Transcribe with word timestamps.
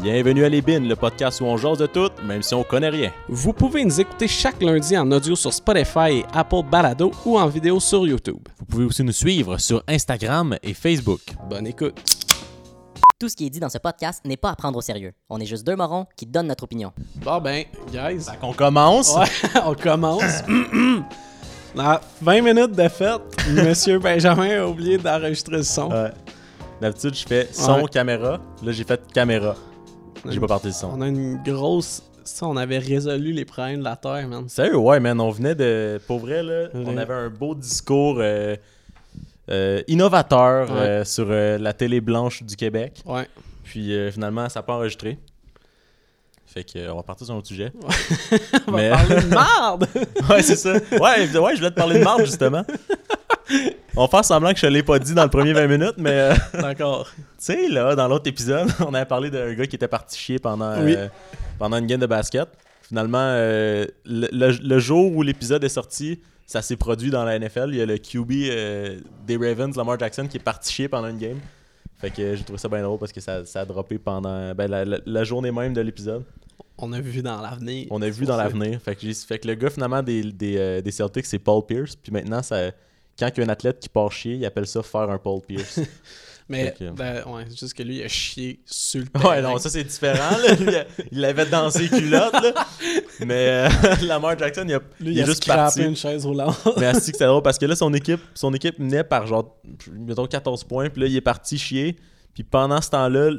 Bienvenue 0.00 0.44
à 0.44 0.48
Les 0.48 0.60
Bines, 0.60 0.88
le 0.88 0.96
podcast 0.96 1.40
où 1.40 1.44
on 1.44 1.56
jase 1.56 1.78
de 1.78 1.86
tout, 1.86 2.10
même 2.24 2.42
si 2.42 2.52
on 2.54 2.64
connaît 2.64 2.88
rien. 2.88 3.12
Vous 3.28 3.52
pouvez 3.52 3.84
nous 3.84 4.00
écouter 4.00 4.26
chaque 4.26 4.60
lundi 4.60 4.96
en 4.98 5.10
audio 5.12 5.36
sur 5.36 5.52
Spotify 5.52 6.18
et 6.18 6.24
Apple 6.32 6.62
Balado 6.68 7.12
ou 7.24 7.38
en 7.38 7.46
vidéo 7.46 7.78
sur 7.80 8.06
YouTube. 8.06 8.40
Vous 8.58 8.64
pouvez 8.66 8.84
aussi 8.84 9.04
nous 9.04 9.12
suivre 9.12 9.56
sur 9.58 9.82
Instagram 9.86 10.56
et 10.62 10.74
Facebook. 10.74 11.20
Bonne 11.48 11.66
écoute. 11.68 11.94
Tout 13.20 13.28
ce 13.28 13.36
qui 13.36 13.46
est 13.46 13.50
dit 13.50 13.60
dans 13.60 13.68
ce 13.68 13.78
podcast 13.78 14.20
n'est 14.24 14.36
pas 14.36 14.50
à 14.50 14.56
prendre 14.56 14.76
au 14.76 14.82
sérieux. 14.82 15.12
On 15.30 15.38
est 15.38 15.46
juste 15.46 15.64
deux 15.64 15.76
morons 15.76 16.06
qui 16.16 16.26
donnent 16.26 16.48
notre 16.48 16.64
opinion. 16.64 16.92
Bon 17.24 17.40
ben, 17.40 17.64
guys, 17.92 18.26
On 18.42 18.52
commence? 18.52 19.14
ouais, 19.16 19.26
on 19.64 19.74
commence. 19.74 20.42
Dans 21.76 21.98
20 22.20 22.40
minutes 22.42 22.72
de 22.72 22.88
fête, 22.88 23.20
Monsieur 23.50 23.98
Benjamin 24.00 24.60
a 24.62 24.66
oublié 24.66 24.98
d'enregistrer 24.98 25.58
le 25.58 25.62
son. 25.62 25.90
Ouais. 25.90 26.10
D'habitude, 26.80 27.14
je 27.14 27.24
fais 27.26 27.48
son, 27.52 27.82
Ouais. 27.82 27.88
caméra. 27.90 28.40
Là, 28.62 28.72
j'ai 28.72 28.84
fait 28.84 29.00
caméra. 29.12 29.54
J'ai 30.28 30.40
pas 30.40 30.46
parti 30.48 30.68
le 30.68 30.72
son. 30.72 30.90
On 30.94 31.00
a 31.00 31.08
une 31.08 31.42
grosse... 31.42 32.02
Ça, 32.24 32.46
on 32.46 32.56
avait 32.56 32.78
résolu 32.78 33.32
les 33.32 33.44
problèmes 33.44 33.80
de 33.80 33.84
la 33.84 33.96
Terre, 33.96 34.26
man. 34.28 34.48
Sérieux, 34.48 34.76
ouais, 34.78 34.98
man. 34.98 35.20
On 35.20 35.28
venait 35.30 35.54
de. 35.54 36.00
Pour 36.06 36.20
vrai, 36.20 36.42
là, 36.42 36.68
Ouais. 36.72 36.84
on 36.86 36.96
avait 36.96 37.12
un 37.12 37.28
beau 37.28 37.54
discours 37.54 38.16
euh, 38.18 38.56
euh, 39.50 39.82
innovateur 39.88 40.70
Ouais. 40.70 40.78
euh, 40.78 41.04
sur 41.04 41.26
la 41.28 41.72
télé 41.74 42.00
blanche 42.00 42.42
du 42.42 42.56
Québec. 42.56 43.02
Ouais. 43.04 43.28
Puis 43.64 43.92
finalement, 44.10 44.48
ça 44.48 44.60
n'a 44.60 44.62
pas 44.62 44.72
enregistré. 44.74 45.18
Fait 46.46 46.64
que, 46.64 46.88
on 46.90 46.96
va 46.96 47.02
partir 47.02 47.26
sur 47.26 47.34
un 47.34 47.38
autre 47.38 47.48
sujet. 47.48 47.72
On 48.68 48.72
va 48.72 48.76
Mais- 48.78 48.90
parler 48.90 49.16
de 49.16 49.26
merde! 49.28 49.86
ouais, 50.30 50.40
c'est 50.42 50.56
ça. 50.56 50.72
Ouais, 50.72 50.98
ouais, 50.98 51.28
je 51.28 51.56
voulais 51.58 51.70
te 51.70 51.74
parler 51.74 51.98
de 51.98 52.04
marde, 52.04 52.24
justement. 52.24 52.62
On 53.96 54.08
faire 54.08 54.24
semblant 54.24 54.52
que 54.52 54.58
je 54.58 54.66
l'ai 54.66 54.82
pas 54.82 54.98
dit 54.98 55.14
dans 55.14 55.24
le 55.24 55.30
premier 55.30 55.52
20 55.52 55.66
minutes, 55.68 55.94
mais 55.98 56.10
euh, 56.10 56.34
tu 56.74 56.84
sais, 57.38 57.68
là, 57.68 57.94
dans 57.94 58.08
l'autre 58.08 58.28
épisode, 58.28 58.68
on 58.80 58.92
avait 58.94 59.04
parlé 59.06 59.30
d'un 59.30 59.52
gars 59.54 59.66
qui 59.66 59.76
était 59.76 59.88
parti 59.88 60.18
chier 60.18 60.38
pendant, 60.38 60.72
euh, 60.72 61.08
pendant 61.58 61.76
une 61.78 61.86
game 61.86 62.00
de 62.00 62.06
basket. 62.06 62.48
Finalement, 62.82 63.18
euh, 63.20 63.86
le, 64.04 64.28
le- 64.32 64.58
le 64.62 64.78
jour 64.78 65.14
où 65.14 65.22
l'épisode 65.22 65.62
est 65.64 65.68
sorti, 65.68 66.20
ça 66.46 66.60
s'est 66.62 66.76
produit 66.76 67.10
dans 67.10 67.24
la 67.24 67.38
NFL. 67.38 67.68
Il 67.70 67.76
y 67.76 67.80
a 67.82 67.86
le 67.86 67.96
QB 67.98 68.30
euh, 68.32 68.98
des 69.26 69.36
Ravens, 69.36 69.74
Lamar 69.76 69.98
Jackson, 69.98 70.26
qui 70.28 70.36
est 70.38 70.42
parti 70.42 70.72
chier 70.72 70.88
pendant 70.88 71.08
une 71.08 71.18
game. 71.18 71.38
Fait 71.98 72.10
que 72.10 72.34
j'ai 72.34 72.42
trouvé 72.44 72.58
ça 72.58 72.68
bien 72.68 72.82
drôle 72.82 72.98
parce 72.98 73.12
que 73.12 73.20
ça, 73.20 73.44
ça 73.46 73.60
a 73.60 73.64
droppé 73.64 73.98
pendant 73.98 74.54
ben, 74.54 74.68
la, 74.70 74.84
la- 74.84 74.98
la 75.06 75.24
journée 75.24 75.52
même 75.52 75.72
de 75.72 75.80
l'épisode. 75.80 76.24
On 76.76 76.92
a 76.92 77.00
vu 77.00 77.22
dans 77.22 77.40
l'avenir. 77.40 77.86
On 77.90 78.02
a 78.02 78.08
vu 78.10 78.26
dans 78.26 78.36
l'avenir. 78.36 78.80
Fait 78.82 78.96
que, 78.96 79.12
fait 79.12 79.38
que 79.38 79.46
le 79.48 79.54
gars, 79.54 79.70
finalement, 79.70 80.02
des, 80.02 80.24
des, 80.24 80.56
euh, 80.58 80.80
des 80.82 80.90
Celtics, 80.90 81.24
c'est 81.24 81.38
Paul 81.38 81.64
Pierce. 81.64 81.94
Puis 81.94 82.10
maintenant, 82.12 82.42
ça, 82.42 82.72
quand 83.18 83.28
il 83.34 83.38
y 83.38 83.42
a 83.42 83.46
un 83.46 83.48
athlète 83.48 83.80
qui 83.80 83.88
part 83.88 84.12
chier, 84.12 84.34
il 84.34 84.44
appelle 84.44 84.66
ça 84.66 84.82
faire 84.82 85.10
un 85.10 85.18
Paul 85.18 85.40
Pierce. 85.40 85.80
Mais, 86.46 86.74
ben, 86.78 87.24
ouais, 87.26 87.44
c'est 87.48 87.58
juste 87.58 87.72
que 87.72 87.82
lui, 87.82 87.96
il 87.96 88.02
a 88.02 88.08
chié 88.08 88.60
sur 88.66 89.00
le 89.00 89.06
ouais, 89.06 89.36
terrain. 89.36 89.52
non, 89.52 89.58
ça 89.58 89.70
c'est 89.70 89.82
différent. 89.84 90.36
Là. 90.36 90.54
Lui, 90.54 90.76
il 91.10 91.24
avait 91.24 91.46
dans 91.46 91.70
ses 91.70 91.88
culottes. 91.88 92.34
Là. 92.34 92.52
Mais 93.20 93.48
euh, 93.48 93.68
Lamar 94.02 94.38
Jackson, 94.38 94.66
il, 94.68 94.74
a, 94.74 94.80
Lui, 95.00 95.12
il 95.12 95.16
il 95.16 95.22
a 95.22 95.24
juste 95.24 95.46
parti. 95.46 95.82
une 95.82 95.96
chaise 95.96 96.26
roulante. 96.26 96.58
Mais 96.76 96.92
que 96.92 97.00
c'est 97.00 97.18
drôle 97.18 97.42
parce 97.42 97.56
que 97.56 97.64
là, 97.64 97.74
son 97.74 97.94
équipe, 97.94 98.20
son 98.34 98.52
équipe 98.52 98.78
menait 98.78 99.04
par 99.04 99.26
genre, 99.26 99.56
mettons 99.90 100.26
14 100.26 100.64
points. 100.64 100.90
Puis 100.90 101.00
là, 101.00 101.06
il 101.06 101.16
est 101.16 101.22
parti 101.22 101.56
chier. 101.56 101.96
Puis 102.34 102.42
pendant 102.42 102.82
ce 102.82 102.90
temps-là, 102.90 103.30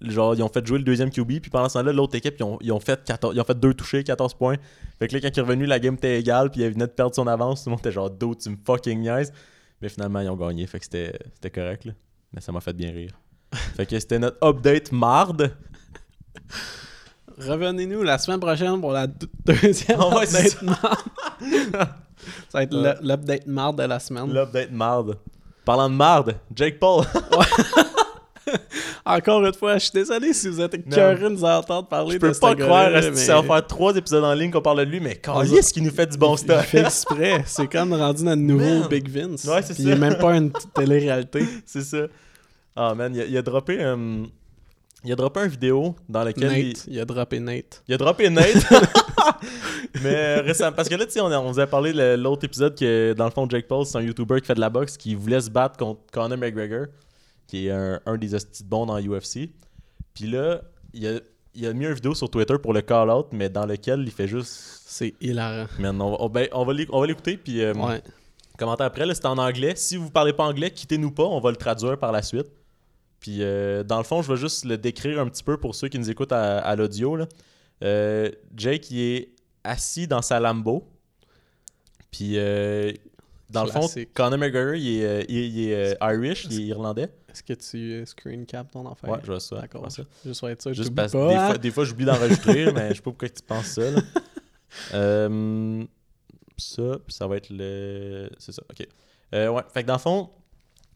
genre, 0.00 0.34
ils 0.34 0.42
ont 0.42 0.48
fait 0.48 0.66
jouer 0.66 0.78
le 0.78 0.84
deuxième 0.84 1.10
QB. 1.10 1.40
Puis 1.40 1.50
pendant 1.50 1.68
ce 1.68 1.74
temps-là, 1.78 1.92
l'autre 1.92 2.14
équipe, 2.16 2.34
ils 2.38 2.42
ont, 2.42 2.58
ils 2.60 2.72
ont 2.72 2.80
fait 2.80 3.02
14, 3.04 3.34
ils 3.34 3.40
ont 3.40 3.44
fait 3.44 3.58
deux 3.58 3.74
touchés, 3.74 4.02
14 4.04 4.34
points. 4.34 4.56
Fait 4.98 5.08
que 5.08 5.14
là, 5.14 5.20
quand 5.20 5.28
il 5.28 5.38
est 5.38 5.42
revenu, 5.42 5.66
la 5.66 5.78
game 5.78 5.94
était 5.94 6.18
égale. 6.18 6.50
Puis 6.50 6.62
il 6.62 6.70
venait 6.70 6.86
de 6.86 6.92
perdre 6.92 7.14
son 7.14 7.26
avance. 7.26 7.62
Tout 7.64 7.70
le 7.70 7.72
monde 7.72 7.80
était 7.80 7.92
genre, 7.92 8.10
do, 8.10 8.34
tu 8.34 8.50
me 8.50 8.56
fucking 8.64 9.00
niaises. 9.00 9.32
Mais 9.82 9.88
finalement, 9.88 10.20
ils 10.20 10.28
ont 10.28 10.36
gagné. 10.36 10.66
Fait 10.66 10.78
que 10.78 10.84
c'était 10.84 11.18
c'était 11.34 11.50
correct. 11.50 11.84
Là. 11.84 11.92
Mais 12.32 12.40
ça 12.40 12.52
m'a 12.52 12.60
fait 12.60 12.72
bien 12.72 12.90
rire. 12.92 13.12
fait 13.52 13.86
que 13.86 13.98
c'était 13.98 14.18
notre 14.18 14.38
update 14.46 14.92
marde. 14.92 15.52
Revenez-nous 17.38 18.02
la 18.02 18.18
semaine 18.18 18.40
prochaine 18.40 18.80
pour 18.80 18.92
la 18.92 19.06
deux- 19.06 19.28
deuxième 19.46 20.00
update 20.00 20.62
marde. 20.62 20.98
ça 21.70 21.88
va 22.52 22.62
être 22.64 22.98
l'update 23.02 23.46
marde 23.46 23.78
de 23.78 23.84
la 23.84 23.98
semaine. 23.98 24.32
L'update 24.32 24.70
marde. 24.70 25.18
Parlant 25.64 25.88
de 25.88 25.94
marde, 25.94 26.36
Jake 26.54 26.78
Paul. 26.78 27.04
Encore 29.04 29.44
une 29.44 29.54
fois, 29.54 29.74
je 29.74 29.84
suis 29.84 29.92
désolé 29.92 30.32
si 30.32 30.48
vous 30.48 30.60
êtes 30.60 30.74
écœurés 30.74 31.22
de 31.24 31.28
nous 31.30 31.44
entendre 31.44 31.88
parler 31.88 32.12
Je 32.12 32.16
de 32.18 32.20
peux 32.28 32.32
ce 32.34 32.40
pas 32.40 32.54
croire 32.54 32.90
mais- 32.92 33.00
que 33.10 33.14
ça 33.14 33.40
va 33.40 33.42
faire 33.42 33.66
trois 33.66 33.96
épisodes 33.96 34.24
en 34.24 34.34
ligne 34.34 34.50
qu'on 34.50 34.60
parle 34.60 34.78
de 34.84 34.90
lui, 34.90 35.00
mais 35.00 35.20
est-ce 35.56 35.72
qu'il 35.72 35.82
nous 35.84 35.90
fait 35.90 36.06
du 36.06 36.18
bon 36.18 36.34
Il 36.34 36.38
stuff. 36.38 36.66
fait 36.66 36.80
exprès. 36.80 37.42
C'est 37.46 37.70
comme 37.70 37.92
rendu 37.94 38.24
notre 38.24 38.42
nouveau 38.42 38.80
Man. 38.80 38.88
Big 38.88 39.08
Vince. 39.08 39.44
Ouais, 39.44 39.62
c'est 39.62 39.74
ça. 39.74 39.82
Il 39.82 39.88
est 39.90 39.96
même 39.96 40.18
pas 40.18 40.36
une 40.36 40.52
télé-réalité. 40.74 41.44
C'est 41.66 41.82
ça. 41.82 42.02
Ah 42.76 42.94
man, 42.94 43.14
il 43.14 43.20
a, 43.20 43.24
il 43.24 43.36
a 43.36 43.42
droppé 43.42 43.78
euh, 43.80 44.22
il 45.04 45.12
a 45.12 45.16
droppé 45.16 45.40
une 45.40 45.48
vidéo 45.48 45.96
dans 46.08 46.22
laquelle 46.22 46.52
il, 46.58 46.68
Nate, 46.68 46.84
il 46.88 47.00
a 47.00 47.04
droppé 47.04 47.40
Nate. 47.40 47.82
il 47.88 47.94
a 47.94 47.96
droppé 47.96 48.28
Nate. 48.30 48.46
mais 50.02 50.36
récemment 50.40 50.76
parce 50.76 50.88
que 50.88 50.94
là 50.94 51.04
tu 51.06 51.12
sais 51.12 51.20
on, 51.20 51.26
on 51.26 51.50
vous 51.52 51.60
a 51.60 51.66
parlé 51.66 51.92
le- 51.92 52.16
l'autre 52.16 52.44
épisode 52.44 52.78
que 52.78 53.12
dans 53.14 53.24
le 53.24 53.30
fond 53.30 53.48
Jake 53.48 53.66
Paul 53.66 53.84
c'est 53.84 53.96
un 53.98 54.02
YouTuber 54.02 54.40
qui 54.40 54.46
fait 54.46 54.54
de 54.54 54.60
la 54.60 54.70
boxe 54.70 54.96
qui 54.96 55.14
voulait 55.14 55.40
se 55.40 55.50
battre 55.50 55.76
contre 55.76 56.00
Conor 56.12 56.38
McGregor 56.38 56.86
qui 57.50 57.66
est 57.66 57.70
un, 57.70 58.00
un 58.06 58.16
des 58.16 58.34
hosties 58.34 58.62
de 58.64 58.68
bons 58.68 58.86
dans 58.86 58.98
UFC. 59.00 59.50
Puis 60.14 60.26
là, 60.26 60.60
il 60.94 61.06
a, 61.06 61.18
il 61.54 61.66
a 61.66 61.72
mis 61.72 61.84
une 61.86 61.94
vidéo 61.94 62.14
sur 62.14 62.30
Twitter 62.30 62.54
pour 62.62 62.72
le 62.72 62.80
call 62.80 63.10
out 63.10 63.26
mais 63.32 63.48
dans 63.48 63.66
lequel 63.66 64.00
il 64.02 64.10
fait 64.12 64.28
juste 64.28 64.52
C'est 64.86 65.14
hilarant. 65.20 65.66
Man, 65.78 66.00
on, 66.00 66.16
va- 66.16 66.28
ben, 66.28 66.48
on 66.52 66.64
va 66.64 67.06
l'écouter 67.06 67.36
puis 67.36 67.60
euh, 67.62 67.74
Ouais. 67.74 68.00
Commentaire 68.58 68.86
après, 68.86 69.12
c'est 69.14 69.24
en 69.26 69.38
anglais. 69.38 69.72
Si 69.76 69.96
vous 69.96 70.10
parlez 70.10 70.32
pas 70.34 70.44
anglais, 70.44 70.70
quittez-nous 70.70 71.10
pas, 71.12 71.24
on 71.24 71.40
va 71.40 71.50
le 71.50 71.56
traduire 71.56 71.98
par 71.98 72.12
la 72.12 72.22
suite. 72.22 72.46
Puis 73.18 73.38
euh, 73.40 73.82
dans 73.82 73.98
le 73.98 74.04
fond, 74.04 74.20
je 74.22 74.30
vais 74.30 74.38
juste 74.38 74.64
le 74.64 74.76
décrire 74.78 75.18
un 75.18 75.26
petit 75.28 75.42
peu 75.42 75.56
pour 75.56 75.74
ceux 75.74 75.88
qui 75.88 75.98
nous 75.98 76.10
écoutent 76.10 76.32
à, 76.32 76.58
à 76.58 76.76
l'audio. 76.76 77.18
Euh, 77.82 78.30
Jake, 78.54 78.90
il 78.90 79.00
est 79.00 79.28
assis 79.64 80.06
dans 80.06 80.22
sa 80.22 80.38
Lambo. 80.40 80.86
Puis 82.10 82.32
euh, 82.36 82.92
dans 83.50 83.64
le 83.64 83.70
fond. 83.70 83.88
Conor 84.14 84.38
McGregor, 84.38 84.74
il 84.74 85.02
est, 85.02 85.26
il 85.28 85.36
est- 85.38 85.48
il 85.48 85.70
est, 85.70 85.96
Irish, 86.02 86.46
il 86.50 86.60
est 86.60 86.64
irlandais. 86.66 87.08
Est-ce 87.32 87.42
que 87.42 87.52
tu 87.52 88.06
screen 88.06 88.46
cap 88.46 88.70
ton 88.70 88.90
affaire? 88.90 89.10
Ouais, 89.10 89.18
je 89.22 89.26
vois 89.26 89.40
ça. 89.40 89.60
D'accord. 89.60 89.88
je 89.88 90.02
vois 90.30 90.54
ça. 90.58 90.72
Juste 90.72 90.88
être 90.90 90.94
parce 90.94 91.12
que 91.12 91.18
pas, 91.18 91.28
des, 91.28 91.36
fois, 91.36 91.58
des 91.58 91.70
fois, 91.70 91.84
j'oublie 91.84 92.04
d'enregistrer, 92.04 92.72
mais 92.72 92.90
je 92.90 92.94
sais 92.94 93.00
pas 93.00 93.10
pourquoi 93.10 93.28
tu 93.28 93.42
penses 93.42 93.66
ça. 93.66 93.90
là. 93.90 94.00
Euh, 94.94 95.84
ça, 96.56 96.82
puis 97.04 97.12
ça 97.14 97.26
va 97.26 97.36
être 97.36 97.48
le. 97.50 98.30
C'est 98.38 98.52
ça, 98.52 98.62
ok. 98.70 98.86
Euh, 99.34 99.48
ouais, 99.48 99.62
fait 99.72 99.82
que 99.82 99.88
dans 99.88 99.94
le 99.94 99.98
fond, 99.98 100.30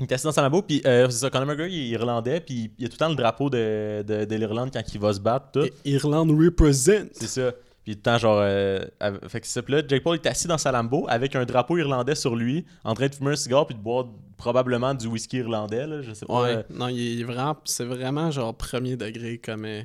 il 0.00 0.05
est 0.05 0.12
assis 0.12 0.25
dans 0.25 0.33
sa 0.33 0.43
Lambo, 0.43 0.62
puis 0.62 0.83
euh, 0.87 1.09
c'est 1.09 1.19
ça, 1.19 1.31
Conor 1.31 1.47
McGregor, 1.47 1.67
il 1.67 1.87
est 1.87 1.89
irlandais, 1.89 2.41
puis 2.41 2.72
il 2.78 2.83
y 2.83 2.87
a 2.87 2.89
tout 2.89 2.95
le 2.95 2.99
temps 2.99 3.09
le 3.09 3.15
drapeau 3.15 3.51
de, 3.51 4.03
de, 4.06 4.25
de 4.25 4.37
l'Irlande 4.37 4.71
quand 4.72 4.83
il 4.93 5.01
va 5.01 5.12
se 5.12 5.21
battre, 5.21 5.51
tout. 5.53 5.69
Irlande 5.84 6.31
represent. 6.31 7.09
C'est 7.12 7.27
ça. 7.27 7.53
Puis 7.84 7.97
temps, 7.99 8.17
genre. 8.19 8.39
euh, 8.41 8.81
fait 9.28 9.41
que 9.41 9.47
c'est 9.47 9.69
là, 9.69 9.83
Jake 9.87 10.03
Paul 10.03 10.17
est 10.17 10.27
assis 10.27 10.47
dans 10.49 10.59
sa 10.59 10.72
Lambo 10.72 11.06
avec 11.09 11.37
un 11.37 11.45
drapeau 11.45 11.77
irlandais 11.77 12.15
sur 12.15 12.34
lui, 12.34 12.65
en 12.83 12.95
train 12.95 13.09
de 13.09 13.15
fumer 13.15 13.33
un 13.33 13.37
cigare, 13.37 13.67
puis 13.67 13.75
de 13.77 13.81
boire 13.81 14.06
probablement 14.39 14.95
du 14.95 15.06
whisky 15.06 15.37
irlandais, 15.39 15.87
là. 15.87 16.00
Je 16.03 16.12
sais 16.15 16.25
pas. 16.27 16.33
euh, 16.49 16.56
Ouais, 16.56 16.65
non, 16.71 16.89
il 16.89 17.21
est 17.21 17.25
vraiment, 17.25 17.56
c'est 17.65 17.84
vraiment 17.84 18.31
genre 18.31 18.55
premier 18.55 18.97
degré 18.97 19.39
comme, 19.39 19.65
euh, 19.67 19.83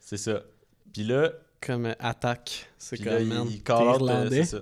C'est 0.00 0.16
ça. 0.16 0.42
Puis 0.92 1.04
là, 1.04 1.30
comme 1.60 1.86
euh, 1.86 1.94
attaque. 2.00 2.70
C'est 2.78 2.96
comme, 2.98 3.12
là, 3.12 3.20
man, 3.20 3.46
il 3.48 3.62
euh, 3.70 3.94
irlandais. 3.94 4.44
ça. 4.44 4.58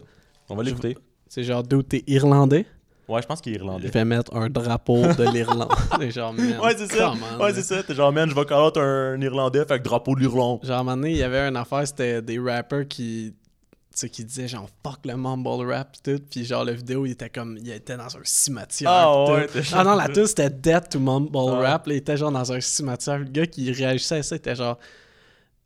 On 0.49 0.57
va 0.57 0.63
l'écouter. 0.65 0.97
C'est 1.29 1.45
genre, 1.45 1.63
d'où 1.63 1.83
t'es 1.83 2.03
irlandais? 2.09 2.67
Ouais, 3.11 3.23
je 3.23 3.27
pense 3.27 3.41
qu'il 3.41 3.53
est 3.53 3.57
irlandais. 3.57 3.89
vais 3.89 4.05
mettre 4.05 4.35
un 4.35 4.49
drapeau 4.49 5.03
de 5.03 5.31
l'Irlande. 5.33 5.73
C'est 5.99 6.11
genre, 6.11 6.33
man, 6.33 6.59
Ouais, 6.63 6.75
c'est 6.77 6.91
ça. 6.93 7.13
on, 7.39 7.43
Ouais, 7.43 7.53
c'est 7.53 7.63
ça. 7.63 7.83
T'es 7.83 7.95
genre, 7.95 8.13
man, 8.13 8.29
je 8.31 8.35
vais 8.35 8.45
call 8.45 8.61
out 8.63 8.77
un 8.77 9.21
Irlandais, 9.21 9.65
fait 9.67 9.79
que 9.79 9.85
drapeau 9.85 10.15
de 10.15 10.21
l'Irlande. 10.21 10.61
Genre, 10.63 10.77
à 10.77 10.81
un 10.81 10.83
moment 10.85 10.97
donné, 10.97 11.11
il 11.11 11.17
y 11.19 11.23
avait 11.23 11.49
une 11.49 11.57
affaire, 11.57 11.87
c'était 11.87 12.23
des 12.23 12.39
rappers 12.39 12.87
qui. 12.89 13.35
Tu 13.93 13.99
sais, 13.99 14.09
qui 14.09 14.25
disaient 14.25 14.47
genre 14.47 14.69
fuck 14.87 15.01
le 15.05 15.17
mumble 15.17 15.69
rap 15.69 15.91
pis 15.91 16.01
tout, 16.01 16.23
puis 16.31 16.45
genre 16.45 16.65
la 16.65 16.73
vidéo 16.75 17.07
il 17.07 17.11
était 17.11 17.29
comme 17.29 17.59
il 17.61 17.69
était 17.73 17.97
dans 17.97 18.05
un 18.17 18.21
cimetière. 18.23 18.89
Ah 18.89 19.25
pis 19.27 19.33
ouais, 19.59 19.65
Ah 19.73 19.83
non, 19.83 19.97
la 19.97 20.07
tune 20.09 20.27
c'était 20.29 20.49
Dead 20.49 20.89
to 20.89 21.01
Mumble 21.01 21.37
Ah. 21.37 21.73
Rap, 21.73 21.89
là, 21.89 21.95
il 21.95 21.97
était 21.97 22.17
genre 22.17 22.31
dans 22.31 22.53
un 22.53 22.61
cimetière. 22.61 23.19
Le 23.19 23.25
gars 23.25 23.47
qui 23.47 23.73
réagissait 23.73 24.19
à 24.19 24.23
ça 24.23 24.37
était 24.37 24.55
genre 24.55 24.79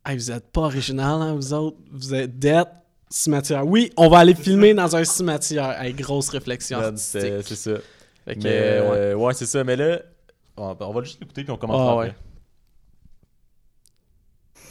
Hey, 0.06 0.16
vous 0.16 0.30
êtes 0.32 0.50
pas 0.50 0.62
original, 0.62 1.20
hein, 1.20 1.34
vous 1.34 1.52
autres, 1.52 1.76
vous 1.92 2.14
êtes 2.14 2.38
Dead 2.38 2.64
cimetière. 3.14 3.66
Oui, 3.66 3.92
on 3.96 4.08
va 4.08 4.18
aller 4.18 4.34
filmer 4.34 4.74
dans 4.74 4.94
un 4.96 5.04
cimetière. 5.04 5.80
Hey, 5.80 5.92
grosse 5.92 6.28
réflexion. 6.30 6.80
C'est 6.96 7.42
ça. 7.42 7.70
Fait 8.24 8.34
que, 8.36 8.40
Mais 8.42 8.50
euh, 8.52 9.14
ouais. 9.16 9.24
ouais, 9.26 9.34
c'est 9.34 9.46
ça. 9.46 9.62
Mais 9.64 9.76
là, 9.76 10.00
on 10.56 10.76
on 10.80 10.92
va 10.92 11.02
juste 11.02 11.20
l'écouter 11.20 11.44
puis 11.44 11.52
on 11.52 11.56
commence 11.56 11.80
Ah, 11.80 11.92
après. 11.92 12.08
ouais. 12.08 12.14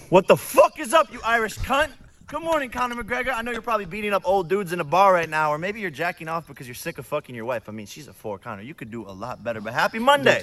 What 0.09 0.23
the 0.27 0.35
fuck 0.35 0.77
is 0.79 0.93
up, 0.93 1.07
you 1.11 1.19
Irish 1.25 1.57
cunt? 1.59 1.89
Good 2.27 2.41
morning, 2.41 2.69
Conor 2.69 2.95
McGregor. 2.95 3.31
I 3.33 3.41
know 3.43 3.51
you're 3.51 3.61
probably 3.61 3.85
beating 3.85 4.13
up 4.13 4.23
old 4.25 4.47
dudes 4.49 4.71
in 4.73 4.79
a 4.79 4.83
bar 4.83 5.13
right 5.13 5.29
now, 5.29 5.51
or 5.51 5.57
maybe 5.57 5.79
you're 5.79 5.91
jacking 5.91 6.27
off 6.27 6.47
because 6.47 6.67
you're 6.67 6.75
sick 6.75 6.97
of 6.97 7.05
fucking 7.05 7.35
your 7.35 7.45
wife. 7.45 7.67
I 7.67 7.71
mean, 7.71 7.85
she's 7.85 8.07
a 8.07 8.13
four, 8.13 8.39
Conor. 8.39 8.61
You 8.63 8.73
could 8.73 8.89
do 8.91 9.05
a 9.07 9.13
lot 9.13 9.43
better, 9.43 9.61
but 9.61 9.73
happy 9.73 9.99
Monday. 9.99 10.41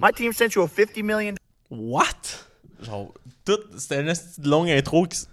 My 0.00 0.10
team 0.10 0.32
sent 0.32 0.54
you 0.54 0.62
a 0.62 0.68
$50 0.68 1.02
million 1.02 1.36
What? 1.70 2.44
Genre, 2.82 3.12
tout, 3.44 3.60
c'était 3.78 4.00
une 4.02 4.12
longue 4.50 4.68
intro 4.70 5.06
qui. 5.06 5.16
s- 5.16 5.28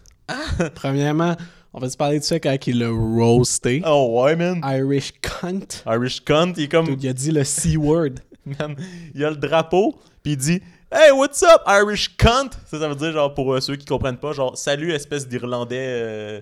Premièrement, 0.75 1.35
on 1.73 1.79
va 1.79 1.89
se 1.89 1.97
parler 1.97 2.19
de 2.19 2.23
ça 2.23 2.39
quand 2.39 2.55
il 2.67 2.79
l'a 2.79 2.89
roasté. 2.89 3.81
Oh 3.85 4.21
ouais, 4.23 4.35
man. 4.35 4.61
Irish 4.63 5.13
cunt. 5.21 5.59
Irish 5.87 6.21
cunt, 6.23 6.53
il 6.57 6.63
est 6.63 6.67
comme. 6.67 6.95
Il 6.99 7.07
a 7.07 7.13
dit 7.13 7.31
le 7.31 7.43
C-word. 7.43 8.15
Man, 8.45 8.75
il 9.13 9.23
a 9.23 9.29
le 9.29 9.35
drapeau, 9.35 9.99
puis 10.23 10.31
il 10.33 10.37
dit 10.37 10.61
Hey, 10.91 11.11
what's 11.11 11.43
up, 11.43 11.61
Irish 11.67 12.17
cunt? 12.17 12.49
Ça, 12.65 12.79
ça 12.79 12.89
veut 12.89 12.95
dire, 12.95 13.11
genre, 13.11 13.33
pour 13.33 13.53
euh, 13.53 13.61
ceux 13.61 13.75
qui 13.75 13.85
comprennent 13.85 14.17
pas, 14.17 14.33
genre, 14.33 14.57
salut, 14.57 14.91
espèce 14.91 15.27
d'Irlandais 15.27 15.77
euh, 15.79 16.41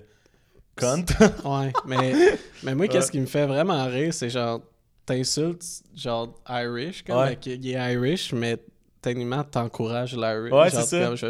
cunt. 0.76 1.04
Ouais, 1.44 1.72
mais, 1.86 2.14
mais 2.62 2.74
moi, 2.74 2.88
qu'est-ce 2.88 3.12
qui 3.12 3.20
me 3.20 3.26
fait 3.26 3.46
vraiment 3.46 3.84
rire, 3.86 4.14
c'est 4.14 4.30
genre, 4.30 4.60
t'insultes, 5.04 5.62
genre, 5.94 6.34
Irish, 6.48 7.04
comme, 7.04 7.18
Ouais. 7.18 7.36
qu'il 7.36 7.64
est 7.68 7.92
Irish, 7.92 8.32
mais 8.32 8.56
techniquement, 9.02 9.44
t'encourages 9.44 10.16
l'Irish. 10.16 10.52
Ouais, 10.52 10.70
c'est 10.70 10.82
ça. 10.86 11.14
je- 11.14 11.26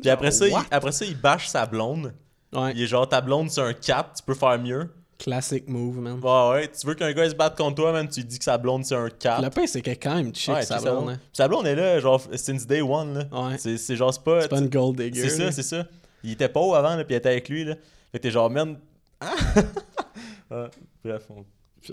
Puis 0.00 0.10
après 0.10 0.32
ça, 0.32 0.48
il, 0.48 0.54
après 0.72 0.92
ça, 0.92 1.04
il 1.04 1.16
bâche 1.16 1.46
sa 1.46 1.66
blonde. 1.66 2.12
Ouais, 2.52 2.72
Il 2.74 2.82
est 2.82 2.86
genre, 2.86 3.08
ta 3.08 3.20
blonde, 3.20 3.50
c'est 3.50 3.60
un 3.60 3.72
4, 3.72 4.14
tu 4.16 4.22
peux 4.24 4.34
faire 4.34 4.58
mieux. 4.58 4.88
classic 5.18 5.68
move, 5.68 5.98
man. 5.98 6.18
Ouais, 6.22 6.50
ouais, 6.50 6.68
tu 6.68 6.86
veux 6.86 6.94
qu'un 6.94 7.12
gars 7.12 7.28
se 7.30 7.34
batte 7.34 7.56
contre 7.56 7.76
toi, 7.76 7.92
man, 7.92 8.08
tu 8.08 8.20
lui 8.20 8.26
dis 8.26 8.38
que 8.38 8.44
sa 8.44 8.56
blonde, 8.58 8.84
c'est 8.84 8.94
un 8.96 9.08
4. 9.10 9.42
Le 9.42 9.50
pire, 9.50 9.68
c'est 9.68 9.86
est 9.86 9.96
quand 9.96 10.14
même 10.16 10.34
chic, 10.34 10.52
Ouais, 10.54 10.62
sa 10.62 10.80
blonde. 10.80 11.10
hein. 11.10 11.20
Sa 11.32 11.46
blonde 11.46 11.66
est 11.66 11.74
là, 11.76 12.00
genre, 12.00 12.20
since 12.34 12.66
day 12.66 12.80
one, 12.80 13.14
là. 13.30 13.48
Ouais. 13.50 13.58
C'est 13.58 13.76
c'est 13.76 13.94
genre, 13.96 14.12
c'est 14.12 14.22
pas. 14.24 14.40
C'est 14.42 14.48
pas 14.48 14.58
une 14.58 14.68
gold 14.68 14.96
digger. 15.00 15.28
C'est 15.28 15.36
ça, 15.36 15.52
c'est 15.52 15.62
ça. 15.62 15.86
Il 16.24 16.32
était 16.32 16.48
pauvre 16.48 16.74
avant, 16.76 16.96
là, 16.96 17.04
puis 17.04 17.14
il 17.14 17.18
était 17.18 17.28
avec 17.28 17.48
lui, 17.48 17.64
là. 17.64 17.74
Fait 18.10 18.18
que 18.18 18.22
t'es 18.24 18.30
genre, 18.30 18.50
man. 18.50 18.78
Ah! 19.20 19.34
Ouais, 20.50 20.66
bref, 21.04 21.22
on- 21.30 21.44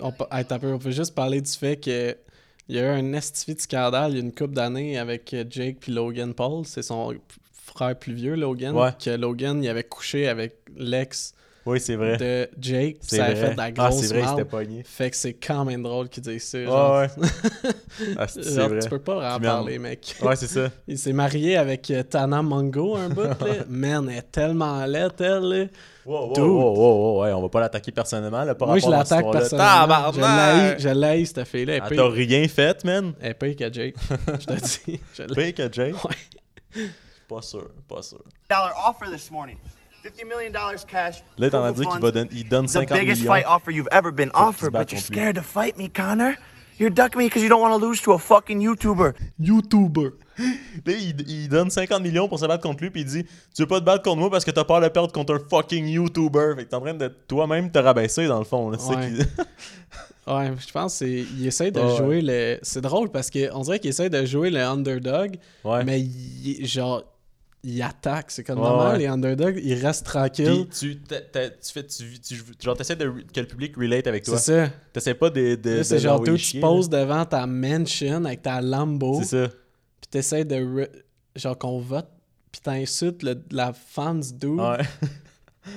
On, 0.02 0.12
peut- 0.12 0.24
hey, 0.32 0.44
t'as 0.44 0.58
peu, 0.58 0.72
on 0.72 0.78
peut 0.78 0.90
juste 0.90 1.14
parler 1.14 1.40
du 1.40 1.50
fait 1.50 1.76
que 1.76 2.16
il 2.68 2.76
y 2.76 2.78
a 2.78 2.82
eu 2.82 2.98
un 2.98 3.12
estifi 3.14 3.54
de 3.54 3.60
scandale 3.60 4.10
il 4.12 4.14
y 4.16 4.20
a 4.20 4.22
une 4.22 4.34
couple 4.34 4.52
d'années 4.54 4.98
avec 4.98 5.32
euh, 5.32 5.44
Jake 5.48 5.78
puis 5.80 5.92
Logan 5.92 6.34
Paul. 6.34 6.66
C'est 6.66 6.82
son 6.82 7.14
frère 7.78 7.96
plus 7.98 8.14
vieux, 8.14 8.34
Logan. 8.34 8.74
Ouais. 8.74 8.90
Que 9.02 9.10
Logan, 9.10 9.62
il 9.62 9.68
avait 9.68 9.84
couché 9.84 10.28
avec 10.28 10.56
l'ex 10.76 11.32
Oui, 11.66 11.78
c'est 11.80 11.96
vrai. 11.96 12.16
de 12.16 12.48
Jake. 12.60 12.96
C'est 13.02 13.16
Ça 13.18 13.24
avait 13.26 13.34
vrai. 13.34 13.46
fait 13.46 13.52
de 13.52 13.56
la 13.58 13.62
ah, 13.64 13.70
grosse 13.70 14.00
c'est 14.00 14.14
vrai, 14.18 14.28
s'était 14.28 14.44
pogné. 14.44 14.82
Fait 14.84 15.10
que 15.10 15.16
c'est 15.16 15.34
quand 15.34 15.64
même 15.64 15.82
drôle 15.82 16.08
qu'ils 16.08 16.22
disent 16.22 16.44
ça. 16.44 16.64
Genre, 16.64 16.98
Ouais, 17.00 17.06
ouais. 17.18 17.28
Ah, 18.18 18.26
Genre, 18.26 18.68
vrai. 18.68 18.78
tu 18.80 18.88
peux 18.88 18.98
pas 18.98 19.14
vraiment 19.14 19.40
parler, 19.40 19.78
mec. 19.78 20.16
Ouais, 20.22 20.34
c'est 20.36 20.46
ça. 20.46 20.70
Il 20.88 20.98
s'est 20.98 21.12
marié 21.12 21.56
avec 21.56 21.90
euh, 21.90 22.02
Tana 22.02 22.42
Mongo 22.42 22.96
un 22.96 23.08
bout, 23.10 23.22
là. 23.22 23.36
Man, 23.68 24.08
elle 24.10 24.18
est 24.18 24.22
tellement 24.32 24.84
laide, 24.86 25.12
elle, 25.20 25.42
là. 25.42 25.64
Wow, 26.06 26.28
wow, 26.28 26.32
Dude. 26.32 26.44
wow, 26.44 26.74
wow, 26.74 26.94
wow, 27.18 27.22
ouais, 27.22 27.32
on 27.34 27.42
va 27.42 27.48
pas 27.50 27.60
l'attaquer 27.60 27.92
personnellement, 27.92 28.42
là, 28.42 28.54
par 28.54 28.68
Moi, 28.68 28.78
je 28.78 28.86
rapport 28.86 28.98
l'attaque 28.98 29.30
personnellement. 29.30 30.74
Je 30.78 30.88
l'haïs, 30.88 31.32
cette 31.34 31.46
fille-là. 31.46 31.74
Elle 31.74 31.80
Ah, 31.82 31.86
est 31.86 31.88
T'as 31.96 32.02
pire- 32.02 32.12
rien 32.12 32.48
fait, 32.48 32.82
man? 32.84 33.12
elle 33.20 33.34
pire 33.34 33.56
que 33.56 33.70
Jake. 33.72 33.94
Je 34.40 34.46
te 34.46 34.52
dis. 34.90 35.00
Je. 35.18 35.22
Pire 35.24 35.54
que 35.54 35.70
Jay? 35.72 35.92
Ouais. 35.92 36.82
Pas 37.28 37.42
sûr, 37.42 37.68
pas 37.88 38.02
sûr. 38.02 38.22
Dollar 38.48 38.72
offer 38.88 39.10
this 39.10 39.30
morning. 39.30 39.56
$50 40.04 40.24
million 40.28 40.52
cash. 40.86 41.22
Là, 41.36 41.50
t'en 41.50 41.62
as 41.64 41.72
dit 41.72 41.84
qu'il 41.84 42.00
va 42.00 42.10
donner, 42.10 42.28
il 42.32 42.48
donne 42.48 42.66
The 42.66 42.70
50 42.70 42.98
biggest 42.98 43.20
millions. 43.22 43.34
fight 43.34 43.44
offer 43.46 43.70
you've 43.72 43.88
ever 43.92 44.10
been 44.12 44.30
offered, 44.32 44.72
but 44.72 44.90
you're 44.92 45.00
contre 45.00 45.10
lui. 45.10 45.16
scared 45.18 45.34
to 45.36 45.42
fight 45.42 45.76
me, 45.76 45.88
Connor? 45.90 46.36
You're 46.78 46.90
ducking 46.94 47.18
me 47.18 47.24
because 47.26 47.42
you 47.42 47.48
don't 47.48 47.60
want 47.60 47.72
to 47.78 47.84
lose 47.84 48.00
to 48.02 48.12
a 48.12 48.18
fucking 48.18 48.60
YouTuber. 48.60 49.12
YouTuber. 49.40 50.12
Là, 50.38 50.92
il, 50.92 51.28
il 51.28 51.48
donne 51.48 51.68
50 51.70 52.00
millions 52.00 52.28
pour 52.28 52.38
se 52.38 52.46
battre 52.46 52.62
contre 52.62 52.84
lui, 52.84 52.90
puis 52.90 53.00
il 53.00 53.04
dit 53.04 53.24
Tu 53.52 53.62
veux 53.62 53.66
pas 53.66 53.80
te 53.80 53.84
battre 53.84 54.04
contre 54.04 54.18
moi 54.18 54.30
parce 54.30 54.44
que 54.44 54.52
t'as 54.52 54.62
peur 54.62 54.80
de 54.80 54.86
perdre 54.86 55.12
contre 55.12 55.34
un 55.34 55.40
fucking 55.50 55.88
YouTuber. 55.88 56.52
Fait 56.56 56.64
que 56.64 56.68
t'es 56.70 56.76
en 56.76 56.80
train 56.80 56.94
de 56.94 57.08
toi-même 57.26 57.72
te 57.72 57.80
rabaisser 57.80 58.28
dans 58.28 58.38
le 58.38 58.44
fond. 58.44 58.70
là. 58.70 58.78
Ouais. 58.88 59.10
Ouais, 60.26 60.52
je 60.58 60.70
pense 60.72 60.98
qu'il 60.98 61.46
essaie 61.46 61.70
de 61.70 61.80
Ouais. 61.80 61.96
jouer 61.96 62.20
le. 62.20 62.58
C'est 62.60 62.82
drôle 62.82 63.08
parce 63.10 63.30
qu'on 63.30 63.62
dirait 63.62 63.78
qu'il 63.78 63.88
essaie 63.88 64.10
de 64.10 64.26
jouer 64.26 64.50
le 64.50 64.60
underdog, 64.60 65.36
Ouais. 65.64 65.84
mais 65.84 66.00
il, 66.02 66.66
genre, 66.66 67.02
il 67.64 67.82
attaque. 67.82 68.30
C'est 68.30 68.44
comme 68.44 68.58
normal, 68.58 68.92
ouais. 68.92 68.98
les 68.98 69.06
underdogs, 69.06 69.60
ils 69.62 69.74
restent 69.74 70.06
tranquilles. 70.06 70.66
Puis 70.66 70.78
tu, 70.78 71.00
t'as- 71.00 71.20
t'as- 71.20 71.50
tu 71.50 71.72
fais, 71.72 71.84
tu, 71.86 72.18
tu, 72.20 72.36
genre, 72.62 72.76
t'essaies 72.76 72.96
de, 72.96 73.12
que 73.32 73.40
le 73.40 73.46
public 73.46 73.76
relate 73.76 74.06
avec 74.06 74.24
toi. 74.24 74.38
C'est 74.38 74.66
ça. 74.66 74.72
T'essaies 74.92 75.14
pas 75.14 75.30
de. 75.30 75.54
de, 75.56 75.82
c'est 75.82 75.98
genre, 75.98 76.22
toi, 76.22 76.34
tu 76.36 76.60
poses 76.60 76.88
devant 76.88 77.24
ta 77.24 77.46
mansion 77.46 78.24
avec 78.24 78.42
ta 78.42 78.60
Lambo. 78.60 79.20
C'est 79.22 79.46
ça. 79.46 79.48
puis 80.00 80.08
t'essaies 80.10 80.44
de. 80.44 80.56
re- 80.56 80.88
Genre, 81.36 81.56
qu'on 81.56 81.78
vote, 81.78 82.08
puis 82.50 82.60
t'insultes 82.60 83.24
la 83.52 83.72
femme 83.72 84.20
du 84.20 84.32
dude. 84.32 84.58
Ouais. 84.60 84.78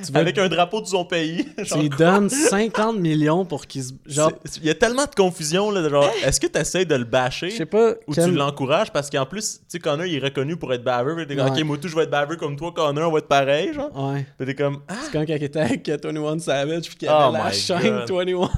Tu, 0.06 0.12
veux- 0.12 0.20
Avec 0.20 0.38
un 0.38 0.48
drapeau 0.50 0.82
de 0.82 0.86
son 0.88 1.06
pays. 1.06 1.46
tu 1.66 1.78
lui 1.78 1.90
donnes 1.90 2.30
50 2.30 2.98
millions 2.98 3.46
pour 3.46 3.66
qu'il 3.68 3.84
se. 3.84 3.94
Genre, 4.06 4.32
Il 4.58 4.66
y 4.66 4.70
a 4.70 4.76
tellement 4.76 5.06
de 5.06 5.16
confusion. 5.16 5.72
Là, 5.72 5.88
genre, 5.90 6.10
est-ce 6.24 6.40
que 6.40 6.48
t'essaies 6.48 6.86
de 6.86 6.96
le 6.96 7.04
bâcher 7.04 7.50
je 7.50 7.58
sais 7.58 7.66
pas. 7.66 7.92
ou 8.08 8.14
quel- 8.14 8.26
tu 8.30 8.32
l'encourages? 8.36 8.92
Parce 8.92 9.10
qu'en 9.10 9.26
plus, 9.26 9.60
tu 9.60 9.64
sais, 9.68 9.80
Connor 9.80 10.06
il 10.06 10.16
est 10.16 10.20
reconnu 10.24 10.56
pour 10.58 10.74
être 10.74 10.84
baveux. 10.84 11.26
T'es 11.26 11.36
comme, 11.36 11.46
Ouais. 11.52 11.60
ok, 11.62 11.66
moi 11.66 11.78
tout, 11.78 11.88
je 11.88 11.96
vais 11.96 12.04
être 12.04 12.10
baveux 12.12 12.36
comme 12.38 12.56
toi, 12.56 12.72
Connor, 12.72 13.10
on 13.10 13.12
va 13.14 13.20
être 13.20 13.28
pareil. 13.28 13.74
Genre. 13.74 13.90
Ouais. 13.96 14.26
Puis 14.38 14.48
t'es 14.48 14.56
comme, 14.56 14.82
ah, 14.88 14.94
C'est 15.04 15.12
comme 15.12 15.26
quand 15.26 15.34
il 15.34 15.44
était 15.44 15.60
avec 15.60 15.88
euh, 15.90 15.98
21 16.04 16.40
Savage, 16.40 16.88
puis 16.88 16.96
qu'il 16.98 17.10
Oh 17.10 17.14
avait 17.14 17.38
la 17.38 17.46
my 17.50 17.54
chaîne 17.54 18.06
God. 18.08 18.12
21. 18.12 18.50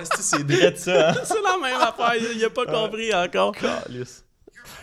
asti, 0.00 0.22
c'est 0.22 0.46
direct 0.46 0.78
ça. 0.78 1.10
Hein? 1.10 1.14
c'est 1.24 1.34
la 1.42 1.58
même 1.62 1.80
affaire, 1.80 2.14
il, 2.18 2.38
il 2.38 2.44
a 2.44 2.50
pas 2.50 2.66
compris 2.66 3.14
encore. 3.14 3.52
Calice. 3.52 4.24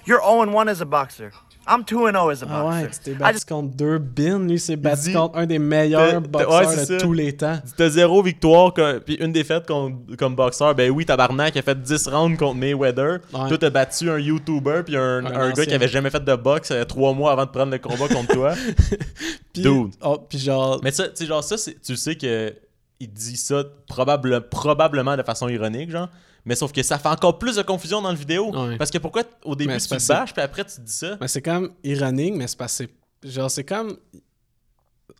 You're 0.05 0.21
0 0.21 0.41
1 0.59 0.67
as 0.67 0.81
a 0.81 0.85
boxer. 0.85 1.29
I'm 1.67 1.83
2 1.83 1.95
0 2.11 2.29
as 2.29 2.43
a 2.43 2.47
Ah 2.49 2.65
ouais, 2.65 2.81
boxer. 2.83 2.99
tu 3.03 3.11
t'es 3.11 3.15
battu 3.17 3.33
just 3.33 3.49
contre 3.49 3.75
deux 3.75 3.97
bins. 3.99 4.39
Lui, 4.39 4.57
s'est 4.59 4.75
battu 4.75 5.09
dit- 5.09 5.13
contre 5.13 5.37
un 5.37 5.45
des 5.45 5.59
meilleurs 5.59 6.19
boxeurs 6.21 6.67
ouais, 6.67 6.75
de 6.75 6.85
ça. 6.85 6.97
tous 6.97 7.13
les 7.13 7.33
temps. 7.33 7.59
T'as 7.77 7.89
zéro 7.89 8.23
victoire, 8.23 8.73
puis 9.05 9.15
une 9.15 9.31
défaite 9.31 9.67
comme, 9.67 10.03
comme 10.17 10.35
boxeur. 10.35 10.73
Ben 10.73 10.89
oui, 10.89 11.05
tabarnak, 11.05 11.55
a 11.57 11.61
fait 11.61 11.79
10 11.79 12.07
rounds 12.07 12.37
contre 12.37 12.55
Mayweather. 12.55 13.19
Ouais. 13.33 13.47
Toi, 13.49 13.57
t'as 13.59 13.69
battu 13.69 14.09
un 14.09 14.17
YouTuber, 14.17 14.81
puis 14.85 14.97
un, 14.97 15.25
Un 15.25 15.35
un 15.39 15.51
gars 15.51 15.65
qui 15.65 15.73
avait 15.73 15.87
jamais 15.87 16.09
fait 16.09 16.23
de 16.23 16.35
boxe 16.35 16.71
euh, 16.71 16.83
trois 16.85 17.13
mois 17.13 17.31
avant 17.33 17.45
de 17.45 17.51
prendre 17.51 17.71
le 17.71 17.77
combat 17.77 18.07
contre 18.07 18.33
toi. 18.33 18.53
Puis, 19.53 19.63
Dude. 19.63 19.91
oh, 20.01 20.19
puis 20.29 20.37
genre, 20.39 20.79
Mais 20.83 20.91
ça, 20.91 21.07
tu 21.07 21.15
sais, 21.15 21.25
genre, 21.25 21.43
ça, 21.43 21.55
tu 21.85 21.95
sais 21.95 22.15
que 22.15 22.53
il 22.99 23.11
dit 23.11 23.37
ça 23.37 23.63
probable, 23.87 24.47
probablement 24.49 25.15
de 25.17 25.23
façon 25.23 25.47
ironique, 25.49 25.89
genre. 25.89 26.09
Mais 26.45 26.55
sauf 26.55 26.71
que 26.71 26.81
ça 26.83 26.97
fait 26.97 27.09
encore 27.09 27.37
plus 27.37 27.55
de 27.57 27.61
confusion 27.61 28.01
dans 28.01 28.11
le 28.11 28.17
vidéo. 28.17 28.51
Ouais. 28.55 28.77
Parce 28.77 28.89
que 28.91 28.97
pourquoi 28.97 29.23
au 29.43 29.55
début 29.55 29.73
tu 29.73 29.79
c'est 29.81 29.97
te 29.97 30.07
bâches, 30.07 30.33
puis 30.33 30.41
après 30.41 30.65
tu 30.65 30.79
dis 30.81 30.91
ça? 30.91 31.17
Mais 31.19 31.27
c'est 31.27 31.41
comme 31.41 31.71
ironique, 31.83 32.35
mais 32.35 32.47
c'est 32.47 32.57
parce 32.57 32.77
que 32.77 32.85
c'est- 33.23 33.29
genre 33.29 33.51
c'est 33.51 33.63
comme 33.63 33.97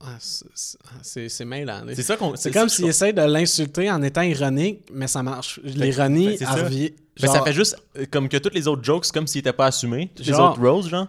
Ah, 0.02 0.16
c'est- 0.20 0.46
c'est- 0.54 0.78
c'est 1.02 1.30
c'est 1.30 1.46
mêlant. 1.46 1.84
là. 1.84 1.94
C'est 1.94 2.04
ça 2.04 2.16
qu'on. 2.16 2.36
C'est 2.38 2.52
comme 2.52 2.70
s'il 2.70 2.86
essaie 2.88 3.12
de 3.12 3.22
l'insulter 3.22 3.92
en 3.92 4.02
étant 4.02 4.22
ironique, 4.22 4.88
mais 4.94 5.08
ça 5.08 5.22
marche. 5.24 5.60
L'ironie, 5.64 6.38
elle 6.40 6.48
ça. 6.48 6.52
revient. 6.54 6.94
Mais 7.22 7.28
ça 7.28 7.34
genre, 7.36 7.44
fait 7.46 7.54
juste 7.54 7.76
euh, 7.98 8.06
comme 8.10 8.30
que 8.30 8.38
toutes 8.38 8.54
les 8.54 8.68
autres 8.70 8.84
jokes, 8.84 9.04
c'est 9.06 9.14
comme 9.14 9.28
s'ils 9.28 9.40
étaient 9.40 9.52
pas 9.52 9.66
assumés. 9.66 10.10
Toutes 10.16 10.26
les 10.26 10.32
Genre- 10.32 10.52
autres 10.52 10.62
roses, 10.62 10.88
genre. 10.88 11.08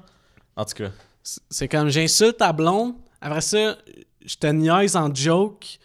En 0.56 0.64
tout 0.64 0.74
cas. 0.74 0.90
C'est 1.22 1.68
comme 1.68 1.88
j'insulte 1.88 2.38
ta 2.38 2.52
blonde, 2.52 2.94
après 3.20 3.42
ça, 3.42 3.76
je 4.24 4.34
te 4.34 4.46
niaise 4.48 4.96
en 4.96 5.14
joke, 5.14 5.78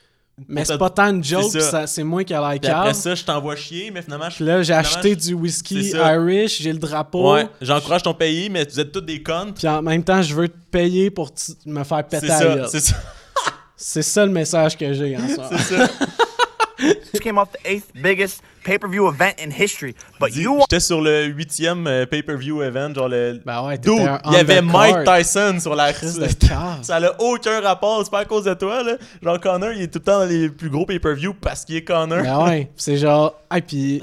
mais 0.49 0.65
c'est 0.65 0.77
pas 0.77 0.89
tant 0.89 1.07
une 1.13 1.23
joke, 1.23 1.51
c'est 1.87 2.03
moi 2.03 2.23
qui 2.23 2.33
a 2.33 2.41
la 2.41 2.59
Puis 2.59 2.69
après 2.69 2.87
cave. 2.91 2.93
ça, 2.95 3.15
je 3.15 3.23
t'envoie 3.23 3.55
chier, 3.55 3.89
mais 3.91 4.01
finalement, 4.01 4.29
je. 4.29 4.43
Là, 4.43 4.61
j'ai 4.63 4.73
acheté 4.73 5.11
je- 5.11 5.27
du 5.29 5.33
whisky. 5.33 5.91
Irish, 5.93 6.61
j'ai 6.61 6.73
le 6.73 6.79
drapeau. 6.79 7.33
Ouais, 7.33 7.47
j'encourage 7.61 8.03
ton 8.03 8.13
pays, 8.13 8.49
mais 8.49 8.65
vous 8.69 8.79
êtes 8.79 8.91
tous 8.91 9.01
des 9.01 9.23
connes. 9.23 9.53
Puis 9.53 9.67
en 9.67 9.81
même 9.81 10.03
temps, 10.03 10.21
je 10.21 10.33
veux 10.35 10.49
te 10.49 10.57
payer 10.71 11.09
pour 11.09 11.31
me 11.65 11.83
faire 11.83 12.05
péter 12.07 12.27
ça, 12.27 12.67
c'est 12.67 12.79
ça. 12.81 12.95
C'est 13.77 14.04
ça 14.04 14.25
le 14.25 14.31
message 14.31 14.77
que 14.77 14.94
j'ai 14.94 15.15
en 15.18 15.27
soi. 15.35 15.49
C'est 15.51 15.77
ça. 15.77 15.87
just 17.11 17.21
came 17.21 17.37
off 17.37 17.49
the 17.51 17.59
eighth 17.67 17.91
biggest 17.95 18.41
pay-per-view 18.63 19.07
event 19.07 19.33
in 19.39 19.51
history. 19.51 19.95
But 20.19 20.31
Dis- 20.31 20.41
you 20.41 20.59
J'étais 20.61 20.79
sur 20.79 21.01
le 21.01 21.25
huitième 21.25 21.85
euh, 21.87 22.05
pay-per-view 22.05 22.61
event, 22.63 22.94
genre 22.95 23.07
le. 23.09 23.41
Ben 23.45 23.63
ouais, 23.65 23.77
Dude, 23.77 23.94
il 24.25 24.33
y 24.33 24.35
avait. 24.37 24.61
Mike 24.61 25.03
Tyson 25.05 25.57
sur 25.59 25.75
la 25.75 25.94
Chris 25.94 26.13
de. 26.19 26.27
Ça 26.83 26.99
n'a 26.99 27.13
aucun 27.21 27.61
rapport, 27.61 28.03
c'est 28.03 28.11
pas 28.11 28.19
à 28.19 28.25
cause 28.25 28.45
de 28.45 28.53
toi, 28.53 28.83
là. 28.83 28.97
Genre, 29.21 29.39
Connor, 29.39 29.71
il 29.73 29.83
est 29.83 29.87
tout 29.87 29.99
le 29.99 30.03
temps 30.05 30.19
dans 30.19 30.25
les 30.25 30.49
plus 30.49 30.69
gros 30.69 30.85
pay-per-view 30.85 31.33
parce 31.35 31.63
qu'il 31.65 31.75
est 31.75 31.83
Connor. 31.83 32.23
Ben 32.23 32.44
ouais, 32.45 32.71
c'est 32.75 32.97
genre. 32.97 33.39
Ah, 33.49 33.61
puis 33.61 34.01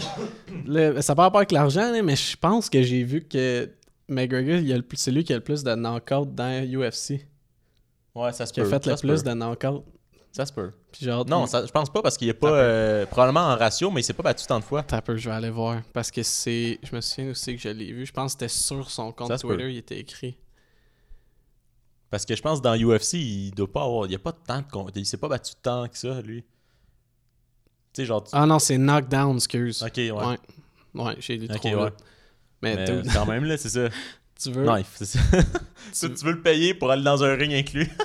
là, 0.67 1.03
ça 1.03 1.15
part 1.15 1.33
pas 1.33 1.39
avec 1.41 1.53
l'argent, 1.53 1.93
mais 2.03 2.17
je 2.17 2.37
pense 2.37 2.71
que 2.71 2.83
j'ai 2.83 3.03
vu 3.03 3.23
que 3.23 3.69
McGregor, 4.09 4.61
le 4.63 4.83
c'est 4.95 5.11
lui 5.11 5.25
qui 5.25 5.33
a 5.33 5.37
le 5.37 5.43
plus 5.43 5.63
de 5.65 5.75
knockouts 5.75 6.27
dans 6.27 6.65
UFC. 6.65 7.21
Ouais, 8.15 8.31
ça 8.33 8.45
se 8.47 8.53
Qui 8.53 8.61
peut. 8.61 8.67
a 8.67 8.71
fait 8.71 8.85
ça 8.85 8.91
le 8.93 8.97
plus 8.99 9.23
peut. 9.23 9.31
de 9.31 9.35
knockouts. 9.35 9.85
Ça 10.33 10.47
se 10.47 10.53
peut. 10.53 10.73
Puis 10.91 11.05
genre. 11.05 11.27
Non, 11.27 11.47
ça, 11.47 11.65
je 11.67 11.71
pense 11.71 11.91
pas 11.91 12.01
parce 12.03 12.17
qu'il 12.17 12.29
est 12.29 12.33
pas. 12.35 12.51
euh, 12.51 13.05
probablement 13.07 13.41
en 13.41 13.57
ratio, 13.57 13.91
mais 13.91 14.01
il 14.01 14.05
s'est 14.05 14.15
pas 14.15 14.23
battu 14.23 14.47
tant 14.47 14.59
de 14.59 14.65
fois. 14.65 14.81
Attends 14.81 14.97
un 14.97 15.03
peu, 15.03 15.17
je 15.17 15.29
vais 15.29 15.35
aller 15.35 15.51
voir. 15.51 15.83
Parce 15.93 16.11
que 16.11 16.23
c'est. 16.23 16.79
Je 16.83 16.97
me 16.97 17.01
souviens 17.03 17.31
aussi 17.33 17.55
que 17.55 17.61
je 17.61 17.69
l'ai 17.69 17.93
vu. 17.93 18.07
Je 18.07 18.13
pense 18.13 18.35
que 18.35 18.41
c'était 18.41 18.49
sur 18.49 18.91
son 18.91 19.13
compte 19.13 19.29
Ça 19.29 19.37
Twitter, 19.39 19.71
il 19.71 19.77
était 19.77 19.99
écrit. 19.99 20.39
Parce 22.11 22.25
que 22.25 22.35
je 22.35 22.43
pense 22.43 22.61
que 22.61 22.65
dans 22.65 22.75
UFC, 22.77 23.15
il 23.15 23.51
doit 23.53 23.71
pas 23.71 23.85
avoir. 23.85 24.07
Il 24.07 24.13
y 24.13 24.15
a 24.15 24.19
pas 24.19 24.33
tant 24.33 24.61
de. 24.61 24.93
Il 25.01 25.07
s'est 25.07 25.17
pas 25.19 25.29
battu 25.29 25.53
tant 25.63 25.87
que 25.89 25.99
ça, 25.99 26.21
lui. 26.23 26.43
Tu 27.93 28.01
sais, 28.03 28.07
genre. 28.07 28.25
tu- 28.25 28.31
Ah 28.33 28.47
non, 28.47 28.59
c'est 28.59 28.79
knockdown, 28.79 29.37
excuse. 29.37 29.83
Ok, 29.83 29.93
ouais. 29.97 30.11
Ouais. 30.13 30.39
Ouais, 30.95 31.17
j'ai 31.21 31.37
lu 31.37 31.47
Ok, 31.51 31.57
trop 31.57 31.69
ouais. 31.85 31.91
Mais, 32.63 32.77
Mais 32.77 33.03
quand 33.13 33.27
même, 33.27 33.45
là, 33.45 33.57
c'est 33.59 33.69
ça. 33.71 33.89
tu 34.43 34.51
veux. 34.53 34.67
C'est 34.97 35.05
ça. 35.05 35.19
tu, 36.09 36.15
tu 36.15 36.25
veux 36.25 36.33
le 36.33 36.43
payer 36.43 36.75
pour 36.75 36.91
aller 36.91 37.03
dans 37.05 37.23
un 37.25 37.35
ring 37.35 37.53
inclus. 37.53 37.91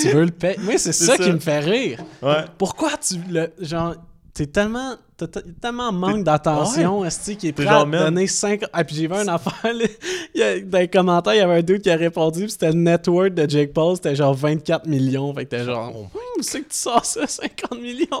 Tu 0.00 0.08
veux 0.10 0.24
le 0.24 0.30
payer. 0.30 0.56
Oui, 0.68 0.78
c'est 0.78 0.92
ça, 0.92 1.16
ça. 1.16 1.18
qui 1.18 1.32
me 1.32 1.40
fait 1.40 1.58
rire. 1.58 1.98
ouais. 2.22 2.44
Pourquoi 2.58 2.90
tu 2.96 3.14
le. 3.28 3.52
Genre, 3.60 3.96
t'es 4.32 4.46
tellement. 4.46 4.94
T'as 5.16 5.26
tellement 5.60 5.90
manque 5.92 6.22
d'attention, 6.24 7.04
esti, 7.04 7.36
qui 7.36 7.48
est 7.48 7.52
prêt 7.52 7.64
genre, 7.64 7.82
à 7.82 7.86
donner 8.04 8.26
5. 8.26 8.62
Ah, 8.72 8.84
puis 8.84 8.94
j'ai 8.96 9.06
vu 9.08 9.14
une 9.14 9.28
affaire, 9.28 9.74
là. 9.74 9.84
Il 10.34 10.40
y 10.40 10.44
a- 10.44 10.60
dans 10.60 10.78
les 10.78 10.88
commentaires, 10.88 11.34
il 11.34 11.38
y 11.38 11.40
avait 11.40 11.58
un 11.58 11.62
dude 11.62 11.82
qui 11.82 11.90
a 11.90 11.96
répondu, 11.96 12.42
puis 12.42 12.50
c'était 12.52 12.68
le 12.68 12.74
net 12.78 13.06
worth 13.08 13.34
de 13.34 13.50
Jake 13.50 13.72
Paul, 13.74 13.96
c'était 13.96 14.14
genre 14.14 14.32
24 14.32 14.86
millions. 14.86 15.34
Fait 15.34 15.44
que 15.44 15.50
t'es 15.50 15.64
genre. 15.64 15.92
Oh 15.94 16.02
Hum, 16.14 16.42
c'est 16.42 16.60
que 16.62 16.68
tu 16.70 16.76
sors 16.78 17.04
ça, 17.04 17.26
50 17.26 17.78
millions. 17.80 18.06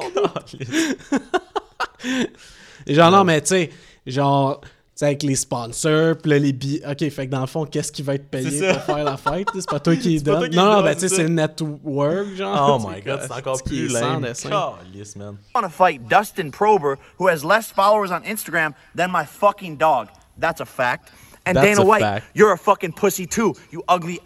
Genre, 2.86 3.10
non, 3.10 3.24
mais 3.24 3.40
tu 3.42 3.48
sais, 3.48 3.70
genre, 4.06 4.60
avec 5.06 5.22
les 5.22 5.34
sponsors, 5.36 6.16
puis 6.16 6.30
là, 6.30 6.38
les 6.38 6.52
billets. 6.52 6.82
Ok, 6.86 6.98
fait 7.10 7.26
que 7.26 7.30
dans 7.30 7.40
le 7.40 7.46
fond, 7.46 7.64
qu'est-ce 7.64 7.90
qui 7.92 8.02
va 8.02 8.14
être 8.14 8.28
payé 8.28 8.50
C'est 8.50 8.72
pour 8.74 8.82
faire 8.82 9.04
la 9.04 9.16
fête? 9.16 9.48
C'est 9.54 9.68
pas 9.68 9.80
toi 9.80 9.96
qui 9.96 10.18
C'est 10.18 10.24
toi 10.24 10.40
donne. 10.40 10.50
qui 10.50 10.56
Non, 10.56 10.64
non, 10.64 10.82
ben 10.82 10.94
tu 10.94 11.00
sais, 11.00 11.08
c'est 11.08 11.16
c'est 11.16 11.28
network, 11.28 12.34
genre. 12.36 12.80
Oh 12.82 12.88
my 12.88 13.00
god, 13.00 13.20
c'est 13.22 13.32
encore 13.32 13.62
plus 13.62 13.88
lame. 13.92 14.22
dessin. 14.22 14.50
Calisse, 14.50 15.16
man. 15.16 15.36
want 15.54 15.62
to 15.62 15.70
fight 15.70 16.06
Dustin 16.08 16.50
Prober, 16.50 16.96
who 17.18 17.28
has 17.28 17.44
less 17.44 17.70
followers 17.70 18.10
on 18.10 18.22
Instagram 18.24 18.74
than 18.94 19.10
my 19.10 19.24
fucking 19.24 19.76
dog. 19.76 20.08
That's 20.38 20.60
a 20.60 20.66
fact. 20.66 21.10
And 21.46 21.56
That's 21.56 21.78
Dana 21.78 21.84
White, 21.84 22.02
fact. 22.02 22.26
you're 22.34 22.52
a 22.52 22.58
fucking 22.58 22.92
pussy 22.92 23.26
too, 23.26 23.54
you 23.70 23.82
ugly 23.88 24.20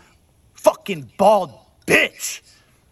fucking 0.54 1.12
bald 1.16 1.52
bitch. 1.86 2.40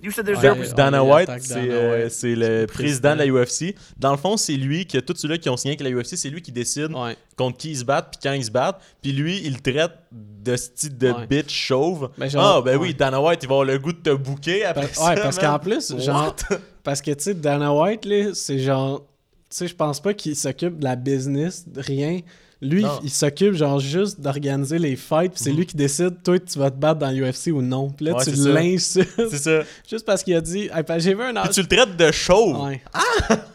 You 0.02 0.11
said 0.11 0.26
there's 0.26 0.42
Ouais. 0.42 0.68
Dana 0.76 1.04
White, 1.04 1.30
c'est 1.40 1.71
euh, 1.71 2.02
White. 2.04 2.11
c'est 2.12 2.35
le 2.35 2.66
président 2.66 3.14
de 3.14 3.21
la 3.21 3.26
UFC. 3.26 3.75
Dans 3.97 4.11
le 4.11 4.16
fond, 4.16 4.37
c'est 4.37 4.54
lui 4.56 4.85
qui 4.85 4.97
a 4.97 5.00
tous 5.02 5.14
ceux-là 5.16 5.38
qui 5.38 5.49
ont 5.49 5.56
signé 5.56 5.76
avec 5.76 5.80
la 5.88 5.90
UFC, 5.97 6.16
c'est 6.16 6.28
lui 6.28 6.42
qui 6.42 6.50
décide 6.50 6.92
Ouais. 6.92 7.16
contre 7.37 7.56
qui 7.56 7.71
ils 7.71 7.76
se 7.78 7.85
battent 7.85 8.09
puis 8.11 8.18
quand 8.28 8.32
ils 8.35 8.44
se 8.44 8.50
battent. 8.50 8.80
Puis 9.00 9.12
lui, 9.12 9.40
il 9.44 9.54
le 9.54 9.61
traite 9.61 9.92
de 10.11 10.56
style 10.56 10.99
de 10.99 11.12
Ouais. 11.12 11.26
bitch 11.28 11.50
chauve. 11.54 12.11
Ben, 12.18 12.28
genre, 12.28 12.56
ah, 12.59 12.62
ben 12.62 12.73
ouais. 12.76 12.88
oui, 12.88 12.94
Dana 12.94 13.21
White, 13.21 13.40
il 13.44 13.49
va 13.49 13.54
avoir 13.54 13.64
le 13.64 13.78
goût 13.78 13.92
de 13.92 13.99
te 13.99 14.11
bouquer 14.14 14.64
après 14.64 14.88
ça. 14.92 15.06
ouais, 15.11 15.14
parce 15.23 15.38
qu'en 15.38 15.59
plus, 15.61 15.97
genre. 15.99 16.35
What? 16.50 16.56
Parce 16.82 17.00
que, 17.00 17.12
tu 17.12 17.23
sais, 17.23 17.35
Dana 17.35 17.73
White, 17.73 18.04
là, 18.04 18.30
c'est 18.35 18.59
genre. 18.59 19.00
Tu 19.49 19.56
sais, 19.59 19.68
je 19.68 19.75
pense 19.76 20.00
pas 20.00 20.14
qu'il 20.14 20.35
s'occupe 20.35 20.80
de 20.80 20.85
la 20.85 20.97
business, 20.97 21.68
de 21.68 21.80
rien. 21.80 22.21
Lui, 22.62 22.83
Non. 22.85 23.00
il 23.02 23.11
s'occupe, 23.11 23.54
genre, 23.54 23.81
juste 23.81 24.21
d'organiser 24.21 24.78
les 24.78 24.95
fights, 24.95 25.33
c'est 25.37 25.50
lui 25.50 25.66
qui 25.66 25.76
décide, 25.76 26.23
toi, 26.23 26.38
tu 26.38 26.59
vas 26.61 26.71
te 26.71 26.76
battre 26.76 27.00
dans 27.00 27.11
l'UFC 27.11 27.49
ou 27.52 27.61
non. 27.61 27.90
Puis 27.90 28.07
là, 28.07 28.14
Ouais, 28.14 28.25
tu 28.25 28.31
l'insultes. 28.31 29.11
C'est 29.16 29.37
ça. 29.38 29.62
juste 29.90 30.07
parce 30.07 30.23
qu'il 30.23 30.35
a 30.37 30.40
dit, 30.40 30.71
Hey, 30.73 30.85
j'ai 31.00 31.14
vu 31.14 31.23
un 31.23 31.35
Puis 31.42 31.54
tu 31.54 31.61
le 31.62 31.66
traites 31.66 31.97
de 31.97 32.12
chauve. 32.12 32.64
Ouais. 32.64 32.81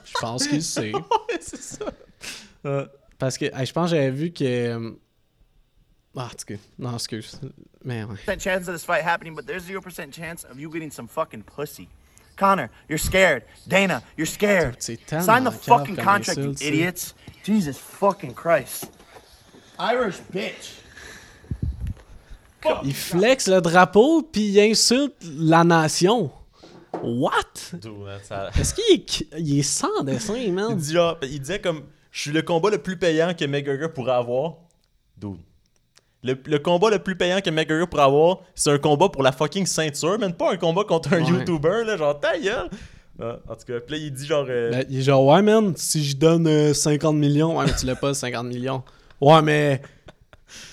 Je 0.04 0.12
pense 0.20 0.46
qu'il 0.48 0.62
sait. 0.62 0.92
Ouais, 1.30 1.38
c'est 1.40 1.62
ça. 1.62 1.86
Euh, 2.66 2.86
Parce 3.18 3.38
que, 3.38 3.46
hey, 3.46 3.66
je 3.66 3.72
pense 3.72 3.90
que 3.92 3.96
j'avais 3.96 4.12
vu 4.12 4.32
que. 4.32 4.44
euh, 4.44 4.92
Ah, 6.18 6.30
en. 6.34 6.60
Non, 6.78 6.94
excuse. 6.96 7.40
Mais 7.86 8.04
ouais. 8.04 8.16
chance 8.44 8.68
of 8.68 8.76
this 8.76 8.84
fight 8.84 9.04
happening, 9.06 9.34
but 9.36 9.46
there's 9.46 9.64
0% 9.64 10.12
chance 10.12 10.44
of 10.52 10.60
you 10.60 10.70
getting 10.70 10.92
some 10.92 11.08
fucking 11.08 11.44
pussy. 11.44 11.88
Connor, 12.36 12.70
you're 12.90 13.00
scared. 13.00 13.44
Dana, 13.68 14.02
you're 14.18 14.28
scared. 14.28 14.76
Sign 14.82 15.44
the 15.46 15.52
fucking 15.52 15.96
contract, 15.96 16.38
you 16.38 16.54
idiots. 16.62 17.14
Jesus 17.44 17.78
fucking 17.78 18.34
Christ. 18.34 18.92
Irish 19.80 20.22
bitch. 20.32 20.74
Il 22.84 22.94
flex 22.94 23.48
le 23.48 23.62
drapeau, 23.62 24.24
puis 24.24 24.42
il 24.50 24.60
insulte 24.60 25.16
la 25.40 25.64
nation. 25.64 26.30
What? 27.02 27.42
ça- 28.24 28.50
Est-ce 28.60 28.74
qu'il 28.74 28.96
est, 28.96 29.26
il 29.38 29.60
est 29.60 29.64
sans 29.64 30.04
dessin, 30.04 30.36
Il, 30.36 30.54
man? 30.54 30.76
dit 30.76 30.94
genre, 30.94 31.18
il 31.22 31.40
disait 31.40 31.62
comme 31.62 31.84
Je 32.12 32.22
suis 32.22 32.32
le 32.32 32.42
combat 32.42 32.70
le 32.70 32.80
plus 32.80 32.98
payant 32.98 33.34
que 33.34 33.46
McGregor 33.46 33.94
pourrait 33.94 34.14
avoir. 34.16 34.56
Dude. 35.18 35.38
Le, 36.24 36.36
le 36.46 36.60
combat 36.60 36.90
le 36.90 37.00
plus 37.00 37.16
payant 37.16 37.40
que 37.40 37.50
McGregor 37.52 37.88
pourrait 37.88 38.04
avoir, 38.04 38.40
c'est 38.56 38.72
un 38.72 38.80
combat 38.80 39.08
pour 39.10 39.22
la 39.24 39.32
fucking 39.32 39.66
ceinture, 39.68 40.18
même 40.20 40.34
pas 40.34 40.52
un 40.52 40.58
combat 40.58 40.84
contre 40.84 41.14
un 41.14 41.22
Ouais. 41.24 41.30
YouTuber, 41.30 41.84
là, 41.86 41.96
genre 41.96 42.20
ta 42.20 42.38
gueule. 42.38 42.70
Ah, 43.22 43.38
en 43.48 43.56
tout 43.56 43.66
cas, 43.66 43.80
puis 43.80 43.96
là, 43.96 43.98
il 44.04 44.12
dit 44.12 44.26
genre. 44.26 44.46
euh, 44.50 44.72
Ben, 44.72 44.86
il 44.90 45.00
est 45.00 45.04
genre, 45.04 45.24
ouais, 45.26 45.42
man, 45.42 45.74
si 45.78 46.04
je 46.04 46.18
donne 46.18 46.48
euh, 46.48 46.74
50 46.74 47.16
millions, 47.16 47.58
ouais, 47.58 47.66
mais 47.66 47.76
tu 47.76 47.86
l'as 47.86 47.96
pas, 47.96 48.14
50 48.14 48.48
millions. 48.48 48.84
Ouais, 49.22 49.42
mais. 49.42 49.82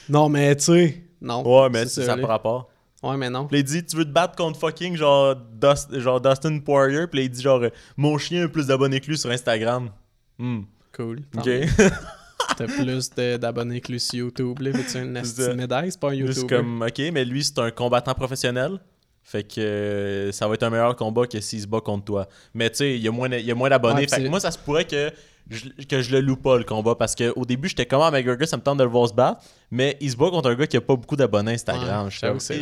Non, 0.08 0.28
mais 0.28 0.54
tu 0.56 0.64
sais. 0.64 1.02
Non. 1.20 1.42
ouais, 1.62 1.70
mais 1.70 1.86
ça 1.86 2.16
là. 2.16 2.22
pas 2.22 2.28
rapport. 2.28 2.70
Ouais, 3.02 3.16
mais 3.16 3.28
non. 3.30 3.46
Puis 3.46 3.58
il 3.60 3.64
dit 3.64 3.84
Tu 3.84 3.96
veux 3.96 4.04
te 4.04 4.10
battre 4.10 4.36
contre 4.36 4.58
fucking 4.58 4.96
genre, 4.96 5.36
Dust- 5.36 5.98
genre 5.98 6.20
Dustin 6.20 6.58
Poirier, 6.60 7.06
puis 7.06 7.24
il 7.24 7.30
dit 7.30 7.42
genre 7.42 7.62
euh, 7.62 7.70
Mon 7.96 8.16
chien 8.18 8.44
a 8.44 8.48
plus 8.48 8.66
d'abonnés 8.68 9.00
que 9.00 9.06
lui 9.06 9.18
sur 9.18 9.30
Instagram. 9.30 9.90
Hmm. 10.38 10.62
Cool. 10.94 11.20
Ok. 11.36 11.48
T'as 12.56 12.66
plus 12.66 13.10
d'abonnés 13.10 13.80
que 13.80 13.90
lui 13.92 13.98
sur 14.00 14.14
YouTube. 14.18 14.60
Là, 14.60 14.70
une 14.70 14.84
C'est 14.84 15.20
esti 15.20 15.42
ça. 15.42 15.48
de 15.48 15.54
médaille? 15.54 15.90
C'est 15.90 16.00
pas 16.00 16.10
un 16.10 16.14
Juste 16.14 16.42
YouTuber. 16.42 16.56
comme, 16.56 16.82
ok, 16.82 16.98
mais 17.12 17.24
lui, 17.24 17.42
c'est 17.42 17.58
un 17.58 17.70
combattant 17.70 18.14
professionnel. 18.14 18.78
Fait 19.26 19.42
que 19.42 19.60
euh, 19.60 20.32
ça 20.32 20.46
va 20.46 20.54
être 20.54 20.62
un 20.62 20.70
meilleur 20.70 20.94
combat 20.96 21.26
que 21.26 21.40
s'il 21.40 21.60
se 21.60 21.66
bat 21.66 21.80
contre 21.80 22.04
toi. 22.04 22.28
Mais 22.52 22.68
tu 22.70 22.76
sais, 22.76 22.94
il 22.96 23.02
y 23.02 23.08
a 23.08 23.10
moins 23.10 23.28
y 23.28 23.50
a 23.50 23.54
moins 23.54 23.70
d'abonnés. 23.70 24.02
Ouais, 24.02 24.06
fait 24.08 24.16
que 24.16 24.22
c'est- 24.22 24.28
moi, 24.28 24.38
ça 24.38 24.50
se 24.50 24.58
pourrait 24.58 24.84
que 24.84 25.10
je, 25.50 25.68
que 25.88 26.02
je 26.02 26.12
le 26.12 26.20
loue 26.20 26.36
pas, 26.36 26.58
le 26.58 26.64
combat. 26.64 26.94
Parce 26.94 27.14
qu'au 27.14 27.44
début, 27.44 27.68
j'étais 27.68 27.86
comme 27.86 28.02
à 28.02 28.10
McGregor, 28.10 28.46
ça 28.46 28.56
me 28.58 28.62
tente 28.62 28.78
de 28.78 28.84
le 28.84 28.90
voir 28.90 29.08
se 29.08 29.14
battre. 29.14 29.40
Mais 29.70 29.96
il 30.00 30.10
se 30.10 30.16
bat 30.16 30.28
contre 30.30 30.50
un 30.50 30.54
gars 30.54 30.66
qui 30.66 30.76
a 30.76 30.80
pas 30.82 30.94
beaucoup 30.94 31.16
d'abonnés 31.16 31.52
Instagram. 31.54 32.04
Ouais, 32.04 32.10
je 32.10 32.18
c'est 32.38 32.60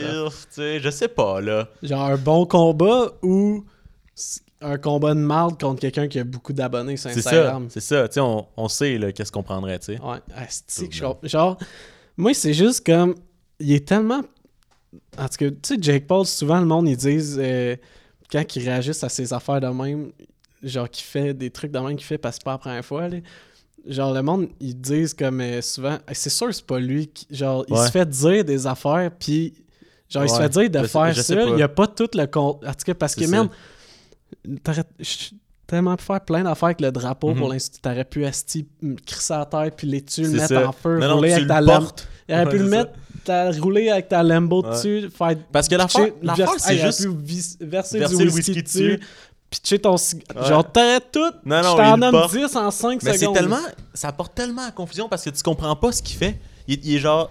sais, 0.50 0.81
je 0.81 0.90
sais 0.90 1.09
pas, 1.09 1.40
là. 1.40 1.69
Genre 1.83 2.00
un 2.00 2.16
bon 2.16 2.47
combat 2.47 3.11
ou 3.23 3.64
un 4.61 4.78
combat 4.78 5.14
de 5.14 5.21
marde 5.21 5.61
contre 5.61 5.81
quelqu'un 5.81 6.07
qui 6.07 6.21
a 6.21 6.25
beaucoup 6.25 6.52
d'abonnés 6.52 6.97
sur 6.97 7.11
C'est 7.11 7.23
ça, 7.23 7.31
Instagram. 7.31 7.66
c'est 7.71 7.81
ça. 7.81 8.07
Tu 8.09 8.14
sais, 8.14 8.21
on, 8.21 8.47
on 8.57 8.69
sait, 8.69 9.12
qu'est-ce 9.14 9.33
qu'on 9.33 9.42
prendrait, 9.42 9.78
tu 9.81 9.87
sais. 9.97 10.00
Ouais, 10.00 10.19
asti 10.37 10.88
que 10.88 10.95
je 10.95 11.02
comprends. 11.02 11.26
Genre, 11.28 11.59
moi, 12.16 12.33
c'est 12.35 12.54
juste 12.54 12.87
comme. 12.87 13.14
Il 13.59 13.73
est 13.73 13.87
tellement. 13.87 14.23
En 15.19 15.29
tout 15.29 15.37
cas, 15.39 15.51
tu 15.51 15.57
sais, 15.63 15.77
Jake 15.81 16.07
Paul, 16.07 16.27
souvent, 16.27 16.61
le 16.61 16.67
monde, 16.67 16.89
ils 16.89 16.97
disent. 16.97 17.39
euh, 17.41 17.77
quand 18.31 18.57
ils 18.57 18.65
réagissent 18.65 19.05
à 19.05 19.09
ses 19.11 19.33
affaires 19.33 19.61
de 19.61 19.67
même, 19.67 20.11
genre, 20.63 20.89
qu'il 20.89 21.05
fait 21.05 21.35
des 21.35 21.51
trucs 21.51 21.71
de 21.71 21.79
même 21.79 21.97
qu'il 21.97 22.07
fait 22.07 22.17
parce 22.19 22.39
que 22.39 22.45
pas 22.45 22.53
la 22.53 22.59
première 22.59 22.85
fois, 22.85 23.09
là. 23.09 23.19
Genre, 23.87 24.13
le 24.15 24.23
monde, 24.23 24.49
ils 24.61 24.79
disent 24.81 25.13
comme 25.13 25.41
euh, 25.41 25.61
souvent. 25.61 25.99
C'est 26.13 26.31
sûr, 26.31 26.55
c'est 26.55 26.65
pas 26.65 26.79
lui 26.79 27.09
qui. 27.09 27.27
Genre, 27.31 27.65
il 27.69 27.75
Ouais. 27.75 27.87
se 27.87 27.91
fait 27.91 28.09
dire 28.09 28.45
des 28.45 28.67
affaires, 28.67 29.11
puis. 29.19 29.55
Genre, 30.09 30.25
il 30.25 30.29
se 30.31 30.37
fait 30.37 30.49
dire 30.49 30.71
de 30.71 30.79
je 30.81 30.85
faire 30.87 31.15
sais 31.17 31.23
ça. 31.23 31.43
Il 31.45 31.59
y 31.59 31.63
a 31.63 31.69
pas 31.69 31.87
tout 31.89 32.09
le 32.15 32.27
compte. 32.27 32.65
En 32.65 32.73
tout 32.73 32.85
cas, 32.87 32.95
parce 32.95 33.15
que. 33.15 33.25
T'aurais 34.63 34.85
je- 34.99 35.31
tellement 35.67 35.97
pu 35.97 36.05
faire 36.05 36.21
plein 36.21 36.43
d'affaires 36.43 36.67
avec 36.67 36.81
le 36.81 36.91
drapeau 36.93 37.31
Mhm. 37.31 37.39
pour 37.39 37.49
l'instant. 37.53 37.79
T'aurais 37.83 38.05
pu 38.05 38.25
asti, 38.25 38.67
crisser 39.07 39.35
à 39.35 39.47
terre, 39.47 39.71
puis 39.77 39.87
les 39.87 40.03
tuer, 40.03 40.25
le 40.25 40.31
mettre 40.31 40.49
ça. 40.49 40.69
en 40.69 40.73
feu, 40.73 40.99
Non, 40.99 41.09
non, 41.09 41.15
rouler 41.17 41.29
tu 41.31 41.35
avec 41.37 41.49
ta 41.49 41.61
lampe. 41.61 42.01
Il 42.29 42.35
aurait 42.35 42.49
pu 42.49 42.59
le 42.59 42.65
mettre, 42.69 42.93
t'as 43.25 43.50
roulé 43.61 43.88
avec 43.91 44.09
ta 44.09 44.23
Lambo 44.23 44.62
dessus, 44.62 45.09
faire. 45.17 45.37
Parce 45.52 45.69
que 45.69 45.75
vers- 45.76 45.91
c'est 46.59 46.79
juste. 46.79 47.07
verser, 47.61 47.99
du 47.99 48.25
le 48.25 48.31
whisky, 48.31 48.52
whisky 48.52 48.62
dessus, 48.62 49.00
pitcher 49.50 49.79
ton. 49.79 49.95
Ouais. 49.97 50.49
Genre, 50.49 50.73
t'aurais 50.73 51.00
tout. 51.00 51.21
Non, 51.45 51.62
non, 51.62 51.73
je 51.76 52.00
t'en 52.00 52.11
porte. 52.11 52.33
10 52.37 52.57
en 52.57 52.71
5 52.71 53.02
Mais 53.02 53.12
c'est 53.12 53.19
secondes. 53.19 53.35
tellement. 53.35 53.59
Ça 53.95 54.09
apporte 54.09 54.35
tellement 54.35 54.67
à 54.67 54.71
confusion 54.71 55.09
parce 55.09 55.25
que 55.25 55.31
tu 55.31 55.43
comprends 55.43 55.76
pas 55.76 55.93
ce 55.93 56.02
qu'il 56.02 56.17
fait. 56.17 56.38
Il, 56.69 56.85
il 56.85 56.97
est 56.97 56.99
genre. 56.99 57.31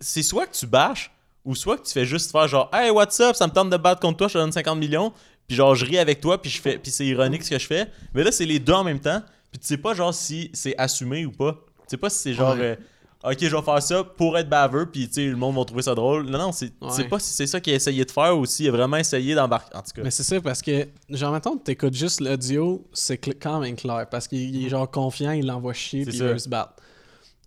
C'est 0.00 0.22
soit 0.22 0.46
que 0.46 0.54
tu 0.54 0.66
bâches 0.66 1.10
ou 1.44 1.54
soit 1.54 1.76
que 1.78 1.82
tu 1.86 1.92
fais 1.92 2.04
juste 2.04 2.30
faire 2.30 2.46
genre 2.46 2.70
Hey, 2.72 2.90
what's 2.90 3.18
up, 3.20 3.34
ça 3.34 3.46
me 3.46 3.52
tente 3.52 3.70
de 3.70 3.76
battre 3.76 4.00
contre 4.00 4.18
toi, 4.18 4.28
je 4.28 4.34
te 4.34 4.38
donne 4.38 4.52
50 4.52 4.78
millions. 4.78 5.12
Puis 5.46 5.56
genre, 5.56 5.74
je 5.74 5.84
ris 5.86 5.98
avec 5.98 6.20
toi, 6.20 6.40
puis 6.40 6.50
je 6.50 6.60
fais 6.60 6.78
puis 6.78 6.90
c'est 6.92 7.06
ironique 7.06 7.42
ce 7.42 7.50
que 7.50 7.58
je 7.58 7.66
fais. 7.66 7.86
Mais 8.14 8.22
là, 8.22 8.30
c'est 8.30 8.44
les 8.44 8.58
deux 8.58 8.74
en 8.74 8.84
même 8.84 9.00
temps. 9.00 9.22
Puis 9.50 9.58
tu 9.60 9.66
sais 9.66 9.78
pas 9.78 9.94
genre 9.94 10.12
si 10.14 10.50
c'est 10.52 10.76
assumé 10.78 11.24
ou 11.24 11.32
pas. 11.32 11.52
Tu 11.52 11.84
sais 11.88 11.96
pas 11.96 12.10
si 12.10 12.18
c'est 12.18 12.34
genre. 12.34 12.54
Ouais. 12.54 12.60
euh, 12.62 12.76
ok, 13.24 13.36
je 13.40 13.56
vais 13.56 13.62
faire 13.62 13.82
ça 13.82 14.04
pour 14.04 14.36
être 14.38 14.48
baveux, 14.48 14.86
puis 14.90 15.08
tu 15.08 15.14
sais, 15.14 15.26
le 15.26 15.36
monde 15.36 15.56
va 15.56 15.64
trouver 15.64 15.82
ça 15.82 15.94
drôle. 15.94 16.26
Non, 16.26 16.38
non, 16.38 16.52
c'est 16.52 16.72
Ouais. 16.80 17.04
pas 17.08 17.18
si 17.18 17.32
c'est 17.32 17.46
ça 17.46 17.60
qu'il 17.60 17.72
a 17.72 17.76
essayé 17.76 18.04
de 18.04 18.10
faire 18.10 18.36
ou 18.38 18.46
s'il 18.46 18.68
a 18.68 18.70
vraiment 18.72 18.96
essayé 18.96 19.34
d'embarquer. 19.34 19.76
En 19.76 19.82
tout 19.82 19.90
cas. 19.94 20.02
Mais 20.02 20.10
c'est 20.10 20.22
ça, 20.22 20.40
parce 20.40 20.62
que, 20.62 20.86
genre, 21.10 21.32
mettons, 21.32 21.56
t'écoutes 21.56 21.94
juste 21.94 22.20
l'audio, 22.20 22.86
c'est 22.92 23.18
quand 23.18 23.60
même 23.60 23.76
clair. 23.76 24.06
Parce 24.10 24.28
qu'il 24.28 24.54
il 24.54 24.66
est 24.66 24.68
genre 24.68 24.90
confiant, 24.90 25.32
il 25.32 25.46
l'envoie 25.46 25.72
chier, 25.74 26.04
puis 26.04 26.16
il 26.16 26.22
veut 26.22 26.38
se 26.38 26.48
battre. 26.48 26.74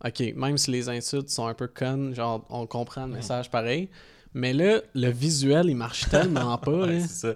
Ok, 0.03 0.19
même 0.35 0.57
si 0.57 0.71
les 0.71 0.89
insultes 0.89 1.29
sont 1.29 1.45
un 1.45 1.53
peu 1.53 1.67
connes, 1.67 2.15
genre, 2.15 2.43
on 2.49 2.65
comprend 2.65 3.05
le 3.05 3.13
message 3.13 3.51
pareil. 3.51 3.89
Mais 4.33 4.51
là, 4.53 4.79
le 4.95 5.09
visuel, 5.11 5.67
il 5.69 5.75
marche 5.75 6.09
tellement 6.09 6.57
pas. 6.57 6.71
Ouais, 6.71 6.99
là. 6.99 7.07
c'est 7.07 7.27
ça. 7.27 7.33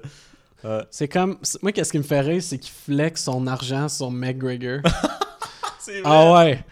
Euh, 0.63 0.83
C'est 0.89 1.07
comme. 1.07 1.37
Moi, 1.61 1.71
qu'est-ce 1.73 1.91
qui 1.91 1.99
me 1.99 2.03
fait 2.03 2.21
rire, 2.21 2.41
c'est 2.41 2.57
qu'il 2.57 2.73
flex 2.73 3.23
son 3.23 3.45
argent 3.45 3.87
sur 3.87 4.09
McGregor. 4.09 4.79
ah 6.05 6.33
ouais! 6.33 6.65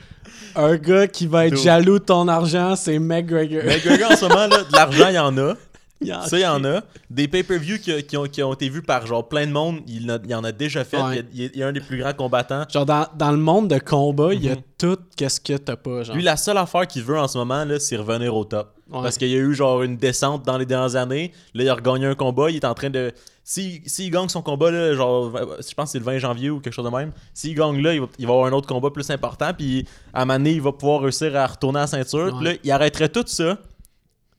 Un 0.56 0.76
gars 0.78 1.08
qui 1.08 1.28
va 1.28 1.48
être 1.48 1.54
Dude. 1.56 1.64
jaloux 1.64 2.00
de 2.00 2.04
ton 2.06 2.28
argent, 2.28 2.76
c'est 2.76 3.00
McGregor. 3.00 3.64
McGregor 3.66 4.12
en 4.12 4.16
ce 4.16 4.26
moment, 4.26 4.48
là, 4.48 4.64
de 4.64 4.74
l'argent, 4.76 5.08
il 5.10 5.16
y 5.16 5.20
en 5.20 5.38
a. 5.38 5.56
Ça, 6.28 6.38
il 6.38 6.42
y 6.42 6.46
en 6.46 6.62
a. 6.66 6.82
Des 7.10 7.30
pay-per-view 7.30 7.78
qui, 7.80 8.04
qui 8.04 8.18
ont, 8.18 8.26
qui 8.26 8.44
ont 8.44 8.54
été 8.54 8.68
vus 8.68 8.82
par 8.82 9.06
genre 9.08 9.26
plein 9.30 9.48
de 9.48 9.52
monde, 9.54 9.78
il, 9.88 10.12
a- 10.12 10.20
il 10.26 10.36
en 10.36 10.44
a 10.44 10.52
déjà 10.52 10.84
fait. 10.84 10.98
Ouais. 11.02 11.24
Il, 11.34 11.42
y 11.42 11.46
a- 11.46 11.50
il 11.54 11.62
est 11.62 11.64
un 11.64 11.72
des 11.72 11.80
plus 11.80 11.98
grands 11.98 12.12
combattants. 12.14 12.66
Genre, 12.70 12.86
dans, 12.86 13.08
dans 13.18 13.32
le 13.32 13.38
monde 13.38 13.70
de 13.70 13.80
combat, 13.80 14.34
il 14.34 14.44
y 14.44 14.50
a 14.50 14.56
Mhm. 14.56 14.62
tout 14.78 14.98
qu'est-ce 15.16 15.40
que 15.40 15.56
t'as 15.56 15.78
pas, 15.78 16.04
genre. 16.04 16.14
Lui, 16.16 16.24
la 16.24 16.36
seule 16.36 16.58
affaire 16.58 16.86
qu'il 16.88 17.04
veut 17.04 17.18
en 17.18 17.28
ce 17.30 17.38
moment, 17.38 17.64
là, 17.64 17.80
c'est 17.80 17.96
revenir 17.96 18.36
au 18.36 18.44
top. 18.44 18.74
Ouais. 18.94 19.02
Parce 19.02 19.18
qu'il 19.18 19.30
y 19.30 19.36
a 19.36 19.40
eu 19.40 19.56
genre 19.56 19.82
une 19.82 19.98
descente 19.98 20.46
dans 20.46 20.58
les 20.58 20.68
dernières 20.68 20.96
années. 20.96 21.32
Là, 21.56 21.64
il 21.64 21.70
a 21.70 21.74
regagné 21.74 22.06
un 22.06 22.14
combat. 22.14 22.52
Il 22.52 22.58
est 22.58 22.66
en 22.66 22.76
train 22.76 22.92
de. 22.92 23.12
S'il 23.44 23.82
s'il 23.90 24.12
gagne 24.12 24.30
son 24.30 24.44
combat, 24.44 24.70
là, 24.70 24.94
genre, 24.94 25.36
je 25.36 25.74
pense 25.74 25.86
que 25.86 25.92
c'est 25.94 26.00
le 26.00 26.06
20 26.06 26.20
janvier 26.20 26.50
ou 26.52 26.60
quelque 26.60 26.74
chose 26.74 26.86
de 26.86 26.96
même. 26.96 27.12
S'il 27.34 27.56
gagne 27.56 27.82
là, 27.82 27.94
il 27.94 28.02
va, 28.02 28.08
il 28.20 28.28
va 28.28 28.34
avoir 28.34 28.48
un 28.48 28.52
autre 28.52 28.68
combat 28.68 28.92
plus 28.92 29.10
important. 29.10 29.52
Puis 29.54 29.88
à 30.14 30.22
un 30.22 30.26
moment 30.26 30.38
donné, 30.38 30.52
il 30.52 30.62
va 30.62 30.72
pouvoir 30.72 31.02
réussir 31.02 31.36
à 31.36 31.48
retourner 31.48 31.80
à 31.80 31.82
la 31.82 31.88
ceinture. 31.88 32.38
Puis 32.38 32.46
là, 32.46 32.54
il 32.64 32.72
arrêterait 32.72 33.10
tout 33.10 33.24
ça 33.26 33.58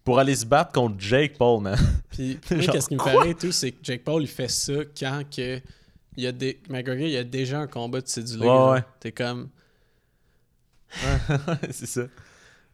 pour 0.04 0.18
aller 0.18 0.36
se 0.36 0.46
battre 0.46 0.72
contre 0.72 0.96
Jake 0.98 1.36
Paul, 1.36 1.62
man. 1.62 1.76
Puis, 2.10 2.38
qu'est-ce 2.48 2.88
qui 2.88 2.94
me 2.94 3.02
fait 3.02 3.18
rire, 3.18 3.36
tout, 3.38 3.52
c'est 3.52 3.72
que 3.72 3.78
Jake 3.82 4.04
Paul, 4.04 4.22
il 4.22 4.28
fait 4.28 4.50
ça 4.50 4.74
quand 4.98 5.22
que. 5.34 5.60
Il 6.16 6.22
y 6.22 6.26
a 6.28 6.32
des. 6.32 6.60
McGregor, 6.68 7.06
il 7.06 7.12
y 7.12 7.16
a 7.16 7.24
déjà 7.24 7.58
un 7.58 7.66
combat 7.66 8.00
de 8.00 8.06
cédulé. 8.06 8.46
Ouais, 8.46 8.70
ouais. 8.70 8.84
T'es 9.00 9.10
comme. 9.10 9.48
c'est 11.70 11.86
ça. 11.86 12.02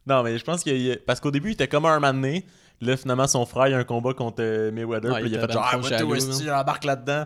Non, 0.07 0.23
mais 0.23 0.39
je 0.39 0.45
pense 0.45 0.67
a- 0.67 0.97
Parce 1.07 1.21
qu'au 1.21 1.31
début, 1.31 1.51
il 1.51 1.53
était 1.53 1.69
comme 1.69 1.87
un 1.87 2.01
man 2.01 2.21
né. 2.21 2.45
Là, 2.81 2.97
finalement, 2.97 3.27
son 3.27 3.45
frère, 3.45 3.69
il 3.69 3.75
a 3.75 3.79
un 3.79 3.85
combat 3.85 4.15
contre 4.15 4.37
euh, 4.41 4.73
Mayweather. 4.73 5.13
Ouais, 5.13 5.21
puis 5.21 5.31
il 5.31 5.37
a 5.37 5.41
fait 5.47 5.53
genre, 5.53 5.69
ah, 5.71 5.77
moi, 5.77 5.91
man. 5.91 6.43
j'embarque 6.43 6.85
là-dedans. 6.85 7.25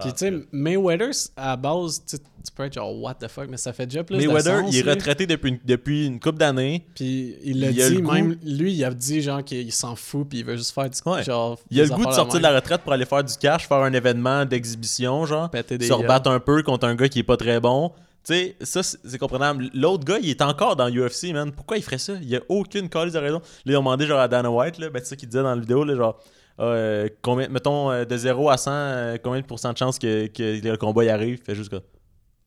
Puis, 0.00 0.10
tu 0.12 0.18
sais, 0.20 0.32
Mayweather, 0.52 1.10
à 1.36 1.56
base, 1.56 2.02
tu 2.06 2.16
tu 2.18 2.50
peux 2.56 2.64
être 2.64 2.72
genre, 2.72 2.98
what 3.00 3.14
the 3.14 3.28
fuck, 3.28 3.46
mais 3.48 3.56
ça 3.56 3.72
fait 3.72 3.86
déjà 3.86 4.02
plus 4.02 4.16
Mayweather, 4.16 4.56
de 4.62 4.66
sens. 4.66 4.74
il 4.74 4.88
est 4.88 4.90
retraité 4.90 5.26
depuis 5.26 5.50
une, 5.50 5.58
depuis 5.64 6.06
une 6.06 6.18
couple 6.18 6.38
d'années. 6.38 6.84
Puis, 6.94 7.36
il 7.44 7.60
l'a 7.60 7.70
dit, 7.70 7.94
le 7.96 8.00
goût- 8.00 8.10
même 8.12 8.36
lui, 8.42 8.72
il 8.74 8.84
a 8.84 8.92
dit, 8.92 9.20
genre, 9.22 9.44
qu'il 9.44 9.70
s'en 9.72 9.94
fout, 9.96 10.28
puis 10.28 10.38
il 10.40 10.44
veut 10.44 10.56
juste 10.56 10.72
faire 10.72 10.90
du. 10.90 10.98
Ouais. 11.06 11.22
Genre, 11.22 11.58
Il 11.70 11.80
a 11.80 11.84
le 11.84 11.90
goût 11.90 12.04
de 12.06 12.10
sortir 12.12 12.38
de 12.40 12.42
la 12.42 12.54
retraite 12.54 12.80
pour 12.82 12.92
aller 12.92 13.04
faire 13.04 13.22
du 13.22 13.34
cash, 13.36 13.68
faire 13.68 13.78
un 13.78 13.92
événement 13.92 14.44
d'exhibition, 14.44 15.24
genre. 15.26 15.50
Péter 15.50 15.78
des 15.78 15.86
se 15.86 15.92
rebattre 15.92 16.28
un 16.30 16.40
peu 16.40 16.62
contre 16.62 16.86
un 16.86 16.94
gars 16.94 17.08
qui 17.08 17.20
est 17.20 17.24
pas 17.24 17.36
très 17.36 17.60
bon. 17.60 17.92
Tu 18.24 18.34
sais, 18.34 18.56
ça, 18.60 18.82
c'est 18.82 19.18
comprenable. 19.18 19.68
L'autre 19.74 20.04
gars, 20.04 20.18
il 20.22 20.28
est 20.30 20.42
encore 20.42 20.76
dans 20.76 20.88
UFC, 20.88 21.32
man. 21.32 21.50
Pourquoi 21.50 21.76
il 21.76 21.82
ferait 21.82 21.98
ça? 21.98 22.12
Il 22.20 22.28
y 22.28 22.36
a 22.36 22.40
aucune 22.48 22.88
calice 22.88 23.14
de 23.14 23.18
raison. 23.18 23.38
Là, 23.64 23.72
ils 23.72 23.76
ont 23.76 23.80
demandé, 23.80 24.06
genre, 24.06 24.20
à 24.20 24.28
Dana 24.28 24.50
White, 24.50 24.78
là, 24.78 24.90
ben, 24.90 25.00
c'est 25.02 25.10
ça 25.10 25.16
qu'il 25.16 25.28
disait 25.28 25.42
dans 25.42 25.54
la 25.54 25.60
vidéo, 25.60 25.82
là, 25.84 25.96
genre, 25.96 26.18
euh, 26.60 27.08
combien, 27.22 27.48
mettons, 27.48 27.90
euh, 27.90 28.04
de 28.04 28.16
0 28.16 28.48
à 28.50 28.56
100, 28.56 28.70
euh, 28.70 29.16
combien 29.22 29.40
de 29.40 29.46
pourcents 29.46 29.72
de 29.72 29.78
chances 29.78 29.98
que, 29.98 30.26
que 30.28 30.60
le 30.64 30.76
combat 30.76 31.02
y 31.04 31.08
arrive? 31.08 31.42
Fait 31.44 31.54
juste 31.56 31.70
comme, 31.70 31.80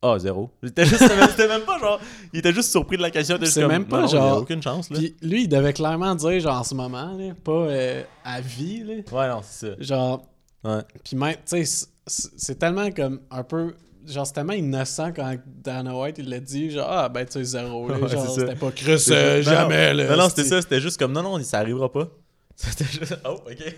ah, 0.01 0.17
zéro. 0.20 0.51
C'était 0.63 0.86
juste, 0.86 1.01
c'était 1.32 1.48
même, 1.48 1.62
pas, 1.63 1.77
genre, 1.79 2.00
il 2.32 2.39
était 2.39 2.53
juste 2.53 2.70
surpris 2.72 2.96
de 2.96 3.01
la 3.01 3.10
question. 3.12 3.38
C'est 3.44 3.60
comme, 3.62 3.72
même 3.72 3.86
pas, 3.86 4.01
non, 4.01 4.03
non, 4.03 4.10
il 4.12 4.15
a 4.15 4.20
genre- 4.20 4.41
aucune 4.44 4.62
chance, 4.62 4.89
là. 4.91 4.98
Puis, 4.98 5.15
lui, 5.22 5.44
il 5.44 5.48
devait 5.50 5.74
clairement 5.74 6.15
dire, 6.15 6.39
genre, 6.39 6.60
en 6.60 6.63
ce 6.63 6.75
moment, 6.75 7.17
là, 7.17 7.34
pas 7.44 7.51
euh, 7.51 8.03
à 8.24 8.39
vie, 8.39 8.84
là. 8.84 8.94
Ouais, 9.12 9.27
non, 9.27 9.41
c'est 9.44 9.67
ça. 9.72 9.75
Genre, 9.79 10.25
Ouais. 10.63 10.82
Puis 11.03 11.15
même, 11.15 11.36
tu 11.48 11.63
sais, 11.63 11.86
c'est 12.08 12.58
tellement 12.58 12.89
comme 12.91 13.20
un 13.29 13.44
peu. 13.44 13.75
Genre, 14.08 14.26
c'est 14.28 14.34
tellement 14.34 14.54
innocent 14.54 15.12
quand 15.14 15.36
Dana 15.46 15.96
White, 15.96 16.18
il 16.20 16.30
l'a 16.30 16.40
dit, 16.40 16.70
genre, 16.72 16.88
ah, 16.90 17.10
ben, 17.10 17.26
tu 17.26 17.34
sais, 17.34 17.44
zéro. 17.44 17.88
là. 17.90 17.98
Ouais, 18.00 18.08
genre, 18.10 18.30
c'était 18.30 18.56
pas 18.56 18.72
C'est 18.98 19.12
euh, 19.14 19.42
jamais, 19.42 19.94
non. 19.94 20.04
là. 20.04 20.10
Non, 20.12 20.18
non, 20.24 20.30
c'était 20.30 20.44
ça. 20.46 20.62
C'était 20.62 20.80
juste 20.82 20.98
comme, 21.00 21.12
non, 21.12 21.24
non, 21.24 21.42
ça 21.44 21.60
arrivera 21.60 21.92
pas. 21.92 22.08
C'était 22.56 22.86
juste, 22.86 23.18
oh, 23.26 23.40
ok. 23.50 23.76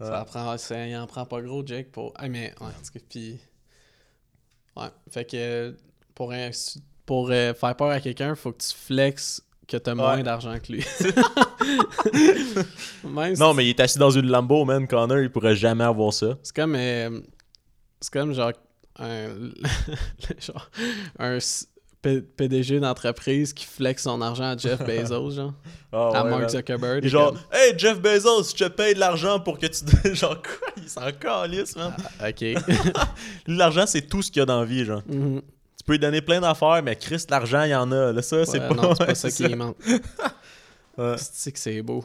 Ça 0.00 0.24
prend, 0.26 0.54
il 0.86 0.96
en 0.96 1.06
prend 1.06 1.24
pas 1.24 1.40
gros, 1.40 1.62
Jake, 1.66 1.90
pour. 1.90 2.12
Ah, 2.16 2.28
mais, 2.28 2.52
ouais, 2.60 2.66
tout 2.84 2.92
cas, 2.98 3.04
puis. 3.08 3.38
Ouais, 4.76 4.88
fait 5.10 5.24
que 5.24 5.74
pour, 6.14 6.32
un- 6.32 6.50
pour 7.06 7.30
euh, 7.30 7.54
faire 7.54 7.74
peur 7.76 7.88
à 7.90 8.00
quelqu'un, 8.00 8.34
faut 8.34 8.52
que 8.52 8.62
tu 8.62 8.74
flexes 8.76 9.42
que 9.66 9.76
t'as 9.76 9.94
moins 9.94 10.16
Ouais. 10.16 10.22
d'argent 10.22 10.54
que 10.62 10.72
lui. 10.72 10.84
Même 13.04 13.34
si 13.34 13.40
Non, 13.40 13.54
mais 13.54 13.66
il 13.66 13.70
est 13.70 13.80
assis 13.80 13.98
dans 13.98 14.10
une 14.10 14.26
Lambo, 14.26 14.64
man. 14.64 14.86
Connor, 14.86 15.18
il 15.18 15.30
pourrait 15.30 15.56
jamais 15.56 15.84
avoir 15.84 16.12
ça. 16.12 16.38
C'est 16.42 16.54
comme. 16.54 16.74
euh, 16.74 17.20
c'est 18.00 18.12
comme 18.12 18.32
genre. 18.32 18.52
Un, 18.98 19.28
genre, 20.40 20.70
un 21.18 21.38
P- 22.00 22.20
PDG 22.22 22.78
d'entreprise 22.80 23.52
qui 23.52 23.64
flex 23.66 24.04
son 24.04 24.20
argent 24.22 24.44
à 24.44 24.56
Jeff 24.56 24.78
Bezos, 24.86 25.30
genre. 25.32 25.52
Ah, 25.92 26.10
à 26.14 26.24
ouais, 26.24 26.30
Mark. 26.30 26.50
Zuckerberg. 26.50 27.04
Et 27.04 27.08
genre, 27.08 27.32
comme, 27.32 27.40
hey 27.52 27.74
Jeff 27.76 28.00
Bezos, 28.00 28.44
je 28.56 28.64
te 28.64 28.68
paye 28.68 28.94
de 28.94 29.00
l'argent 29.00 29.40
pour 29.40 29.58
que 29.58 29.66
tu. 29.66 30.14
genre, 30.14 30.40
quoi? 30.40 30.68
Il 30.76 30.88
s'en 30.88 31.10
calisse, 31.12 31.74
man. 31.76 31.92
ok. 32.24 32.40
Lui, 32.40 33.56
L'argent, 33.56 33.84
c'est 33.86 34.02
tout 34.02 34.22
ce 34.22 34.30
qu'il 34.30 34.40
y 34.40 34.42
a 34.42 34.46
dans 34.46 34.60
la 34.60 34.66
vie, 34.66 34.84
genre. 34.84 35.02
Mhm. 35.08 35.40
Tu 35.76 35.84
peux 35.84 35.92
lui 35.92 35.98
donner 35.98 36.20
plein 36.22 36.40
d'affaires, 36.40 36.82
mais 36.84 36.94
Chris, 36.96 37.24
l'argent, 37.30 37.62
il 37.64 37.70
y 37.70 37.74
en 37.74 37.90
a. 37.90 38.12
Là, 38.12 38.22
ça, 38.22 38.44
c'est 38.44 38.60
Ouais, 38.60 38.68
pas. 38.68 38.74
c'est 38.94 38.98
pas 38.98 39.06
ouais, 39.06 39.14
ça 39.14 39.30
qui 39.30 39.54
manque. 39.56 39.76
Ouais. 40.96 41.14
C'est 41.18 41.50
que 41.52 41.58
c'est 41.58 41.82
beau. 41.82 42.04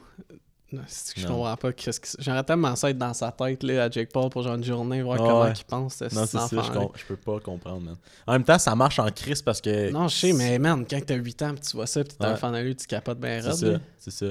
Je 1.16 1.22
Non. 1.28 1.36
comprends 1.36 1.58
pas. 1.58 1.74
qu'est-ce 1.74 2.00
que- 2.00 2.08
J'aimerais 2.22 2.44
tellement 2.44 2.76
ça 2.76 2.90
être 2.90 2.98
dans 2.98 3.14
sa 3.14 3.32
tête 3.32 3.64
là, 3.64 3.84
à 3.84 3.90
Jake 3.90 4.10
Paul 4.12 4.30
pour 4.30 4.44
genre 4.44 4.56
une 4.56 4.64
journée, 4.64 5.02
voir 5.02 5.18
Ah 5.20 5.24
comment 5.26 5.42
ouais. 5.44 5.54
il 5.56 5.64
pense. 5.66 6.02
Non, 6.02 6.26
c'est 6.26 6.38
ça, 6.38 6.48
je, 6.52 7.06
peux 7.08 7.16
pas 7.16 7.40
comprendre, 7.40 7.82
man. 7.82 7.96
En 8.28 8.34
même 8.34 8.44
temps, 8.44 8.58
ça 8.60 8.76
marche 8.76 9.00
en 9.00 9.10
Chris 9.12 9.42
parce 9.44 9.62
que. 9.62 9.92
Non, 9.92 10.08
je 10.08 10.16
sais, 10.16 10.34
mais 10.34 10.58
man, 10.60 10.86
quand 10.90 11.00
t'as 11.06 11.16
8 11.16 11.42
ans 11.44 11.54
pis 11.56 11.62
tu 11.62 11.76
vois 11.78 11.88
ça 11.88 12.04
pis 12.04 12.16
t'es 12.16 12.26
un 12.26 12.32
Ouais. 12.32 12.38
fan 12.38 12.54
de 12.54 12.60
lui, 12.60 12.76
tu 12.76 12.88
capotes 12.88 13.20
bien 13.20 13.42
C'est 13.42 13.54
ça, 13.54 13.80
c'est 14.00 14.12
ça. 14.12 14.26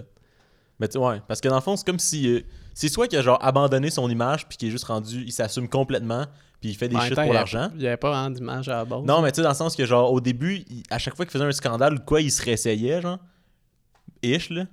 Mais 0.81 0.89
tu 0.89 0.99
ouais, 0.99 1.21
parce 1.29 1.41
que 1.41 1.49
dans 1.49 1.55
le 1.57 1.61
fond, 1.61 1.77
c'est 1.77 1.87
comme 1.87 1.99
si. 1.99 2.29
euh, 2.29 2.41
c'est 2.75 2.89
soit 2.89 3.07
qu'il 3.07 3.19
a 3.19 3.23
genre 3.23 3.39
abandonné 3.45 3.91
son 3.91 4.09
image, 4.11 4.49
puis 4.49 4.57
qu'il 4.59 4.69
est 4.69 4.73
juste 4.73 4.85
rendu. 4.87 5.23
Il 5.25 5.31
s'assume 5.33 5.69
complètement, 5.69 6.25
puis 6.61 6.71
il 6.71 6.75
fait 6.75 6.89
des 6.89 6.99
shit 7.01 7.15
pour 7.15 7.33
l'argent. 7.33 7.71
Il 7.77 7.83
y 7.83 7.87
avait 7.87 7.97
pas 7.99 8.11
vraiment 8.11 8.31
d'image 8.31 8.69
à 8.69 8.77
la 8.79 8.85
base. 8.85 9.03
Non, 9.05 9.21
mais 9.23 9.31
tu 9.31 9.37
sais, 9.37 9.43
dans 9.43 9.51
le 9.51 9.55
sens 9.55 9.77
que, 9.77 9.85
genre, 9.85 10.11
au 10.13 10.21
début, 10.21 10.65
il- 10.71 10.83
à 10.91 10.99
chaque 10.99 11.15
fois 11.15 11.25
qu'il 11.25 11.33
faisait 11.33 11.45
un 11.45 11.53
scandale 11.53 11.95
ou 11.95 11.99
quoi, 12.01 12.21
il 12.21 12.33
se 12.33 12.43
réessayait, 12.43 13.01
genre. 13.03 13.19
Ish, 14.23 14.51
là. 14.51 14.65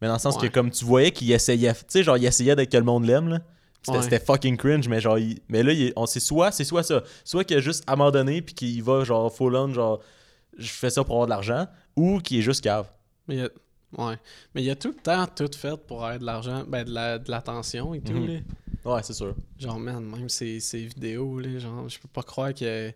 Mais 0.00 0.08
dans 0.08 0.14
le 0.14 0.18
sens 0.18 0.36
Ouais. 0.36 0.48
que, 0.48 0.54
comme 0.54 0.70
tu 0.70 0.84
voyais 0.84 1.10
qu'il 1.10 1.30
essayait. 1.32 1.72
Tu 1.74 1.80
sais, 1.88 2.02
genre, 2.02 2.16
il 2.16 2.24
essayait 2.24 2.54
d'être 2.56 2.70
que 2.70 2.76
le 2.76 2.84
monde 2.84 3.04
l'aime, 3.04 3.28
là. 3.28 3.40
C'était 3.82 4.16
Ouais. 4.16 4.24
fucking 4.24 4.56
cringe, 4.56 4.88
mais 4.88 5.00
genre, 5.00 5.18
il- 5.18 5.38
mais 5.48 5.62
là, 5.62 5.72
il 5.72 5.92
on 5.96 6.04
sait 6.06 6.20
soit, 6.20 6.50
c'est 6.52 6.64
soit 6.64 6.82
ça. 6.82 7.02
Soit 7.24 7.44
qu'il 7.44 7.56
a 7.56 7.60
juste 7.60 7.84
abandonné, 7.86 8.42
puis 8.42 8.54
qu'il 8.54 8.82
va, 8.82 9.04
genre, 9.04 9.32
full 9.34 9.54
on, 9.56 9.72
genre, 9.72 10.00
je 10.56 10.68
fais 10.70 10.90
ça 10.90 11.04
pour 11.04 11.14
avoir 11.14 11.26
de 11.26 11.30
l'argent, 11.30 11.66
ou 11.96 12.18
qu'il 12.18 12.38
est 12.38 12.42
juste 12.42 12.62
cave. 12.62 12.86
Mais 13.28 13.34
il 13.36 13.40
y 13.40 13.44
a... 13.44 13.48
Ouais. 13.96 14.16
Mais 14.54 14.62
il 14.62 14.66
y 14.66 14.70
a 14.70 14.76
tout 14.76 14.88
le 14.88 14.94
temps 15.02 15.26
tout 15.34 15.48
fait 15.56 15.74
pour 15.86 16.04
avoir 16.04 16.18
de 16.18 16.24
l'argent, 16.24 16.64
ben 16.68 16.84
de 16.84 16.90
la- 16.92 17.18
de 17.18 17.30
l'attention 17.30 17.94
et 17.94 18.00
tout. 18.00 18.12
Mhm. 18.12 18.26
là. 18.84 18.94
Ouais, 18.94 19.02
c'est 19.02 19.14
sûr. 19.14 19.34
Genre, 19.58 19.78
man, 19.78 20.04
même 20.04 20.28
ces, 20.28 20.60
ces 20.60 20.84
vidéos, 20.86 21.38
là, 21.40 21.58
genre, 21.58 21.88
je 21.88 21.98
peux 21.98 22.08
pas 22.08 22.22
croire 22.22 22.52
que. 22.52 22.92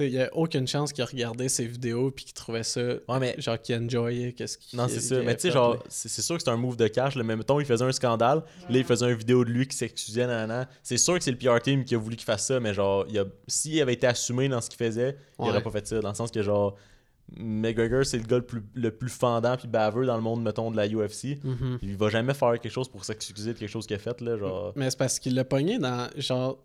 Il 0.00 0.08
y 0.08 0.20
a 0.20 0.28
aucune 0.34 0.66
chance 0.66 0.92
qu'il 0.92 1.02
a 1.02 1.06
regardé 1.06 1.48
ces 1.48 1.66
vidéos 1.66 2.10
puis 2.10 2.24
qu'il 2.24 2.34
trouvait 2.34 2.62
ça. 2.62 2.80
Ouais, 2.80 3.18
mais 3.20 3.34
Genre, 3.38 3.60
qu'il 3.60 3.76
enjoyait. 3.76 4.32
Qu'est-ce 4.32 4.58
qu'il. 4.58 4.78
Non, 4.78 4.88
c'est 4.88 5.00
ça. 5.00 5.20
Mais 5.22 5.34
tu 5.36 5.42
sais, 5.42 5.50
genre, 5.50 5.82
c'est 5.88 6.08
sûr 6.22 6.36
que 6.36 6.42
c'est 6.42 6.50
un 6.50 6.56
move 6.56 6.76
de 6.76 6.88
cash. 6.88 7.14
Là. 7.14 7.22
Mais 7.22 7.36
mettons, 7.36 7.60
il 7.60 7.66
faisait 7.66 7.84
un 7.84 7.92
scandale. 7.92 8.42
Là, 8.68 8.78
il 8.78 8.84
faisait 8.84 9.06
une 9.10 9.16
vidéo 9.16 9.44
de 9.44 9.50
lui 9.50 9.66
qui 9.66 9.76
s'excusait. 9.76 10.26
nanana. 10.26 10.68
C'est 10.82 10.96
sûr 10.98 11.14
que 11.18 11.24
c'est 11.24 11.30
le 11.30 11.38
PR 11.38 11.60
team 11.60 11.84
qui 11.84 11.94
a 11.94 11.98
voulu 11.98 12.16
qu'il 12.16 12.24
fasse 12.24 12.46
ça. 12.46 12.58
Mais 12.60 12.74
genre, 12.74 13.04
il 13.08 13.18
a... 13.18 13.24
s'il 13.46 13.80
avait 13.80 13.94
été 13.94 14.06
assumé 14.06 14.48
dans 14.48 14.60
ce 14.60 14.68
qu'il 14.70 14.78
faisait, 14.78 15.16
il 15.38 15.42
Ouais. 15.44 15.50
aurait 15.50 15.62
pas 15.62 15.70
fait 15.70 15.86
ça. 15.86 16.00
Dans 16.00 16.08
le 16.10 16.14
sens 16.14 16.30
que, 16.30 16.42
genre, 16.42 16.76
McGregor, 17.36 18.04
c'est 18.06 18.18
le 18.18 18.24
gars 18.24 18.36
le 18.36 18.42
plus, 18.46 18.62
le 18.74 18.90
plus 18.92 19.08
fendant 19.08 19.56
puis 19.56 19.66
baveux 19.66 20.06
dans 20.06 20.14
le 20.16 20.22
monde, 20.22 20.42
mettons, 20.42 20.70
de 20.70 20.76
la 20.76 20.86
UFC. 20.88 21.38
Mhm. 21.42 21.78
Il 21.82 21.96
va 21.96 22.08
jamais 22.08 22.34
faire 22.34 22.52
quelque 22.60 22.72
chose 22.72 22.88
pour 22.88 23.04
s'excuser 23.04 23.52
de 23.52 23.58
quelque 23.58 23.68
chose 23.68 23.86
qu'il 23.86 23.96
a 23.96 23.98
fait. 23.98 24.20
Là, 24.20 24.36
genre... 24.36 24.72
Mais 24.76 24.88
c'est 24.90 24.98
parce 24.98 25.18
qu'il 25.18 25.34
l'a 25.34 25.44
pogné 25.44 25.78
dans. 25.78 26.08
Genre. 26.16 26.58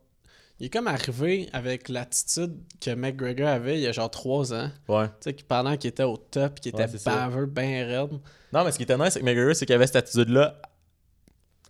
Il 0.61 0.65
est 0.65 0.69
comme 0.69 0.85
arrivé 0.85 1.49
avec 1.53 1.89
l'attitude 1.89 2.55
que 2.79 2.91
McGregor 2.91 3.47
avait 3.47 3.79
il 3.79 3.81
y 3.81 3.87
a 3.87 3.91
genre 3.91 4.11
3 4.11 4.53
ans. 4.53 4.69
Ouais. 4.87 5.07
Tu 5.19 5.31
sais, 5.31 5.35
pendant 5.47 5.75
qu'il 5.75 5.89
était 5.89 6.03
au 6.03 6.17
top, 6.17 6.59
qu'il 6.59 6.69
était 6.69 6.83
Ouais, 6.83 6.99
baveux, 7.03 7.47
ben 7.47 7.87
raide. 7.87 8.19
Non, 8.53 8.63
mais 8.63 8.71
ce 8.71 8.77
qui 8.77 8.83
était 8.83 8.95
nice 8.95 9.15
avec 9.15 9.23
McGregor, 9.23 9.55
c'est 9.55 9.65
qu'il 9.65 9.73
avait 9.73 9.87
cette 9.87 9.95
attitude-là 9.95 10.61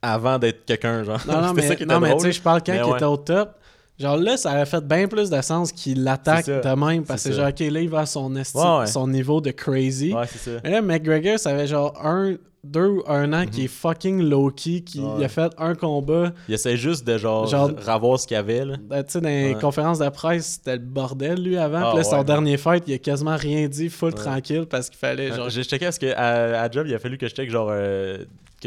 avant 0.01 0.38
d'être 0.39 0.65
quelqu'un, 0.65 1.06
genre. 1.06 1.21
Non, 1.25 1.41
non, 1.41 1.54
mais, 1.56 1.62
ça 1.62 1.77
qui 1.77 1.84
était 1.84 1.93
non, 1.93 2.01
mais 2.01 2.13
tu 2.17 2.23
sais, 2.23 2.32
je 2.34 2.41
parle 2.41 2.62
quand 2.63 2.73
Mais 2.73 2.80
il 2.80 2.84
ouais. 2.84 2.97
était 2.97 3.06
au 3.06 3.15
top. 3.15 3.61
Genre 4.01 4.17
là, 4.17 4.35
ça 4.37 4.51
aurait 4.51 4.65
fait 4.65 4.83
bien 4.85 5.07
plus 5.07 5.29
de 5.29 5.41
sens 5.41 5.71
qu'il 5.71 6.03
l'attaque 6.03 6.47
de 6.47 6.75
même 6.75 7.03
parce 7.05 7.23
que 7.23 7.29
C'est 7.29 7.35
genre, 7.35 7.49
ok, 7.49 7.59
là, 7.59 7.81
il 7.81 7.89
va 7.89 7.99
à 7.99 8.05
son, 8.05 8.33
esti- 8.35 8.57
Ouais, 8.57 8.79
ouais. 8.79 8.87
son 8.87 9.07
niveau 9.07 9.39
de 9.41 9.51
crazy. 9.51 10.13
Ouais, 10.13 10.25
c'est 10.27 10.39
ça. 10.51 10.59
Mais 10.63 10.71
là, 10.71 10.81
McGregor, 10.81 11.37
ça 11.39 11.51
avait 11.51 11.67
genre 11.67 11.93
un, 12.03 12.35
deux 12.63 12.87
ou 12.87 13.03
un 13.07 13.33
an 13.33 13.45
qui 13.47 13.63
est 13.65 13.67
fucking 13.67 14.21
low-key, 14.21 14.81
qui 14.81 15.01
Mhm. 15.01 15.23
A 15.23 15.27
fait 15.27 15.51
un 15.57 15.73
combat. 15.73 16.31
Il 16.47 16.53
essaie 16.53 16.77
juste 16.77 17.05
de 17.07 17.17
genre, 17.17 17.47
Genre- 17.47 17.71
ravoir 17.83 18.19
ce 18.19 18.27
qu'il 18.27 18.35
y 18.35 18.39
avait. 18.39 18.65
Là. 18.65 18.75
Ben, 18.87 19.03
tu 19.03 19.13
sais, 19.13 19.21
dans 19.21 19.29
les 19.29 19.53
Ouais. 19.55 19.59
conférences 19.59 19.97
de 19.99 20.09
presse, 20.09 20.59
c'était 20.59 20.73
le 20.77 20.83
bordel, 20.83 21.41
lui, 21.41 21.57
avant. 21.57 21.81
Ah, 21.85 21.89
Puis 21.89 21.97
là, 21.97 22.03
son 22.03 22.23
dernier 22.23 22.57
fight, 22.57 22.83
il 22.87 22.93
a 22.93 22.97
quasiment 22.99 23.35
rien 23.35 23.67
dit, 23.67 23.89
full 23.89 24.13
tranquille, 24.13 24.65
parce 24.69 24.89
qu'il 24.89 24.99
fallait 24.99 25.31
genre. 25.33 25.49
J'ai 25.49 25.63
checké 25.63 25.85
parce 25.85 25.97
que 25.97 26.11
à, 26.15 26.61
à 26.61 26.69
Job, 26.69 26.85
il 26.87 26.93
a 26.93 26.99
fallu 26.99 27.17
que 27.17 27.27
je 27.27 27.33
check 27.33 27.49
genre 27.49 27.69
euh, 27.71 28.19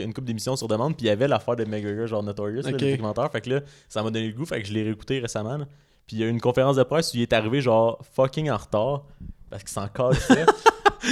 une 0.02 0.12
coupe 0.14 0.24
d'émissions 0.24 0.57
sur 0.57 0.68
demande, 0.68 0.96
puis 0.96 1.07
il 1.07 1.09
y 1.09 1.11
avait 1.11 1.28
l'affaire 1.28 1.57
de 1.57 1.64
McGregor, 1.64 2.07
genre 2.07 2.22
Notorious, 2.22 2.62
là, 2.62 2.70
Ok. 2.70 2.80
le 2.80 2.90
documentaire. 2.90 3.30
Fait 3.30 3.40
que 3.40 3.50
là, 3.50 3.61
ça 3.88 4.02
m'a 4.02 4.11
donné 4.11 4.26
le 4.28 4.33
goût, 4.33 4.44
fait 4.46 4.61
que 4.62 4.68
je 4.68 4.72
l'ai 4.72 4.83
réécouté 4.83 5.18
récemment. 5.20 5.57
là. 5.59 5.66
Puis 6.07 6.16
il 6.16 6.20
y 6.20 6.22
a 6.24 6.26
eu 6.26 6.30
une 6.30 6.40
conférence 6.40 6.76
de 6.76 6.83
presse 6.83 7.12
où 7.14 7.16
il 7.16 7.22
est 7.22 7.33
arrivé 7.33 7.61
genre 7.61 7.98
fucking 8.14 8.50
en 8.50 8.57
retard, 8.57 9.04
parce 9.50 9.62
qu'il 9.62 9.72
s'en 9.72 9.88
calissait. 9.88 10.44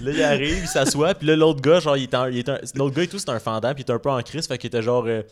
là, 0.00 0.10
il 0.10 0.22
arrive, 0.22 0.58
il 0.62 0.68
s'assoit, 0.68 1.14
puis 1.14 1.26
là, 1.26 1.36
l'autre 1.36 1.60
gars, 1.60 1.80
genre, 1.80 1.96
il 1.96 2.04
était 2.04 2.16
un- 2.16 2.30
l'autre 2.74 2.94
gars 2.94 3.02
et 3.02 3.08
tout, 3.08 3.18
c'était 3.18 3.32
un 3.32 3.38
fendant, 3.40 3.72
puis 3.74 3.80
il 3.80 3.82
était 3.82 3.92
un 3.92 3.98
peu 3.98 4.10
en 4.10 4.20
crise, 4.22 4.46
fait 4.46 4.58
qu'il 4.58 4.68
était 4.68 4.82
genre. 4.82 5.04
euh, 5.06 5.22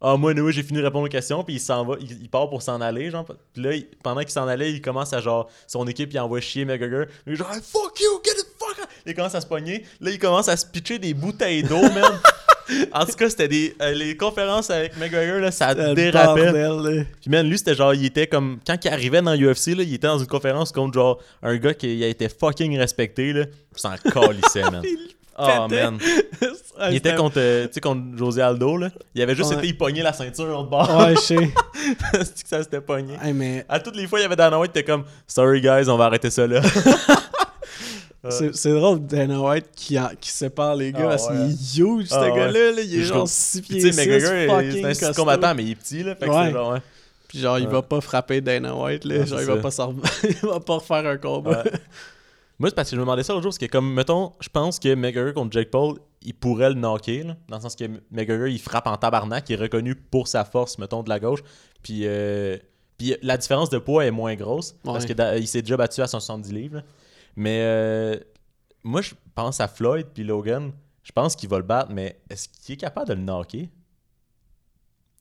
ah, 0.00 0.16
moi, 0.18 0.34
nous, 0.34 0.50
j'ai 0.50 0.62
fini 0.62 0.78
de 0.78 0.84
répondre 0.84 1.06
aux 1.06 1.08
questions, 1.08 1.42
puis 1.42 1.54
il 1.54 1.60
s'en 1.60 1.84
va, 1.84 1.96
il, 2.00 2.22
il 2.22 2.28
part 2.28 2.50
pour 2.50 2.60
s'en 2.60 2.80
aller, 2.82 3.10
genre. 3.10 3.24
Puis 3.54 3.62
là, 3.62 3.74
il- 3.74 3.86
pendant 4.02 4.20
qu'il 4.20 4.30
s'en 4.30 4.46
allait, 4.46 4.70
il 4.72 4.80
commence 4.82 5.12
à 5.14 5.20
genre, 5.20 5.48
son 5.66 5.86
équipe, 5.86 6.12
il 6.12 6.18
envoie 6.20 6.40
chier 6.40 6.64
McGregor. 6.64 7.06
Il 7.26 7.32
est 7.32 7.36
genre, 7.36 7.50
fuck 7.62 7.98
you, 8.00 8.20
get 8.24 8.32
it, 8.38 8.46
fuck 9.06 9.08
out. 9.08 9.10
Il 9.10 9.14
commence 9.14 9.34
à 9.34 9.40
se 9.40 9.46
pogner. 9.46 9.84
Là, 10.00 10.10
il 10.10 10.18
commence 10.18 10.48
à 10.48 10.56
se 10.56 10.66
pitcher 10.66 10.98
des 10.98 11.14
bouteilles 11.14 11.62
d'eau, 11.62 11.80
man. 11.82 12.18
en 12.92 13.04
tout 13.06 13.12
cas, 13.12 13.30
c'était 13.30 13.48
des. 13.48 13.76
euh, 13.80 13.92
les 13.92 14.16
conférences 14.16 14.70
avec 14.70 14.96
McGregor, 14.96 15.38
là, 15.40 15.50
ça 15.50 15.74
dérapait. 15.94 16.52
bordel. 16.52 17.06
Puis, 17.20 17.30
man, 17.30 17.48
lui, 17.48 17.58
c'était 17.58 17.74
genre, 17.74 17.94
il 17.94 18.04
était 18.06 18.26
comme. 18.26 18.58
Quand 18.66 18.76
il 18.84 18.88
arrivait 18.88 19.22
dans 19.22 19.34
l'UFC, 19.34 19.68
là, 19.76 19.82
il 19.82 19.94
était 19.94 20.06
dans 20.08 20.18
une 20.18 20.26
conférence 20.26 20.72
contre 20.72 20.94
genre 20.94 21.20
un 21.42 21.56
gars 21.56 21.74
qui 21.74 22.02
a 22.02 22.08
été 22.08 22.28
fucking 22.28 22.76
respecté, 22.78 23.32
là. 23.32 23.44
Puis, 23.44 23.80
s'en 23.80 23.94
calissait, 23.96 24.62
man. 24.62 24.82
Oh, 25.38 25.66
man. 25.68 25.98
Il 26.88 26.96
était 26.96 27.14
contre, 27.14 27.34
euh, 27.36 27.66
tu 27.66 27.74
sais, 27.74 27.80
contre 27.82 28.16
José 28.16 28.40
Aldo, 28.40 28.78
là. 28.78 28.88
Il 29.14 29.20
avait 29.20 29.34
juste 29.34 29.50
Ouais. 29.50 29.58
été, 29.58 29.66
il 29.66 29.76
pognait 29.76 30.02
la 30.02 30.14
ceinture 30.14 30.46
l'autre 30.46 30.70
bord. 30.70 30.90
Ouais, 30.98 31.14
je 31.14 31.20
sais. 31.20 31.36
c'est 32.12 32.42
que 32.42 32.48
ça 32.48 32.62
s'était 32.62 32.80
pogné. 32.80 33.18
Hey, 33.22 33.34
mais 33.34 33.66
À 33.68 33.78
toutes 33.78 33.96
les 33.96 34.06
fois, 34.06 34.18
il 34.18 34.22
y 34.22 34.24
avait 34.24 34.34
Dana 34.36 34.58
White, 34.58 34.72
t'es 34.72 34.82
comme, 34.82 35.04
sorry 35.26 35.60
guys, 35.60 35.90
on 35.90 35.98
va 35.98 36.06
arrêter 36.06 36.30
ça 36.30 36.46
là. 36.46 36.62
c'est 38.30 38.54
c'est 38.56 38.72
drôle, 38.72 39.00
Dana 39.06 39.40
White 39.40 39.66
qui, 39.74 39.98
en- 39.98 40.10
qui 40.20 40.30
sépare 40.30 40.74
les 40.76 40.92
gars 40.92 41.00
Ah, 41.04 41.08
parce 41.08 41.28
ouais. 41.28 41.36
qu'il 41.36 41.50
est 41.50 41.84
huge, 41.84 42.06
ce 42.08 42.14
Ah, 42.14 42.30
gars-là. 42.30 42.72
là. 42.72 42.80
il 42.82 42.94
est 42.94 42.98
Je 42.98 43.04
genre 43.04 43.16
trouve- 43.18 43.30
6 43.30 43.60
Puis, 43.62 43.68
pieds 43.78 43.90
tu 43.90 43.92
sais, 43.92 44.02
6, 44.02 44.08
McGregor, 44.08 44.94
c'est 44.94 45.06
un 45.06 45.12
combattant, 45.12 45.54
mais 45.54 45.64
il 45.64 45.70
est 45.72 45.74
petit, 45.76 46.02
là. 46.02 46.14
Fait 46.16 46.26
que 46.26 46.30
Ouais. 46.30 46.46
c'est 46.46 46.52
genre, 46.52 46.72
ouais. 46.72 46.78
Puis 47.28 47.38
genre, 47.40 47.58
il 47.58 47.66
va 47.68 47.82
pas 47.82 48.00
frapper 48.00 48.40
Dana 48.40 48.74
White, 48.74 49.04
là. 49.04 49.18
Ouais, 49.20 49.26
genre, 49.26 49.40
il 49.40 49.46
va 49.46 49.56
pas, 49.56 49.70
il 50.28 50.48
va 50.48 50.60
pas 50.60 50.74
refaire 50.74 51.06
un 51.06 51.16
combat. 51.16 51.62
Ouais. 51.64 51.72
Moi, 52.58 52.70
c'est 52.70 52.74
parce 52.74 52.88
que 52.88 52.96
je 52.96 53.00
me 53.00 53.04
demandais 53.04 53.22
ça 53.22 53.32
l'autre 53.34 53.42
jour, 53.42 53.50
parce 53.50 53.58
que 53.58 53.66
comme, 53.66 53.92
mettons, 53.92 54.32
je 54.40 54.48
pense 54.48 54.78
que 54.78 54.94
McGregor 54.94 55.34
contre 55.34 55.52
Jake 55.52 55.70
Paul, 55.70 55.98
il 56.22 56.32
pourrait 56.34 56.70
le 56.70 56.74
knocker, 56.76 57.24
là, 57.24 57.36
dans 57.48 57.56
le 57.56 57.62
sens 57.62 57.76
que 57.76 57.84
McGregor, 58.10 58.46
il 58.48 58.58
frappe 58.58 58.86
en 58.86 58.96
tabarnak, 58.96 59.48
il 59.50 59.52
est 59.54 59.56
reconnu 59.62 59.94
pour 59.94 60.26
sa 60.28 60.44
force, 60.44 60.78
mettons, 60.78 61.02
de 61.02 61.08
la 61.10 61.20
gauche. 61.20 61.40
Puis, 61.82 62.02
euh, 62.04 62.56
Puis 62.98 63.14
la 63.22 63.36
différence 63.36 63.68
de 63.68 63.76
poids 63.76 64.06
est 64.06 64.10
moins 64.10 64.34
grosse 64.36 64.74
parce 64.82 65.04
qu'il 65.04 65.46
s'est 65.48 65.60
déjà 65.60 65.76
battu 65.76 66.00
à 66.00 66.06
170 66.06 66.50
livres. 66.50 66.76
là. 66.76 66.82
Mais 67.36 67.60
euh, 67.62 68.18
moi, 68.82 69.02
je 69.02 69.14
pense 69.34 69.60
à 69.60 69.68
Floyd 69.68 70.06
puis 70.14 70.24
Logan. 70.24 70.72
Je 71.02 71.12
pense 71.12 71.36
qu'il 71.36 71.48
va 71.48 71.58
le 71.58 71.62
battre, 71.64 71.92
mais 71.92 72.18
est-ce 72.30 72.48
qu'il 72.48 72.72
est 72.74 72.78
capable 72.78 73.08
de 73.08 73.14
le 73.14 73.20
knocker? 73.20 73.68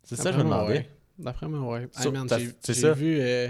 C'est 0.04 0.16
ça 0.16 0.32
que 0.32 0.38
je 0.38 0.40
me 0.40 0.44
demandais. 0.44 0.74
ouais. 0.74 0.90
D'après 1.18 1.48
moi, 1.48 1.74
ouais. 1.80 1.88
Hey, 1.98 2.52
j'ai 2.66 2.74
ça. 2.74 2.94
vu. 2.94 3.18
euh, 3.20 3.50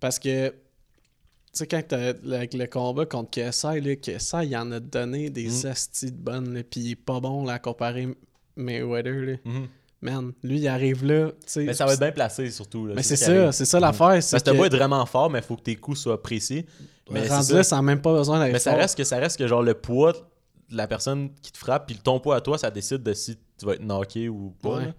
parce 0.00 0.18
que. 0.18 0.48
Tu 0.50 1.58
sais, 1.58 1.66
quand 1.68 1.82
t'as 1.86 2.12
le, 2.14 2.46
le 2.58 2.66
combat 2.66 3.06
contre 3.06 3.30
KSI, 3.30 3.80
là, 3.80 3.94
KSI, 3.96 4.36
il 4.46 4.56
en 4.56 4.72
a 4.72 4.80
donné 4.80 5.30
des 5.30 5.48
Mm. 5.48 5.66
astis 5.66 6.10
de 6.10 6.16
bonnes, 6.16 6.62
pis 6.64 6.80
il 6.80 6.90
est 6.92 6.96
pas 6.96 7.20
bon 7.20 7.44
là, 7.44 7.54
à 7.54 7.58
comparer 7.60 8.08
Mayweather. 8.56 9.12
Là. 9.24 9.36
Mhm. 9.44 9.68
Man, 10.04 10.32
lui, 10.42 10.58
il 10.60 10.68
arrive 10.68 11.04
là. 11.04 11.28
tu 11.30 11.34
sais, 11.46 11.64
Mais 11.64 11.72
ça 11.74 11.86
va 11.86 11.94
être 11.94 11.98
bien 12.00 12.12
placé 12.12 12.50
surtout. 12.50 12.86
là. 12.86 12.92
Mais 12.94 13.02
c'est 13.02 13.16
ça, 13.16 13.50
c'est 13.52 13.64
ça 13.64 13.80
l'affaire. 13.80 14.08
Parce 14.08 14.30
que 14.32 14.38
t'as 14.38 14.52
beau 14.52 14.66
être 14.66 14.76
vraiment 14.76 15.04
fort, 15.06 15.30
mais 15.30 15.38
il 15.38 15.44
faut 15.44 15.56
que 15.56 15.62
tes 15.62 15.76
coups 15.76 15.98
soient 15.98 16.22
précis. 16.22 16.66
Mais 17.10 17.26
rendu 17.26 17.54
là, 17.54 17.62
ça. 17.62 17.76
n'a 17.76 17.82
même 17.82 18.00
pas 18.02 18.12
besoin 18.12 18.38
d'être 18.42 18.52
Mais 18.52 18.58
ça 18.58 18.72
fort. 18.72 18.80
reste 18.80 18.96
que 18.98 19.04
ça 19.04 19.16
reste 19.16 19.38
que 19.38 19.46
genre 19.46 19.62
le 19.62 19.72
poids 19.74 20.12
de 20.12 20.76
la 20.76 20.86
personne 20.86 21.30
qui 21.42 21.52
te 21.52 21.58
frappe, 21.58 21.86
puis 21.86 21.96
ton 21.96 22.20
poids 22.20 22.36
à 22.36 22.40
toi, 22.42 22.58
ça 22.58 22.70
décide 22.70 23.02
de 23.02 23.12
si 23.14 23.36
tu 23.58 23.64
vas 23.66 23.72
être 23.72 23.82
knocké 23.82 24.28
ou 24.28 24.54
pas. 24.62 24.76
Ouais. 24.76 24.94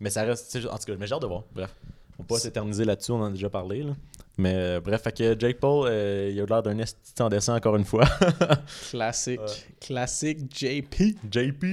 Mais 0.00 0.08
ça 0.10 0.22
reste. 0.22 0.56
En 0.70 0.76
tout 0.78 0.84
cas, 0.86 0.94
mais 0.98 1.06
j'ai 1.06 1.14
hâte 1.14 1.22
de 1.22 1.26
voir. 1.26 1.42
Bref. 1.54 1.74
On 2.18 2.22
va 2.22 2.26
pas 2.28 2.38
s'éterniser 2.38 2.86
là-dessus, 2.86 3.12
on 3.12 3.16
en 3.20 3.26
a 3.26 3.30
déjà 3.30 3.50
parlé. 3.50 3.82
Là. 3.82 3.92
Mais 4.38 4.54
euh, 4.54 4.80
bref, 4.80 5.02
fait 5.02 5.12
que 5.12 5.36
Jake 5.38 5.58
Paul, 5.60 5.86
euh, 5.86 6.30
il 6.32 6.40
a 6.40 6.46
l'air 6.46 6.62
d'un 6.62 6.78
esti 6.78 6.98
en 7.20 7.28
dessin 7.28 7.54
encore 7.56 7.76
une 7.76 7.84
fois. 7.84 8.06
Classique. 8.90 9.40
Ouais. 9.40 9.46
Classique 9.80 10.38
JP. 10.54 10.94
JP, 11.30 11.64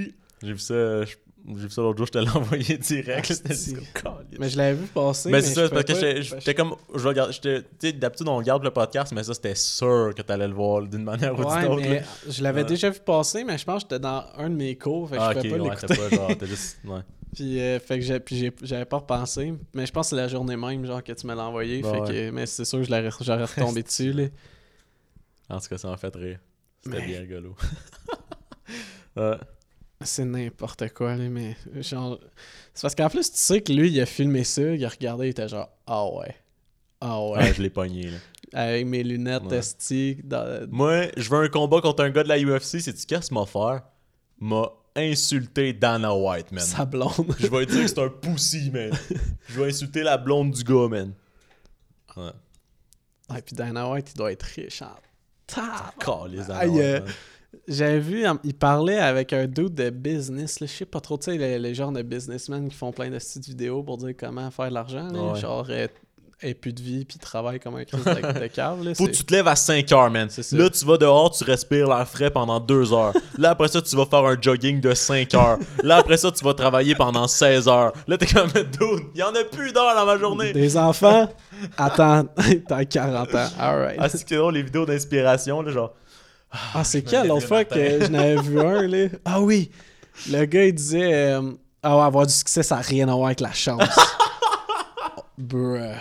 j'ai 0.42 0.52
vu 0.54 0.60
ça. 0.60 1.06
je- 1.06 1.16
J'ai 1.46 1.54
vu 1.56 1.70
ça 1.70 1.82
l'autre 1.82 1.98
jour, 1.98 2.08
je 2.08 2.12
te 2.14 2.18
l'ai 2.20 2.30
envoyé 2.36 2.78
direct. 2.78 3.44
Ah. 4.06 4.18
Mais 4.40 4.50
je 4.50 4.58
l'avais 4.58 4.76
vu 4.76 4.88
passer. 4.88 5.30
Mais 5.30 5.42
c'est 5.42 5.54
ça, 5.56 5.70
parce 5.70 5.84
que 5.84 6.22
j'étais- 6.22 6.56
comme. 6.56 6.76
Je 6.96 7.06
regarde, 7.08 7.34
j'étais- 7.34 7.62
tu 7.64 7.68
sais, 7.82 7.92
d'habitude, 7.94 8.28
on 8.30 8.38
regarde 8.38 8.64
le 8.64 8.72
podcast, 8.72 9.12
mais 9.14 9.24
ça, 9.24 9.34
c'était 9.34 9.56
sûr 9.56 10.14
que 10.16 10.22
t'allais 10.22 10.48
le 10.48 10.54
voir 10.54 10.84
d'une 10.84 11.04
manière 11.04 11.34
ou 11.34 11.44
d'une 11.44 11.46
autre. 11.70 11.82
mais 11.82 12.00
là. 12.00 12.06
je 12.30 12.44
l'avais 12.44 12.62
Ouais. 12.62 12.68
déjà 12.68 12.90
vu 12.90 13.00
passer, 13.02 13.44
mais 13.44 13.58
je 13.58 13.66
pense 13.66 13.84
que 13.84 13.90
j'étais 13.90 14.00
dans 14.00 14.24
un 14.38 14.50
de 14.50 14.56
mes 14.56 14.78
cours, 14.78 15.10
fait 15.10 15.18
que 15.18 15.22
Ah, 15.22 15.32
je 15.34 15.40
pouvais 15.40 15.58
pas 15.58 15.64
ouais, 15.64 15.76
pas 16.10 16.16
genre, 16.16 16.38
t'as 16.38 16.46
juste. 16.46 16.78
Ouais. 16.86 17.00
Puis, 17.36 17.60
euh, 17.60 17.80
fait 17.80 17.98
que 18.00 18.06
j'ai- 18.06 18.20
puis 18.20 18.38
j'ai- 18.38 18.54
j'avais 18.62 18.86
pas 18.86 18.98
repensé. 18.98 19.54
Mais 19.74 19.88
je 19.88 19.92
pense 19.92 20.06
que 20.06 20.10
c'est 20.12 20.22
la 20.22 20.28
journée 20.28 20.56
même, 20.56 20.86
genre, 20.86 21.04
que 21.04 21.12
tu 21.14 21.26
me 21.26 21.34
l'as 21.36 21.44
envoyé. 21.48 21.82
Bah 21.82 21.92
fait 22.06 22.14
que, 22.14 22.30
mais 22.30 22.46
c'est 22.46 22.64
sûr 22.64 22.80
que 22.80 22.86
j'aurais 22.86 23.10
retombé 23.44 23.82
dessus, 23.84 24.14
là. 24.14 24.26
En 25.50 25.60
tout 25.60 25.68
cas, 25.68 25.78
ça 25.80 25.88
m'a 25.90 25.98
fait 25.98 26.16
rire. 26.16 26.40
C'était 26.84 27.00
Mais- 27.00 27.06
bien 27.08 27.20
rigolo. 27.22 27.56
Ouais. 29.16 29.38
C'est 30.04 30.26
n'importe 30.26 30.90
quoi, 30.94 31.16
là, 31.16 31.30
mais 31.30 31.56
genre... 31.82 32.20
C'est 32.74 32.82
parce 32.82 32.96
qu'en 32.96 33.10
plus, 33.10 33.32
tu 33.32 33.38
sais 33.38 33.62
que 33.62 33.72
lui, 33.72 33.92
il 33.92 34.02
a 34.02 34.06
filmé 34.06 34.44
ça, 34.44 34.62
il 34.62 34.84
a 34.84 34.90
regardé, 34.90 35.28
il 35.28 35.30
était 35.30 35.48
genre 35.48 35.70
«Ah 35.88 36.06
ouais. 36.08 36.36
Ah 37.02 37.22
ouais. 37.22 37.38
Ouais, 37.38 37.54
je 37.54 37.62
l'ai 37.62 37.70
pogné. 37.70 38.04
Là. 38.12 38.18
Avec 38.54 38.86
mes 38.86 39.04
lunettes 39.04 39.44
Ouais. 39.44 39.58
esti, 39.58 40.18
dans- 40.24 40.68
Moi, 40.70 41.08
je 41.18 41.30
veux 41.30 41.40
un 41.44 41.48
combat 41.50 41.82
contre 41.82 42.04
un 42.04 42.10
gars 42.10 42.24
de 42.24 42.30
la 42.30 42.38
UFC. 42.40 42.80
C'est-tu 42.80 43.06
qu'est-ce 43.06 43.28
qu'il 43.30 43.38
m'a 43.38 43.46
fait? 43.46 43.84
M'a 44.40 44.70
insulté 44.96 45.74
Dana 45.74 46.16
White, 46.16 46.52
man. 46.52 46.64
sa 46.64 46.86
blonde. 46.86 47.36
Je 47.40 47.48
vais 47.48 47.60
lui 47.60 47.66
dire 47.66 47.82
que 47.82 47.88
c'est 47.88 48.00
un 48.00 48.10
pussy, 48.10 48.70
man. 48.72 48.92
Je 49.50 49.60
vais 49.60 49.68
insulter 49.70 50.04
la 50.04 50.18
blonde 50.18 50.52
du 50.52 50.64
gars, 50.64 50.88
man. 50.88 51.14
Ouais. 52.16 52.32
Et 53.38 53.42
puis 53.42 53.56
Dana 53.56 53.90
White, 53.90 54.12
il 54.14 54.18
doit 54.18 54.32
être 54.32 54.44
riche 54.44 54.82
en 54.84 54.92
tabarnak. 55.48 55.98
Calisse, 56.00 56.48
Dana 56.48 56.68
White, 56.68 56.82
euh, 56.84 57.00
man. 57.02 57.14
J'avais 57.68 58.00
vu, 58.00 58.26
il 58.44 58.54
parlait 58.54 58.98
avec 59.00 59.32
un 59.34 59.46
dude 59.48 59.74
de 59.76 59.90
business, 59.90 60.60
là, 60.60 60.68
je 60.68 60.72
sais 60.74 60.86
pas 60.86 61.00
trop, 61.00 61.18
tu 61.18 61.26
sais, 61.32 61.38
les, 61.38 61.60
les 61.60 61.74
genres 61.74 61.92
de 61.92 62.02
businessmen 62.02 62.68
qui 62.68 62.76
font 62.76 62.92
plein 62.92 63.10
de 63.10 63.18
petites 63.18 63.48
vidéos 63.48 63.84
pour 63.84 63.98
dire 63.98 64.14
comment 64.20 64.50
faire 64.52 64.70
de 64.70 64.74
l'argent, 64.74 65.08
là, 65.12 65.34
Ouais. 65.34 65.40
genre, 65.40 65.66
euh, 65.70 65.88
et 66.46 66.54
plus 66.56 66.74
de 66.74 66.82
vie, 66.82 67.06
puis 67.06 67.18
travaille 67.20 67.58
comme 67.58 67.76
un 67.76 67.86
crise 67.86 68.04
de, 68.04 68.40
de 68.42 68.48
cave, 68.48 68.84
là, 68.84 68.94
Faut 68.96 69.06
que 69.06 69.12
tu 69.12 69.24
te 69.24 69.32
lèves 69.34 69.48
à 69.48 69.56
5 69.56 69.90
heures, 69.94 70.10
man. 70.12 70.28
Là, 70.52 70.70
tu 70.70 70.86
vas 70.86 70.98
dehors, 70.98 71.32
tu 71.32 71.46
respires 71.46 71.88
l'air 71.88 72.06
frais 72.06 72.30
pendant 72.32 72.60
2 72.60 72.92
heures. 72.92 73.14
Là, 73.38 73.52
après 73.52 73.70
ça, 73.70 73.82
tu 73.82 73.96
vas 73.96 74.06
faire 74.06 74.26
un 74.26 74.36
jogging 74.42 74.82
de 74.82 74.94
5 74.94 75.34
heures. 75.36 75.58
Là, 75.84 75.98
après 75.98 76.18
ça, 76.18 76.32
tu 76.34 76.44
vas 76.44 76.54
travailler 76.54 76.96
pendant 76.96 77.28
16 77.30 77.70
heures. 77.70 77.94
Là, 78.08 78.18
t'es 78.18 78.26
comme, 78.26 78.50
dude, 78.54 79.06
il 79.16 79.20
y 79.22 79.24
en 79.24 79.34
a 79.34 79.44
plus 79.50 79.72
d'heures 79.72 79.96
dans 79.96 80.06
ma 80.06 80.18
journée. 80.18 80.52
Des 80.52 80.76
enfants, 80.76 81.30
attends, 81.78 82.26
t'as 82.68 82.84
40 82.84 83.36
ans, 83.36 83.48
alright. 83.58 83.98
Ah, 84.00 84.10
c'est 84.10 84.28
que 84.28 84.52
les 84.52 84.64
vidéos 84.64 84.86
d'inspiration, 84.86 85.62
là, 85.62 85.72
genre. 85.72 85.94
Ah, 86.74 86.84
c'est 86.84 87.10
lève 87.12 87.26
l'autre 87.26 87.48
fois 87.48 87.66
que 87.66 88.02
je 88.02 88.08
n'avais 88.08 88.42
vu 88.42 88.60
un, 88.60 88.88
là? 88.88 89.08
Ah 89.26 89.42
oui! 89.42 89.72
Le 90.30 90.46
gars, 90.46 90.66
il 90.66 90.74
disait 90.76 91.14
euh, 91.34 91.52
Ah 91.82 91.98
ouais, 91.98 92.04
avoir 92.04 92.28
du 92.28 92.34
succès, 92.34 92.62
ça 92.62 92.76
n'a 92.76 92.82
rien 92.82 93.08
à 93.10 93.14
voir 93.14 93.28
avec 93.28 93.40
la 93.40 93.52
chance. 93.52 93.84
Bruh. 95.38 95.96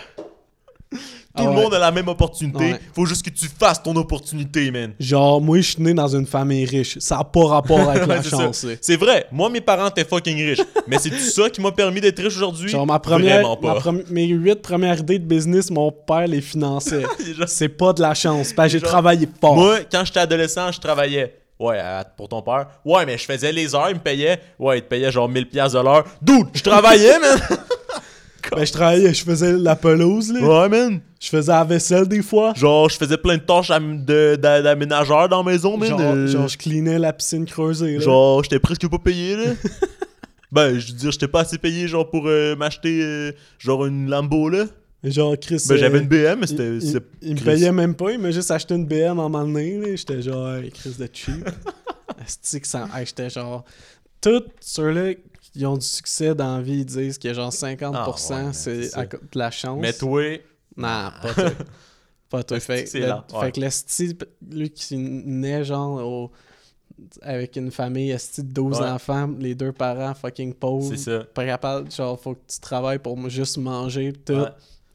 Tout 1.35 1.41
Ah 1.41 1.49
le 1.49 1.55
ouais. 1.55 1.63
monde 1.63 1.73
a 1.73 1.79
la 1.79 1.91
même 1.91 2.07
opportunité. 2.07 2.73
Ouais. 2.73 2.79
Faut 2.93 3.07
juste 3.07 3.25
que 3.25 3.31
tu 3.31 3.47
fasses 3.47 3.81
ton 3.81 3.95
opportunité, 3.95 4.69
man. 4.69 4.93
Genre, 4.99 5.41
moi, 5.41 5.57
je 5.57 5.71
suis 5.71 5.81
né 5.81 5.91
dans 5.93 6.07
une 6.07 6.27
famille 6.27 6.63
riche. 6.63 6.99
Ça 6.99 7.17
n'a 7.17 7.23
pas 7.23 7.45
rapport 7.47 7.89
avec 7.89 8.05
la 8.07 8.21
chance. 8.21 8.67
C'est 8.79 8.97
vrai, 8.97 9.25
moi 9.31 9.49
mes 9.49 9.59
parents 9.61 9.87
étaient 9.89 10.05
fucking 10.05 10.37
riches. 10.37 10.61
mais 10.87 10.99
c'est 10.99 11.09
tout 11.09 11.17
ça 11.17 11.49
qui 11.49 11.59
m'a 11.59 11.71
permis 11.71 11.99
d'être 12.01 12.19
riche 12.21 12.35
aujourd'hui? 12.37 12.69
Genre, 12.69 12.85
ma 12.85 12.99
première, 12.99 13.41
ma 13.61 13.79
mes 14.11 14.27
huit 14.27 14.61
premières 14.61 14.99
idées 14.99 15.17
de 15.17 15.25
business, 15.25 15.71
mon 15.71 15.91
père 15.91 16.27
les 16.27 16.41
finançait. 16.41 17.03
C'est 17.47 17.69
pas 17.69 17.93
de 17.93 18.01
la 18.01 18.13
chance. 18.13 18.53
J'ai 18.67 18.79
travaillé 18.81 19.27
fort. 19.41 19.55
Moi, 19.55 19.79
quand 19.91 20.05
j'étais 20.05 20.19
adolescent, 20.19 20.71
je 20.71 20.79
travaillais. 20.79 21.35
Ouais, 21.59 21.79
pour 22.17 22.27
ton 22.29 22.41
père. 22.41 22.67
Ouais, 22.85 23.05
mais 23.05 23.17
je 23.17 23.25
faisais 23.25 23.51
les 23.51 23.73
heures, 23.73 23.89
il 23.89 23.95
me 23.95 23.99
payait. 24.01 24.39
Ouais, 24.59 24.79
il 24.79 24.81
te 24.81 24.87
payait 24.87 25.11
genre 25.11 25.29
1000$ 25.31 25.45
piastres 25.45 25.79
de 25.79 25.83
l'heure. 25.83 26.03
Dude, 26.21 26.47
je 26.53 26.61
travaillais, 26.61 27.19
man! 27.19 27.39
Ben, 28.51 28.65
je 28.65 28.71
travaillais, 28.71 29.13
je 29.13 29.23
faisais 29.23 29.53
la 29.53 29.75
pelouse, 29.75 30.31
là. 30.33 30.41
ouais, 30.41 30.69
man. 30.69 30.99
Je 31.19 31.29
faisais 31.29 31.51
la 31.51 31.63
vaisselle 31.63 32.07
des 32.07 32.21
fois. 32.21 32.53
Genre, 32.55 32.89
je 32.89 32.97
faisais 32.97 33.17
plein 33.17 33.37
de 33.37 33.41
tâches 33.43 33.69
d'aménageur 33.69 35.29
dans 35.29 35.43
la 35.43 35.51
maison, 35.51 35.77
man. 35.77 35.89
Genre, 35.89 35.99
Euh, 36.01 36.27
genre, 36.27 36.47
je 36.47 36.57
cleanais 36.57 36.99
la 36.99 37.13
piscine 37.13 37.45
creusée, 37.45 37.93
là. 37.95 37.99
Genre, 37.99 38.43
j'étais 38.43 38.59
presque 38.59 38.87
pas 38.89 38.99
payé, 38.99 39.35
là. 39.37 39.43
ben, 40.51 40.77
je 40.77 40.91
veux 40.91 40.97
dire, 40.97 41.11
j'étais 41.11 41.27
pas 41.27 41.41
assez 41.41 41.57
payé, 41.57 41.87
genre, 41.87 42.09
pour 42.09 42.27
euh, 42.27 42.55
m'acheter, 42.55 42.99
euh, 43.01 43.31
genre, 43.59 43.85
une 43.85 44.09
Lambo, 44.09 44.49
là. 44.49 44.65
Genre, 45.03 45.35
Chris. 45.39 45.63
Ben, 45.67 45.77
j'avais 45.77 45.97
euh, 45.97 46.01
une 46.01 46.07
BM, 46.07 46.39
mais 46.39 46.47
c'était... 46.47 46.77
Il, 46.77 47.01
il- 47.21 47.35
me 47.35 47.39
payait 47.41 47.71
même 47.71 47.95
pas, 47.95 48.11
il 48.11 48.19
m'a 48.19 48.31
juste 48.31 48.51
acheté 48.51 48.73
une 48.75 48.85
BM 48.85 49.19
en 49.19 49.29
donné, 49.29 49.77
là. 49.79 49.95
J'étais 49.95 50.21
genre, 50.21 50.55
hey, 50.55 50.71
Chris 50.71 50.95
de 50.99 51.07
cheap. 51.11 51.49
Asti 52.25 52.61
que 52.61 52.67
ça. 52.67 52.87
hey, 52.95 53.05
J'étais 53.05 53.29
genre. 53.29 53.63
Tous 54.21 54.43
ceux-là 54.61 55.13
qui 55.53 55.65
ont 55.65 55.77
du 55.77 55.85
succès 55.85 56.33
dans 56.35 56.57
la 56.57 56.61
vie, 56.63 56.79
ils 56.79 56.85
disent 56.85 57.17
que 57.17 57.33
genre 57.33 57.51
50% 57.51 57.93
Ah, 57.93 58.09
ouais, 58.47 58.53
c'est 58.53 58.93
à 58.97 59.05
de 59.05 59.17
la 59.35 59.51
chance. 59.51 59.79
Mais 59.79 59.93
toi, 59.93 60.23
Non, 60.75 61.11
pas 61.21 61.33
toi. 61.33 61.51
pas 62.29 62.43
toi. 62.43 62.59
Fait, 62.59 62.91
le- 62.93 63.07
ouais. 63.11 63.19
fait 63.41 63.51
que 63.51 63.61
le 63.61 63.69
style, 63.69 64.17
lui 64.49 64.69
qui 64.71 64.97
naît 64.97 65.63
genre 65.63 66.03
au- 66.05 66.31
avec 67.21 67.55
une 67.55 67.71
famille 67.71 68.11
esti, 68.11 68.43
de 68.43 68.51
12 68.51 68.79
Ouais. 68.79 68.87
enfants, 68.87 69.29
les 69.39 69.55
deux 69.55 69.71
parents 69.71 70.13
fucking 70.13 70.53
pauvres. 70.53 70.89
c'est 70.89 70.97
ça. 70.97 71.23
Pas 71.33 71.45
capable, 71.45 71.91
genre, 71.91 72.19
faut 72.19 72.33
que 72.35 72.41
tu 72.51 72.59
travailles 72.59 72.99
pour 72.99 73.17
juste 73.29 73.57
manger, 73.57 74.13
tout. 74.25 74.45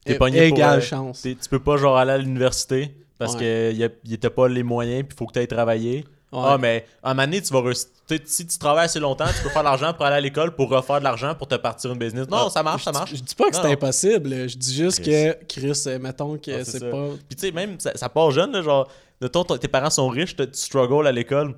T'es 0.05 0.17
pogné 0.17 0.45
égale 0.47 0.79
euh, 0.79 0.83
chance. 0.83 1.23
Tu 1.23 1.37
peux 1.51 1.59
pas 1.63 1.77
genre 1.77 1.97
aller 1.99 2.13
à 2.13 2.19
l'université 2.19 2.97
parce 3.19 3.35
Ouais. 3.35 3.41
que 3.41 3.73
y 3.75 3.85
a- 3.85 3.91
y 4.05 4.15
était 4.15 4.31
pas 4.31 4.49
les 4.49 4.63
moyens 4.63 5.05
puis 5.07 5.17
faut 5.17 5.27
que 5.27 5.33
tu 5.35 5.39
ailles 5.41 5.49
travailler. 5.49 6.05
Ah 6.33 6.59
mais 6.59 6.85
à 7.03 7.11
un 7.11 7.15
moment 7.15 7.27
donné, 7.27 7.41
tu 7.41 7.53
vas 7.53 7.61
réussir- 7.63 7.89
si 8.27 8.47
tu 8.47 8.59
travailles 8.59 8.85
assez 8.85 9.01
longtemps, 9.01 9.27
tu 9.35 9.43
peux 9.43 9.49
faire 9.49 9.63
de 9.63 9.67
l'argent 9.69 9.93
pour 9.95 10.05
aller 10.05 10.17
à 10.17 10.21
l'école 10.21 10.55
pour 10.55 10.69
refaire 10.69 10.99
de 10.99 11.05
l'argent 11.05 11.35
pour 11.35 11.49
te 11.49 11.55
partir 11.55 11.91
une 11.93 11.99
business. 11.99 12.29
Non, 12.29 12.47
Ah, 12.47 12.51
ça 12.51 12.63
marche, 12.63 12.85
ça 12.85 12.93
marche. 12.93 13.15
Je 13.15 13.23
dis 13.23 13.35
pas 13.35 13.49
que 13.51 13.57
c'est 13.57 13.63
non. 13.63 13.71
impossible, 13.73 14.49
je 14.49 14.57
dis 14.57 14.75
juste 14.75 15.01
Chris. 15.01 15.11
que 15.11 15.45
Chris, 15.47 15.83
euh, 15.87 15.99
mettons 15.99 16.37
que 16.37 16.61
Ah, 16.61 16.65
c'est 16.65 16.91
pas. 16.91 17.09
Puis 17.29 17.37
tu 17.37 17.47
sais 17.47 17.53
même 17.53 17.81
ça, 17.81 17.93
ça 17.97 18.09
part 18.09 18.31
jeune 18.31 18.53
là, 18.53 18.61
genre 18.63 18.89
mettons 19.21 19.45
ton- 19.45 19.57
tes 19.57 19.69
parents 19.69 19.91
sont 19.91 20.09
riches, 20.09 20.37
tu 20.37 20.45
tu 20.51 20.59
struggles 20.59 21.07
à 21.07 21.13
l'école. 21.13 21.55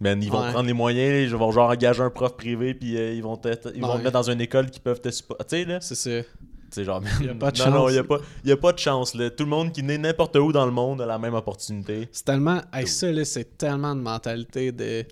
Man, 0.00 0.22
ils 0.22 0.30
vont 0.30 0.42
Ouais. 0.42 0.50
prendre 0.50 0.66
les 0.66 0.72
moyens, 0.72 1.30
ils 1.30 1.36
vont 1.36 1.50
genre 1.52 1.70
engager 1.70 2.02
un 2.02 2.10
prof 2.10 2.34
privé 2.36 2.74
puis 2.74 2.96
euh, 2.96 3.12
ils 3.14 3.22
vont 3.22 3.36
te, 3.36 3.48
ils 3.74 3.80
vont 3.80 3.92
Ouais. 3.92 3.98
te 3.98 4.02
mettre 4.04 4.12
dans 4.12 4.30
une 4.30 4.40
école 4.40 4.70
qui 4.70 4.80
peuvent 4.80 5.00
te 5.00 5.10
supporter. 5.10 5.44
Tu 5.44 5.56
sais 5.64 5.64
là, 5.70 5.80
C'est 5.80 5.94
ça. 5.94 6.28
C'est 6.74 6.84
genre 6.84 7.02
Y 7.20 7.28
a 7.28 7.34
pas 7.34 7.50
de 7.50 7.58
non 7.58 7.70
non, 7.70 7.86
chance. 7.86 7.92
y 7.94 7.98
a 7.98 8.04
pas 8.04 8.18
y 8.44 8.52
a 8.52 8.56
pas 8.56 8.72
de 8.72 8.78
chance 8.78 9.14
là. 9.14 9.30
Tout 9.30 9.44
le 9.44 9.50
monde 9.50 9.72
qui 9.72 9.82
naît 9.82 9.98
n'importe 9.98 10.36
où 10.36 10.52
dans 10.52 10.66
le 10.66 10.72
monde 10.72 11.00
a 11.00 11.06
la 11.06 11.18
même 11.18 11.34
opportunité. 11.34 12.08
C'est 12.12 12.24
tellement. 12.24 12.60
Hey, 12.72 12.86
ça, 12.86 13.06
c'est 13.24 13.56
tellement 13.56 13.94
de 13.94 14.00
mentalité 14.00 14.72
de. 14.72 15.04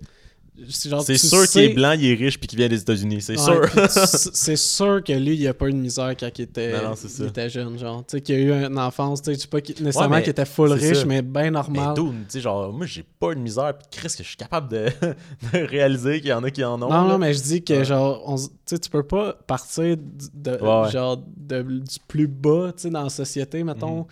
C'est 0.69 1.17
sûr 1.17 1.45
sais- 1.45 1.47
qu'il 1.47 1.61
est 1.63 1.73
blanc, 1.73 1.93
il 1.93 2.05
est 2.05 2.13
riche 2.13 2.37
puis 2.39 2.47
qu'il 2.47 2.59
vient 2.59 2.67
des 2.69 2.79
États-Unis, 2.79 3.21
c'est 3.21 3.39
Ouais, 3.39 3.67
sûr. 3.67 3.87
c'est 4.33 4.55
sûr 4.55 5.03
que 5.03 5.11
lui, 5.13 5.35
il 5.35 5.47
a 5.47 5.53
pas 5.55 5.67
eu 5.67 5.71
de 5.71 5.77
misère 5.77 6.13
quand 6.19 6.29
il 6.37 6.41
était, 6.43 6.73
Non, 6.73 6.89
non, 6.89 6.95
il 7.19 7.25
était 7.25 7.49
jeune, 7.49 7.79
genre. 7.79 8.05
Tu 8.05 8.17
sais, 8.17 8.21
qu'il 8.21 8.35
a 8.35 8.37
eu 8.37 8.51
une 8.67 8.77
enfance, 8.77 9.23
tu 9.23 9.33
sais, 9.33 9.47
pas 9.47 9.57
nécessairement 9.59 10.15
mais 10.17 10.21
qu'il 10.21 10.29
était 10.29 10.45
full 10.45 10.71
riche, 10.73 10.99
ça. 10.99 11.05
mais 11.05 11.23
bien 11.23 11.43
Mais 11.45 11.51
normal. 11.51 11.95
dude, 11.95 12.05
tu 12.11 12.13
sais, 12.29 12.41
genre, 12.41 12.71
moi 12.71 12.85
j'ai 12.85 13.03
pas 13.19 13.33
une 13.33 13.41
misère, 13.41 13.73
puis 13.77 13.87
Chris, 13.99 14.09
que 14.15 14.21
je 14.23 14.27
suis 14.27 14.37
capable 14.37 14.69
de, 14.69 14.85
de 15.53 15.65
réaliser 15.65 16.19
qu'il 16.21 16.29
y 16.29 16.33
en 16.33 16.43
a 16.43 16.51
qui 16.51 16.63
en 16.63 16.75
ont. 16.75 16.77
non, 16.77 16.89
là. 16.89 17.07
non, 17.13 17.17
mais 17.17 17.33
je 17.33 17.41
dis 17.41 17.63
que, 17.63 17.73
Ouais. 17.73 17.85
genre, 17.85 18.21
on 18.27 18.35
tu 18.37 18.43
sais, 18.65 18.77
tu 18.77 18.89
peux 18.91 19.03
pas 19.03 19.33
partir 19.47 19.97
de, 19.97 20.57
genre, 20.91 21.17
de- 21.35 21.63
du 21.63 21.97
plus 22.07 22.27
bas, 22.27 22.71
tu 22.75 22.83
sais, 22.83 22.89
dans 22.91 23.03
la 23.03 23.09
société, 23.09 23.63
mettons, 23.63 24.05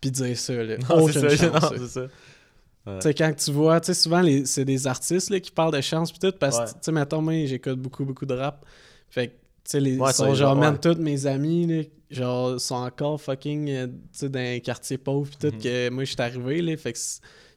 puis 0.00 0.10
dire 0.10 0.36
ça, 0.38 0.52
là. 0.52 0.76
Non, 0.90 1.08
c'est 1.08 1.88
ça, 1.88 2.02
non, 2.86 2.92
ça. 2.94 2.98
Tu 3.00 3.08
sais, 3.08 3.14
quand 3.14 3.32
tu 3.36 3.50
vois, 3.52 3.80
tu 3.80 3.86
sais, 3.86 3.94
souvent, 3.94 4.22
c'est 4.44 4.64
des 4.64 4.86
artistes 4.86 5.30
là, 5.30 5.40
qui 5.40 5.50
parlent 5.50 5.72
de 5.74 5.80
chance 5.80 6.12
pis 6.12 6.18
tout, 6.18 6.32
parce 6.38 6.56
que, 6.58 6.62
Ouais. 6.62 6.68
tu 6.70 6.78
sais, 6.82 6.92
mettons, 6.92 7.20
moi, 7.22 7.46
j'écoute 7.46 7.78
beaucoup, 7.80 8.04
beaucoup 8.04 8.26
de 8.26 8.34
rap. 8.34 8.64
Fait 9.10 9.28
que, 9.28 9.32
tu 9.32 9.38
sais, 9.64 9.80
les 9.80 9.98
Ouais, 9.98 10.12
sont 10.12 10.34
genre, 10.34 10.56
ouais. 10.58 10.78
tous 10.78 10.96
mes 11.00 11.26
amis, 11.26 11.66
là, 11.66 11.82
genre, 12.10 12.60
sont 12.60 12.74
encore 12.76 13.20
fucking, 13.20 13.68
euh, 13.70 13.86
tu 13.86 13.92
sais, 14.12 14.28
dans 14.28 14.38
un 14.40 14.58
quartier 14.60 14.98
pauvre, 14.98 15.28
pis 15.30 15.36
tout, 15.38 15.54
Mhm. 15.54 15.62
que 15.62 15.90
moi, 15.90 16.04
j'étais 16.04 16.22
arrivé, 16.22 16.62
là, 16.62 16.76
fait 16.76 16.92
que. 16.92 16.98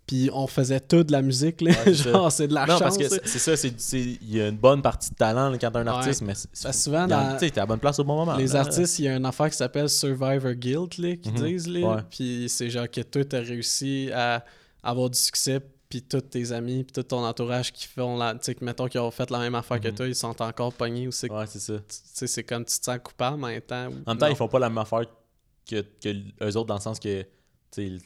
Puis 0.08 0.28
on 0.34 0.48
faisait 0.48 0.80
tout 0.80 1.04
de 1.04 1.12
la 1.12 1.22
musique, 1.22 1.62
là. 1.62 1.70
Ouais, 1.70 1.78
c'est 1.86 1.94
genre, 2.12 2.32
c'est 2.32 2.48
de 2.48 2.54
la 2.56 2.62
non, 2.66 2.80
chance. 2.80 2.82
parce 2.82 2.98
que 2.98 3.08
c'est 3.26 3.38
ça, 3.56 3.68
il 3.96 4.18
y 4.36 4.42
a 4.42 4.48
une 4.48 4.58
bonne 4.58 4.82
partie 4.82 5.12
de 5.12 5.16
talent 5.16 5.52
là, 5.52 5.58
quand 5.60 5.70
t'es 5.70 5.78
un 5.78 5.84
Ouais. 5.84 5.90
artiste, 5.90 6.24
mais 6.24 6.34
souvent, 6.74 7.06
tu 7.08 7.14
sais, 7.46 7.52
t'es 7.52 7.60
à 7.60 7.62
la 7.62 7.66
bonne 7.68 7.78
place 7.78 8.00
au 8.00 8.04
bon 8.04 8.16
moment. 8.16 8.36
Les 8.36 8.48
là. 8.48 8.62
artistes, 8.62 8.98
il 8.98 9.06
y 9.06 9.08
a 9.08 9.16
une 9.18 9.26
affaire 9.28 9.52
qui 9.52 9.58
s'appelle 9.58 9.88
Survivor 9.88 10.54
Guilt, 10.54 10.98
là, 10.98 11.16
qu'ils 11.16 11.34
Mhm. 11.34 11.44
disent, 11.48 11.68
là. 11.68 11.80
Ouais. 11.98 12.02
Puis 12.10 12.46
c'est 12.50 12.72
genre 12.72 12.90
que 12.90 13.02
toi, 13.02 13.24
t'as 13.24 13.42
réussi 13.42 14.10
à 14.12 14.44
avoir 14.84 15.10
du 15.10 15.18
succès, 15.18 15.60
puis 15.90 16.02
tous 16.04 16.22
tes 16.22 16.52
amis, 16.52 16.84
puis 16.84 16.92
tout 16.94 17.04
ton 17.04 17.24
entourage 17.26 17.74
qui 17.74 17.88
font 17.88 18.16
la. 18.18 18.34
Tu 18.34 18.40
sais, 18.44 18.56
que 18.56 18.64
mettons 18.64 18.88
qu'ils 18.88 19.00
ont 19.02 19.12
fait 19.12 19.30
la 19.32 19.40
même 19.40 19.56
affaire 19.56 19.80
que 19.80 19.88
Mhm. 19.88 19.96
toi, 19.96 20.08
ils 20.08 20.16
sont 20.16 20.40
encore 20.42 20.72
pognés 20.74 21.08
ou 21.08 21.12
c'est 21.12 21.32
Ouais, 21.32 21.46
c'est 21.48 21.60
ça. 21.60 21.74
tu 21.78 21.84
sais, 21.90 22.28
c'est 22.28 22.44
comme 22.44 22.64
tu 22.66 22.78
te 22.80 22.86
sens 22.86 23.00
coupable 23.04 23.44
en 23.44 23.48
même 23.48 23.62
temps. 23.62 23.88
En 24.06 24.12
même 24.12 24.18
temps, 24.18 24.28
ils 24.28 24.36
font 24.36 24.48
pas 24.48 24.60
la 24.60 24.70
même 24.70 24.78
affaire 24.78 25.06
que, 25.70 25.82
que 26.02 26.10
eux 26.44 26.58
autres, 26.58 26.68
dans 26.68 26.76
le 26.76 26.80
sens 26.82 27.00
que 27.00 27.26
tu 27.72 28.00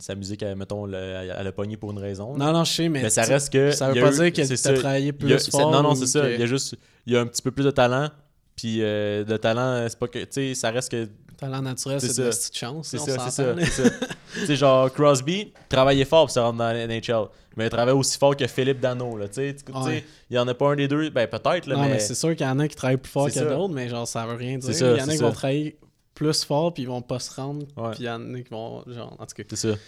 sa 0.00 0.14
musique, 0.14 0.42
elle, 0.42 0.56
mettons, 0.56 0.84
le- 0.86 0.96
elle, 0.96 1.34
elle 1.38 1.46
a 1.46 1.52
pogné 1.52 1.76
pour 1.78 1.90
une 1.92 1.98
raison. 1.98 2.36
Non, 2.36 2.52
non, 2.52 2.64
je 2.64 2.72
sais, 2.72 2.88
mais. 2.88 3.02
mais 3.02 3.10
ça 3.10 3.24
tu- 3.24 3.30
reste 3.32 3.50
que. 3.52 3.70
Ça 3.72 3.90
veut 3.90 3.98
a 4.02 4.04
pas 4.06 4.12
eu- 4.14 4.30
dire 4.30 4.32
que 4.46 4.56
ça. 4.56 4.72
travaillé 4.74 5.10
a- 5.10 5.12
plus 5.12 5.38
c'est- 5.38 5.50
fort. 5.50 5.70
Non, 5.70 5.82
non, 5.82 5.94
c'est 5.94 6.06
ça. 6.06 6.22
que 6.22 6.34
Il 6.34 6.40
y 6.40 6.42
a 6.42 6.46
juste. 6.46 6.76
Il 7.06 7.12
y 7.12 7.16
a 7.16 7.20
un 7.20 7.26
petit 7.26 7.40
peu 7.42 7.50
plus 7.50 7.64
de 7.64 7.70
talent. 7.70 8.10
Puis 8.56 8.82
euh, 8.82 9.24
le 9.26 9.38
talent, 9.38 9.86
c'est 9.88 9.98
pas 9.98 10.08
que. 10.08 10.18
Tu 10.20 10.26
sais, 10.30 10.54
ça 10.54 10.70
reste 10.70 10.90
que. 10.90 11.08
Talent 11.38 11.62
naturel, 11.62 12.00
C'est 12.00 12.20
de 12.20 12.28
petite 12.28 12.56
chance. 12.56 12.88
C'est 12.88 12.98
ça, 12.98 13.16
c'est 13.30 13.30
ça. 13.30 13.54
c'est 13.56 13.70
ça. 13.70 13.90
tu 14.34 14.46
sais, 14.46 14.56
genre, 14.56 14.92
Crosby, 14.92 15.52
travaillait 15.68 16.04
fort 16.04 16.26
pour 16.26 16.30
se 16.32 16.40
rendre 16.40 16.58
dans 16.58 16.72
la 16.72 16.86
NHL. 16.86 17.28
Mais 17.56 17.66
il 17.66 17.70
travaillait 17.70 17.96
aussi 17.96 18.18
fort 18.18 18.36
que 18.36 18.46
Philippe 18.46 18.80
Dano, 18.80 19.16
là. 19.16 19.26
Ouais. 19.36 20.04
il 20.30 20.36
y 20.36 20.38
en 20.38 20.46
a 20.48 20.54
pas 20.54 20.70
un 20.72 20.76
des 20.76 20.88
deux. 20.88 21.10
Ben, 21.10 21.28
peut-être, 21.28 21.66
là, 21.66 21.76
Non, 21.76 21.82
mais, 21.82 21.88
mais. 21.90 21.98
c'est 22.00 22.16
sûr 22.16 22.30
qu'il 22.36 22.44
y 22.46 22.48
en 22.48 22.58
a 22.58 22.66
qui 22.66 22.74
travaillent 22.74 22.96
plus 22.96 23.10
fort 23.10 23.30
que 23.30 23.38
d'autres, 23.38 23.72
mais 23.72 23.88
genre, 23.88 24.06
ça 24.06 24.26
veut 24.26 24.34
rien 24.34 24.58
dire. 24.58 24.74
Ça, 24.74 24.92
il 24.92 24.98
y 24.98 25.02
en 25.02 25.08
a 25.08 25.12
qui 25.12 25.22
vont 25.22 25.32
travailler 25.32 25.78
plus 26.14 26.44
fort, 26.44 26.74
puis 26.74 26.82
ils 26.82 26.86
vont 26.86 27.02
pas 27.02 27.20
se 27.20 27.34
rendre. 27.40 27.66
Ouais. 27.76 27.90
Puis 27.92 28.00
il 28.00 28.06
y 28.06 28.10
en 28.10 28.34
a 28.34 28.40
qui 28.40 28.50
vont. 28.50 28.82
Genre, 28.86 29.16
en 29.18 29.26
tout 29.26 29.34
cas. 29.36 29.44
C'est 29.50 29.56
ça. 29.56 29.78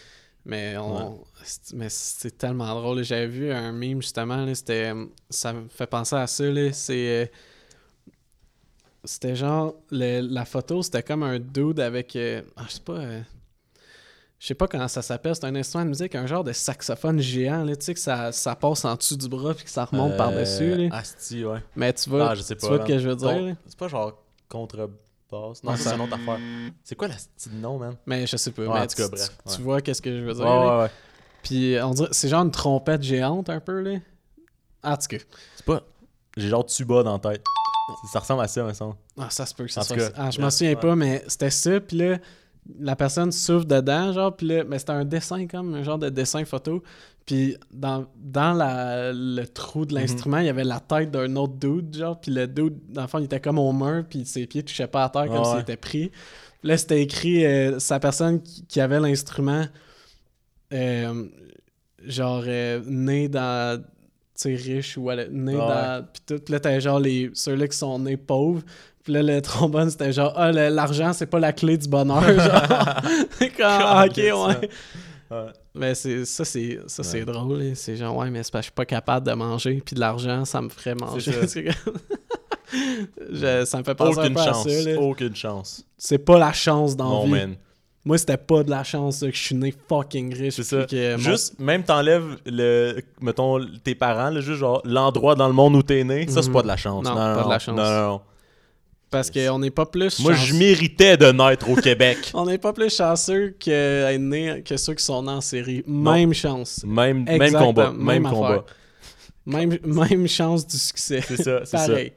Mais, 0.44 0.76
on, 0.78 1.20
mais 1.74 1.88
c'est 1.90 2.38
tellement 2.38 2.74
drôle. 2.80 3.02
J'avais 3.02 3.26
vu 3.26 3.52
un 3.52 3.72
meme 3.72 4.00
justement, 4.00 4.44
là, 4.44 4.54
c'était, 4.54 4.92
ça 5.28 5.52
me 5.52 5.68
fait 5.68 5.86
penser 5.86 6.16
à 6.16 6.26
ça. 6.26 6.44
C'est, 6.72 7.08
euh, 7.08 7.26
c'était 9.04 9.34
genre, 9.36 9.74
le- 9.90 10.20
la 10.20 10.44
photo, 10.44 10.82
c'était 10.82 11.02
comme 11.02 11.22
un 11.22 11.38
dude 11.38 11.80
avec, 11.80 12.14
euh, 12.16 12.42
ah, 12.56 12.62
je 12.68 12.74
sais 12.74 12.80
pas, 12.80 12.92
euh, 12.94 13.20
je 14.38 14.46
sais 14.46 14.54
pas 14.54 14.66
comment 14.68 14.88
ça 14.88 15.02
s'appelle, 15.02 15.34
c'est 15.34 15.44
un 15.44 15.54
instrument 15.54 15.84
de 15.84 15.90
musique, 15.90 16.14
un 16.14 16.26
genre 16.26 16.44
de 16.44 16.52
saxophone 16.52 17.18
géant, 17.20 17.64
là, 17.64 17.76
tu 17.76 17.84
sais, 17.84 17.94
que 17.94 18.00
ça, 18.00 18.32
ça 18.32 18.54
passe 18.56 18.84
en 18.84 18.94
dessous 18.94 19.16
du 19.16 19.28
bras 19.28 19.54
puis 19.54 19.64
que 19.64 19.70
ça 19.70 19.84
remonte 19.84 20.12
Euh, 20.12 20.16
par-dessus. 20.16 20.74
là. 20.76 20.96
Asti, 20.96 21.44
ouais. 21.44 21.62
Mais 21.76 21.92
tu 21.92 22.08
vois, 22.10 22.30
Ah, 22.30 22.34
je 22.34 22.42
sais 22.42 22.54
tu 22.56 22.60
pas. 22.62 22.68
vois 22.76 22.80
ce 22.86 22.92
que 22.92 22.98
je 22.98 23.08
veux 23.08 23.16
dire. 23.16 23.56
C'est 23.66 23.78
pas 23.78 23.88
genre 23.88 24.22
contrebasse. 24.48 24.96
Non, 25.32 25.50
Ouais, 25.52 25.76
ça, 25.76 25.76
ça- 25.76 25.90
c'est 25.90 25.94
une 25.96 26.02
autre 26.02 26.14
affaire. 26.14 26.38
C'est 26.82 26.94
quoi 26.96 27.06
la 27.08 27.16
style 27.18 27.60
nom, 27.60 27.78
man? 27.78 27.94
Mais 28.06 28.26
je 28.26 28.36
sais 28.36 28.50
pas. 28.50 28.62
Ouais, 28.62 28.68
mais 28.68 28.80
en 28.80 28.86
tout 28.88 28.96
cas, 28.96 29.04
tu, 29.08 29.10
bref, 29.14 29.30
tu- 29.48 29.56
tu 29.56 29.62
vois 29.62 29.80
qu'est-ce 29.80 30.02
que 30.02 30.10
je 30.18 30.24
veux 30.24 30.32
dire. 30.34 30.42
Ouais, 30.42 30.48
là. 30.48 30.76
ouais, 30.78 30.82
ouais. 30.84 30.90
Puis 31.44 31.76
on 31.82 31.90
dirait, 31.92 32.08
c'est 32.10 32.28
genre 32.28 32.42
une 32.42 32.50
trompette 32.50 33.02
géante 33.02 33.48
un 33.48 33.60
peu, 33.60 33.80
là. 33.80 33.98
En 34.82 34.96
tout 34.96 35.06
cas. 35.08 35.18
C'est 35.54 35.64
pas. 35.66 35.82
J'ai 36.36 36.48
genre 36.48 36.64
tuba 36.66 37.02
dans 37.04 37.12
la 37.12 37.18
tête. 37.18 37.44
Ça 38.12 38.18
ressemble 38.20 38.42
à 38.42 38.48
ça, 38.48 38.64
me 38.64 38.72
semble. 38.72 38.94
Ah, 39.18 39.29
ça 39.31 39.46
se 39.46 39.55
peut 39.55 39.64
que 39.64 39.72
ça 39.72 39.81
En 39.81 39.85
soit 39.85 39.96
cas, 39.96 40.07
ça. 40.07 40.12
Ah, 40.16 40.31
je 40.31 40.40
m'en 40.40 40.50
souviens 40.50 40.70
ouais. 40.74 40.81
pas, 40.81 40.96
mais 40.96 41.24
c'était 41.29 41.50
ça. 41.50 41.81
Puis 41.81 41.96
là, 41.96 42.18
la 42.79 42.96
personne 42.96 43.33
souffle 43.33 43.66
dedans, 43.66 44.12
genre. 44.12 44.37
Puis 44.37 44.46
là, 44.46 44.64
mais 44.64 44.79
c'était 44.79 44.92
un 44.92 45.05
dessin, 45.05 45.46
comme 45.46 45.74
un 45.74 45.83
genre 45.83 45.98
de 45.98 46.09
dessin 46.09 46.44
photo. 46.44 46.83
Puis 47.26 47.57
dans, 47.72 48.07
dans 48.16 48.53
la, 48.55 49.12
le 49.12 49.44
trou 49.46 49.81
Mhm. 49.81 49.87
de 49.87 49.94
l'instrument, 49.94 50.38
il 50.38 50.46
y 50.46 50.48
avait 50.48 50.64
la 50.64 50.81
tête 50.81 51.11
d'un 51.11 51.37
autre 51.37 51.55
dude, 51.55 51.94
genre. 51.96 52.20
Puis 52.20 52.31
le 52.33 52.46
dude, 52.48 52.79
dans 52.88 53.03
le 53.03 53.09
fond, 53.09 53.18
il 53.18 53.24
était 53.24 53.40
comme 53.40 53.59
au 53.59 53.72
mur, 53.72 54.05
puis 54.09 54.24
ses 54.26 54.46
pieds 54.46 54.62
touchaient 54.62 54.87
pas 54.88 55.05
à 55.05 55.09
terre 55.11 55.26
comme 55.26 55.44
s'il 55.44 55.55
ouais. 55.57 55.61
était 55.62 55.76
pris. 55.76 56.11
Puis 56.61 56.68
là, 56.68 56.76
c'était 56.76 57.00
écrit, 57.03 57.44
euh, 57.46 57.79
sa 57.79 57.98
personne 58.00 58.42
qui, 58.42 58.64
qui 58.66 58.81
avait 58.81 59.00
l'instrument, 59.00 59.64
euh, 60.72 61.26
genre, 62.05 62.42
euh, 62.46 62.81
né 62.87 63.29
dans. 63.29 63.83
Riche 64.48 64.96
ou 64.98 65.11
elle- 65.11 65.29
né 65.31 65.57
Ah 65.61 65.98
dans. 66.00 66.07
Puis 66.12 66.22
tout. 66.26 66.42
Puis 66.44 66.53
là, 66.53 66.61
t'avais 66.61 66.81
genre 66.81 66.98
les, 67.00 67.31
ceux-là 67.35 67.68
qui 67.68 67.76
sont 67.76 67.98
nés 67.98 68.16
pauvres. 68.16 68.62
Puis 69.05 69.12
là, 69.12 69.22
le 69.22 69.40
trombone, 69.40 69.88
c'était 69.90 70.12
genre, 70.12 70.33
ah, 70.37 70.50
le- 70.53 70.68
l'argent, 70.68 71.12
c'est 71.12 71.26
pas 71.26 71.38
la 71.38 71.53
clé 71.53 71.76
du 71.79 71.88
bonheur. 71.88 72.22
genre. 72.22 73.00
Ah, 73.62 74.05
ok, 74.09 74.16
ouais. 74.16 74.68
Ouais. 75.31 75.46
Mais 75.74 75.94
c'est, 75.94 76.24
ça, 76.24 76.44
c'est, 76.44 76.81
ça, 76.88 77.03
c'est 77.05 77.20
Ouais. 77.20 77.24
drôle. 77.24 77.59
là. 77.62 77.74
C'est 77.74 77.96
genre, 77.96 78.16
ouais, 78.16 78.31
mais 78.31 78.42
c'est 78.42 78.50
parce 78.53 78.62
que 78.62 78.64
je 78.66 78.70
suis 78.70 78.74
pas 78.74 78.85
capable 78.85 79.26
de 79.26 79.33
manger. 79.33 79.81
Puis 79.85 79.94
de 79.94 80.00
l'argent, 80.00 80.44
ça 80.44 80.61
me 80.61 80.68
ferait 80.68 80.94
manger. 80.96 81.33
ça. 81.33 81.61
Je- 83.33 83.64
ça 83.64 83.79
me 83.79 83.83
fait 83.85 83.94
penser 83.94 84.18
Aucune 84.20 84.33
un 84.33 84.35
peu 84.35 84.50
chance. 84.50 84.66
à 84.66 84.70
ça. 84.70 84.90
là. 84.90 85.00
Aucune 85.00 85.35
chance. 85.37 85.85
C'est 85.96 86.18
pas 86.18 86.38
la 86.38 86.53
chance 86.53 86.96
dans 86.96 87.09
Non, 87.11 87.24
vie. 87.24 87.31
man. 87.33 87.57
Moi, 88.04 88.16
c'était 88.16 88.38
pas 88.38 88.62
de 88.62 88.70
la 88.70 88.82
chance 88.82 89.20
là, 89.22 89.28
que 89.30 89.36
je 89.36 89.42
suis 89.42 89.54
né 89.54 89.74
fucking 89.88 90.34
riche. 90.34 90.54
C'est 90.54 90.62
ça. 90.62 90.86
mon- 90.90 91.18
Juste, 91.18 91.58
même 91.60 91.82
t'enlèves 91.84 92.38
le, 92.46 93.00
mettons, 93.20 93.60
tes 93.84 93.94
parents, 93.94 94.30
là, 94.30 94.40
juste 94.40 94.58
genre 94.58 94.80
l'endroit 94.86 95.34
dans 95.34 95.46
le 95.48 95.52
monde 95.52 95.76
où 95.76 95.82
t'es 95.82 96.02
né, 96.02 96.26
ça 96.26 96.40
c'est 96.40 96.48
Mhm. 96.48 96.54
pas 96.54 96.62
de 96.62 96.66
la 96.68 96.76
chance. 96.78 97.04
Non, 97.04 97.10
Non, 97.10 97.16
pas 97.16 97.36
non, 97.36 97.44
de 97.44 97.50
la 97.50 97.58
chance. 97.58 97.76
Non. 97.76 98.20
Parce 99.10 99.28
qu'on 99.30 99.58
n'est 99.58 99.70
pas 99.72 99.86
plus 99.86 100.20
Moi, 100.20 100.32
je 100.34 100.54
méritais 100.54 101.16
de 101.16 101.26
naître 101.32 101.68
au 101.68 101.74
Québec. 101.74 102.30
On 102.34 102.46
n'est 102.46 102.58
pas 102.58 102.72
plus 102.72 102.94
chanceux 102.94 103.56
que, 103.58 104.16
né 104.16 104.62
que 104.64 104.76
ceux 104.76 104.94
qui 104.94 105.04
sont 105.04 105.22
nés 105.24 105.32
en 105.32 105.40
série. 105.40 105.82
Même 105.86 106.32
chance. 106.32 106.82
Même, 106.86 107.24
même 107.24 107.52
combat. 107.52 107.90
même 107.90 108.22
combat. 108.22 108.64
Même, 109.44 109.76
même 109.84 110.28
chance 110.28 110.64
du 110.66 110.76
succès. 110.78 111.22
C'est 111.26 111.42
ça, 111.42 111.60
c'est 111.64 111.76
ça. 111.76 111.86
Pareil. 111.88 112.12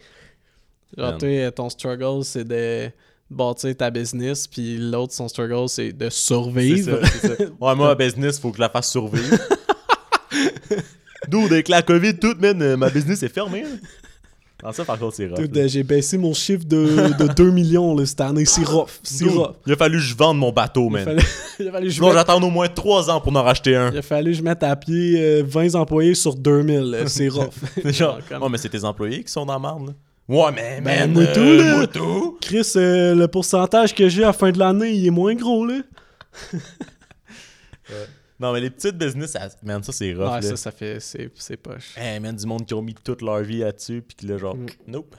Genre, 0.96 1.10
Man. 1.12 1.18
toi, 1.18 1.52
ton 1.52 1.70
struggle, 1.70 2.24
c'est 2.24 2.44
de 2.48 2.92
bâtir 3.34 3.76
ta 3.76 3.90
business, 3.92 4.48
puis 4.48 4.78
l'autre, 4.78 5.14
son 5.14 5.28
struggle, 5.28 5.68
c'est 5.70 5.92
de 5.92 6.10
survivre. 6.10 7.00
ça, 7.04 7.08
c'est 7.22 7.28
ça. 7.28 7.44
Ouais, 7.62 7.76
moi, 7.76 7.92
à 7.92 7.96
business, 7.96 8.40
faut 8.40 8.50
que 8.52 8.58
je 8.58 8.62
la 8.62 8.70
fasse 8.70 8.90
survivre. 8.92 9.38
D'où, 11.28 11.46
avec 11.46 11.70
la 11.70 11.82
COVID, 11.82 12.18
toute, 12.20 12.42
man, 12.42 12.62
euh, 12.62 12.76
ma 12.78 12.90
business 12.90 13.24
est 13.24 13.30
fermée. 13.34 13.64
là. 13.64 13.70
Non, 14.64 14.72
ça, 14.72 14.86
par 14.86 14.98
contre, 14.98 15.16
c'est 15.16 15.28
rough. 15.28 15.40
Euh, 15.40 15.68
J'ai 15.68 15.84
baissé 15.84 16.18
mon 16.18 16.34
chiffre 16.34 16.64
de, 16.66 17.18
de 17.22 17.34
2 17.34 17.52
millions 17.52 17.96
là, 17.96 18.06
cette 18.06 18.22
année. 18.22 18.46
C'est 18.46 18.64
rough. 18.64 18.88
C'est 19.04 19.26
rough. 19.26 19.56
Il 19.66 19.74
a 19.74 19.76
fallu 19.76 19.98
que 19.98 20.04
je 20.04 20.16
vende 20.16 20.38
mon 20.38 20.54
bateau, 20.54 20.88
Il 20.88 20.92
man. 20.92 21.18
il 21.60 21.68
a 21.68 21.72
fallu 21.72 21.88
que 21.88 21.94
je 21.94 22.02
mette- 22.02 22.14
j'attends 22.14 22.42
au 22.42 22.50
moins 22.50 22.68
3 22.70 23.10
ans 23.10 23.20
pour 23.20 23.36
en 23.36 23.44
racheter 23.44 23.76
un. 23.76 23.92
il 23.92 23.98
a 23.98 24.02
fallu 24.02 24.32
que 24.32 24.38
je 24.38 24.44
mette 24.44 24.64
à 24.64 24.74
pied 24.78 25.16
euh, 25.20 25.44
20 25.46 25.76
employés 25.76 26.16
sur 26.16 26.36
2000. 26.36 26.80
là. 26.80 27.08
C'est 27.08 27.28
rough. 27.28 27.50
Genre, 27.86 28.20
comme- 28.30 28.44
ouais, 28.44 28.50
mais 28.50 28.58
c'est 28.58 28.70
tes 28.70 28.84
employés 28.86 29.24
qui 29.24 29.32
sont 29.32 29.46
dans 29.46 29.54
la 29.54 29.60
marde, 29.60 29.88
là. 29.88 29.94
Ouais, 30.30 30.52
mais, 30.54 30.80
Ben, 30.82 31.12
man, 31.12 31.14
moi 31.14 31.24
euh, 31.24 31.34
tout, 31.34 31.64
là. 31.64 31.76
moi 31.78 31.88
tout. 31.88 32.38
Chris, 32.42 32.72
euh, 32.78 33.14
le 33.14 33.28
pourcentage 33.28 33.94
que 33.94 34.08
j'ai 34.08 34.24
à 34.24 34.28
la 34.28 34.34
fin 34.34 34.52
de 34.52 34.60
l'année, 34.60 34.92
il 34.92 35.06
est 35.08 35.12
moins 35.12 35.36
gros, 35.36 35.66
là. 35.66 35.82
Non, 38.40 38.52
mais 38.52 38.62
les 38.62 38.70
petites 38.70 38.98
business, 38.98 39.32
ça- 39.32 39.50
man, 39.64 39.84
ça, 39.84 39.92
c'est 39.92 40.14
rough, 40.14 40.24
Ouais, 40.26 40.42
là. 40.42 40.42
ça, 40.42 40.58
ça 40.58 40.72
fait... 40.72 41.00
C'est 41.00 41.30
c'est 41.36 41.56
poche. 41.58 41.96
Hey, 41.98 42.20
man, 42.20 42.36
du 42.36 42.46
monde 42.46 42.66
qui 42.66 42.74
ont 42.74 42.82
mis 42.82 42.94
toute 42.96 43.22
leur 43.22 43.42
vie 43.42 43.60
là-dessus, 43.60 44.02
puis 44.02 44.16
qui 44.16 44.26
là, 44.26 44.38
genre, 44.38 44.56
Mm. 44.56 44.66
nope. 44.88 45.16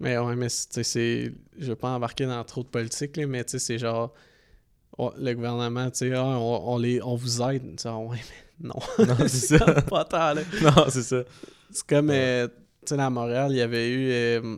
Mais 0.00 0.16
ouais, 0.16 0.36
mais 0.36 0.48
c'est- 0.48 0.68
tu 0.68 0.74
sais, 0.74 0.82
c'est... 0.84 1.32
Je 1.58 1.66
veux 1.70 1.76
pas 1.76 1.90
embarquer 1.90 2.24
dans 2.26 2.42
trop 2.44 2.62
de 2.62 2.68
politique, 2.68 3.16
là, 3.16 3.26
mais 3.26 3.42
tu 3.44 3.52
sais, 3.52 3.58
c'est 3.58 3.78
genre... 3.78 4.14
ouais, 4.96 5.10
le 5.18 5.34
gouvernement, 5.34 5.90
tu 5.90 5.98
sais, 5.98 6.12
ah, 6.14 6.24
on, 6.24 6.74
on 6.74 6.78
les, 6.78 7.02
on 7.02 7.16
vous 7.16 7.42
aide. 7.42 7.62
Tu 7.76 7.82
sais, 7.82 7.88
ah, 7.88 7.98
ouais, 7.98 8.18
mais 8.60 8.68
non. 8.68 8.76
Non, 9.04 9.16
c'est 9.26 9.58
ça. 9.58 9.82
pas 9.82 10.04
tant, 10.04 10.34
là. 10.34 10.42
Non, 10.62 10.84
c'est 10.88 11.02
ça. 11.02 11.22
C'est 11.72 11.84
comme, 11.86 12.10
euh, 12.10 12.46
tu 12.88 12.94
sais, 12.96 13.00
à 13.00 13.10
Montréal, 13.10 13.48
il 13.52 13.58
y 13.58 13.62
avait 13.62 13.88
eu... 13.90 14.08
euh, 14.10 14.56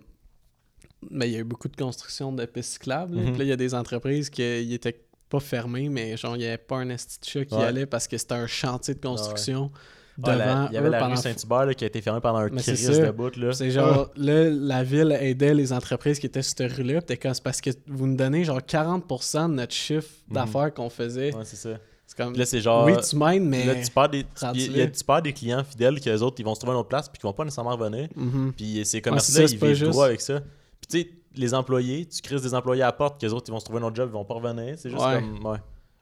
mais 1.11 1.29
il 1.29 1.33
y 1.33 1.37
a 1.37 1.41
eu 1.41 1.45
beaucoup 1.45 1.69
de 1.69 1.77
construction 1.77 2.33
de 2.33 2.45
pistes 2.45 2.73
cyclables. 2.75 3.15
là. 3.17 3.23
Mhm. 3.23 3.29
Puis 3.31 3.39
là, 3.39 3.45
il 3.45 3.49
y 3.49 3.53
a 3.53 3.57
des 3.57 3.75
entreprises 3.75 4.29
qui 4.31 4.43
ils 4.43 4.75
étaient 4.75 5.01
pas 5.29 5.41
fermés, 5.41 5.89
mais 5.89 6.17
genre, 6.17 6.37
il 6.37 6.41
n'y 6.41 6.47
avait 6.47 6.59
pas 6.59 6.77
un 6.77 6.89
chat 6.97 7.45
qui 7.45 7.55
Ouais. 7.55 7.65
allait 7.65 7.87
parce 7.87 8.07
que 8.09 8.19
c'était 8.19 8.35
un 8.35 8.47
chantier 8.47 8.95
de 8.95 9.01
construction 9.01 9.71
Ouais, 10.19 10.37
la- 10.37 10.47
devant 10.47 10.69
il 10.69 10.75
y 10.75 10.77
avait 10.77 10.91
la 10.91 11.07
rue 11.07 11.17
Saint-Hubert 11.17 11.75
qui 11.77 11.85
a 11.85 11.87
été 11.87 12.03
fermée 12.03 12.21
pendant 12.21 12.41
un 12.41 12.51
Mais 12.51 12.61
ça. 12.61 12.73
de 12.75 13.11
bout. 13.13 13.33
C'est 13.55 13.71
genre, 13.71 14.11
là, 14.17 14.51
la 14.51 14.83
ville 14.83 15.17
aidait 15.19 15.55
les 15.55 15.73
entreprises 15.73 16.19
qui 16.19 16.27
étaient 16.27 16.43
sur 16.43 16.55
cette 16.59 16.73
rue-là. 16.73 17.01
C'est 17.09 17.43
parce 17.43 17.61
que 17.63 17.71
vous 17.87 18.07
nous 18.07 18.17
donnez 18.17 18.45
genre 18.45 18.61
40% 18.61 19.49
de 19.49 19.55
notre 19.55 19.73
chiffre 19.73 20.09
Mhm. 20.29 20.35
d'affaires 20.35 20.75
qu'on 20.75 20.91
faisait. 20.91 21.35
Ouais, 21.35 21.45
c'est 21.45 21.57
ça. 21.57 21.79
C'est 22.11 22.17
comme, 22.17 22.33
Puis 22.33 22.41
là, 22.41 22.45
c'est 22.47 22.61
genre. 22.61 22.85
oui, 22.87 22.95
tu 23.09 23.15
mais. 23.15 23.65
Là, 23.67 23.75
tu 23.77 23.89
perds 23.89 24.09
des, 24.09 24.27
y 24.43 24.81
a- 24.83 24.89
tu 24.89 25.05
perds 25.05 25.23
des 25.23 25.33
clients 25.33 25.63
fidèles 25.63 26.01
que 26.01 26.11
les 26.11 26.23
autres, 26.23 26.35
ils 26.41 26.45
vont 26.45 26.57
se 26.57 26.59
trouver 26.59 26.73
une 26.75 26.81
autre 26.81 26.89
place, 26.89 27.09
puis 27.09 27.21
qui 27.21 27.23
vont 27.23 27.33
pas 27.33 27.45
nécessairement 27.45 27.77
revenir. 27.77 28.09
Mhm. 28.17 28.53
Puis 28.57 28.79
ces 28.79 28.85
c'est 28.85 29.01
commerces-là, 29.01 29.37
ça, 29.37 29.43
ils 29.45 29.49
c'est 29.51 29.57
pas 29.59 29.67
vivent 29.67 29.77
juste. 29.77 29.93
droit 29.93 30.07
avec 30.07 30.21
ça. 30.21 30.41
Puis 30.41 30.89
tu 30.91 30.99
sais, 31.03 31.11
les 31.37 31.55
employés, 31.55 32.07
tu 32.07 32.21
crises 32.21 32.43
des 32.43 32.53
employés 32.53 32.83
à 32.83 32.87
la 32.87 32.93
porte, 32.93 33.21
que 33.21 33.25
les 33.27 33.33
autres, 33.33 33.45
ils 33.49 33.53
vont 33.53 33.61
se 33.61 33.65
trouver 33.65 33.79
un 33.81 33.85
autre 33.85 33.95
job, 33.95 34.09
ils 34.11 34.13
vont 34.13 34.25
pas 34.25 34.35
revenir. 34.35 34.75
C'est 34.77 34.91
juste 34.91 35.01
Ouais. 35.01 35.21
comme. 35.21 35.47
Ouais. 35.53 35.59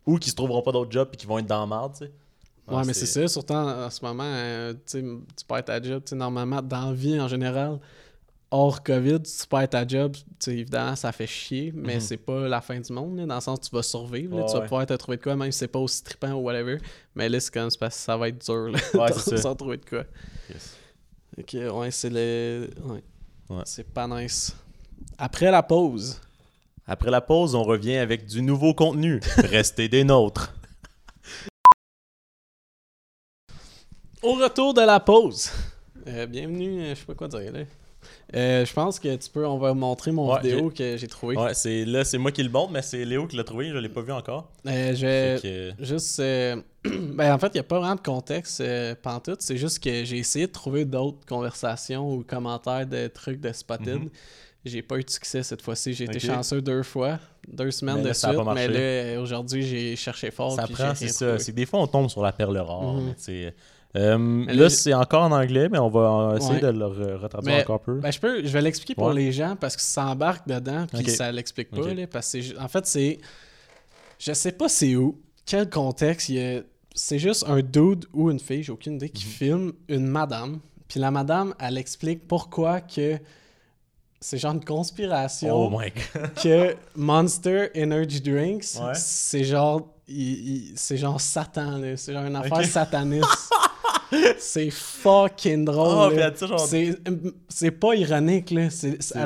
Ou 0.07 0.17
qu'ils 0.19 0.31
se 0.31 0.37
trouveront 0.37 0.63
pas 0.63 0.73
d'autres 0.73 0.91
jobs, 0.91 1.09
puis 1.11 1.19
qu'ils 1.19 1.29
vont 1.29 1.39
être 1.41 1.47
dans 1.47 1.61
la 1.61 1.67
merde, 1.67 1.93
tu 1.93 2.07
sais. 2.07 2.13
Ouais, 2.75 2.83
mais 2.87 2.95
c'est 2.95 3.05
ça, 3.05 3.29
surtout 3.29 3.53
en, 3.53 3.85
en 3.85 3.91
ce 3.91 4.03
moment, 4.03 4.25
euh, 4.25 4.73
tu 4.73 4.79
sais, 4.87 5.03
tu 5.03 5.45
perds 5.47 5.65
ta 5.67 5.83
job. 5.83 6.03
Tu 6.07 6.15
normalement, 6.15 6.63
dans 6.63 6.87
la 6.87 6.93
vie 6.95 7.21
en 7.21 7.29
général, 7.29 7.79
hors 8.51 8.83
COVID, 8.83 9.21
tu 9.23 9.47
perds 9.47 9.69
ta 9.69 9.87
job, 9.87 10.17
évidemment, 10.47 10.97
ça 10.97 11.13
fait 11.13 11.27
chier, 11.27 11.71
mais 11.75 11.95
Mhm. 11.97 12.01
c'est 12.01 12.17
pas 12.17 12.49
la 12.49 12.61
fin 12.61 12.81
du 12.81 12.93
monde, 12.93 13.19
là, 13.19 13.27
dans 13.27 13.35
le 13.35 13.41
sens 13.41 13.59
où 13.59 13.69
tu 13.69 13.75
vas 13.75 13.83
survivre, 13.83 14.39
là, 14.39 14.45
tu 14.47 14.53
vas 14.55 14.61
ouais. 14.61 14.65
pouvoir 14.65 14.87
te 14.87 14.95
trouver 14.95 15.17
de 15.19 15.23
quoi, 15.23 15.37
même 15.37 15.53
si 15.53 15.59
c'est 15.59 15.69
pas 15.69 15.79
aussi 15.79 16.03
trippant 16.03 16.33
ou 16.33 16.41
whatever. 16.41 16.79
Mais 17.15 17.29
là, 17.29 17.39
c'est 17.41 17.53
comme, 17.53 17.69
c'est 17.71 17.79
parce 17.79 17.97
que 17.97 18.03
ça 18.03 18.17
va 18.17 18.29
être 18.29 18.45
dur, 18.45 18.71
là, 18.71 18.79
Ouais, 18.95 19.11
de 19.31 19.37
s'en 19.37 19.55
trouver 19.55 19.77
de 19.77 19.85
quoi. 19.85 20.05
Yes. 20.49 20.77
Ok, 21.39 21.57
ouais, 21.75 21.91
c'est 21.91 22.11
le. 22.11 22.71
Ouais. 22.85 23.03
Ouais. 23.51 23.63
C'est 23.65 23.89
pas 23.93 24.07
nice. 24.09 24.55
Après 25.19 25.51
la 25.51 25.63
pause. 25.63 26.21
Après 26.87 27.11
la 27.11 27.21
pause, 27.21 27.55
on 27.55 27.63
revient 27.65 27.97
avec 27.97 28.25
du 28.27 28.41
nouveau 28.43 28.73
contenu. 28.75 29.21
Restez 29.37 29.89
des 29.89 30.05
nôtres. 30.05 30.55
Au 34.23 34.33
retour 34.35 34.75
de 34.75 34.81
la 34.81 34.99
pause. 34.99 35.51
Euh, 36.07 36.27
bienvenue, 36.27 36.81
euh, 36.83 36.95
je 36.95 37.01
sais 37.01 37.07
pas 37.07 37.15
quoi 37.15 37.29
dire 37.29 37.53
là. 37.53 37.61
Euh, 38.35 38.65
je 38.65 38.73
pense 38.73 38.99
que 39.01 39.17
tu 39.17 39.31
peux, 39.31 39.47
on 39.47 39.59
va 39.59 39.73
montrer 39.75 40.11
mon 40.13 40.33
Ouais, 40.33 40.41
vidéo 40.43 40.71
que 40.71 40.97
j'ai 40.97 41.07
trouvé. 41.07 41.37
Ouais, 41.37 41.55
c'est 41.55 41.85
là, 41.85 42.05
c'est 42.05 42.19
moi 42.19 42.31
qui 42.33 42.43
le 42.43 42.51
montre, 42.51 42.73
mais 42.73 42.83
c'est 42.83 43.05
Léo 43.05 43.27
qui 43.27 43.37
l'a 43.37 43.45
trouvé. 43.45 43.69
Je 43.71 43.77
l'ai 43.79 43.89
pas 43.89 44.03
vu 44.03 44.13
encore. 44.13 44.51
Euh, 44.67 44.95
je 44.95 45.41
que- 45.41 45.85
juste. 45.85 46.21
euh, 46.21 46.57
ben, 46.85 47.33
en 47.33 47.39
fait, 47.39 47.49
il 47.49 47.55
n'y 47.55 47.61
a 47.61 47.65
pas 47.65 47.79
vraiment 47.79 47.95
de 47.95 48.01
contexte 48.01 48.63
pantoute. 49.03 49.41
C'est 49.43 49.57
juste 49.57 49.83
que 49.83 50.05
j'ai 50.05 50.19
essayé 50.19 50.47
de 50.47 50.53
trouver 50.53 50.85
d'autres 50.85 51.25
conversations 51.27 52.13
ou 52.15 52.23
commentaires 52.23 52.87
de 52.87 53.07
trucs 53.09 53.41
de 53.41 53.53
Spotted. 53.53 54.01
Mhm. 54.03 54.11
J'ai 54.65 54.83
pas 54.83 54.97
eu 54.99 55.05
de 55.05 55.09
succès 55.11 55.43
cette 55.43 55.63
fois-ci. 55.63 55.95
J'ai 55.95 56.05
été 56.05 56.19
chanceux 56.19 56.61
deux 56.61 56.83
fois, 56.83 57.19
deux 57.47 57.71
semaines 57.71 58.03
de 58.03 58.13
suite. 58.13 58.33
mais 58.55 58.69
là, 59.15 59.21
aujourd'hui, 59.21 59.63
j'ai 59.63 59.97
cherché 59.97 60.31
fort. 60.31 60.53
ça 60.53 60.67
prend, 60.67 60.95
c'est 60.95 61.09
ça. 61.09 61.27
trouvé. 61.27 61.39
C'est 61.43 61.53
que 61.53 61.57
des 61.57 61.65
fois, 61.65 61.81
on 61.81 61.87
tombe 61.87 62.11
sur 62.11 62.23
la 62.23 62.33
perle 62.33 62.59
rare. 62.59 62.95
Mhm. 62.95 63.15
Euh, 63.97 64.45
là, 64.47 64.69
c'est 64.71 64.93
encore 64.95 65.23
en 65.23 65.33
anglais, 65.33 65.69
mais 65.71 65.79
on 65.79 65.89
va 65.89 66.35
essayer 66.37 66.55
Ouais. 66.55 66.61
de 66.61 66.67
le 66.69 66.85
re- 66.85 67.17
retraduire 67.17 67.57
Mais- 67.57 67.63
encore 67.63 67.77
un 67.77 67.79
peu. 67.79 67.95
Ben, 68.01 68.11
je 68.13 68.21
peux, 68.21 68.43
je 68.45 68.49
vais 68.49 68.61
l'expliquer 68.61 68.95
pour 68.95 69.07
Ouais. 69.09 69.15
les 69.15 69.33
gens 69.33 69.57
parce 69.57 69.77
que 69.77 69.83
ça 69.83 70.07
embarque 70.07 70.47
dedans 70.47 70.87
puis 70.93 71.09
ça 71.11 71.33
l'explique 71.33 71.71
pas. 71.71 71.93
Là, 71.95 72.07
parce 72.07 72.33
que 72.33 72.59
en 72.61 72.69
fait, 72.69 72.87
c'est. 72.87 73.19
Je 74.19 74.33
sais 74.33 74.53
pas 74.53 74.69
c'est 74.69 74.95
où, 74.97 75.19
quel 75.47 75.69
contexte. 75.71 76.31
a- 76.31 76.63
C'est 76.95 77.19
juste 77.21 77.45
un 77.47 77.61
dude 77.63 78.07
ou 78.13 78.29
une 78.31 78.41
fille, 78.41 78.65
j'ai 78.65 78.73
aucune 78.73 78.95
idée, 78.95 79.07
Mhm. 79.07 79.13
qui 79.13 79.23
filme 79.25 79.73
une 79.89 80.07
madame. 80.09 80.59
Puis 80.89 80.99
la 80.99 81.11
madame, 81.13 81.55
elle 81.61 81.79
explique 81.79 82.27
pourquoi 82.27 82.81
que 82.81 83.19
c'est 84.21 84.37
genre 84.39 84.55
une 84.55 84.65
conspiration 84.65 85.55
oh 85.55 85.71
my 85.71 85.93
god. 85.93 86.35
que 86.43 86.77
Monster 86.97 87.69
Energy 87.77 88.21
Drinks, 88.21 88.65
Ouais. 88.83 88.93
c'est 88.95 89.45
genre. 89.45 89.95
c'est 90.75 90.97
genre 90.97 91.21
Satan. 91.21 91.81
C'est 91.97 92.13
genre 92.15 92.25
une 92.25 92.35
affaire 92.37 92.65
sataniste. 92.65 93.29
c'est 94.39 94.71
fucking 94.71 95.65
drôle. 95.65 96.13
Oh, 96.13 96.47
genre- 96.47 96.69
C'est 97.49 97.71
pas 97.71 97.95
ironique, 97.95 98.51
là. 98.51 98.69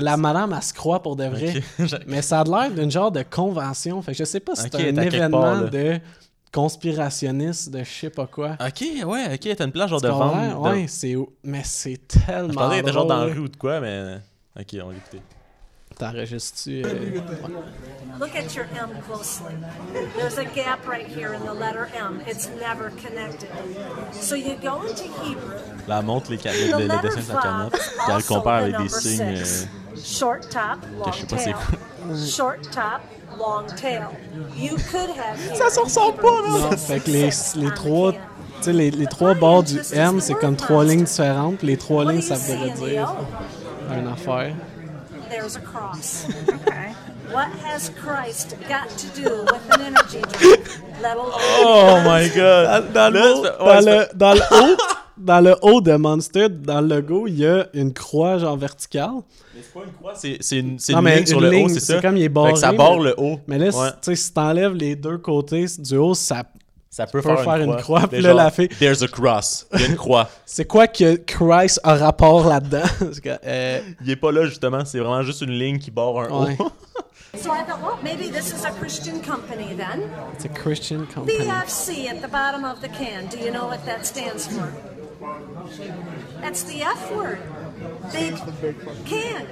La 0.01 0.17
madame, 0.17 0.53
elle 0.57 0.63
se 0.63 0.73
croit 0.75 1.03
pour 1.03 1.17
de 1.17 1.25
vrai. 1.25 1.55
Mais 2.07 2.23
ça 2.23 2.41
a 2.41 2.45
l'air 2.45 2.71
d'une 2.71 2.91
genre 2.91 3.13
de 3.13 3.23
convention. 3.23 4.01
Fait 4.03 4.13
que 4.13 4.19
je 4.19 4.25
sais 4.25 4.41
pas 4.41 4.55
si 4.55 4.63
c'est 4.63 4.89
un 4.89 4.95
événement 5.17 5.41
part, 5.41 5.71
de 5.71 6.01
conspirationniste 6.53 7.71
de 7.71 7.79
je 7.85 7.91
sais 7.91 8.11
pas 8.11 8.27
quoi. 8.27 8.57
Ok, 8.61 8.85
ouais, 9.07 9.35
ok, 9.35 9.57
t'as 9.57 9.65
une 9.65 9.73
place 9.73 9.91
genre 9.91 10.01
de 10.01 10.09
vente. 10.09 10.35
de- 10.51 10.69
Ouais, 10.81 10.87
c'est 10.89 11.15
mais 11.45 11.63
c'est 11.65 11.99
tellement. 12.09 12.49
Je 12.49 12.55
pensais 12.55 12.93
genre 12.93 13.07
dans 13.07 13.17
la 13.27 13.33
rue 13.35 13.39
ou 13.41 13.49
de 13.49 13.57
quoi, 13.57 13.81
mais. 13.81 14.17
Ok, 14.59 14.67
on 14.83 14.87
va 14.89 14.93
l'écouter. 14.93 15.21
T'enregistres-tu. 15.99 16.83
euh, 16.85 16.89
ouais. 16.89 17.23
Look 18.21 18.35
at 18.37 18.55
your 18.55 18.67
M 18.77 18.91
closely. 19.07 19.55
There's 20.17 20.39
a 20.39 20.45
gap 20.45 20.87
right 20.89 21.07
here 21.07 21.33
in 21.35 21.41
the 21.45 21.55
letter 21.59 21.89
M. 21.99 22.21
It's 22.27 22.49
never 22.61 22.91
connected. 22.91 23.49
So 24.13 24.35
you 24.35 24.55
go 24.63 24.83
into 24.87 25.05
Hebrew. 25.23 25.55
Là, 25.89 25.99
elle 26.01 26.05
montre 26.07 26.31
les, 26.31 26.39
ca- 26.39 26.53
The 26.53 26.73
le, 26.73 26.79
le 26.79 26.87
letter 26.87 27.09
dessin 27.09 27.21
de 27.21 27.25
sa 27.27 27.33
Vav 27.35 27.43
canette. 27.43 27.75
is 27.75 27.89
Puis 28.05 28.13
elle 28.17 28.25
compare 28.25 28.55
avec 28.63 28.77
des 28.79 28.89
signes. 28.89 29.23
euh, 29.23 29.65
Short 30.05 30.49
top, 30.49 30.61
long 30.99 31.13
je 31.13 31.19
sais 31.21 31.27
pas 31.27 31.39
c'est 31.39 31.53
tail. 31.53 32.29
Short 32.31 32.61
top, 32.71 33.39
long 33.39 33.67
tail. 33.77 34.03
You 34.57 34.77
could 34.91 35.11
have. 35.17 35.57
Ça 35.57 35.71
se 35.71 35.81
ressemble 35.81 36.17
pas, 36.17 36.41
là. 36.43 36.49
Non, 36.71 36.77
fait 36.77 37.01
que 37.01 37.11
les, 37.11 37.31
les 37.57 37.75
trois. 37.75 38.13
Les, 38.65 38.93
les 38.93 39.07
trois 39.07 39.35
bords 39.35 39.65
du 39.65 39.81
M, 39.93 40.21
c'est 40.21 40.35
comme 40.35 40.55
trois 40.55 40.85
lignes 40.85 41.03
différentes. 41.03 41.63
Les 41.65 41.77
trois 41.77 42.05
lignes, 42.05 42.21
ça 42.23 42.37
voudrait 42.37 42.71
dire 42.71 43.13
une 43.93 44.07
affaire. 44.07 44.55
There's 45.33 45.57
a 45.57 45.61
cross. 45.61 46.27
Okay. 46.49 46.93
What 47.33 47.49
has 47.65 47.89
Christ 47.91 48.55
got 48.69 48.89
to 48.99 49.07
do 49.21 49.31
with 49.51 49.75
an 49.75 49.81
energy 49.81 50.21
drink? 50.39 50.61
Let 51.01 51.17
alone. 51.17 51.33
Oh 51.65 52.03
my 52.05 52.29
god! 52.37 52.93
Dans, 52.93 53.11
le, 53.13 53.21
haut- 53.21 53.45
c'est- 53.45 53.59
dans, 53.59 53.81
le, 53.81 54.07
dans 54.15 54.35
le 54.35 54.41
haut, 54.73 54.77
dans 55.17 55.41
le 55.41 55.55
haut 55.63 55.81
de 55.81 55.97
Monster, 55.97 56.49
dans 56.51 56.83
le 56.83 56.97
logo, 56.97 57.27
il 57.27 57.39
y 57.39 57.47
a 57.47 57.67
une 57.73 57.95
croix 57.95 58.37
genre 58.37 58.57
verticale. 58.59 59.11
Mais 59.55 59.63
c'est 59.63 59.73
pas 59.73 59.87
une 59.87 59.93
croix, 59.93 60.13
c'est 60.15 60.37
c'est 60.41 60.59
une, 60.59 60.79
c'est 60.79 60.93
Non, 60.93 60.99
une 60.99 61.05
mais 61.05 61.17
ligne 61.17 61.27
sur 61.27 61.39
une 61.39 61.45
le 61.45 61.51
ligne, 61.51 61.65
haut, 61.65 61.69
c'est 61.71 61.81
c'est 61.81 61.95
ça? 61.95 62.01
comme 62.03 62.17
il 62.19 62.21
est 62.21 62.25
Fait 62.25 62.29
barré, 62.29 62.53
que 62.53 62.59
ça 62.59 62.73
barre 62.73 62.99
mais- 62.99 63.05
le 63.05 63.15
haut. 63.17 63.41
Mais 63.47 63.59
là, 63.59 63.67
Ouais. 63.77 63.89
tu 63.91 63.97
sais, 64.03 64.17
si 64.17 64.35
t'enlèves 64.35 64.75
les 64.75 64.97
deux 64.97 65.17
côtés 65.19 65.65
du 65.79 65.97
haut, 65.97 66.15
ça 66.15 66.43
ça 66.93 67.07
peut, 67.07 67.23
faire, 67.23 67.41
faire 67.41 67.57
une 67.57 67.71
une 67.71 67.77
croix, 67.77 68.01
croix. 68.01 68.09
puis 68.09 68.21
là, 68.21 68.35
la 68.35 68.51
fille- 68.51 68.69
There's 68.69 69.03
a 69.03 69.09
cross. 69.09 69.67
Il 69.73 69.81
y 69.81 69.85
a 69.85 69.87
une 69.87 69.97
croix. 69.97 70.29
C'est 70.45 70.67
quoi 70.67 70.87
que 70.87 71.17
Christ 71.17 71.81
a 71.85 71.95
rapport 71.97 72.47
là-dedans? 72.47 72.83
Euh, 73.47 73.81
Il 74.05 74.11
est 74.11 74.17
pas 74.17 74.31
là, 74.31 74.45
justement. 74.45 74.85
C'est 74.85 74.99
vraiment 74.99 75.23
juste 75.23 75.41
une 75.41 75.53
ligne 75.53 75.79
qui 75.79 75.91
barre 75.91 76.19
un 76.19 76.45
ouais. 76.45 76.57
haut. 76.59 76.71
So 77.35 77.51
I 77.51 77.65
thought, 77.65 77.81
well, 77.81 77.97
maybe 78.03 78.31
this 78.31 78.53
is 78.53 78.63
a 78.67 78.71
Christian 78.73 79.21
company 79.23 79.75
then. 79.75 80.11
C'est 80.37 80.51
a 80.51 80.53
Christian 80.53 81.07
company. 81.07 81.39
BFC 81.39 82.07
at 82.11 82.21
the 82.21 82.31
bottom 82.31 82.63
of 82.63 82.83
the 82.83 82.89
can. 82.89 83.27
Do 83.31 83.39
you 83.39 83.51
know 83.51 83.67
what 83.67 83.87
that 83.87 84.05
stands 84.05 84.47
for? 84.47 84.69
That's 86.43 86.65
the 86.65 86.83
F 86.83 87.11
word. 87.17 87.39
Big 88.13 88.35
can. 89.07 89.47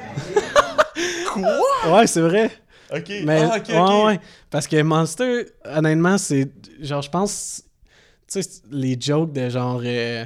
Ouais, 1.91 2.07
c'est 2.07 2.21
vrai. 2.21 2.51
ok. 2.95 3.11
Mais, 3.25 3.43
ah, 3.43 3.57
ok, 3.57 3.69
ouais, 3.69 4.05
ouais. 4.05 4.21
Parce 4.51 4.67
que 4.67 4.83
Monster, 4.83 5.47
honnêtement, 5.65 6.19
c'est. 6.19 6.51
Genre, 6.81 7.03
je 7.03 7.11
pense. 7.11 7.63
Tu 8.27 8.43
sais, 8.43 8.63
les 8.71 9.01
jokes 9.01 9.33
de 9.33 9.49
genre. 9.49 9.81
euh, 9.85 10.25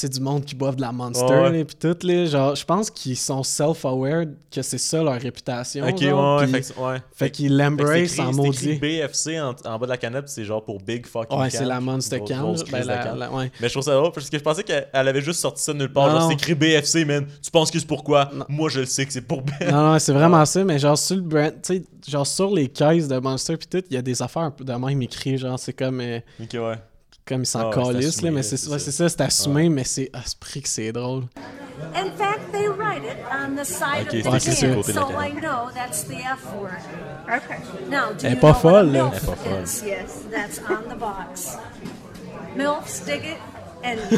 sais, 0.00 0.08
du 0.08 0.20
monde 0.20 0.44
qui 0.44 0.54
boivent 0.54 0.76
de 0.76 0.80
la 0.82 0.92
Monster, 0.92 1.50
là, 1.50 1.64
pis 1.64 1.76
tout, 1.76 1.96
là. 2.02 2.26
Genre, 2.26 2.54
je 2.54 2.64
pense 2.64 2.90
qu'ils 2.90 3.16
sont 3.16 3.42
self-aware 3.42 4.24
que 4.50 4.62
c'est 4.62 4.78
ça 4.78 5.02
leur 5.02 5.20
réputation. 5.20 5.86
Ok, 5.86 6.02
genre, 6.02 6.40
ouais, 6.40 6.46
pis- 6.46 6.52
Fait, 6.52 6.74
que- 6.74 6.80
ouais. 6.80 6.96
fait 7.14 7.30
qu'ils 7.30 7.56
l'embrace 7.56 8.18
en 8.18 8.32
maudit. 8.32 8.74
BFC 8.78 9.40
en, 9.40 9.54
en 9.64 9.78
bas 9.78 9.86
de 9.86 9.90
la 9.90 9.96
canette, 9.96 10.24
puis 10.24 10.32
c'est 10.34 10.44
genre 10.44 10.64
pour 10.64 10.78
Big 10.80 11.06
Fucking 11.06 11.38
Ouais, 11.38 11.50
c'est 11.50 11.64
la 11.64 11.80
Monster 11.80 12.20
Can. 12.26 12.54
ben, 12.70 13.30
ouais. 13.32 13.50
Mais 13.60 13.68
je 13.68 13.72
trouve 13.74 13.82
ça 13.84 13.94
drôle 13.94 14.12
parce 14.12 14.28
que 14.30 14.38
je 14.38 14.42
pensais 14.42 14.62
qu'elle 14.62 14.88
elle 14.92 15.08
avait 15.08 15.20
juste 15.22 15.40
sorti 15.40 15.62
ça 15.62 15.72
de 15.72 15.78
nulle 15.78 15.92
part. 15.92 16.08
Non, 16.08 16.20
Genre, 16.20 16.28
c'est 16.28 16.34
écrit 16.34 16.54
BFC, 16.54 17.04
man. 17.04 17.26
Tu 17.42 17.50
penses 17.50 17.70
que 17.70 17.78
c'est 17.78 17.86
pourquoi? 17.86 18.30
Moi, 18.48 18.68
je 18.70 18.80
le 18.80 18.86
sais 18.86 19.06
que 19.06 19.12
c'est 19.12 19.20
pour 19.22 19.42
Ben. 19.42 19.70
Non, 19.70 19.92
non, 19.92 19.98
c'est 19.98 20.12
vraiment 20.12 20.44
ça, 20.44 20.64
mais 20.64 20.78
genre 20.78 20.98
sur 20.98 21.16
le 21.16 21.22
brand, 21.22 21.52
tu 21.62 21.74
sais, 21.76 21.84
genre 22.08 22.26
sur 22.26 22.50
les 22.54 22.68
caisses 22.68 23.08
de 23.08 23.18
Monster 23.18 23.56
pis 23.56 23.66
tout, 23.66 23.82
il 23.90 23.94
y 23.94 23.96
a 23.96 24.02
des 24.02 24.20
affaires 24.22 24.52
de 24.58 24.72
même 24.72 25.02
écrites, 25.02 25.38
genre 25.38 25.58
c'est 25.58 25.72
comme, 25.72 26.00
euh, 26.00 26.18
Ok, 26.42 26.54
ouais. 26.54 26.74
Comme 27.26 27.42
ils 27.42 27.46
s'en 27.46 27.70
Ah 27.70 27.74
calissent, 27.74 28.22
mais 28.22 28.42
c'est 28.42 28.56
ça. 28.56 28.78
c'est 28.78 29.08
ça, 29.08 29.24
assumé, 29.24 29.68
mais 29.68 29.84
c'est 29.84 30.10
à 30.12 30.22
ce 30.24 30.36
prix 30.36 30.62
que 30.62 30.68
c'est 30.68 30.92
drôle. 30.92 31.24
In 31.94 32.10
fact, 32.16 32.52
they 32.52 32.68
write 32.68 33.02
it 33.04 33.18
on 33.30 33.54
the 33.54 33.64
side 33.64 34.06
Ok, 34.08 34.14
of 34.14 34.40
c'est 34.40 34.50
the 34.50 34.54
écrit 34.54 34.56
sur 34.56 34.68
le 34.68 34.74
can, 34.76 34.80
côté 34.80 34.92
de 34.92 34.98
la 34.98 35.06
so 35.06 35.20
I 35.20 35.30
know 35.32 35.70
that's 35.74 36.04
the 36.04 36.14
F 36.14 36.54
word. 36.58 36.70
Okay. 37.28 37.58
Now, 37.90 38.12
do 38.14 38.18
Elle 38.22 38.32
est 38.32 38.34
you 38.36 38.40
pas 38.40 38.52
know 38.52 38.58
folle, 38.60 38.72
what 38.72 38.78
a 38.78 38.84
là. 38.84 39.04
MILF 39.04 39.12
Elle 39.12 39.22
est 39.22 39.26
pas 39.26 39.36
folle. 39.36 39.62
is? 39.64 39.82
Yes, 39.84 40.24
that's 40.30 40.60
on 40.70 40.88
the 40.88 40.98
box. 40.98 41.56
MILFs 42.56 43.04
dig 43.04 43.24
it, 43.24 43.38
and 43.84 43.98
too. 44.08 44.16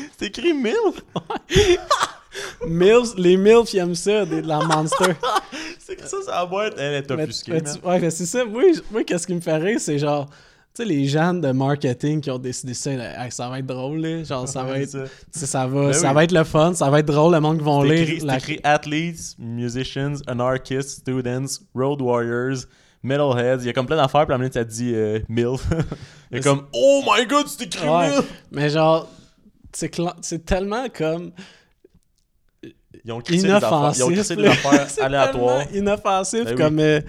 C'est 0.18 0.26
écrit 0.26 0.52
MILF? 0.52 1.02
Mills, 2.66 3.14
les 3.16 3.36
Mills, 3.36 3.66
ils 3.72 3.78
aiment 3.78 3.94
ça, 3.94 4.24
des- 4.24 4.42
de 4.42 4.48
la 4.48 4.60
Monster. 4.60 5.14
C'est 5.78 5.92
écrit 5.92 6.08
ça 6.08 6.16
la 6.28 6.46
boîte. 6.46 6.74
Elle 6.78 6.94
est 6.94 7.02
tu- 7.06 7.12
ouais, 7.86 7.98
mais 8.00 8.10
c'est 8.10 8.26
ça, 8.26 8.44
moi, 8.44 9.04
qu'est-ce 9.04 9.26
qui 9.26 9.34
me 9.34 9.40
fait 9.40 9.56
rire, 9.56 9.78
c'est 9.78 9.98
genre, 9.98 10.28
sais, 10.74 10.84
les 10.84 11.06
gens 11.06 11.34
de 11.34 11.50
marketing 11.52 12.20
qui 12.20 12.30
ont 12.30 12.38
décidé 12.38 12.74
ça, 12.74 12.92
là, 12.94 13.24
Hey, 13.24 13.30
ça 13.32 13.48
va 13.48 13.58
être 13.58 13.66
drôle, 13.66 13.98
là, 14.00 14.24
genre, 14.24 14.48
ça 14.48 14.62
va 14.64 14.78
être, 14.78 14.88
ça. 14.90 15.04
tu 15.32 15.46
va, 15.46 15.66
Ben 15.86 15.92
ça 15.92 16.08
oui. 16.08 16.14
va 16.14 16.24
être 16.24 16.32
le 16.32 16.44
fun, 16.44 16.74
ça 16.74 16.88
va 16.90 17.00
être 17.00 17.06
drôle, 17.06 17.32
le 17.34 17.40
monde 17.40 17.58
qui 17.58 17.64
vont 17.64 17.82
lire. 17.82 18.06
c'est 18.20 18.24
la- 18.26 18.36
écrit 18.38 18.60
athletes, 18.64 19.34
musicians, 19.38 20.14
anarchists, 20.26 21.00
students, 21.00 21.46
road 21.74 22.00
warriors, 22.00 22.64
metalheads. 23.02 23.58
Il 23.60 23.66
y 23.66 23.68
a 23.68 23.72
comme 23.72 23.86
plein 23.86 23.96
d'affaires, 23.96 24.24
puis 24.26 24.32
à 24.34 24.36
la 24.36 24.38
minute, 24.38 24.54
ça 24.54 24.64
dit 24.64 24.92
euh, 24.94 25.18
MILF. 25.28 25.66
Il 26.30 26.36
y 26.36 26.40
a 26.40 26.42
comme 26.42 26.66
Oh 26.72 27.02
my 27.06 27.26
god, 27.26 27.46
c'est 27.48 27.64
écrit 27.66 27.86
Ouais, 27.86 28.08
mais 28.50 28.70
genre, 28.70 29.06
c'est 29.72 29.92
cla- 29.94 30.16
tellement 30.44 30.86
comme 30.88 31.32
Ils 33.04 33.12
ont 33.12 33.20
crissé 33.20 33.46
des 33.48 33.52
affaires, 33.52 33.68
inoffensif. 33.70 33.98
ils 34.00 34.04
ont 34.04 34.12
crissé 34.12 34.36
des 34.36 34.46
affaires 34.46 34.86
aléatoires. 35.04 35.64
inoffensif 35.74 36.44
Ben 36.44 36.50
oui. 36.52 36.56
comme 36.56 36.78
euh, 36.78 37.00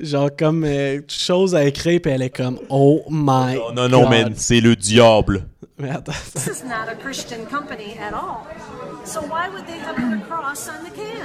genre 0.00 0.30
comme 0.36 0.64
euh, 0.64 1.00
chose 1.08 1.54
à 1.54 1.64
écrire 1.64 2.00
puis 2.02 2.10
elle 2.12 2.22
est 2.22 2.30
comme 2.30 2.58
oh 2.68 3.02
my 3.10 3.56
non, 3.74 3.88
non, 3.88 4.02
God. 4.02 4.10
man, 4.10 4.32
c'est 4.36 4.60
le 4.60 4.76
diable. 4.76 5.46
Mais 5.78 5.90
attends. 5.90 6.12
This 6.34 6.46
is 6.46 6.64
not 6.64 6.88
a 6.90 6.94
Christian 6.94 7.44
company 7.50 7.96
at 8.00 8.14
all. 8.14 8.46
So 9.04 9.20
why 9.20 9.48
would 9.52 9.66
they 9.66 9.78
have 9.78 9.96
the 9.96 10.24
cross 10.26 10.68
on 10.68 10.84
the 10.84 10.92
can? 10.92 11.16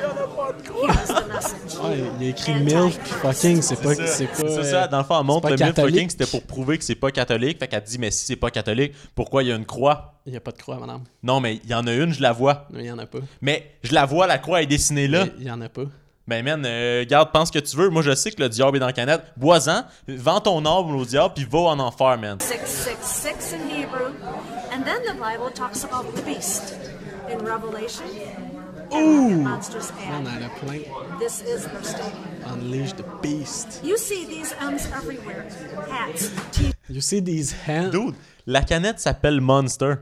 Ouais, 1.84 1.98
il 2.20 2.26
a 2.26 2.30
écrit 2.30 2.54
MILF 2.54 3.00
puis 3.00 3.12
fucking 3.12 3.62
c'est 3.62 3.82
pas 3.82 3.96
C'est 3.96 4.28
pas 4.28 4.48
c'est 4.48 4.64
ça, 4.64 4.88
dans 4.88 5.00
le 5.00 5.04
fond, 5.04 5.20
elle 5.20 5.26
montre 5.26 5.50
le 5.50 5.56
catholique. 5.56 5.96
fucking, 5.96 6.10
c'était 6.10 6.26
pour 6.26 6.44
prouver 6.44 6.78
que 6.78 6.84
c'est 6.84 6.96
pas 6.96 7.12
catholique. 7.12 7.60
Fait 7.60 7.68
qu'elle 7.68 7.82
dit, 7.84 7.98
mais 7.98 8.12
si 8.12 8.26
c'est 8.26 8.36
pas 8.36 8.52
catholique, 8.52 8.94
pourquoi 9.16 9.44
il 9.44 9.50
y 9.50 9.52
a 9.52 9.56
une 9.56 9.66
croix? 9.66 10.20
Il 10.26 10.34
y 10.34 10.38
a 10.38 10.40
pas 10.40 10.52
de 10.52 10.58
croix 10.58 10.78
madame. 10.78 11.02
Non, 11.24 11.40
mais 11.40 11.60
il 11.64 11.70
y 11.70 11.74
en 11.74 11.88
a 11.88 11.94
une, 11.94 12.14
je 12.14 12.22
la 12.22 12.32
vois. 12.32 12.68
Non, 12.72 12.80
il 12.80 12.86
y 12.86 12.92
en 12.92 13.00
a 13.00 13.06
pas. 13.08 13.20
Mais 13.42 13.72
je 13.84 13.94
la 13.94 14.06
vois, 14.06 14.28
la 14.28 14.38
croix 14.38 14.62
est 14.62 14.68
dessinée 14.68 15.08
là. 15.08 15.26
Il 15.40 15.46
y 15.48 15.52
en 15.52 15.62
a 15.62 15.70
pas. 15.70 15.86
Ben, 16.32 16.46
man, 16.46 16.64
euh, 16.66 17.04
garde, 17.06 17.30
pense 17.34 17.50
ce 17.50 17.52
que 17.52 17.60
tu 17.60 17.76
veux. 17.76 17.90
Moi, 17.90 18.04
je 18.04 18.16
sais 18.16 18.32
que 18.32 18.42
le 18.42 18.48
diable 18.48 18.78
est 18.78 18.80
dans 18.80 18.86
la 18.86 18.94
canette. 18.94 19.22
Bois-en, 19.36 19.84
vends 20.08 20.40
ton 20.40 20.60
âme 20.66 20.96
au 20.96 21.04
diable, 21.04 21.34
puis 21.36 21.44
va 21.44 21.60
en 21.60 21.80
enfer, 21.80 22.18
man. 22.18 22.40
666 22.40 23.54
in 23.54 23.70
Hebrew. 23.70 24.14
And 24.72 24.86
then 24.86 25.02
the 25.06 25.20
Bible 25.20 25.52
talks 25.54 25.84
about 25.84 26.06
the 26.16 26.22
beast. 26.22 26.76
in 27.30 27.40
Revelation. 27.44 28.06
Ooh. 28.94 29.44
Monsters 29.44 29.92
elle 30.02 30.44
a 30.44 30.50
plein. 30.64 30.84
This 31.20 31.42
is 31.42 31.66
their 31.66 31.84
statement. 31.84 32.46
Unleash 32.46 32.94
the 32.94 33.04
beast. 33.22 33.82
You 33.84 33.98
see 33.98 34.26
these 34.26 34.56
M's 34.62 34.88
everywhere. 34.88 35.48
Hats, 35.90 36.32
t 36.54 36.72
You 36.88 37.02
see 37.02 37.20
these 37.20 37.54
hands? 37.68 37.92
Dude, 37.92 38.16
la 38.46 38.62
canette 38.62 39.02
s'appelle 39.02 39.42
Monster. 39.42 39.96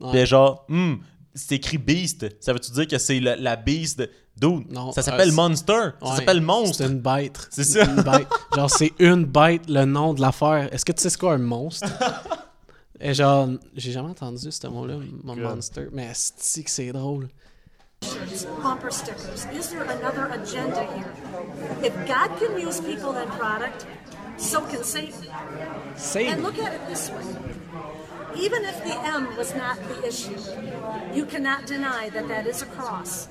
Puis 0.00 0.24
genre, 0.24 0.64
hmm, 0.68 0.96
c'est 1.36 1.54
écrit 1.54 1.78
Beast. 1.78 2.26
Ça 2.40 2.52
veut-tu 2.52 2.72
dire 2.72 2.88
que 2.88 2.98
c'est 2.98 3.20
la, 3.20 3.36
la 3.36 3.54
Beast 3.56 3.98
de... 4.00 4.10
Dude, 4.38 4.70
Non, 4.70 4.92
ça 4.92 5.00
s'appelle 5.02 5.30
euh, 5.30 5.32
Monster. 5.32 5.72
Ça 6.02 6.10
Ouais, 6.10 6.16
s'appelle 6.16 6.40
Monstre. 6.42 6.76
C'est 6.78 6.86
une 6.86 7.00
bête. 7.00 7.48
C'est 7.50 7.64
ça. 7.64 7.84
Une 7.84 8.02
bête. 8.02 8.28
Genre, 8.54 8.70
c'est 8.70 8.92
une 8.98 9.24
bête, 9.24 9.62
le 9.68 9.84
nom 9.86 10.12
de 10.12 10.20
l'affaire. 10.20 10.68
Est-ce 10.74 10.84
que 10.84 10.92
tu 10.92 11.00
sais 11.00 11.08
c'est 11.08 11.18
quoi 11.18 11.34
un 11.34 11.38
monstre? 11.38 11.88
Et 13.00 13.14
genre, 13.14 13.48
j'ai 13.74 13.92
jamais 13.92 14.10
entendu 14.10 14.50
ce 14.50 14.66
mot-là, 14.66 14.96
mon 15.22 15.36
monster. 15.36 15.88
Mais 15.92 16.10
c'est 16.14 16.62
que 16.64 16.70
c'est 16.70 16.92
drôle. 16.92 17.28
bumper 18.62 18.90
stickers. 18.90 19.46
Is 19.54 19.70
there 19.70 19.82
another 19.82 20.28
agenda 20.32 20.86
here? 20.94 21.12
If 21.82 21.94
God 22.06 22.30
can 22.38 22.58
use 22.58 22.80
people 22.80 23.16
and 23.16 23.28
product, 23.38 23.86
so 24.36 24.60
can 24.62 24.82
Satan. 24.84 25.12
C'est. 25.96 26.28
And 26.28 26.42
look 26.42 26.58
at 26.58 26.74
it 26.74 26.80
this 26.88 27.10
way. 27.10 27.24
Even 28.38 28.62
if 28.64 28.82
the 28.84 28.94
M 29.06 29.28
was 29.38 29.54
not 29.54 29.76
the 29.88 30.06
issue, 30.08 30.36
you 31.14 31.24
cannot 31.26 31.66
deny 31.66 32.10
that 32.12 32.24
that 32.28 32.48
is 32.48 32.62
a 32.62 32.66
cross. 32.66 33.28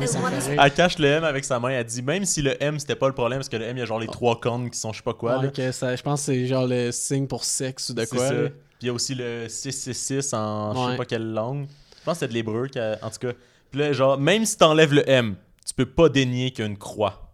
rire. 0.00 0.58
Elle 0.62 0.72
cache 0.74 0.98
le 0.98 1.06
M 1.08 1.24
avec 1.24 1.44
sa 1.44 1.58
main. 1.60 1.68
Elle 1.70 1.84
dit 1.84 2.02
même 2.02 2.24
si 2.24 2.42
le 2.42 2.60
M 2.62 2.78
c'était 2.78 2.96
pas 2.96 3.08
le 3.08 3.14
problème, 3.14 3.38
parce 3.40 3.48
que 3.48 3.56
le 3.56 3.64
M 3.64 3.76
il 3.76 3.80
y 3.80 3.82
a 3.82 3.86
genre 3.86 4.00
les 4.00 4.06
trois 4.06 4.40
cornes 4.40 4.70
qui 4.70 4.78
sont 4.78 4.92
je 4.92 4.98
sais 4.98 5.02
pas 5.04 5.14
quoi. 5.14 5.38
Ouais, 5.38 5.50
que 5.52 5.72
ça, 5.72 5.94
je 5.94 6.02
pense 6.02 6.20
que 6.20 6.26
c'est 6.26 6.46
genre 6.46 6.66
le 6.66 6.90
signe 6.92 7.26
pour 7.26 7.44
sexe 7.44 7.90
ou 7.90 7.94
de 7.94 8.04
quoi. 8.04 8.28
ça. 8.28 8.34
Puis 8.34 8.52
il 8.82 8.86
y 8.86 8.90
a 8.90 8.92
aussi 8.92 9.14
le 9.14 9.48
666 9.48 10.34
en 10.34 10.72
je 10.74 10.78
sais 10.78 10.86
Ouais. 10.86 10.96
pas 10.96 11.04
quelle 11.04 11.32
langue. 11.32 11.66
Je 11.98 12.04
pense 12.04 12.14
que 12.14 12.20
c'est 12.20 12.28
de 12.28 12.34
l'hébreu, 12.34 12.68
en 13.02 13.10
tout 13.10 13.18
cas. 13.18 13.32
Puis 13.70 13.80
là, 13.80 13.92
genre, 13.92 14.18
même 14.18 14.44
si 14.44 14.56
t'enlèves 14.56 14.92
le 14.94 15.08
M, 15.08 15.34
tu 15.66 15.74
peux 15.74 15.86
pas 15.86 16.08
dénier 16.08 16.50
qu'il 16.50 16.60
y 16.64 16.68
a 16.68 16.70
une 16.70 16.78
croix. 16.78 17.25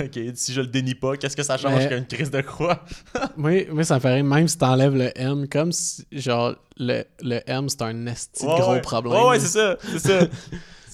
Ok, 0.00 0.18
si 0.34 0.52
je 0.52 0.60
le 0.60 0.66
dénie 0.66 0.94
pas, 0.94 1.16
qu'est-ce 1.16 1.36
que 1.36 1.42
ça 1.42 1.56
change 1.56 1.72
Mais- 1.74 1.80
qu'il 1.82 1.90
y 1.90 1.94
a 1.94 1.98
une 1.98 2.06
crise 2.06 2.30
de 2.30 2.40
croix? 2.40 2.84
Oui, 3.38 3.66
oui, 3.72 3.84
ça 3.84 3.96
me 3.98 4.00
rire. 4.14 4.24
Même 4.24 4.48
si 4.48 4.58
t'enlèves 4.58 4.94
le 4.94 5.10
M, 5.18 5.46
comme 5.48 5.72
si, 5.72 6.06
genre, 6.12 6.54
le, 6.78 7.04
le 7.22 7.40
M, 7.46 7.68
c'est 7.68 7.82
un 7.82 8.06
esti 8.06 8.44
Ouais, 8.46 8.58
gros 8.60 8.72
ouais. 8.72 8.80
problème. 8.80 9.14
Ouais, 9.14 9.28
ouais, 9.30 9.40
c'est 9.40 9.58
ça. 9.58 9.76
C'est 9.82 9.98
ça. 10.00 10.26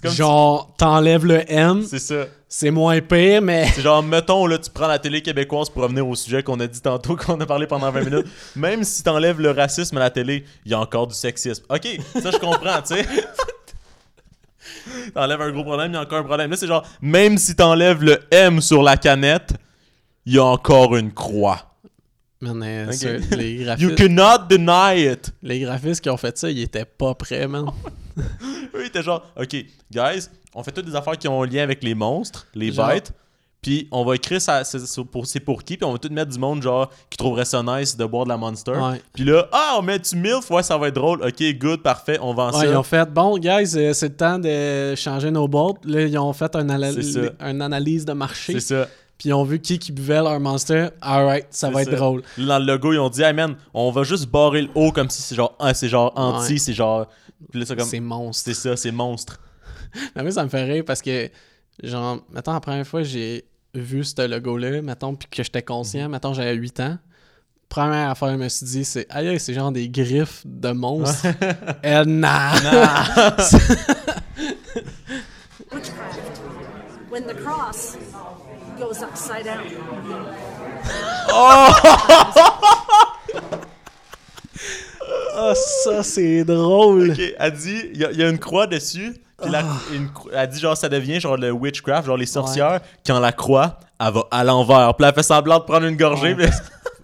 Comme 0.03 0.13
Genre, 0.13 0.75
t'enlèves 0.79 1.27
le 1.27 1.43
M, 1.53 1.83
C'est 1.87 1.99
ça. 1.99 2.25
c'est 2.49 2.71
moins 2.71 2.99
pire, 3.03 3.43
mais. 3.43 3.67
C'est 3.75 3.83
genre, 3.83 4.03
mettons, 4.03 4.47
là, 4.47 4.57
tu 4.57 4.71
prends 4.71 4.87
la 4.87 4.99
télé 4.99 5.21
québécoise 5.21 5.69
pour 5.69 5.83
revenir 5.83 6.09
au 6.09 6.15
sujet 6.15 6.43
qu'on 6.43 6.59
a 6.61 6.67
dit 6.67 6.81
tantôt, 6.81 7.17
qu'on 7.27 7.39
a 7.39 7.45
parlé 7.45 7.67
pendant 7.67 7.91
20 7.91 8.01
minutes. 8.05 8.27
Même 8.57 8.83
si 8.83 9.03
t'enlèves 9.03 9.39
le 9.43 9.51
racisme 9.51 9.99
à 9.99 10.01
la 10.01 10.09
télé, 10.09 10.47
il 10.65 10.71
y 10.71 10.75
a 10.75 10.81
encore 10.81 11.07
du 11.07 11.15
sexisme. 11.15 11.65
Ok, 11.69 11.87
ça 12.19 12.31
je 12.31 12.39
comprends, 12.39 12.81
tu 12.81 12.95
sais. 12.95 13.07
T'enlèves 15.15 15.41
un 15.41 15.51
gros 15.53 15.65
problème, 15.65 15.93
il 15.93 15.95
y 15.95 15.99
a 15.99 16.03
encore 16.03 16.19
un 16.19 16.25
problème. 16.25 16.51
Là, 16.51 16.57
c'est 16.57 16.67
genre, 16.67 16.87
même 17.01 17.39
si 17.39 17.55
t'enlèves 17.57 18.03
le 18.03 18.19
M 18.31 18.61
sur 18.61 18.83
la 18.83 18.97
canette, 18.97 19.55
il 20.27 20.35
y 20.35 20.39
a 20.39 20.45
encore 20.45 20.97
une 20.97 21.13
croix. 21.13 21.67
Man, 22.43 22.63
euh, 22.65 22.91
les, 23.37 23.53
You 23.59 23.65
graphistes, 23.65 23.95
cannot 23.97 24.47
deny 24.49 25.11
it. 25.13 25.33
les 25.43 25.61
graphistes 25.61 26.01
qui 26.03 26.09
ont 26.09 26.17
fait 26.17 26.37
ça, 26.39 26.51
ils 26.51 26.63
étaient 26.63 26.87
pas 26.87 27.15
prêts, 27.15 27.47
man. 27.47 27.67
Eux, 28.75 28.81
ils 28.83 28.87
étaient 28.87 29.03
genre, 29.03 29.27
OK, 29.37 29.55
guys, 29.91 30.29
on 30.55 30.63
fait 30.63 30.73
toutes 30.73 30.87
des 30.87 30.95
affaires 30.97 31.19
qui 31.19 31.29
ont 31.29 31.43
un 31.43 31.47
lien 31.47 31.63
avec 31.63 31.83
les 31.85 31.95
monstres, 31.95 32.47
les 32.55 32.73
Genre- 32.73 32.89
bêtes. 32.89 33.13
Puis 33.63 33.89
on 33.91 34.05
va 34.05 34.15
écrire 34.15 34.41
ça, 34.41 34.65
c'est 34.65 34.79
pour, 35.05 35.27
c'est 35.27 35.41
pour 35.41 35.63
qui, 35.63 35.77
puis 35.77 35.85
on 35.85 35.93
va 35.93 35.99
tout 35.99 36.09
mettre 36.11 36.31
du 36.31 36.39
monde, 36.39 36.63
genre, 36.63 36.91
qui 37.11 37.19
trouverait 37.19 37.45
ça 37.45 37.63
nice 37.63 37.95
de 37.97 38.05
boire 38.07 38.25
de 38.25 38.31
la 38.31 38.39
Monster. 38.39 38.71
Ouais. 38.73 39.03
Puis 39.13 39.25
là, 39.25 39.49
ah, 39.53 39.77
on 39.79 39.83
met 39.83 39.99
du 39.99 40.17
MILF, 40.17 40.51
ouais, 40.51 40.63
ça 40.63 40.79
va 40.79 40.89
être 40.89 40.95
drôle. 40.95 41.23
OK, 41.23 41.43
good, 41.59 41.83
parfait, 41.83 42.19
on 42.23 42.33
vend 42.33 42.53
Ouais, 42.53 42.61
ça. 42.61 42.67
ils 42.67 42.77
ont 42.77 42.83
fait, 42.83 43.11
bon, 43.11 43.37
guys, 43.37 43.77
euh, 43.77 43.93
c'est 43.93 44.09
le 44.09 44.17
temps 44.17 44.39
de 44.39 44.95
changer 44.97 45.31
nos 45.31 45.47
boîtes. 45.47 45.85
Là, 45.85 46.03
ils 46.03 46.17
ont 46.19 46.33
fait 46.33 46.57
un 46.57 47.61
analyse 47.61 48.05
de 48.07 48.13
marché. 48.15 48.55
C'est 48.55 48.61
ça. 48.61 48.89
Puis 49.19 49.29
ils 49.29 49.35
ont 49.35 49.45
vu 49.45 49.61
qui 49.61 49.79
qui 49.79 49.93
buvait 49.93 50.23
leur 50.23 50.41
monster. 50.41 50.89
Alright, 51.03 51.47
ça 51.51 51.69
va 51.69 51.83
être 51.83 51.95
drôle. 51.95 52.23
Là, 52.39 52.59
Dans 52.59 52.59
le 52.61 52.65
logo, 52.73 52.95
ils 52.95 52.99
ont 52.99 53.11
dit, 53.11 53.21
hey 53.23 53.35
man, 53.35 53.55
on 53.75 53.91
va 53.91 54.03
juste 54.03 54.27
barrer 54.31 54.63
le 54.63 54.71
haut 54.75 54.93
comme 54.93 55.11
si 55.11 55.21
c'est 55.21 55.35
genre, 55.35 55.55
ah, 55.59 55.75
c'est 55.75 55.89
genre 55.91 56.11
anti, 56.17 56.55
Ouais. 56.55 56.59
c'est 56.59 56.73
genre. 56.73 57.07
C'est 57.53 57.77
comme. 57.77 58.01
Monstre. 58.01 58.43
C'est 58.47 58.55
ça, 58.55 58.77
c'est 58.79 58.91
monstre. 58.91 59.39
Mais 60.17 60.23
moi, 60.23 60.31
ça 60.31 60.43
me 60.45 60.49
fait 60.49 60.65
rire 60.65 60.85
parce 60.87 61.03
que, 61.03 61.29
genre, 61.83 62.21
mettons, 62.33 62.55
la 62.55 62.61
première 62.61 62.87
fois 62.87 63.03
j'ai 63.03 63.45
vu 63.75 64.05
ce 64.05 64.27
logo-là, 64.27 64.83
mettons, 64.83 65.15
puis 65.15 65.29
que 65.31 65.43
j'étais 65.43 65.63
conscient, 65.63 66.05
Mhm. 66.05 66.11
mettons, 66.13 66.35
j'avais 66.35 66.55
8 66.55 66.81
ans. 66.81 66.99
Première 67.69 68.11
affaire, 68.11 68.31
je 68.33 68.37
me 68.37 68.49
suis 68.49 68.67
dit, 68.67 68.85
c'est, 68.85 69.07
aïe, 69.11 69.39
c'est 69.39 69.55
genre 69.55 69.71
des 69.71 69.89
griffes 69.89 70.43
de 70.45 70.73
monstres. 70.73 71.27
Eh, 71.85 72.03
nah! 72.07 72.53
witchcraft. 75.73 76.41
When 77.11 77.25
the 77.27 77.35
cross 77.35 77.97
goes 78.79 79.03
upside 79.03 79.45
down. 79.45 79.61
Ah, 85.35 85.55
ça, 85.85 86.03
c'est 86.03 86.45
drôle! 86.45 87.13
Ok, 87.13 87.21
elle 87.39 87.53
dit, 87.53 87.81
il 87.95 88.01
y, 88.01 88.05
a- 88.05 88.11
il 88.13 88.19
y 88.19 88.23
a 88.23 88.29
une 88.29 88.39
croix 88.39 88.67
dessus. 88.67 89.15
Puis 89.43 89.51
la- 89.51 89.65
Ah. 89.65 89.79
elle 90.35 90.49
dit, 90.49 90.59
genre, 90.61 90.77
ça 90.77 90.89
devient 90.89 91.21
genre 91.21 91.37
le 91.37 91.51
witchcraft, 91.51 92.07
genre 92.07 92.17
les 92.17 92.27
sorcières, 92.27 92.81
quand 93.07 93.19
la 93.21 93.33
croix, 93.33 93.79
elle 93.99 94.13
va 94.13 94.25
à 94.31 94.45
l'envers. 94.45 94.95
Puis 94.95 95.03
là, 95.03 95.09
elle 95.09 95.15
fait 95.15 95.23
semblant 95.23 95.59
de 95.59 95.65
prendre 95.65 95.87
une 95.87 95.97
gorgée. 95.97 96.35
Ouais. 96.35 96.47
mais 96.47 96.51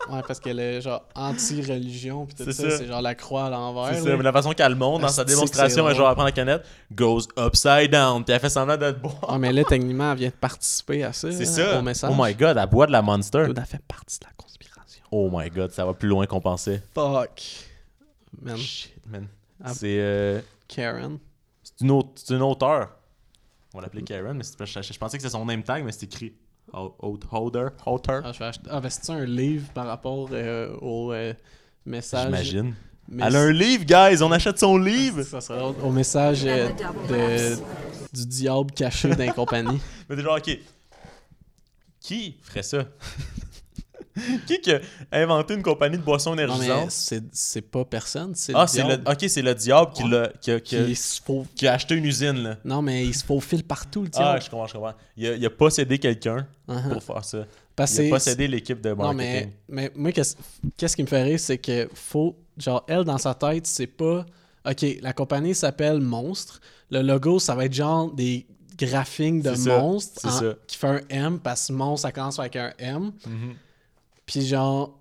Ouais, 0.08 0.20
parce 0.24 0.38
qu'elle 0.38 0.60
est 0.60 0.80
genre 0.80 1.02
anti-religion, 1.16 2.26
puis 2.26 2.36
tout 2.36 2.44
C'est 2.44 2.52
ça, 2.52 2.70
ça. 2.70 2.78
c'est 2.78 2.86
genre 2.86 3.02
la 3.02 3.16
croix 3.16 3.46
à 3.46 3.50
l'envers. 3.50 3.92
c'est 3.94 4.02
ça, 4.02 4.08
là. 4.10 4.16
mais 4.16 4.22
la 4.22 4.32
façon 4.32 4.52
qu'elle 4.52 4.76
monte 4.76 5.02
dans 5.02 5.08
sa 5.08 5.22
Asti 5.22 5.32
que 5.32 5.36
démonstration, 5.36 5.90
genre, 5.94 6.08
elle 6.08 6.14
prend 6.14 6.24
la 6.24 6.30
canette, 6.30 6.64
goes 6.92 7.22
upside 7.36 7.90
down. 7.90 8.24
Puis 8.24 8.32
elle 8.32 8.40
fait 8.40 8.48
semblant 8.48 8.76
d'être 8.76 9.00
boire. 9.00 9.16
Ah, 9.28 9.36
mais 9.36 9.52
là, 9.52 9.64
techniquement, 9.64 10.12
elle 10.12 10.18
vient 10.18 10.28
de 10.28 10.34
participer 10.34 11.02
à 11.02 11.12
ça. 11.12 11.32
C'est 11.32 11.42
hein, 11.42 11.66
ça. 11.72 11.78
Au 11.80 11.82
message. 11.82 12.10
Oh 12.12 12.22
my 12.22 12.32
god, 12.34 12.56
elle 12.56 12.68
boit 12.68 12.86
de 12.86 12.92
la 12.92 13.02
monster. 13.02 13.46
Elle 13.48 13.64
fait 13.66 13.82
partie 13.88 14.20
de 14.20 14.26
la 14.26 14.30
conspiration. 14.36 15.02
Oh 15.10 15.28
my 15.32 15.50
god, 15.50 15.72
ça 15.72 15.84
va 15.84 15.92
plus 15.92 16.08
loin 16.08 16.24
qu'on 16.26 16.40
pensait. 16.40 16.80
Fuck. 16.94 17.42
Man, 18.42 18.56
Shit, 18.58 18.92
man. 19.10 19.26
Ah. 19.64 19.72
C'est 19.74 19.96
euh, 19.98 20.40
Karen. 20.68 21.18
C'est 21.76 21.84
une, 21.84 21.90
autre- 21.92 22.10
c'est 22.16 22.34
une 22.34 22.42
auteure. 22.42 22.90
On 23.74 23.78
va 23.78 23.82
l'appeler 23.84 24.02
Karen, 24.02 24.36
mais 24.36 24.42
c'est- 24.42 24.56
je, 24.64 24.92
je 24.92 24.98
pensais 24.98 25.16
que 25.18 25.22
c'était 25.22 25.32
son 25.32 25.44
name 25.44 25.62
tag, 25.62 25.84
mais 25.84 25.92
c'est 25.92 26.04
écrit 26.06 26.34
Ho- 26.72 26.94
Ho- 26.98 27.20
Holder. 27.30 27.68
Holder. 27.84 28.20
Ah, 28.24 28.32
je 28.32 28.38
vais 28.38 28.44
acheter... 28.46 28.66
ah 28.70 28.80
ben, 28.80 28.90
un 29.10 29.24
livre 29.24 29.68
par 29.72 29.86
rapport 29.86 30.28
euh, 30.32 30.76
au 30.80 31.12
euh, 31.12 31.32
message? 31.84 32.24
J'imagine. 32.26 32.74
Mais 33.08 33.22
Elle 33.24 33.36
a 33.36 33.40
un 33.42 33.52
livre, 33.52 33.84
guys. 33.84 34.20
On 34.22 34.32
achète 34.32 34.58
son 34.58 34.76
livre. 34.78 35.22
Ça 35.22 35.40
sera 35.40 35.68
au 35.68 35.90
message 35.92 36.40
euh, 36.44 36.68
de, 37.08 37.56
du 38.12 38.26
diable 38.26 38.72
caché 38.72 39.10
dans 39.10 39.18
les 39.24 39.30
compagnies. 39.30 39.80
Mais 40.08 40.16
t'es 40.16 40.22
genre, 40.22 40.38
ok. 40.38 40.58
Qui 42.00 42.36
ferait 42.42 42.62
ça? 42.64 42.84
qui 44.46 44.60
qui 44.60 44.72
a 44.72 44.80
inventé 45.12 45.54
une 45.54 45.62
compagnie 45.62 45.98
de 45.98 46.02
boissons 46.02 46.34
Non, 46.34 46.42
énergisantes? 46.42 46.90
c'est 47.32 47.60
pas 47.62 47.84
personne, 47.84 48.34
c'est 48.34 48.52
Ah, 48.54 48.62
le 48.62 48.66
c'est 48.68 48.82
le, 48.82 48.88
diable. 48.96 49.04
ok, 49.10 49.24
c'est 49.28 49.42
le 49.42 49.54
diable 49.54 49.92
qui, 49.92 50.02
Ouais. 50.04 50.08
l'a, 50.10 50.28
qui, 50.40 50.50
a, 50.50 50.60
qui, 50.60 50.76
a, 50.76 50.84
Qui 50.84 50.94
se 50.96 51.20
fau- 51.22 51.46
qui 51.54 51.66
a 51.66 51.74
acheté 51.74 51.94
une 51.94 52.04
usine, 52.04 52.38
là. 52.42 52.56
Non, 52.64 52.82
mais 52.82 53.04
il 53.06 53.14
se 53.14 53.24
faufile 53.24 53.62
partout, 53.64 54.02
le 54.02 54.10
Ah, 54.14 54.18
diable. 54.18 54.42
je 54.42 54.50
comprends, 54.50 54.66
je 54.66 54.72
comprends. 54.74 54.94
Il 55.16 55.26
a, 55.26 55.34
il 55.34 55.50
possédé 55.50 55.98
quelqu'un 55.98 56.46
Uh-huh. 56.68 56.92
pour 56.94 57.02
faire 57.02 57.24
ça. 57.24 57.44
Parce 57.76 57.94
Il 57.96 58.06
a 58.06 58.10
possédé 58.10 58.48
l'équipe 58.48 58.80
de 58.80 58.88
Non, 58.90 59.12
marketing. 59.14 59.18
mais, 59.20 59.48
mais 59.68 59.92
moi, 59.94 60.10
qu'est-ce 60.12 60.34
qu'est-ce 60.76 60.96
qui 60.96 61.02
me 61.02 61.06
fait 61.08 61.22
rire, 61.22 61.38
c'est 61.38 61.58
que 61.58 61.88
faut. 61.94 62.36
Genre, 62.58 62.82
elle, 62.88 63.04
dans 63.04 63.18
sa 63.18 63.34
tête, 63.34 63.66
c'est 63.66 63.86
pas. 63.86 64.24
Ok, 64.68 64.84
la 65.02 65.12
compagnie 65.12 65.54
s'appelle 65.54 66.00
Monstre. 66.00 66.60
Le 66.90 67.02
logo, 67.02 67.38
ça 67.38 67.54
va 67.54 67.66
être 67.66 67.74
genre 67.74 68.10
des 68.12 68.46
graphiques 68.78 69.42
de 69.42 69.50
C'est 69.54 69.68
ça, 69.70 69.78
monstre 69.78 70.20
c'est 70.20 70.26
en- 70.28 70.40
ça. 70.40 70.54
qui 70.66 70.76
fait 70.76 70.86
un 70.88 71.00
M 71.08 71.38
parce 71.38 71.68
que 71.68 71.72
monstre, 71.72 72.02
ça 72.08 72.12
commence 72.12 72.38
avec 72.38 72.56
un 72.56 72.72
M. 72.78 73.12
Mhm. 73.26 73.54
Puis 74.26 74.46
genre, 74.46 74.92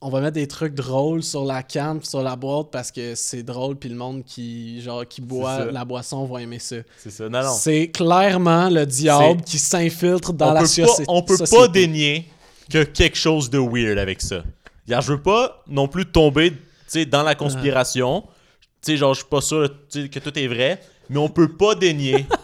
on 0.00 0.10
va 0.10 0.20
mettre 0.20 0.34
des 0.34 0.46
trucs 0.48 0.74
drôles 0.74 1.22
sur 1.22 1.44
la 1.44 1.62
canne, 1.62 2.02
sur 2.02 2.22
la 2.22 2.36
boîte 2.36 2.68
parce 2.70 2.90
que 2.92 3.14
c'est 3.14 3.42
drôle, 3.42 3.76
puis 3.76 3.88
le 3.88 3.96
monde 3.96 4.24
qui, 4.24 4.80
genre, 4.82 5.06
qui 5.06 5.20
boit 5.20 5.66
la 5.66 5.84
boisson 5.84 6.24
va 6.26 6.42
aimer 6.42 6.58
ça. 6.58 6.76
C'est 6.98 7.10
ça. 7.10 7.28
Non, 7.28 7.42
non. 7.42 7.52
C'est 7.52 7.88
clairement 7.88 8.68
le 8.68 8.84
diable 8.86 9.42
qui 9.42 9.58
s'infiltre 9.58 10.32
dans 10.32 10.50
on 10.50 10.54
la 10.54 10.60
peut 10.60 10.66
soci- 10.66 11.04
pas, 11.04 11.12
on 11.12 11.22
peut 11.22 11.36
société. 11.36 11.60
pas 11.62 11.68
dénier 11.68 12.26
que 12.70 12.84
quelque 12.84 13.16
chose 13.16 13.48
de 13.50 13.58
weird 13.58 13.98
avec 13.98 14.20
ça. 14.20 14.42
Regarde, 14.86 15.04
je 15.04 15.12
veux 15.12 15.22
pas 15.22 15.62
non 15.68 15.88
plus 15.88 16.06
tomber 16.06 16.52
dans 17.10 17.22
la 17.22 17.34
conspiration. 17.34 18.22
Tu 18.82 18.92
sais, 18.92 18.96
genre, 18.96 19.14
je 19.14 19.20
suis 19.20 19.28
pas 19.28 19.40
sûr 19.40 19.68
que 19.92 20.18
tout 20.18 20.38
est 20.38 20.46
vrai, 20.46 20.80
mais 21.10 21.18
on 21.18 21.28
peut 21.28 21.52
pas 21.56 21.74
dénier. 21.74 22.26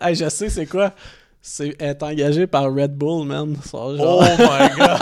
Hey, 0.00 0.14
je 0.14 0.28
sais, 0.28 0.48
c'est 0.48 0.66
quoi? 0.66 0.94
C'est 1.40 1.74
être 1.80 2.02
engagé 2.02 2.46
par 2.46 2.64
Red 2.72 2.94
Bull, 2.96 3.26
man. 3.26 3.56
Ça, 3.64 3.78
oh 3.78 3.92
my 3.94 4.68
god! 4.76 4.98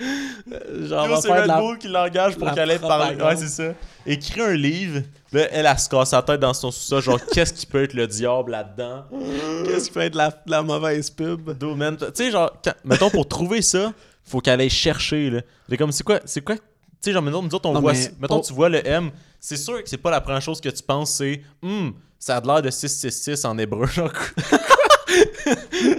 genre 0.88 1.20
c'est 1.22 1.30
Red 1.32 1.46
la... 1.46 1.58
Bull 1.60 1.78
qui 1.78 1.88
l'engage 1.88 2.36
pour 2.36 2.46
la 2.46 2.54
qu'elle 2.54 2.70
aille 2.70 2.78
parler. 2.78 3.16
Ouais, 3.22 3.36
c'est 3.36 3.48
ça. 3.48 3.72
Écrit 4.06 4.40
un 4.40 4.54
livre. 4.54 5.02
Là, 5.32 5.46
elle, 5.52 5.66
elle 5.66 5.78
se 5.78 5.88
casse 5.88 6.12
la 6.12 6.22
tête 6.22 6.40
dans 6.40 6.54
son 6.54 6.70
sous-sol. 6.70 7.02
Genre, 7.02 7.20
qu'est-ce 7.32 7.52
qui 7.52 7.66
peut 7.66 7.84
être 7.84 7.94
le 7.94 8.06
diable 8.06 8.50
là-dedans? 8.52 9.04
Qu'est-ce 9.64 9.86
qui 9.86 9.90
peut 9.92 10.00
être 10.00 10.16
la, 10.16 10.32
la 10.46 10.62
mauvaise 10.62 11.10
pub? 11.10 11.56
Tu 11.58 11.66
sais, 12.14 12.30
genre, 12.30 12.50
quand- 12.64 12.74
mettons, 12.84 13.10
pour 13.10 13.28
trouver 13.28 13.62
ça, 13.62 13.92
faut 14.24 14.40
qu'elle 14.40 14.60
aille 14.60 14.70
chercher, 14.70 15.30
là. 15.30 15.40
C'est 15.68 15.76
comme, 15.76 15.92
c'est 15.92 16.02
quoi, 16.04 16.18
c'est 16.24 16.40
quoi? 16.42 16.56
Tu 16.56 16.62
sais, 17.02 17.12
genre, 17.12 17.22
mettons, 17.22 17.42
nous 17.42 17.54
autres, 17.54 17.68
on 17.68 17.74
Non, 17.74 17.80
voit. 17.80 17.92
mais 17.92 18.10
Mettons, 18.20 18.36
pour- 18.36 18.46
tu 18.46 18.52
vois 18.52 18.68
le 18.68 18.84
M, 18.86 19.10
c'est 19.38 19.56
sûr 19.56 19.82
que 19.82 19.88
c'est 19.88 19.96
pas 19.98 20.10
la 20.10 20.20
première 20.20 20.42
chose 20.42 20.60
que 20.60 20.68
tu 20.68 20.82
penses, 20.82 21.12
c'est 21.12 21.42
Hum, 21.62 21.92
ça 22.20 22.36
a 22.36 22.40
de 22.40 22.46
l'air 22.46 22.62
de 22.62 22.70
666 22.70 23.44
en 23.44 23.58
hébreu. 23.58 23.86
Genre, 23.88 24.12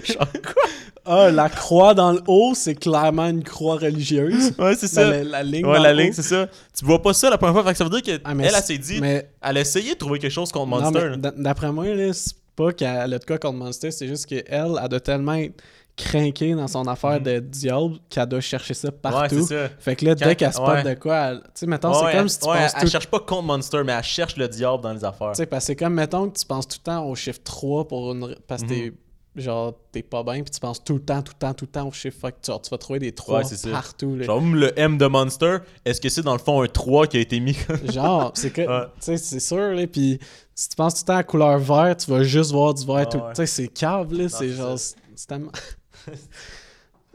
Genre 0.05 0.32
quoi? 0.32 0.63
Ah, 1.03 1.32
la 1.32 1.49
croix 1.49 1.93
dans 1.95 2.11
le 2.13 2.22
haut, 2.28 2.53
c'est 2.55 2.76
clairement 2.76 3.28
une 3.28 3.43
croix 3.43 3.76
religieuse. 3.78 4.53
Ouais, 4.59 4.76
c'est 4.76 4.88
ça. 4.88 5.09
la, 5.09 5.24
la 5.24 5.43
ligne 5.43 5.65
ouais, 5.65 5.78
dans 5.78 5.84
la 5.84 5.93
le 5.93 6.03
ligne, 6.03 6.13
c'est 6.13 6.22
ça. 6.22 6.47
Tu 6.78 6.86
vois 6.86 7.01
pas 7.01 7.11
ça 7.13 7.30
la 7.30 7.38
première 7.38 7.55
fois, 7.55 7.63
fait 7.63 7.72
que 7.72 7.78
ça 7.80 7.84
veut 7.84 7.89
dire 7.89 8.03
qu'elle, 8.03 8.22
Ah, 8.24 8.34
elle, 8.39 8.51
s'est 8.63 8.78
dit, 8.78 9.01
mais- 9.01 9.28
elle 9.41 9.57
a 9.57 9.61
essayé 9.61 9.93
de 9.93 9.97
trouver 9.97 10.19
quelque 10.19 10.32
chose 10.32 10.51
contre 10.51 10.67
Monster. 10.67 11.13
d'après 11.38 11.72
moi, 11.72 11.86
c'est 12.13 12.36
pas 12.55 12.72
qu'elle 12.72 13.13
a 13.13 13.19
de 13.19 13.26
quoi 13.26 13.39
contre 13.39 13.57
Monster, 13.57 13.89
c'est 13.91 14.07
juste 14.07 14.28
qu'elle, 14.28 14.43
elle 14.47 14.88
doit 14.89 14.99
tellement 14.99 15.34
être 15.34 15.55
craquée 15.95 16.53
dans 16.55 16.67
son 16.67 16.87
affaire 16.87 17.19
de 17.21 17.39
diable 17.39 17.95
qu'elle 18.09 18.25
doit 18.27 18.41
chercher 18.41 18.73
ça 18.73 18.91
partout. 18.91 19.35
Mhm. 19.35 19.45
ça. 19.45 19.69
Fait 19.79 19.95
que 19.95 20.05
là, 20.05 20.15
dès 20.15 20.35
qu'elle 20.35 20.53
spot 20.53 20.67
ouais. 20.69 20.83
de 20.83 20.93
quoi, 20.99 21.15
elle- 21.17 21.41
tu 21.43 21.49
sais, 21.55 21.67
mettons, 21.67 21.89
Ouais, 21.91 21.95
c'est 21.95 22.11
comme 22.17 22.21
elle, 22.25 22.29
si 22.29 22.39
tu 22.39 22.45
penses 22.45 22.73
elle 22.75 22.81
tout... 22.83 22.89
cherche 22.89 23.07
pas 23.07 23.19
contre 23.19 23.43
Monster, 23.43 23.81
mais 23.85 23.93
elle 23.93 24.03
cherche 24.03 24.37
le 24.37 24.47
diable 24.47 24.81
dans 24.83 24.93
les 24.93 25.03
affaires. 25.05 25.31
Tu 25.31 25.37
sais, 25.37 25.45
parce 25.45 25.63
que 25.63 25.67
c'est 25.67 25.75
comme, 25.75 25.93
mettons, 25.93 26.29
que 26.29 26.37
tu 26.39 26.45
penses 26.45 26.67
tout 26.67 26.77
le 26.79 26.83
temps 26.91 27.05
au 27.05 27.15
chiffre 27.15 27.39
3 27.43 27.87
pour 27.87 28.11
une... 28.13 28.35
parce 28.47 28.63
que 28.63 28.67
t'es... 28.69 28.93
Genre, 29.33 29.73
t'es 29.93 30.03
pas 30.03 30.23
bien, 30.23 30.41
puis 30.41 30.51
tu 30.51 30.59
penses 30.59 30.83
tout 30.83 30.95
le 30.95 30.99
temps, 30.99 31.21
tout 31.21 31.31
le 31.33 31.39
temps, 31.39 31.53
tout 31.53 31.63
le 31.63 31.71
temps 31.71 31.87
au 31.87 31.91
chiffre. 31.93 32.17
Fait 32.19 32.33
que 32.33 32.37
tu, 32.41 32.51
tu 32.61 32.69
vas 32.69 32.77
trouver 32.77 32.99
des 32.99 33.13
3 33.13 33.37
Ouais, 33.37 33.43
c'est 33.45 33.55
ça. 33.55 33.69
partout. 33.69 34.17
là. 34.17 34.25
Genre, 34.25 34.41
le 34.41 34.77
M 34.77 34.97
de 34.97 35.05
Monster, 35.07 35.59
est-ce 35.85 36.01
que 36.01 36.09
c'est 36.09 36.21
dans 36.21 36.33
le 36.33 36.39
fond 36.39 36.61
un 36.61 36.67
3 36.67 37.07
qui 37.07 37.15
a 37.15 37.21
été 37.21 37.39
mis 37.39 37.55
Genre, 37.93 38.33
c'est 38.35 38.49
que, 38.53 38.61
tu 38.63 38.89
sais, 38.99 39.15
c'est 39.15 39.39
sûr, 39.39 39.73
là, 39.73 39.87
puis 39.87 40.19
si 40.53 40.67
tu 40.67 40.75
penses 40.75 40.95
tout 40.95 41.01
le 41.03 41.05
temps 41.05 41.13
à 41.13 41.17
la 41.17 41.23
couleur 41.23 41.59
vert, 41.59 41.95
tu 41.95 42.11
vas 42.11 42.23
juste 42.23 42.51
voir 42.51 42.73
du 42.73 42.85
vert 42.85 42.95
Ah 42.97 43.05
tout. 43.05 43.19
Tu 43.29 43.35
sais, 43.35 43.45
c'est 43.45 43.67
cave, 43.69 44.11
là, 44.11 44.27
c'est 44.27 44.49
genre, 44.49 44.77
c'est 44.77 45.27
tellement... 45.27 45.51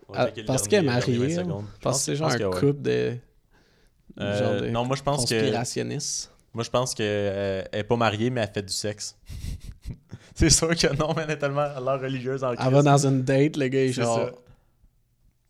Ouais, 0.08 0.14
Ah, 0.14 0.28
parce 0.46 0.68
qu'elle 0.68 0.84
est 0.84 0.86
mariée, 0.86 1.18
20 1.18 1.24
elle. 1.24 1.34
secondes. 1.34 1.64
Je 1.78 1.80
pense 1.82 1.98
que 1.98 2.04
c'est 2.04 2.16
genre 2.16 2.30
un 2.30 2.38
que 2.38 2.44
ouais. 2.44 2.60
couple 2.60 2.82
de... 2.82 3.16
Euh, 4.18 4.38
genre 4.38 4.62
de 4.62 4.68
non, 4.70 4.84
moi 4.84 4.96
je 4.96 5.02
pense 5.02 5.28
que 5.28 5.52
moi 6.54 6.64
je 6.64 6.70
pense 6.70 6.94
qu'elle 6.94 7.68
est 7.72 7.84
pas 7.84 7.96
mariée 7.96 8.30
mais 8.30 8.40
elle 8.42 8.50
fait 8.52 8.62
du 8.62 8.72
sexe. 8.72 9.16
c'est 10.34 10.48
sûr 10.48 10.68
que 10.76 10.94
non, 10.96 11.12
mais 11.14 11.22
elle 11.24 11.32
est 11.32 11.38
tellement 11.38 11.62
à 11.62 11.80
l'air 11.80 12.00
religieuse 12.00 12.44
en 12.44 12.52
Elle 12.52 12.72
va 12.72 12.82
dans 12.82 13.06
une 13.06 13.22
date, 13.24 13.56
le 13.56 13.68
gars 13.68 13.80
est 13.80 13.92
C'est 13.92 14.02
genre... 14.02 14.30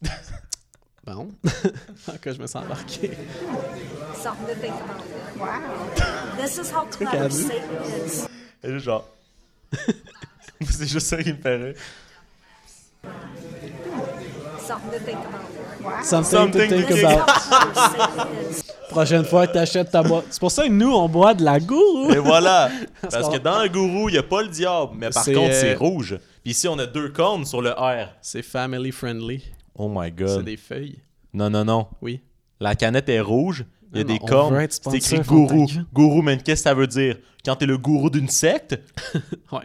Bon. 1.06 1.28
Encore, 2.08 2.32
je 2.32 2.40
me 2.40 2.46
sens 2.48 2.64
embarqué. 2.64 3.12
Something 4.14 4.46
to 4.46 4.54
think 4.60 4.74
about. 4.74 5.04
Wow. 5.38 6.42
This 6.42 6.58
is 6.58 6.72
how 6.72 6.84
clever 6.86 7.12
qu'elle 7.12 7.22
a 7.22 7.28
dit. 7.28 7.42
Satan 7.42 8.06
is. 8.06 8.26
Elle 8.62 8.70
est 8.70 8.72
juste 8.74 8.84
genre 8.86 9.08
C'est 10.68 10.86
juste 10.86 11.06
ça 11.06 11.22
qui 11.22 11.32
me 11.32 11.38
fait 11.38 11.56
rire. 11.56 11.74
Something 14.66 14.90
to 14.92 15.04
think 15.04 15.18
about. 15.18 16.04
Something, 16.04 16.38
Something 16.38 16.68
to 16.70 16.76
think 16.86 17.04
about. 17.04 17.26
Prochaine 18.90 19.24
fois 19.24 19.46
que 19.46 19.52
t'achètes 19.52 19.90
ta 19.90 20.02
boîte. 20.02 20.24
C'est 20.30 20.40
pour 20.40 20.50
ça 20.50 20.64
que 20.66 20.72
nous, 20.72 20.92
on 20.92 21.08
boit 21.08 21.34
de 21.34 21.44
la 21.44 21.60
gourou. 21.60 22.10
Et 22.12 22.18
voilà! 22.18 22.70
Parce 23.02 23.28
que 23.28 23.38
dans 23.38 23.62
le 23.62 23.68
gourou, 23.68 24.08
il 24.08 24.12
n'y 24.12 24.18
a 24.18 24.22
pas 24.22 24.42
le 24.42 24.48
diable, 24.48 24.92
mais 24.96 25.10
par 25.10 25.22
C'est, 25.24 25.34
contre, 25.34 25.50
euh, 25.52 25.60
c'est 25.60 25.74
rouge. 25.74 26.18
Puis 26.42 26.52
ici, 26.52 26.66
on 26.68 26.78
a 26.78 26.86
deux 26.86 27.10
cornes 27.10 27.44
sur 27.44 27.60
le 27.60 27.70
R. 27.70 28.08
C'est 28.22 28.42
family 28.42 28.92
friendly. 28.92 29.42
Oh 29.74 29.88
my 29.88 30.06
C'est 30.08 30.24
god. 30.24 30.44
des 30.44 30.56
feuilles. 30.56 30.98
Non, 31.34 31.50
non, 31.50 31.64
non. 31.64 31.86
Oui. 32.00 32.20
La 32.60 32.74
canette 32.74 33.08
est 33.10 33.20
rouge, 33.20 33.64
il 33.92 33.98
y 33.98 34.00
a 34.00 34.04
Non, 34.04 34.12
des 34.14 34.18
cornes. 34.20 34.66
C'est 34.70 34.94
écrit 34.94 35.20
gourou. 35.20 35.66
Gourou, 35.92 36.22
mais 36.22 36.38
qu'est-ce 36.38 36.62
que 36.62 36.68
ça 36.70 36.74
veut 36.74 36.86
dire? 36.86 37.18
Quand 37.44 37.56
t'es 37.56 37.66
le 37.66 37.76
gourou 37.76 38.08
d'une 38.08 38.28
secte, 38.28 38.80
Ouais. 39.52 39.60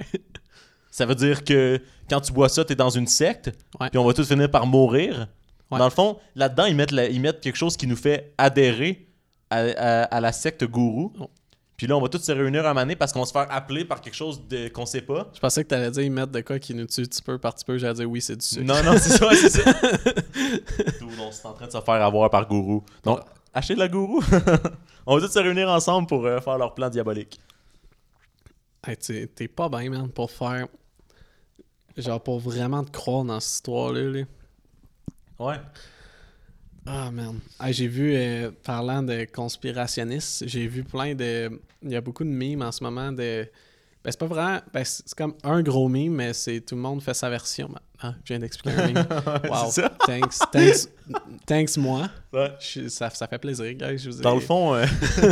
Ça 0.92 1.06
veut 1.06 1.16
dire 1.16 1.44
que 1.44 1.82
quand 2.10 2.22
tu 2.22 2.32
bois 2.34 2.50
ça, 2.50 2.64
t'es 2.66 2.76
dans 2.76 2.89
une 2.89 3.08
secte, 3.08 3.52
puis 3.89 3.98
on 3.98 4.06
va 4.06 4.14
tous 4.14 4.28
finir 4.28 4.52
par 4.52 4.68
mourir. 4.68 5.28
Ouais. 5.72 5.80
Dans 5.80 5.86
le 5.86 5.92
fond, 5.92 6.18
là-dedans, 6.36 6.66
ils 6.66 6.76
mettent, 6.76 6.92
la- 6.92 7.08
ils 7.08 7.22
mettent 7.22 7.39
quelque 7.42 7.56
chose 7.56 7.78
qui 7.78 7.88
nous 7.88 7.96
fait 7.96 8.34
adhérer 8.38 9.08
à, 9.50 9.60
à- 9.60 10.04
à 10.04 10.20
la 10.22 10.32
secte 10.34 10.66
gourou. 10.66 11.14
Oh. 11.20 11.30
Puis 11.78 11.88
là, 11.88 11.98
on 11.98 12.02
va 12.02 12.10
tous 12.10 12.20
se 12.22 12.32
réunir 12.32 12.68
un 12.68 12.76
donné 12.76 12.96
parce 12.96 13.12
qu'on 13.12 13.22
va 13.22 13.26
se 13.26 13.32
faire 13.32 13.48
appeler 13.50 13.86
par 13.86 14.02
quelque 14.02 14.14
chose 14.14 14.48
de, 14.48 14.68
qu'on 14.68 14.86
sait 14.86 15.02
pas. 15.02 15.32
Je 15.34 15.39
pensais 15.39 15.64
que 15.64 15.70
t'allais 15.70 15.89
dire 15.89 16.04
ils 16.04 16.12
mettent 16.12 16.30
de 16.30 16.42
quoi 16.42 16.60
qui 16.60 16.76
nous 16.76 16.86
tue 16.86 17.02
petit 17.04 17.22
peu 17.24 17.39
par 17.39 17.56
petit 17.56 17.66
peu. 17.66 17.78
J'allais 17.80 17.96
dire 17.96 18.08
oui, 18.12 18.22
c'est 18.22 18.36
du 18.36 18.46
sucre. 18.46 18.64
Non, 18.66 18.84
non, 18.84 18.98
c'est 19.00 19.18
ça, 19.18 19.30
c'est 19.34 19.50
ça. 19.50 19.74
Tout, 21.00 21.08
on 21.20 21.32
est 21.32 21.46
en 21.46 21.54
train 21.54 21.66
de 21.68 21.72
se 21.72 21.82
faire 21.82 22.04
avoir 22.06 22.30
par 22.30 22.48
gourou. 22.48 22.84
Donc, 23.04 23.22
achetez 23.54 23.74
de 23.74 23.80
la 23.80 23.88
gourou. 23.88 24.22
on 25.08 25.18
va 25.18 25.26
tous 25.26 25.34
se 25.34 25.39
réunir 25.39 25.70
ensemble 25.70 26.06
pour 26.08 26.24
euh, 26.26 26.39
faire 26.39 26.58
leur 26.60 26.76
plan 26.76 26.89
diabolique. 26.89 27.39
Hey, 28.86 28.98
t'es 28.98 29.48
pas 29.48 29.70
bien, 29.70 29.89
man, 29.89 30.10
pour 30.10 30.30
faire. 30.30 30.68
Genre, 31.98 32.22
pour 32.22 32.39
vraiment 32.39 32.84
te 32.84 32.92
croire 32.92 33.24
dans 33.24 33.39
cette 33.39 33.56
histoire-là. 33.56 34.04
là. 34.04 34.24
Ouais. 35.39 35.60
Ah, 36.86 37.12
man. 37.12 37.39
Hey, 37.60 37.74
j'ai 37.74 37.88
vu, 37.88 38.14
euh, 38.16 38.52
parlant 38.64 39.04
de 39.04 39.26
conspirationnistes, 39.26 40.48
j'ai 40.48 40.68
vu 40.68 40.84
plein 40.84 41.14
de. 41.14 41.62
Il 41.84 41.92
y 41.92 41.96
a 41.96 42.02
beaucoup 42.02 42.24
de 42.24 42.30
mimes 42.30 42.62
en 42.62 42.72
ce 42.72 42.84
moment 42.84 43.12
de. 43.12 43.48
Ben, 44.04 44.10
c'est 44.12 44.20
pas 44.20 44.26
vraiment. 44.26 44.60
Ben, 44.74 44.84
c'est 44.84 45.14
comme 45.14 45.36
un 45.43 45.62
gros 45.62 45.88
meme, 45.88 46.14
mais 46.14 46.34
c'est 46.34 46.62
tout 46.62 46.74
le 46.76 46.82
monde 46.82 47.04
fait 47.04 47.14
sa 47.14 47.30
version. 47.30 47.70
Ah, 48.02 48.16
je 48.24 48.34
viens 48.34 48.39
d'expliquer 48.39 48.76
un 48.82 48.88
meme. 48.88 49.06
wow. 49.49 49.56
C'est 49.70 49.82
ça. 49.82 49.89
Thanks. 50.08 50.39
Thanks. 50.52 50.88
Thanks, 51.45 51.78
moi. 51.78 52.10
Ouais. 52.34 52.52
Je- 52.60 52.88
ça, 52.88 53.12
ça 53.12 53.28
fait 53.28 53.38
plaisir, 53.38 53.72
guys. 53.74 53.99
Je 53.99 54.10
vous 54.10 54.18
ai- 54.20 54.24
Dans 54.24 54.34
le 54.34 54.41
fond, 54.41 54.74
euh, 54.74 54.86
c'est 55.16 55.28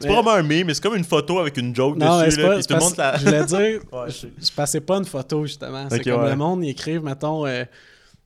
Mais- 0.00 0.06
pas 0.08 0.14
vraiment 0.22 0.30
un 0.30 0.42
meme, 0.42 0.68
mais 0.68 0.72
c'est 0.74 0.82
comme 0.82 0.96
une 0.96 1.04
photo 1.04 1.38
avec 1.40 1.58
une 1.58 1.74
joke 1.76 1.98
Non, 1.98 2.22
dessus. 2.24 2.40
Là, 2.40 2.48
pas. 2.56 2.62
tout 2.62 2.72
le 2.74 2.80
monde 2.80 2.94
la... 2.96 3.16
Je 3.18 3.24
voulais 3.26 3.44
dire, 3.44 3.80
Ouais, 3.92 4.04
je 4.06 4.12
je, 4.12 4.16
sais. 4.18 4.28
je 4.40 4.52
passais 4.52 4.80
pas 4.80 4.96
une 4.96 5.04
photo 5.04 5.44
justement. 5.44 5.86
C'est 5.90 6.02
comme 6.02 6.22
ouais. 6.22 6.30
le 6.30 6.36
monde, 6.36 6.64
ils 6.64 6.70
écrivent, 6.70 7.02
mettons, 7.02 7.44
euh, 7.46 7.64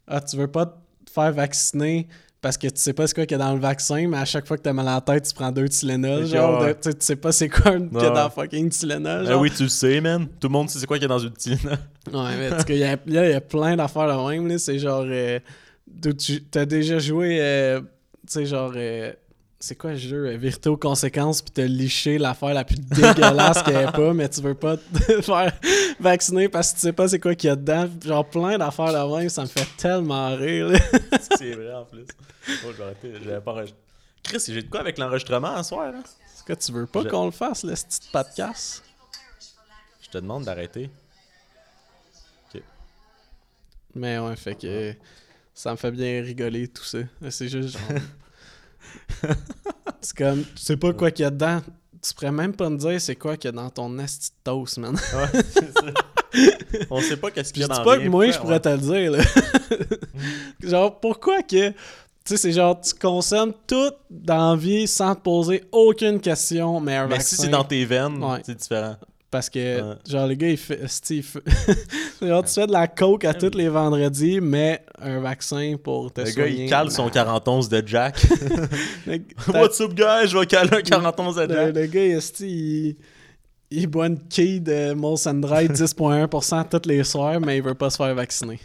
ah, 0.07 0.21
tu 0.21 0.37
veux 0.37 0.47
pas 0.49 0.67
te 0.67 1.11
faire 1.13 1.33
vacciner 1.33 2.07
parce 2.41 2.57
que 2.57 2.67
tu 2.69 2.81
sais 2.81 2.93
pas 2.93 3.07
c'est 3.07 3.15
quoi 3.15 3.27
qu'il 3.27 3.37
y 3.39 3.41
a 3.41 3.45
dans 3.45 3.53
le 3.55 3.61
vaccin, 3.61 4.09
mais 4.09 4.17
à 4.17 4.25
chaque 4.25 4.47
fois 4.47 4.57
que 4.57 4.63
t'as 4.63 4.73
mal 4.73 4.89
à 4.89 4.95
la 4.95 5.01
tête, 5.01 5.29
tu 5.29 5.35
prends 5.35 5.53
deux 5.53 5.69
Tylenol. 5.69 6.25
Genre, 6.27 6.61
ouais. 6.63 6.75
de- 6.75 6.91
tu 6.91 6.97
sais- 7.01 7.17
pas 7.17 7.33
c'est 7.33 7.49
quoi 7.49 7.73
qu'il 7.79 7.93
y 7.93 8.05
a 8.05 8.11
dans 8.11 8.31
fucking 8.31 8.71
Tylenol. 8.71 9.25
Ah 9.27 9.31
genre. 9.33 9.41
oui, 9.43 9.51
tu 9.51 9.65
le 9.65 9.69
sais, 9.69 10.01
man. 10.01 10.27
Tout 10.41 10.49
le 10.49 10.53
monde 10.53 10.71
sait 10.71 10.79
c'est 10.79 10.87
quoi 10.87 10.97
qu'il 10.97 11.03
y 11.03 11.07
a 11.07 11.09
dans 11.09 11.19
une 11.19 11.31
petite. 11.33 11.63
Ouais, 11.65 12.37
mais 12.39 12.53
en 12.53 12.59
tout 12.59 12.65
cas, 12.65 12.75
il 12.75 12.79
y 12.79 12.85
a, 12.85 12.97
là, 13.07 13.27
il 13.29 13.31
y 13.31 13.35
a 13.35 13.41
plein 13.41 13.77
d'affaires 13.77 14.07
de 14.09 14.31
même. 14.31 14.47
là. 14.49 14.59
C'est 14.59 14.79
genre. 14.79 15.05
euh, 15.07 15.39
t'as 16.51 16.65
déjà 16.67 16.99
joué. 16.99 17.39
euh, 17.41 17.81
tu 17.81 17.87
sais, 18.29 18.47
genre. 18.47 18.73
euh, 18.77 19.13
c'est 19.63 19.77
quoi 19.77 19.91
le 19.91 19.97
jeu? 19.97 20.37
Vérité 20.37 20.71
aux 20.71 20.77
conséquences, 20.79 21.43
puis 21.43 21.51
t'as 21.51 21.67
liché 21.67 22.17
l'affaire 22.17 22.55
la 22.55 22.65
plus 22.65 22.81
dégueulasse 22.81 23.63
qu'il 23.63 23.75
n'y 23.75 23.81
ait 23.81 23.93
pas, 23.93 24.15
mais 24.15 24.27
tu 24.29 24.41
veux 24.41 24.55
pas 24.55 24.79
te 24.79 25.21
faire 25.23 25.53
vacciner 26.01 26.49
parce 26.49 26.71
que 26.71 26.77
tu 26.77 26.81
sais 26.81 26.93
pas 26.95 27.09
c'est 27.09 27.21
quoi 27.21 27.35
qu'il 27.35 27.49
y 27.49 27.51
a 27.53 27.57
dedans. 27.57 27.87
Genre 28.03 28.25
plein 28.25 28.57
d'affaires 28.57 28.93
de 28.93 29.17
même, 29.17 29.29
ça 29.29 29.43
me 29.43 29.47
fait 29.47 29.69
tellement 29.77 30.35
rire. 30.35 30.69
là. 30.69 30.79
c'est 31.37 31.53
vrai 31.53 31.75
en 31.75 31.85
plus. 31.85 32.07
Oh, 32.49 32.73
je 32.73 32.77
vais 32.77 32.83
arrêter. 32.85 33.13
J'avais 33.23 33.41
pas 33.43 33.53
enregistré. 33.53 33.81
Chris, 34.23 34.43
j'ai 34.49 34.63
de 34.63 34.71
quoi 34.71 34.81
avec 34.81 34.97
l'enregistrement 34.97 35.63
ce 35.63 35.69
soir? 35.69 35.93
Hein? 35.95 36.03
C'est 36.35 36.47
quoi, 36.47 36.57
tu 36.57 36.73
veux 36.73 36.87
pas 36.87 37.05
qu'on 37.05 37.27
le 37.27 37.31
fasse, 37.31 37.63
le 37.63 37.75
petit 37.75 38.09
podcast? 38.11 38.83
Je 40.01 40.09
te 40.09 40.19
demande 40.19 40.45
d'arrêter. 40.45 40.91
Mais 43.95 44.19
ouais, 44.19 44.37
fait 44.37 44.55
que. 44.55 44.95
Ça 45.53 45.73
me 45.73 45.77
fait 45.77 45.91
bien 45.91 46.23
rigoler 46.23 46.69
tout 46.69 46.85
ça. 46.85 46.99
C'est 47.29 47.49
juste 47.49 47.77
genre. 47.77 47.99
c'est 50.01 50.17
comme, 50.17 50.43
tu 50.43 50.63
sais 50.63 50.77
pas 50.77 50.93
quoi 50.93 51.11
qu'il 51.11 51.25
y 51.25 51.27
a 51.27 51.31
dedans. 51.31 51.61
Tu 52.03 52.15
pourrais 52.15 52.33
même 52.33 52.55
pas 52.55 52.71
me 52.71 52.79
dire 52.79 52.99
c'est 53.01 53.17
quoi 53.17 53.37
qu'il 53.37 53.49
y 53.51 53.53
a 53.53 53.57
dans 53.57 53.69
ton 53.69 53.99
esti 53.99 54.31
toast, 54.43 54.79
man. 54.79 54.95
Ouais, 54.95 55.43
c'est 55.53 55.73
ça. 55.73 55.85
On 56.91 57.01
sait 57.01 57.17
pas 57.19 57.31
qu'est-ce 57.31 57.53
qu'il 57.53 57.61
y 57.63 57.65
a 57.65 57.69
dans 57.69 57.83
pas 57.85 57.93
rien, 57.97 58.05
que 58.05 58.09
moi, 58.09 58.31
je 58.31 58.39
pourrais 58.39 58.61
te 58.61 58.69
le 58.71 58.79
dire, 58.79 59.11
là. 59.13 59.23
genre, 60.63 60.99
pourquoi 61.01 61.43
que. 61.43 61.71
Tu 61.71 61.75
sais, 62.25 62.37
c'est 62.37 62.53
genre, 62.53 62.81
tu 62.81 62.95
consommes 62.95 63.53
tout 63.67 63.91
dans 64.11 64.53
la 64.53 64.57
vie 64.57 64.87
sans 64.87 65.15
te 65.15 65.21
poser 65.21 65.65
aucune 65.73 66.21
question, 66.21 66.79
mais 66.81 66.97
un 66.97 67.07
Mais 67.07 67.15
vaccin. 67.17 67.37
si 67.37 67.43
c'est 67.43 67.49
dans 67.49 67.65
tes 67.65 67.85
veines, 67.85 68.23
Ouais. 68.23 68.41
c'est 68.45 68.55
différent. 68.57 68.97
Parce 69.31 69.49
que, 69.49 69.81
Ouais. 69.81 69.97
genre, 70.09 70.27
le 70.27 70.35
gars, 70.35 70.49
il 70.49 70.57
fait. 70.57 70.89
fait- 70.89 71.23
genre, 72.27 72.45
tu 72.45 72.53
fais 72.53 72.67
de 72.67 72.73
la 72.73 72.89
coke 72.89 73.25
à 73.25 73.33
tous 73.33 73.57
les 73.57 73.69
vendredis, 73.69 74.41
mais 74.41 74.85
un 75.01 75.21
vaccin 75.21 75.77
pour 75.83 76.13
te 76.13 76.23
Le 76.23 76.31
gars, 76.33 76.47
il 76.49 76.69
cale 76.69 76.91
son 76.91 77.05
Nah. 77.05 77.11
41 77.11 77.69
de 77.69 77.83
Jack. 77.87 78.27
Le, 79.07 79.19
What's 79.55 79.81
up, 79.81 79.95
guys? 79.95 80.27
Je 80.29 80.37
vais 80.39 80.47
caler 80.47 80.77
un 80.79 80.83
41 80.83 81.47
de 81.47 81.55
Jack. 81.55 81.75
le 81.77 81.87
gars, 81.87 82.19
il, 82.41 82.97
il 83.71 83.87
boit 83.87 84.09
une 84.09 84.19
quille 84.19 84.61
de 84.61 84.95
Molson 84.95 85.35
Dry 85.35 85.69
10.1% 85.69 86.69
tous 86.69 86.89
les 86.89 87.05
soirs, 87.05 87.41
mais 87.41 87.59
il 87.59 87.63
veut 87.63 87.75
pas 87.75 87.89
se 87.91 87.97
faire 87.99 88.13
vacciner. 88.17 88.59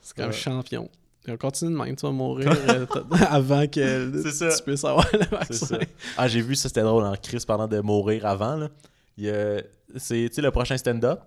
C'est 0.00 0.16
comme 0.16 0.26
Ouais. 0.26 0.32
champion. 0.32 0.88
On 1.30 1.36
continue 1.36 1.72
de 1.72 1.76
même, 1.76 1.94
tu 1.94 2.06
vas 2.06 2.12
mourir 2.12 2.50
euh, 2.70 2.86
avant 3.28 3.66
que 3.66 4.10
tu 4.56 4.62
puisses 4.62 4.82
avoir 4.84 5.06
le 5.12 5.26
vaccin. 5.26 5.78
Ah, 6.16 6.26
j'ai 6.26 6.40
vu 6.40 6.54
ça, 6.54 6.68
c'était 6.68 6.80
drôle 6.80 7.04
en 7.04 7.14
Chris 7.22 7.44
parlant 7.46 7.68
de 7.68 7.80
mourir 7.80 8.24
avant. 8.24 8.56
Là. 8.56 8.68
C'est 9.96 10.38
le 10.38 10.50
prochain 10.50 10.76
stand-up. 10.76 11.20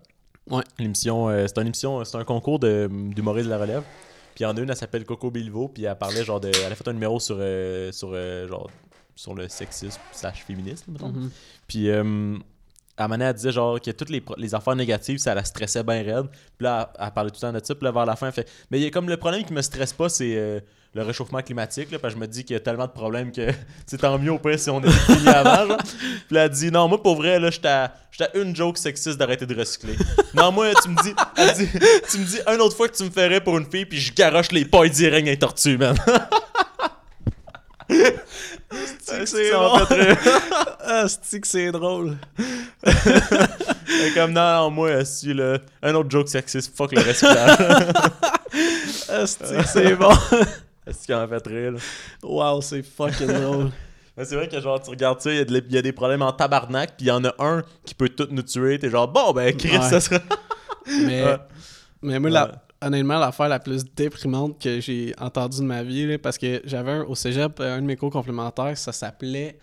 Ouais. 0.50 0.64
L'émission, 0.80 1.30
euh, 1.30 1.46
c'est 1.48 1.58
une 1.60 1.68
émission, 1.68 2.04
c'est 2.04 2.18
un 2.18 2.24
concours 2.24 2.60
de- 2.60 2.90
d'humoristes 3.14 3.46
de 3.46 3.52
la 3.52 3.60
relève. 3.60 3.84
Puis 4.34 4.44
il 4.44 4.44
y 4.44 4.46
en 4.46 4.56
a 4.56 4.60
une, 4.62 4.70
elle 4.70 4.76
s'appelle 4.76 5.06
Coco 5.06 5.30
Bilvo, 5.30 5.68
puis 5.68 5.84
elle 5.84 5.98
parlait 5.98 6.24
genre 6.24 6.40
de. 6.40 6.48
Elle 6.66 6.72
a 6.72 6.76
fait 6.76 6.88
un 6.88 6.94
numéro 6.94 7.20
sur, 7.20 7.38
euh, 7.40 7.92
sur, 7.92 8.12
euh, 8.14 8.48
genre, 8.48 8.70
sur 9.16 9.36
le 9.36 9.48
sexisme 9.50 10.00
slash 10.12 10.44
féminisme. 10.46 10.94
Mhm. 11.00 11.30
Puis 11.68 11.90
euh, 11.90 12.38
à 13.02 13.08
donné, 13.08 13.26
elle 13.26 13.34
disait 13.34 13.52
genre 13.52 13.80
que 13.80 13.92
toutes 13.92 14.10
les, 14.10 14.56
affaires 14.56 14.76
négatives, 14.76 15.18
ça 15.18 15.34
la 15.34 15.44
stressait 15.44 15.84
bien 15.84 16.04
raide. 16.04 16.28
Puis 16.58 16.66
là, 16.66 16.92
elle, 16.98 17.06
elle 17.06 17.12
parlait 17.14 17.30
tout 17.30 17.38
le 17.38 17.52
temps 17.52 17.54
de 17.54 17.64
ça. 17.64 17.76
Puis 17.76 17.84
là, 17.84 17.92
vers 17.92 18.06
la 18.06 18.16
fin, 18.16 18.28
elle 18.28 18.34
fait 18.34 18.50
Mais 18.70 18.80
il 18.80 18.84
y 18.84 18.88
a 18.88 18.90
comme 18.90 19.10
le 19.10 19.18
problème 19.18 19.44
qui 19.44 19.54
me 19.54 19.62
stresse 19.62 19.94
pas, 19.94 20.10
c'est 20.10 20.36
euh, 20.36 20.60
le 20.94 21.04
réchauffement 21.04 21.42
climatique. 21.42 21.92
Là, 21.92 22.00
parce 22.00 22.14
que 22.14 22.20
je 22.20 22.22
me 22.22 22.28
dis 22.28 22.44
qu'il 22.44 22.54
y 22.54 22.58
a 22.58 22.60
tellement 22.60 22.86
de 22.86 22.92
problèmes 22.92 23.32
que 23.32 23.50
c'est 23.86 23.98
tant 23.98 24.18
mieux 24.18 24.32
au 24.32 24.40
pire 24.40 24.60
si 24.60 24.70
on 24.70 24.82
est 24.84 24.90
fini 24.90 25.28
avant. 25.28 25.68
genre. 25.68 25.78
Puis 25.78 26.36
là, 26.36 26.46
elle 26.46 26.50
dit 26.52 26.72
Non, 26.72 26.88
moi 26.88 27.02
pour 27.02 27.16
vrai, 27.16 27.40
là, 27.40 27.50
j'étais 27.50 27.68
à, 27.68 27.94
une 28.36 28.56
joke 28.56 28.78
sexiste 28.78 29.18
d'arrêter 29.18 29.46
de 29.46 29.58
recycler. 29.58 29.96
non, 30.34 30.52
moi, 30.52 30.68
tu 30.84 30.90
me 30.90 31.02
dis, 31.02 31.14
elle 31.38 31.54
dit 31.54 31.68
Tu 32.10 32.18
me 32.18 32.26
dis 32.26 32.40
une 32.46 32.62
autre 32.62 32.76
fois 32.76 32.88
que 32.88 32.96
tu 32.96 33.04
me 33.04 33.10
ferais 33.10 33.42
pour 33.42 33.58
une 33.58 33.66
fille, 33.66 33.86
puis 33.86 34.00
je 34.00 34.14
garoche 34.14 34.52
les 34.52 34.66
pailles 34.66 34.92
d'irègne 34.92 35.28
et 35.28 35.38
tortues, 35.38 35.78
man. 35.78 35.96
c'est 39.26 39.52
rire. 39.52 40.18
Ah, 40.84 41.06
c'est 41.22 41.40
que 41.40 41.48
c'est 41.48 41.72
drôle. 41.72 42.18
Comme 44.16 44.32
non, 44.34 44.42
non, 44.64 44.72
moi, 44.72 44.90
le 45.34 45.60
un 45.84 45.94
autre 45.96 46.10
joke 46.10 46.30
sexiste, 46.30 46.76
fuck 46.76 46.92
le 46.94 47.02
recyclage. 47.02 47.58
Ah, 49.10 49.26
c'est 49.28 49.58
que 49.58 49.68
c'est 49.68 49.96
bon. 49.96 50.12
Est-ce 50.88 51.06
qu'il 51.06 51.16
en 51.16 51.28
fait 51.28 51.46
rire? 51.48 51.72
là? 51.74 51.80
Wow, 52.24 52.62
c'est 52.62 52.82
fucking 52.84 53.28
drôle. 53.28 53.70
Mais 54.18 54.26
c'est 54.26 54.36
vrai 54.36 54.48
que 54.50 54.60
genre 54.60 54.82
tu 54.82 54.90
regardes 54.90 55.22
ça, 55.22 55.32
il 55.32 55.38
y, 55.38 55.56
a 55.78 55.80
y 55.80 55.82
des 55.82 55.92
problèmes 55.94 56.22
en 56.22 56.34
tabarnak, 56.34 56.98
puis 56.98 57.06
il 57.06 57.08
y 57.08 57.12
en 57.12 57.24
a 57.24 57.34
un 57.40 57.64
qui 57.86 57.94
peut 57.96 58.10
tout 58.10 58.28
nous 58.32 58.42
tuer. 58.42 58.78
T'es 58.80 58.90
genre 58.90 59.08
bon 59.08 59.32
ben 59.32 59.56
Chris, 59.56 59.78
Ouais. 59.78 59.90
ça 59.90 60.02
sera. 60.02 60.20
Mais, 60.88 61.24
Ouais. 61.24 61.38
mais 62.02 62.20
moi, 62.20 62.30
Ouais. 62.30 62.34
la- 62.34 62.52
honnêtement, 62.82 63.20
l'affaire 63.20 63.48
la 63.50 63.60
plus 63.60 63.84
déprimante 63.86 64.62
que 64.62 64.80
j'ai 64.80 65.14
entendue 65.20 65.60
de 65.60 65.64
ma 65.64 65.84
vie, 65.84 66.06
là, 66.08 66.18
parce 66.18 66.38
que 66.38 66.62
j'avais 66.66 67.00
au 67.00 67.16
cégep 67.16 67.60
euh, 67.60 67.78
un 67.78 67.82
de 67.82 67.86
mes 67.88 67.96
cours 67.96 68.12
complémentaires, 68.12 68.78
ça 68.78 68.92
s'appelait 68.92 69.58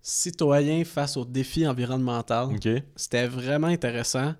Citoyens 0.00 0.84
face 0.84 1.16
aux 1.16 1.24
défis 1.24 1.66
environnementaux. 1.66 2.50
C'était 2.96 3.26
vraiment 3.26 3.66
intéressant. 3.66 4.34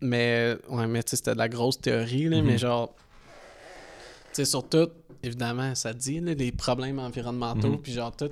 Mais, 0.00 0.56
ouais, 0.68 0.86
mais 0.86 1.02
tu 1.02 1.10
sais, 1.10 1.16
c'était 1.16 1.32
de 1.34 1.38
la 1.38 1.48
grosse 1.48 1.80
théorie, 1.80 2.28
là, 2.28 2.38
Mhm. 2.38 2.46
mais 2.46 2.58
genre, 2.58 2.94
tu 2.96 3.02
sais, 4.32 4.44
surtout, 4.46 4.88
évidemment, 5.22 5.74
ça 5.74 5.92
dit, 5.92 6.20
là, 6.20 6.32
les 6.34 6.52
problèmes 6.52 6.98
environnementaux, 6.98 7.72
Mhm. 7.72 7.80
puis 7.82 7.92
genre, 7.92 8.14
tout. 8.16 8.30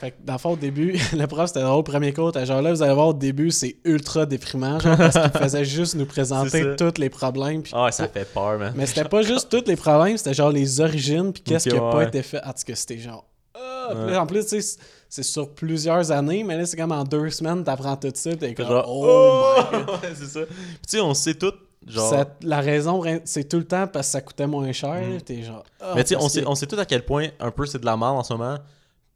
Fait 0.00 0.10
que, 0.10 0.16
dans 0.24 0.34
le 0.34 0.38
fond, 0.38 0.50
au 0.52 0.56
début, 0.56 0.98
le 1.16 1.26
prof, 1.26 1.46
c'était 1.48 1.62
drôle, 1.62 1.78
au 1.78 1.82
premier 1.82 2.12
cours, 2.12 2.32
t'es 2.32 2.44
genre 2.44 2.60
là, 2.60 2.72
vous 2.72 2.82
allez 2.82 2.92
voir, 2.94 3.08
au 3.08 3.12
début, 3.14 3.50
c'est 3.50 3.76
ultra 3.84 4.26
déprimant, 4.26 4.78
genre, 4.78 4.96
parce 4.96 5.18
qu'il 5.18 5.40
faisait 5.40 5.64
juste 5.76 5.94
nous 5.94 6.06
présenter 6.06 6.76
tous 6.76 6.98
les 6.98 7.08
problèmes. 7.10 7.62
Ah, 7.72 7.90
ça 7.92 8.08
fait 8.08 8.24
peur, 8.32 8.58
man. 8.58 8.72
Mais 8.76 8.86
c'était 8.86 9.04
pas 9.08 9.22
juste 9.22 9.48
tous 9.50 9.64
les 9.68 9.76
problèmes, 9.76 10.16
c'était 10.18 10.34
genre 10.34 10.50
les 10.50 10.80
origines, 10.80 11.32
puis 11.32 11.42
qu'est-ce 11.42 11.68
qui 11.68 11.76
a 11.76 11.80
pas 11.80 12.04
été 12.04 12.22
fait. 12.22 12.38
En 12.44 12.52
tout 12.52 12.64
cas, 12.66 12.74
c'était 12.74 12.98
genre. 12.98 13.24
ah, 13.54 13.88
puis 13.90 13.98
Ouais. 14.04 14.10
là, 14.12 14.22
en 14.22 14.26
plus, 14.26 14.44
tu 14.46 14.60
sais, 14.60 14.78
c'est 15.08 15.22
sur 15.22 15.54
plusieurs 15.54 16.10
années, 16.10 16.42
mais 16.44 16.56
là, 16.58 16.66
c'est 16.66 16.76
comme 16.76 16.92
en 16.92 17.04
deux 17.04 17.30
semaines, 17.30 17.62
t'apprends 17.64 17.96
tout 17.96 18.10
ça, 18.14 18.34
t'es 18.36 18.54
comme. 18.54 18.66
genre, 18.66 18.84
oh 18.88 19.54
my 19.72 19.78
god. 19.84 19.88
Ouais, 20.02 20.08
c'est 20.14 20.26
ça. 20.26 20.40
Puis 20.44 20.56
tu 20.56 20.96
sais, 20.96 21.00
on 21.00 21.14
sait 21.14 21.34
tout, 21.34 21.52
genre. 21.86 22.10
Ça- 22.10 22.26
la 22.42 22.60
raison, 22.60 23.02
c'est 23.24 23.48
tout 23.48 23.58
le 23.58 23.64
temps 23.66 23.86
parce 23.86 24.08
que 24.08 24.12
ça 24.12 24.20
coûtait 24.20 24.46
moins 24.48 24.72
cher. 24.72 24.94
là, 24.94 25.20
T'es 25.24 25.42
genre. 25.42 25.62
ah, 25.80 25.92
mais 25.94 26.02
tu 26.04 26.10
sais, 26.10 26.16
on 26.20 26.28
sait, 26.28 26.44
on 26.46 26.54
sait 26.54 26.66
tout 26.66 26.78
à 26.78 26.84
quel 26.84 27.04
point 27.04 27.28
un 27.40 27.50
peu 27.50 27.64
c'est 27.66 27.78
de 27.78 27.86
la 27.86 27.96
merde 27.96 28.16
en 28.16 28.22
ce 28.24 28.32
moment 28.34 28.56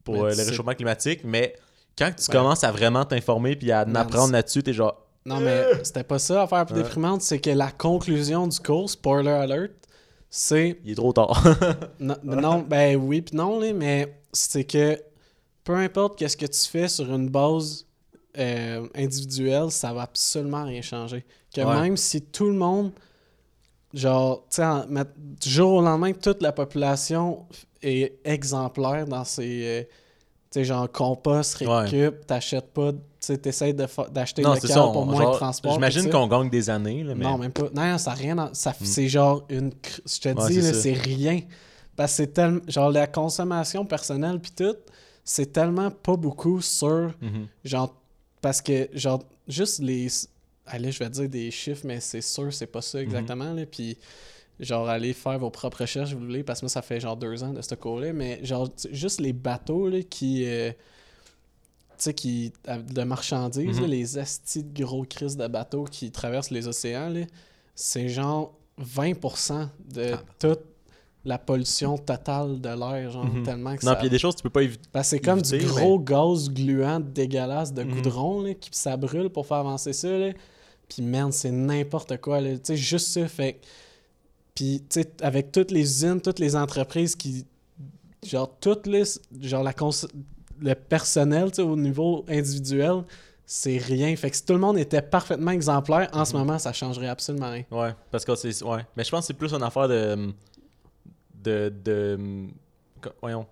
pour 0.05 0.25
euh, 0.25 0.35
le 0.35 0.43
réchauffement 0.43 0.75
climatique, 0.75 1.21
mais 1.25 1.55
quand 1.99 2.11
tu 2.17 2.31
Ouais. 2.31 2.37
commences 2.37 2.65
à 2.65 2.73
vraiment 2.73 3.05
t'informer 3.05 3.57
puis 3.57 3.71
à 3.73 3.85
en 3.87 3.95
apprendre 3.95 4.33
là-dessus, 4.33 4.63
t'es 4.63 4.73
genre. 4.73 5.07
Non, 5.27 5.39
mais 5.41 5.67
c'était 5.85 6.03
pas 6.05 6.19
ça, 6.19 6.35
l'affaire 6.37 6.59
la 6.59 6.65
plus 6.65 6.75
Ouais. 6.77 6.83
déprimante, 6.83 7.21
c'est 7.23 7.39
que 7.41 7.51
la 7.51 7.71
conclusion 7.71 8.47
du 8.47 8.59
cours, 8.59 8.89
spoiler 8.89 9.29
alert, 9.31 9.73
c'est. 10.31 10.81
Il 10.85 10.93
est 10.93 10.95
trop 10.95 11.13
tard. 11.13 11.43
Non, 12.01 12.17
non, 12.25 12.59
ben 12.61 12.97
oui, 12.97 13.21
puis 13.21 13.37
non, 13.37 13.61
mais 13.75 14.17
c'est 14.33 14.65
que 14.65 14.99
peu 15.65 15.75
importe 15.75 16.19
qu'est-ce 16.19 16.37
que 16.39 16.47
tu 16.47 16.61
fais 16.69 16.89
sur 16.89 17.13
une 17.15 17.29
base 17.29 17.85
euh, 18.39 18.87
individuelle, 18.95 19.71
ça 19.71 19.93
va 19.93 20.03
absolument 20.03 20.65
rien 20.65 20.81
changer. 20.83 21.25
Que 21.55 21.61
Ouais. 21.61 21.81
même 21.83 21.97
si 21.99 22.23
tout 22.23 22.47
le 22.47 22.55
monde, 22.55 22.93
genre, 23.93 24.45
tu 24.49 24.63
sais, 24.63 25.05
du 25.17 25.51
jour 25.51 25.73
au 25.75 25.83
lendemain, 25.83 26.13
toute 26.13 26.41
la 26.43 26.53
population 26.53 27.45
est 27.83 28.19
exemplaire 28.25 29.07
dans 29.07 29.25
ses. 29.25 29.63
euh, 29.65 29.83
tu 30.53 30.59
sais, 30.59 30.65
genre, 30.65 30.91
compost, 30.91 31.61
Ouais. 31.61 31.83
récup, 31.85 32.27
t'achètes 32.27 32.73
pas, 32.73 32.93
tu 32.93 32.99
sais, 33.21 33.39
t'essayes 33.39 33.73
d'acheter 33.73 34.43
le 34.43 34.57
ça. 34.59 34.81
pour 34.83 34.97
on- 34.97 35.07
moins 35.07 35.23
genre, 35.23 35.33
de 35.33 35.37
transport. 35.37 35.73
J'imagine 35.75 36.11
qu'on 36.11 36.27
gagne 36.27 36.51
des 36.51 36.69
années, 36.69 37.05
là, 37.05 37.15
mais. 37.15 37.25
Non, 37.25 37.39
même 37.39 37.53
pas. 37.53 37.69
Non, 37.73 37.99
ça 37.99 38.11
n'a 38.11 38.17
rien. 38.17 38.51
Ça, 38.53 38.73
C'est 38.83 39.09
genre 39.09 39.45
une. 39.49 39.71
Je 40.07 40.19
te 40.19 40.29
Ouais, 40.31 40.49
dis, 40.49 40.63
c'est 40.75 40.93
rien. 40.93 41.41
Parce 41.95 42.13
que 42.13 42.17
c'est 42.17 42.27
tellement. 42.33 42.61
Genre, 42.67 42.91
la 42.91 43.07
consommation 43.07 43.85
personnelle, 43.87 44.41
puis 44.41 44.51
tout, 44.57 44.75
c'est 45.25 45.53
tellement 45.53 45.91
pas 45.93 46.17
beaucoup 46.17 46.61
sur. 46.61 47.13
Mhm. 47.21 47.47
Genre. 47.65 47.95
Parce 48.41 48.61
que, 48.61 48.89
genre, 48.95 49.23
juste 49.47 49.79
les. 49.81 50.09
Allez, 50.67 50.91
je 50.91 50.99
vais 50.99 51.11
dire 51.11 51.29
des 51.29 51.51
chiffres, 51.53 51.83
mais 51.85 52.01
c'est 52.01 52.21
sûr, 52.21 52.53
c'est 52.53 52.67
pas 52.67 52.81
ça 52.83 52.99
Mhm. 52.99 53.05
exactement. 53.05 53.53
là, 53.53 53.67
Puis, 53.67 53.97
genre, 54.61 54.89
allez 54.89 55.13
faire 55.13 55.39
vos 55.39 55.51
propres 55.51 55.81
recherches, 55.83 56.13
vous 56.13 56.21
voulez, 56.21 56.43
parce 56.43 56.61
que 56.61 56.67
moi, 56.67 56.71
ça 56.71 56.83
fait 56.83 57.01
genre 57.01 57.17
deux 57.17 57.43
ans 57.43 57.53
de 57.53 57.63
ce 57.63 57.75
cours-là. 57.75 58.13
Mais, 58.13 58.45
genre, 58.45 58.69
juste 58.93 59.21
les 59.21 59.33
bateaux, 59.33 59.89
là, 59.89 60.03
qui. 60.03 60.45
euh, 60.47 60.71
tu 60.73 62.05
sais, 62.05 62.15
qui, 62.15 62.53
de 62.67 63.03
marchandises, 63.03 63.77
Mhm. 63.77 63.83
là, 63.83 63.87
les 63.89 64.17
astis 64.19 64.65
de 64.65 64.83
gros 64.83 65.05
crises 65.05 65.37
de 65.37 65.47
bateaux 65.47 65.85
qui 65.85 66.11
traversent 66.11 66.51
les 66.51 66.67
océans, 66.67 67.13
c'est 67.75 68.09
genre 68.09 68.55
20% 68.79 69.69
de 69.93 70.13
Ah, 70.15 70.23
toute 70.39 70.61
la 71.27 71.37
pollution 71.37 71.99
totale 71.99 72.59
de 72.63 72.69
l'air, 72.71 73.11
genre, 73.11 73.27
Mhm. 73.27 73.43
tellement 73.43 73.77
que 73.77 73.85
Non, 73.85 73.93
ça... 73.93 73.97
puis 73.97 74.05
il 74.07 74.09
y 74.09 74.13
a 74.13 74.17
des 74.17 74.19
choses 74.19 74.33
que 74.35 74.39
tu 74.39 74.43
peux 74.45 74.49
pas 74.51 74.63
éviter. 74.63 74.89
C'est 75.03 75.21
comme 75.21 75.43
du 75.43 75.59
gros 75.59 75.99
gaz 75.99 76.49
gluant 76.49 77.01
dégueulasse 77.01 77.75
de 77.75 77.83
Mhm. 77.83 77.95
goudron, 77.97 78.41
là, 78.43 78.55
qui 78.55 78.71
ça 78.73 78.97
brûle 78.97 79.29
pour 79.29 79.47
faire 79.47 79.59
avancer 79.59 79.93
ça, 79.93 80.09
là. 80.09 80.33
Puis, 80.89 81.03
man, 81.03 81.31
c'est 81.31 81.51
n'importe 81.51 82.17
quoi, 82.17 82.41
là. 82.41 82.53
Tu 82.55 82.61
sais, 82.65 82.77
juste 82.77 83.09
ça, 83.09 83.29
fait... 83.29 83.61
Puis, 84.55 84.81
tu 84.89 85.01
sais, 85.01 85.11
avec 85.23 85.53
toutes 85.53 85.71
les 85.71 85.81
usines, 85.83 86.21
toutes 86.21 86.39
les 86.39 86.55
entreprises 86.57 87.15
qui... 87.17 87.47
Genre, 88.25 88.51
toutes 88.61 88.87
les... 88.87 89.05
Genre, 89.41 89.63
la 89.63 89.73
cons- 89.73 90.07
le 90.61 90.75
personnel, 90.75 91.51
tu 91.51 91.57
sais, 91.57 91.63
au 91.63 91.77
niveau 91.77 92.25
individuel, 92.29 93.03
c'est 93.47 93.79
rien. 93.79 94.15
Fait 94.17 94.31
que 94.31 94.37
si 94.37 94.45
tout 94.45 94.53
le 94.53 94.59
monde 94.59 94.79
était 94.79 95.01
parfaitement 95.03 95.51
exemplaire, 95.53 96.09
en 96.13 96.19
Mhm. 96.21 96.25
ce 96.27 96.37
moment, 96.37 96.59
ça 96.59 96.73
changerait 96.73 97.09
absolument 97.09 97.51
rien. 97.51 97.65
Ouais, 97.71 97.95
parce 98.11 98.25
que 98.25 98.35
c'est. 98.35 98.63
Ouais. 98.63 98.85
Mais 98.97 99.05
je 99.05 99.11
pense 99.11 99.21
que 99.23 99.27
c'est 99.29 99.35
plus 99.35 99.53
une 99.55 99.63
affaire 99.63 99.89
de. 99.89 100.33
de. 101.43 101.73
de. 101.85 102.19
voyons. 103.21 103.47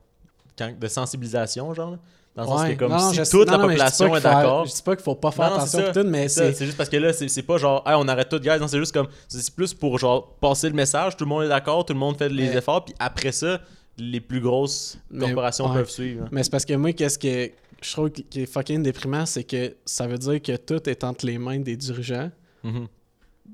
de 0.58 0.88
sensibilisation, 0.88 1.72
genre. 1.74 1.96
Dans 2.38 2.52
le 2.52 2.58
sens 2.58 2.68
que 2.68 2.74
comme 2.78 2.92
Non, 2.92 3.10
si 3.10 3.16
je- 3.16 3.22
toute 3.30 3.46
non, 3.48 3.52
la 3.52 3.58
population 3.58 4.16
est 4.16 4.20
d'accord. 4.20 4.64
Je 4.66 4.72
dis 4.74 4.82
pas 4.82 4.96
qu'il 4.96 5.04
faut 5.04 5.14
pas 5.14 5.30
faire 5.30 5.50
Non, 5.50 5.56
attention 5.56 5.82
pis 5.82 5.92
tout, 5.92 6.06
mais 6.06 6.28
C'est 6.28 6.52
c'est... 6.54 6.64
Juste 6.66 6.76
parce 6.76 6.88
que 6.88 6.96
là, 6.96 7.12
c'est 7.12 7.42
pas 7.42 7.58
genre, 7.58 7.82
hey, 7.86 7.94
on 7.98 8.06
arrête 8.08 8.28
tout, 8.28 8.38
guys. 8.38 8.58
Non, 8.60 8.68
c'est 8.68 8.78
juste 8.78 8.92
comme, 8.94 9.08
c'est 9.28 9.54
plus 9.54 9.74
pour 9.74 9.98
genre 9.98 10.34
passer 10.40 10.68
le 10.68 10.74
message, 10.74 11.16
tout 11.16 11.24
le 11.24 11.28
monde 11.28 11.44
est 11.44 11.48
d'accord, 11.48 11.84
tout 11.84 11.92
le 11.92 11.98
monde 11.98 12.16
fait 12.16 12.28
les 12.28 12.56
efforts, 12.56 12.84
puis 12.84 12.94
après 12.98 13.32
ça, 13.32 13.60
les 13.98 14.20
plus 14.20 14.40
grosses 14.40 14.96
Mais- 15.10 15.26
corporations 15.26 15.66
ouais. 15.68 15.74
peuvent 15.74 15.90
suivre. 15.90 16.24
hein. 16.24 16.28
Mais 16.30 16.42
c'est 16.44 16.50
parce 16.50 16.64
que 16.64 16.74
moi, 16.74 16.92
qu'est-ce 16.92 17.18
que 17.18 17.50
je 17.82 17.92
trouve 17.92 18.10
qui 18.10 18.42
est 18.42 18.46
fucking 18.46 18.82
déprimant, 18.82 19.26
c'est 19.26 19.44
que 19.44 19.74
ça 19.84 20.06
veut 20.06 20.18
dire 20.18 20.40
que 20.40 20.56
tout 20.56 20.88
est 20.88 21.02
entre 21.04 21.26
les 21.26 21.38
mains 21.38 21.58
des 21.60 21.76
dirigeants. 21.76 22.30
Mhm. 22.62 22.86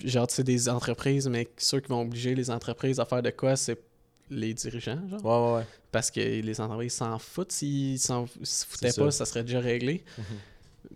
Genre, 0.05 0.26
tu 0.26 0.35
sais, 0.35 0.43
des 0.45 0.68
entreprises, 0.68 1.28
mais 1.28 1.49
ceux 1.57 1.80
qui 1.80 1.89
vont 1.89 2.01
obliger 2.03 2.35
les 2.35 2.51
entreprises 2.51 2.99
à 3.01 3.05
faire 3.05 3.22
de 3.22 3.30
quoi, 3.30 3.55
c'est 3.57 3.78
les 4.31 4.55
dirigeants, 4.55 5.01
genre. 5.09 5.25
Ouais, 5.25 5.53
ouais, 5.53 5.59
ouais. 5.59 5.66
Parce 5.93 6.11
que 6.11 6.20
les 6.20 6.61
entreprises 6.61 6.95
s'en 6.95 7.18
foutent. 7.18 7.53
S'ils 7.53 7.99
s'en 7.99 8.27
se 8.43 8.66
foutaient 8.66 8.93
pas, 8.93 9.11
ça. 9.11 9.25
ça 9.25 9.27
serait 9.27 9.45
déjà 9.45 9.61
réglé. 9.61 10.05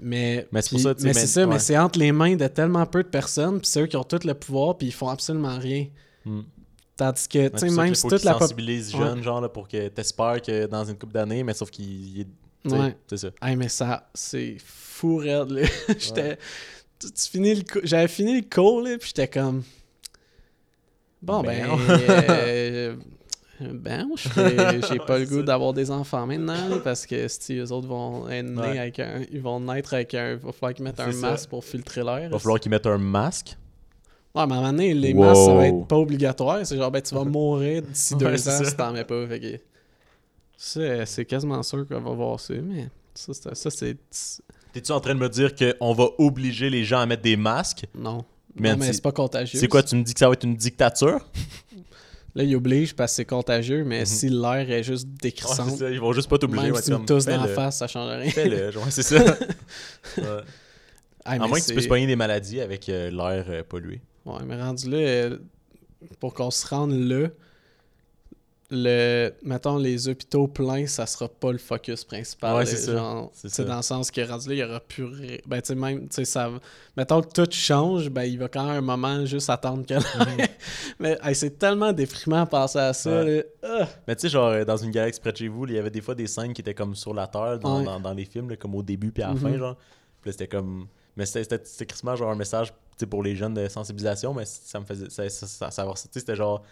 Mais, 0.01 0.47
Mais 0.53 0.63
c'est 0.63 0.79
ça, 0.79 0.95
mais 1.01 1.13
ça, 1.15 1.47
mais 1.47 1.59
c'est 1.59 1.79
entre 1.79 1.99
les 1.99 2.13
mains 2.13 2.37
de 2.37 2.47
tellement 2.47 2.87
peu 2.87 3.03
de 3.03 3.09
personnes, 3.09 3.59
puis 3.59 3.67
c'est 3.67 3.83
eux 3.83 3.87
qui 3.87 3.97
ont 3.97 4.05
tout 4.05 4.21
le 4.25 4.35
pouvoir, 4.35 4.77
puis 4.77 4.89
ils 4.89 4.93
font 4.93 5.09
absolument 5.09 5.59
rien. 5.59 5.87
Mm. 6.25 6.41
Tandis 6.97 7.29
que, 7.29 7.49
tu 7.49 7.59
sais, 7.59 7.71
même 7.71 7.95
si 7.95 8.07
toute 8.09 8.25
la 8.25 8.39
sensibilisent 8.39 8.95
Ouais. 8.95 9.01
jeunes, 9.01 9.23
genre, 9.23 9.41
là, 9.41 9.49
pour 9.49 9.69
que 9.69 9.89
t'espères 9.89 10.43
que 10.43 10.67
dans 10.67 10.85
une 10.85 10.97
couple 10.99 11.15
d'années, 11.15 11.43
mais 11.43 11.55
sauf 11.55 11.71
qu'il 11.71 12.21
est. 12.21 12.69
Ouais. 12.69 12.97
C'est 13.09 13.17
ça. 13.19 13.29
Hey, 13.41 13.57
mais 13.57 13.69
ça, 13.69 14.11
c'est 14.15 14.57
fou 14.65 15.17
raide, 15.19 15.51
là. 15.51 15.63
j'étais... 15.99 16.37
Tu, 16.99 17.13
tu 17.13 17.31
finis 17.31 17.55
le 17.55 17.63
J'avais 17.85 18.09
fini 18.09 18.41
le 18.41 18.47
cours, 18.53 18.83
là, 18.83 18.99
puis 18.99 19.09
j'étais 19.09 19.29
comme... 19.29 19.63
Bon, 21.23 21.43
ben... 21.43 21.69
Ben. 21.87 22.01
euh, 22.09 22.97
Ben, 23.61 24.07
j'ai 24.89 24.99
pas 24.99 25.19
le 25.19 25.27
goût 25.27 25.43
d'avoir 25.43 25.73
des 25.73 25.91
enfants 25.91 26.27
maintenant, 26.27 26.79
parce 26.85 27.07
que 27.07 27.27
si 27.29 27.57
eux 27.59 27.73
autres 27.73 27.89
vont 27.89 28.29
être 28.29 28.47
nés 28.47 28.61
Ouais. 28.61 28.79
avec 28.79 28.99
un... 29.01 29.23
Ils 29.33 29.41
vont 29.41 29.59
naître 29.61 29.95
avec 29.95 30.15
un... 30.15 30.33
Il 30.33 30.37
va 30.39 30.53
falloir 30.53 30.75
qu'ils 30.75 30.85
mettent 30.85 31.01
un 31.01 31.11
ça. 31.13 31.31
masque 31.31 31.49
pour 31.51 31.65
filtrer 31.65 32.03
l'air. 32.05 32.25
Il 32.27 32.31
va 32.31 32.39
falloir 32.39 32.61
qu'ils 32.61 32.71
mettent 32.71 32.87
un 32.87 32.99
masque? 32.99 33.57
Ouais, 34.35 34.47
mais 34.47 34.55
à 34.55 34.57
un 34.59 34.61
moment 34.61 34.73
donné, 34.73 34.95
les 34.95 35.13
Wow. 35.13 35.25
masques, 35.25 35.45
ça 35.47 35.55
va 35.55 35.67
être 35.69 35.87
pas 35.89 35.97
obligatoire. 35.97 36.65
C'est 36.65 36.77
genre, 36.77 36.91
ben, 36.91 37.03
tu 37.03 37.15
vas 37.15 37.25
mourir 37.25 37.83
d'ici 37.83 38.15
Ouais, 38.15 38.21
deux 38.21 38.49
ans 38.49 38.53
ça. 38.59 38.65
si 38.65 38.77
t'en 38.77 38.93
mets 38.93 39.05
pas. 39.05 39.27
Fait 39.27 39.41
que... 39.41 39.61
C'est 41.05 41.25
quasiment 41.25 41.63
sûr 41.63 41.87
qu'on 41.87 42.01
va 42.01 42.11
voir 42.13 42.39
ça, 42.41 42.55
mais... 42.55 42.89
Ça. 43.15 43.33
Ça, 43.55 43.71
c'est... 43.71 43.97
T'es-tu 44.73 44.93
en 44.93 45.01
train 45.01 45.15
de 45.15 45.19
me 45.21 45.29
dire 45.29 45.53
qu'on 45.57 45.93
va 45.95 46.07
obliger 46.19 46.71
les 46.71 46.85
gens 46.85 47.01
à 47.01 47.07
mettre 47.07 47.23
des 47.23 47.37
masques? 47.37 47.87
Non. 47.97 48.25
Mais 48.55 48.77
c'est- 48.81 48.93
c'est 48.95 49.03
pas 49.03 49.13
contagieux. 49.13 49.59
C'est 49.59 49.67
quoi, 49.69 49.83
tu 49.83 49.97
me 49.97 50.03
dis 50.03 50.13
que 50.15 50.21
ça 50.21 50.27
va 50.29 50.35
être 50.35 50.45
une 50.45 50.55
dictature? 50.57 51.19
Là, 52.39 52.45
ils 52.45 52.55
obligent 52.55 52.95
parce 52.95 53.11
que 53.11 53.17
c'est 53.17 53.25
contagieux, 53.25 53.83
mais 53.83 54.05
si 54.05 54.29
l'air 54.29 54.71
est 54.71 54.85
juste 54.85 55.09
Mhm. 55.09 55.83
Ouais, 55.83 55.93
ils 55.93 55.99
vont 56.01 56.13
juste 56.13 56.31
pas 56.31 56.39
t'obliger. 56.39 56.67
même 56.67 56.73
ouais, 56.73 56.83
si 56.83 56.93
tu 56.93 56.97
me 56.97 57.05
tousses 57.05 57.25
dans 57.25 57.37
la 57.43 57.49
face, 57.49 57.79
ça 57.79 57.89
change 57.89 58.17
rien. 58.17 58.31
Fais-le, 58.31 58.71
genre, 58.71 58.87
c'est 58.91 59.03
ça. 59.03 59.25
Ouais. 60.17 60.25
À 61.25 61.37
moins 61.37 61.59
que 61.59 61.67
tu 61.67 61.75
puisses 61.75 61.89
pogner 61.89 62.07
des 62.07 62.15
maladies 62.15 62.61
avec 62.61 62.89
euh, 62.89 63.11
l'air 63.11 63.45
euh, 63.49 63.65
pollué. 63.69 64.01
Ouais, 64.25 64.39
mais 64.47 64.57
rendu 64.57 64.89
là, 64.89 64.99
euh, 64.99 65.39
pour 66.21 66.33
qu'on 66.33 66.53
se 66.53 66.65
rende 66.65 66.93
là, 66.93 67.27
le, 68.71 69.31
mettons, 69.43 69.79
les 69.79 70.09
hôpitaux 70.09 70.47
pleins, 70.47 70.87
ça 70.87 71.07
sera 71.07 71.27
pas 71.29 71.53
le 71.53 71.59
focus 71.59 72.05
principal. 72.05 72.55
Ouais, 72.57 72.67
c'est 72.67 72.93
dans 73.65 73.77
le 73.77 73.83
sens 73.83 74.11
que 74.11 74.21
rendu 74.21 74.49
là, 74.51 74.55
il 74.55 74.59
y 74.59 74.63
aura 74.65 74.81
plus. 74.81 75.07
Ben, 75.47 75.63
tu 75.63 75.69
sais, 75.69 75.75
même, 75.75 76.01
tu 76.09 76.17
sais, 76.17 76.25
ça. 76.27 76.51
Mettons 76.97 77.23
que 77.23 77.29
tout 77.33 77.51
change, 77.51 78.11
ben, 78.11 78.25
il 78.25 78.39
va 78.39 78.49
quand 78.49 78.67
même 78.67 78.77
un 78.77 78.81
moment 78.97 79.25
juste 79.25 79.49
attendre 79.49 79.87
que. 79.87 79.95
mais 80.99 81.19
hey, 81.23 81.35
c'est 81.35 81.59
tellement 81.59 81.93
déprimant 81.93 82.45
de 82.45 82.49
penser 82.51 82.79
à 82.79 82.93
ça. 82.93 83.11
Ouais. 83.11 83.37
là. 83.37 83.43
Ah! 83.63 83.89
Mais 84.07 84.17
tu 84.17 84.23
sais, 84.23 84.29
genre, 84.29 84.49
euh, 84.49 84.65
dans 84.65 84.77
une 84.77 84.91
galaxie 84.91 85.21
près 85.21 85.33
de 85.33 85.37
chez 85.39 85.49
vous, 85.49 85.67
il 85.67 85.75
y 85.75 85.79
avait 85.79 85.91
des 85.91 86.01
fois 86.03 86.15
des 86.15 86.27
scènes 86.27 86.53
qui 86.53 86.61
étaient 86.61 86.75
comme 86.75 86.95
sur 86.95 87.15
la 87.15 87.27
Terre 87.27 87.59
dans, 87.59 87.79
Ouais. 87.79 87.85
dans, 87.85 88.01
dans 88.01 88.13
les 88.13 88.25
films, 88.27 88.51
là, 88.51 88.57
comme 88.57 88.75
au 88.75 88.83
début 88.83 89.11
puis 89.13 89.23
à 89.23 89.29
la 89.29 89.37
fin, 89.37 89.49
Mhm. 89.49 89.59
genre. 89.59 89.77
Puis 90.21 90.33
c'était 90.33 90.49
comme. 90.49 90.87
Mais 91.17 91.25
c'était- 91.27 91.61
c'était 91.65 91.95
genre 92.17 92.31
un 92.31 92.37
message 92.37 92.73
pour 93.09 93.23
les 93.23 93.35
jeunes 93.35 93.55
de 93.55 93.67
sensibilisation, 93.69 94.35
mais 94.35 94.45
ça 94.45 94.79
me 94.79 94.85
faisait. 94.85 95.09
Ça, 95.09 95.29
ça, 95.31 95.47
ça, 95.47 95.71
ça- 95.71 95.93
c'était 96.13 96.37
genre 96.37 96.63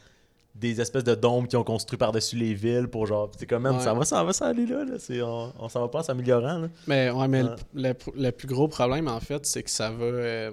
des 0.58 0.80
espèces 0.80 1.04
de 1.04 1.14
dômes 1.14 1.46
qui 1.46 1.56
ont 1.56 1.64
construit 1.64 1.98
par-dessus 1.98 2.36
les 2.36 2.54
villes 2.54 2.88
pour 2.88 3.06
genre. 3.06 3.30
C'est 3.38 3.46
comme, 3.46 3.66
Ouais. 3.66 3.80
ça 3.80 3.92
va, 3.94 4.04
ça 4.04 4.24
va, 4.24 4.32
ça 4.32 4.46
aller 4.46 4.66
là, 4.66 4.84
là. 4.84 4.98
C'est- 4.98 5.20
On, 5.22 5.52
on 5.58 5.68
s'en 5.68 5.80
va 5.82 5.88
pas 5.88 5.98
en 6.00 6.02
s'améliorant, 6.02 6.58
là. 6.58 6.68
Mais 6.86 7.10
ouais, 7.10 7.28
mais 7.28 7.42
Ouais. 7.42 7.50
Le, 7.74 7.82
le- 7.88 8.22
le 8.24 8.30
plus 8.32 8.48
gros 8.48 8.66
problème, 8.68 9.08
en 9.08 9.20
fait, 9.20 9.44
c'est 9.46 9.62
que 9.62 9.70
ça 9.70 9.90
va. 9.90 10.04
euh, 10.04 10.52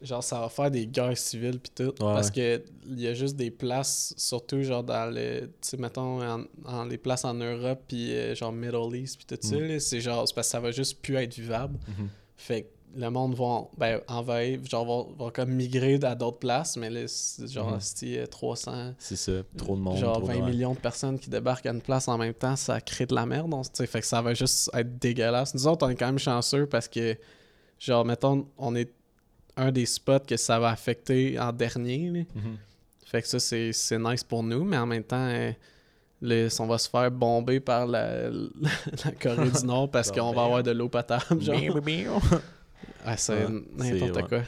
genre, 0.00 0.22
ça 0.22 0.40
va 0.40 0.48
faire 0.48 0.70
des 0.70 0.86
guerres 0.86 1.18
civiles 1.18 1.58
pis 1.58 1.70
tout. 1.74 1.92
Parce 1.98 2.30
que 2.30 2.62
il 2.86 3.00
y 3.00 3.08
a 3.08 3.14
juste 3.14 3.34
des 3.36 3.50
places, 3.50 4.14
surtout 4.16 4.62
genre 4.62 4.84
dans 4.84 5.12
le. 5.12 5.40
Tu 5.46 5.50
sais, 5.62 5.76
mettons, 5.76 6.22
en, 6.22 6.44
en- 6.64 6.84
les 6.84 6.98
places 6.98 7.24
en 7.24 7.34
Europe 7.34 7.80
pis 7.88 8.12
euh, 8.12 8.34
genre 8.36 8.52
Middle 8.52 8.94
East 8.94 9.18
pis 9.18 9.26
tout 9.26 9.36
ça, 9.40 9.56
Mm. 9.56 9.80
c'est 9.80 10.00
genre. 10.00 10.28
C'est 10.28 10.34
parce 10.34 10.46
que 10.46 10.50
ça 10.52 10.60
va 10.60 10.70
juste 10.70 11.00
plus 11.02 11.16
être 11.16 11.34
vivable. 11.34 11.76
Mhm. 11.88 12.08
Fait 12.36 12.62
que 12.62 12.68
le 12.96 13.10
monde 13.10 13.34
va 13.34 13.68
ben, 13.76 14.00
envahir, 14.08 14.60
genre, 14.64 15.06
va, 15.16 15.24
va 15.26 15.30
comme 15.30 15.50
migrer 15.50 15.98
à 16.02 16.14
d'autres 16.14 16.38
places, 16.38 16.76
mais 16.76 16.90
là, 16.90 17.00
genre, 17.46 17.72
Mhm. 17.72 17.80
c'est 17.80 18.26
300. 18.28 18.94
C'est 18.98 19.16
ça. 19.16 19.32
Trop 19.56 19.76
de 19.76 19.80
monde. 19.80 19.98
Genre 19.98 20.14
trop 20.18 20.22
de- 20.22 20.32
20 20.32 20.40
ouais. 20.40 20.50
millions 20.50 20.74
de 20.74 20.78
personnes 20.78 21.18
qui 21.18 21.30
débarquent 21.30 21.66
à 21.66 21.70
une 21.72 21.82
place 21.82 22.08
en 22.08 22.18
même 22.18 22.34
temps, 22.34 22.56
ça 22.56 22.80
crée 22.80 23.06
de 23.06 23.14
la 23.14 23.26
merde. 23.26 23.52
on- 23.52 23.62
fait 23.86 24.00
que 24.00 24.06
ça 24.06 24.20
va 24.22 24.34
juste 24.34 24.70
être 24.74 24.98
dégueulasse. 24.98 25.54
Nous 25.54 25.66
autres, 25.66 25.86
on 25.86 25.90
est 25.90 25.94
quand 25.96 26.06
même 26.06 26.18
chanceux 26.18 26.66
parce 26.66 26.88
que, 26.88 27.16
genre, 27.78 28.04
mettons, 28.04 28.46
on 28.58 28.74
est 28.74 28.92
un 29.56 29.70
des 29.72 29.86
spots 29.86 30.20
que 30.20 30.36
ça 30.36 30.58
va 30.58 30.70
affecter 30.70 31.38
en 31.38 31.52
dernier. 31.52 32.08
Mhm. 32.10 32.26
Fait 33.04 33.22
que 33.22 33.28
ça, 33.28 33.38
c'est 33.40 33.98
nice 33.98 34.22
pour 34.24 34.42
nous, 34.42 34.64
mais 34.64 34.76
en 34.78 34.86
même 34.86 35.02
temps, 35.04 35.26
euh, 35.28 35.50
le- 36.20 36.48
on 36.60 36.66
va 36.66 36.78
se 36.78 36.88
faire 36.88 37.10
bomber 37.10 37.58
par 37.60 37.86
la, 37.86 38.28
la 39.04 39.12
Corée 39.20 39.50
du 39.50 39.66
Nord 39.66 39.90
parce 39.90 40.10
qu'on 40.12 40.32
va 40.32 40.44
avoir 40.44 40.62
de 40.62 40.70
l'eau 40.72 40.88
potable. 40.88 41.24
Genre. 41.40 41.56
Ah, 43.04 43.16
c'est 43.16 43.44
Ouais, 43.46 43.50
n'importe 43.76 44.16
ouais. 44.16 44.28
quoi. 44.28 44.42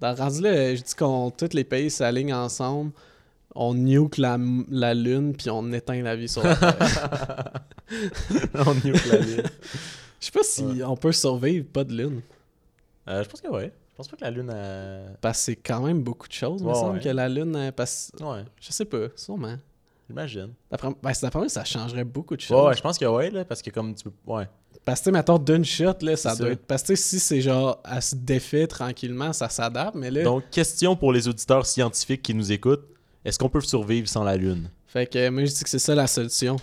Dans 0.00 0.14
rendu 0.14 0.40
là, 0.42 0.74
je 0.74 0.82
dis 0.82 0.94
qu'on 0.94 1.30
tous 1.30 1.52
les 1.52 1.64
pays 1.64 1.90
s'alignent 1.90 2.34
ensemble, 2.34 2.92
on 3.54 3.74
nuke 3.74 4.16
la, 4.18 4.38
la 4.70 4.94
lune 4.94 5.34
puis 5.36 5.50
on 5.50 5.72
éteint 5.72 6.02
la 6.02 6.16
vie 6.16 6.28
sur 6.28 6.42
la 6.42 6.56
Terre. 6.56 7.52
on 8.66 8.74
nuke 8.74 9.06
la 9.06 9.18
ville. 9.18 9.44
Je 10.20 10.26
sais 10.26 10.32
pas 10.32 10.42
si 10.42 10.64
on 10.86 10.96
peut 10.96 11.12
survivre 11.12 11.66
pas 11.66 11.84
de 11.84 11.94
lune. 11.94 12.20
Euh, 13.08 13.22
je 13.22 13.28
pense 13.28 13.40
que 13.40 13.48
ouais. 13.48 13.72
Je 13.90 13.96
pense 13.96 14.08
pas 14.08 14.16
que 14.16 14.24
la 14.24 14.30
Lune 14.30 14.48
a. 14.50 15.00
Parce 15.20 15.38
que 15.38 15.44
c'est 15.44 15.56
quand 15.56 15.82
même 15.82 16.02
beaucoup 16.02 16.26
de 16.26 16.32
choses, 16.32 16.62
il 16.62 16.66
me 16.66 16.72
semble 16.72 16.98
que 17.00 17.10
la 17.10 17.28
lune. 17.28 17.54
euh, 17.54 17.72
Parce... 17.72 18.10
Ouais, 18.20 18.42
Je 18.58 18.72
sais 18.72 18.86
pas, 18.86 19.08
sûrement. 19.14 19.56
j'imagine. 20.08 20.48
D'après 20.70 20.88
ben, 20.88 21.30
moi, 21.34 21.48
ça 21.48 21.64
changerait 21.64 22.04
beaucoup 22.04 22.34
de 22.34 22.40
choses. 22.40 22.66
ouais, 22.68 22.74
je 22.74 22.80
pense 22.80 22.98
que 22.98 23.04
là, 23.04 23.44
parce 23.44 23.60
que 23.60 23.68
comme 23.70 23.94
tu 23.94 24.04
peux. 24.04 24.12
Ouais. 24.26 24.48
Parce 24.84 25.00
que, 25.00 25.10
mettons, 25.10 25.38
d'une 25.38 25.64
shot, 25.64 25.94
là, 26.02 26.16
ça 26.16 26.34
doit 26.34 26.46
ça. 26.46 26.52
être. 26.52 26.66
Parce 26.66 26.82
que, 26.82 26.96
si 26.96 27.20
c'est 27.20 27.40
genre, 27.40 27.80
elle 27.90 28.02
se 28.02 28.16
défait 28.16 28.66
tranquillement, 28.66 29.32
ça 29.32 29.48
s'adapte, 29.48 29.94
mais 29.94 30.10
là. 30.10 30.24
Donc, 30.24 30.44
question 30.50 30.96
pour 30.96 31.12
les 31.12 31.28
auditeurs 31.28 31.66
scientifiques 31.66 32.22
qui 32.22 32.34
nous 32.34 32.50
écoutent 32.50 32.84
est-ce 33.24 33.38
qu'on 33.38 33.48
peut 33.48 33.60
survivre 33.60 34.08
sans 34.08 34.24
la 34.24 34.36
Lune? 34.36 34.68
Fait 34.88 35.06
que, 35.06 35.28
moi, 35.28 35.44
je 35.44 35.52
dis 35.52 35.62
que 35.62 35.70
c'est 35.70 35.78
ça 35.78 35.94
la 35.94 36.08
solution. 36.08 36.56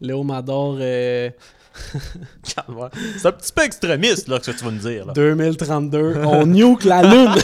Léo 0.00 0.22
Mador, 0.22 0.76
euh, 0.80 1.30
Calme-toi. 2.54 2.90
C'est 3.16 3.26
un 3.26 3.32
petit 3.32 3.52
peu 3.52 3.62
extrémiste, 3.62 4.28
là, 4.28 4.38
ce 4.42 4.50
que 4.50 4.56
tu 4.56 4.64
vas 4.64 4.70
me 4.70 4.78
dire. 4.78 5.06
Là. 5.06 5.12
2032, 5.14 6.16
on 6.24 6.46
nuke 6.46 6.84
la 6.84 7.02
lune! 7.02 7.34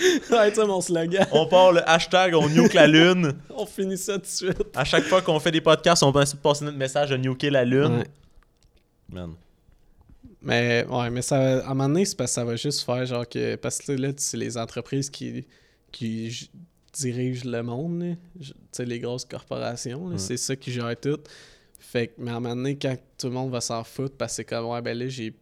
ouais, 0.30 0.66
mon 0.66 0.80
slogan. 0.80 1.26
On 1.32 1.46
part 1.46 1.72
le 1.72 1.88
hashtag 1.88 2.34
on 2.34 2.48
nuke 2.48 2.74
la 2.74 2.86
Lune. 2.86 3.32
On 3.58 3.64
finit 3.64 3.96
ça 3.96 4.14
tout 4.14 4.20
de 4.20 4.26
suite. 4.26 4.66
À 4.74 4.84
chaque 4.84 5.04
fois 5.04 5.22
qu'on 5.22 5.40
fait 5.40 5.50
des 5.50 5.62
podcasts, 5.62 6.02
on 6.02 6.10
va 6.10 6.22
essayer 6.22 6.36
de 6.36 6.42
passer 6.42 6.64
notre 6.64 6.76
message 6.76 7.08
de 7.08 7.16
nuker 7.16 7.48
la 7.48 7.64
Lune. 7.64 7.98
Ouais. 7.98 8.04
Man. 9.08 9.34
Mais 10.42 10.86
ouais, 10.88 11.10
mais 11.10 11.22
ça, 11.22 11.38
à 11.38 11.64
un 11.66 11.74
moment 11.74 11.88
donné, 11.88 12.04
c'est 12.04 12.16
parce 12.16 12.30
que 12.30 12.34
ça 12.34 12.44
va 12.44 12.56
juste 12.56 12.82
faire 12.82 13.04
genre 13.06 13.28
que. 13.28 13.56
Parce 13.56 13.78
que 13.78 13.92
là, 13.92 14.10
c'est 14.16 14.36
les 14.36 14.56
entreprises 14.56 15.10
qui, 15.10 15.44
dirigent 16.92 17.50
le 17.50 17.62
monde, 17.62 18.16
tu 18.40 18.52
sais, 18.72 18.84
les 18.84 18.98
grosses 18.98 19.24
corporations, 19.24 20.16
c'est 20.16 20.36
ça 20.36 20.56
qui 20.56 20.72
gère 20.72 20.98
tout. 21.00 21.18
Fait 21.78 22.08
que, 22.08 22.14
mais 22.18 22.30
à 22.30 22.36
un 22.36 22.40
moment 22.40 22.56
donné, 22.56 22.76
quand 22.76 22.96
tout 23.18 23.28
le 23.28 23.34
monde 23.34 23.50
va 23.50 23.60
s'en 23.60 23.84
foutre, 23.84 24.16
parce 24.16 24.32
que 24.32 24.36
c'est 24.36 24.44
comme, 24.44 24.66
ouais, 24.66 24.82
ben 24.82 24.98
là, 24.98 25.08
j'ai. 25.08 25.34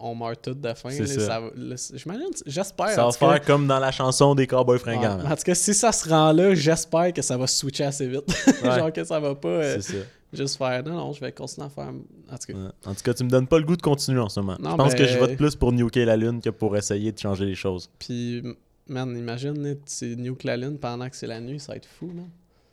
on 0.00 0.14
meurt 0.14 0.42
tous 0.42 0.54
de 0.54 0.74
faim. 0.74 0.90
J'imagine, 0.90 2.30
j'espère. 2.46 2.90
Ça 2.90 3.04
va 3.04 3.12
faire 3.12 3.44
comme 3.44 3.66
dans 3.66 3.78
la 3.78 3.92
chanson 3.92 4.34
des 4.34 4.46
Cowboys 4.46 4.78
fringants. 4.78 5.20
En 5.24 5.36
tout 5.36 5.42
cas, 5.42 5.54
si 5.54 5.74
ça 5.74 5.92
se 5.92 6.08
rend 6.08 6.32
là, 6.32 6.54
j'espère 6.54 7.12
que 7.12 7.22
ça 7.22 7.36
va 7.36 7.46
switcher 7.46 7.84
assez 7.84 8.06
vite. 8.06 8.24
Ouais. 8.64 8.78
genre 8.78 8.92
que 8.92 9.04
ça 9.04 9.20
va 9.20 9.34
pas 9.34 9.48
euh, 9.48 9.74
C'est 9.80 9.92
ça. 9.92 10.04
Juste 10.36 10.56
faire 10.58 10.82
non, 10.84 10.94
non, 10.94 11.12
je 11.12 11.20
vais 11.20 11.32
continuer 11.32 11.66
à 11.66 11.70
faire. 11.70 11.88
En 11.88 12.38
tout 12.38 12.52
cas, 12.52 12.52
Ouais. 12.54 12.68
En 12.86 12.94
tout 12.94 13.02
cas, 13.02 13.14
tu 13.14 13.24
me 13.24 13.30
donnes 13.30 13.46
pas 13.46 13.58
le 13.58 13.64
goût 13.64 13.76
de 13.76 13.82
continuer 13.82 14.20
en 14.20 14.28
ce 14.28 14.40
moment. 14.40 14.56
Non, 14.60 14.72
je 14.72 14.76
pense 14.76 14.92
ben- 14.92 14.98
que 14.98 15.06
je 15.06 15.18
vote 15.18 15.36
plus 15.36 15.54
pour 15.56 15.72
nuker 15.72 16.04
la 16.04 16.16
Lune 16.16 16.40
que 16.40 16.50
pour 16.50 16.76
essayer 16.76 17.12
de 17.12 17.18
changer 17.18 17.44
les 17.46 17.54
choses. 17.54 17.90
puis 17.98 18.42
man, 18.86 19.16
imagine, 19.16 19.76
tu 19.86 20.16
nuke 20.16 20.44
la 20.44 20.56
lune 20.58 20.78
pendant 20.78 21.08
que 21.08 21.16
c'est 21.16 21.26
la 21.26 21.40
nuit, 21.40 21.58
ça 21.58 21.72
va 21.72 21.76
être 21.76 21.86
fou, 21.88 22.06
man. 22.08 22.28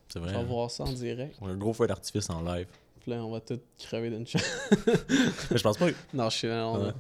C'est 0.10 0.20
vrai. 0.20 0.32
vais 0.34 0.38
hein. 0.40 0.44
voir 0.44 0.70
ça 0.70 0.84
en 0.84 0.92
direct. 0.92 1.38
Un 1.42 1.56
gros 1.56 1.72
feu 1.74 1.88
d'artifice 1.88 2.30
en 2.30 2.42
live. 2.42 2.68
Puis 3.00 3.12
là, 3.12 3.24
on 3.24 3.32
va 3.32 3.40
tout 3.40 3.60
crever 3.80 4.10
d'une. 4.10 4.26
Mais 5.52 5.58
je 5.58 5.64
pense 5.64 5.78
pas. 5.78 5.90
que- 5.90 5.96
non, 6.14 6.30
je 6.30 6.38
suis 6.38 6.48
là. 6.50 6.68
on- 6.68 6.86
Ouais. 6.88 6.92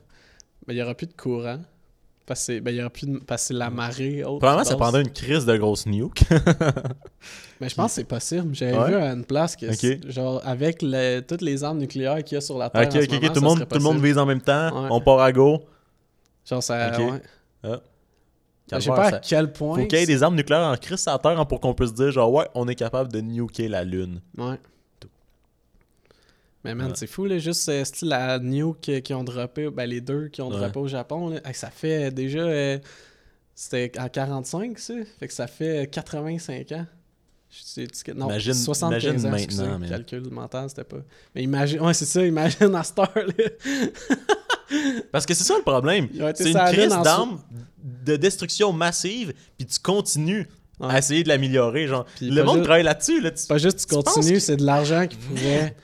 Mais 0.68 0.76
il 0.76 0.78
y 0.78 0.82
aura 0.82 0.96
plus 0.96 1.08
de 1.08 1.14
courant. 1.14 1.60
Parce 2.26 2.48
que 2.48 2.60
ben, 2.60 2.72
il 2.74 2.78
y 2.78 2.82
aura 2.82 2.90
plus 2.90 3.08
de... 3.08 3.18
parce 3.20 3.42
que 3.44 3.48
c'est 3.48 3.54
la 3.54 3.70
marée 3.70 4.24
haute. 4.24 4.40
Probablement, 4.40 4.64
ça 4.64 4.76
prendrait 4.78 5.02
une 5.02 5.12
crise 5.12 5.46
de 5.46 5.58
grosse 5.58 5.86
nuke. 5.86 6.22
Mais 7.60 7.68
je 7.70 7.76
pense 7.76 7.88
que 7.92 7.96
c'est 7.96 8.04
possible. 8.06 8.54
J'avais 8.56 8.78
Ouais? 8.78 8.90
vu 8.90 8.96
à 8.96 9.12
une 9.12 9.26
place 9.26 9.56
que, 9.56 9.68
genre, 10.10 10.42
avec 10.46 10.82
le- 10.82 11.20
toutes 11.22 11.42
les 11.42 11.64
armes 11.64 11.80
nucléaires 11.80 12.24
qu'il 12.24 12.36
y 12.36 12.38
a 12.38 12.42
sur 12.42 12.58
la 12.58 12.70
Terre. 12.70 12.84
ok, 12.84 12.88
en 12.88 12.92
ce 12.92 13.06
ok, 13.06 13.12
ok. 13.14 13.14
moment, 13.14 13.34
Tout 13.34 13.40
le 13.42 13.46
monde, 13.48 13.60
tout 13.68 13.78
le 13.78 13.84
monde 13.84 14.00
vise 14.04 14.18
en 14.18 14.26
même 14.26 14.42
temps. 14.42 14.84
Ouais. 14.84 14.88
On 14.92 15.02
part 15.02 15.20
à 15.20 15.32
go. 15.32 15.64
Genre, 16.50 16.64
ça. 16.64 16.92
Ok. 16.94 17.00
ouais. 17.12 17.22
Ah. 17.64 17.80
Je 18.74 18.80
sais 18.80 18.90
pas 18.90 19.08
à 19.08 19.20
quel 19.20 19.52
point. 19.52 19.80
Faut 19.80 19.86
qu'il 19.88 20.00
y 20.00 20.04
ait 20.04 20.06
des 20.06 20.24
armes 20.24 20.36
nucléaires 20.36 20.62
en 20.68 20.78
crise 20.78 21.06
à 21.08 21.18
terre 21.20 21.46
pour 21.46 21.60
qu'on 21.60 21.74
puisse 21.74 21.94
dire 21.94 22.10
genre 22.12 22.32
ouais, 22.32 22.46
on 22.56 22.68
est 22.70 22.76
capable 22.76 23.12
de 23.12 23.20
nuker 23.20 23.68
la 23.68 23.84
Lune. 23.84 24.22
Ouais. 24.38 24.56
Mais 26.64 26.76
man, 26.76 26.88
Ouais. 26.88 26.94
c'est 26.96 27.08
fou, 27.08 27.26
là, 27.26 27.38
juste 27.40 27.68
euh, 27.70 27.84
style 27.84 28.10
la 28.10 28.38
nuke 28.40 29.02
qui 29.04 29.14
ont 29.14 29.24
droppé, 29.24 29.70
ben 29.72 29.86
les 29.86 30.00
deux 30.02 30.28
qui 30.28 30.42
ont 30.42 30.50
Ouais. 30.50 30.58
droppé 30.58 30.80
au 30.80 30.88
Japon, 30.88 31.30
là, 31.30 31.40
ça 31.54 31.72
fait 31.72 32.12
déjà, 32.12 32.40
euh, 32.40 32.78
c'était 33.56 33.92
en 34.00 34.10
45, 34.10 34.78
ça, 34.78 34.94
fait 35.20 35.28
que 35.28 35.34
ça 35.34 35.48
fait 35.48 35.90
85 35.92 36.72
ans. 36.74 36.86
Je 37.50 38.12
non, 38.14 38.28
Imagine- 38.28 38.54
75 38.54 39.24
imagine 39.26 39.28
ans, 39.28 39.32
maintenant, 39.68 39.80
man. 39.80 39.90
calcul 39.90 40.30
mental, 40.32 40.70
c'était 40.70 40.86
pas. 40.86 41.02
Mais 41.36 41.44
imagine, 41.44 41.82
ouais, 41.82 41.94
c'est 41.94 42.06
ça, 42.06 42.26
imagine 42.26 42.74
à 42.76 42.84
cette 42.84 43.00
heure-là. 43.00 43.34
Parce 45.12 45.26
que 45.26 45.34
c'est 45.34 45.44
ça 45.44 45.56
le 45.58 45.64
problème. 45.64 46.08
C'est 46.36 46.52
une 46.52 46.58
crise 46.72 46.90
d'armes 47.04 47.42
de 48.06 48.16
destruction 48.16 48.72
massive, 48.72 49.34
puis 49.58 49.68
tu 49.68 49.80
continues 49.80 50.48
Ouais. 50.80 50.88
à 50.96 50.98
essayer 51.00 51.24
de 51.24 51.28
l'améliorer. 51.28 51.88
Genre, 51.88 52.06
le 52.22 52.42
monde 52.44 52.56
juste- 52.56 52.64
travaille 52.64 52.84
là-dessus. 52.84 53.22
Là, 53.22 53.32
tu- 53.32 53.38
C'est 53.38 53.48
pas 53.50 53.58
juste 53.58 53.80
tu 53.80 53.86
Tu 53.86 53.96
continues, 53.96 54.34
que- 54.34 54.40
c'est 54.40 54.56
de 54.58 54.66
l'argent 54.66 55.06
qui 55.08 55.18
pourrait, 55.18 55.76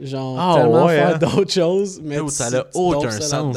genre, 0.00 0.38
Ah, 0.38 0.54
tellement 0.60 0.86
ouais, 0.86 0.96
faire 0.96 1.14
hein? 1.14 1.18
d'autres 1.18 1.52
choses, 1.52 2.00
mais 2.02 2.18
tu- 2.20 2.28
ça 2.30 2.46
a 2.46 2.50
tu 2.62 2.66
aucun 2.74 3.10
sens. 3.10 3.56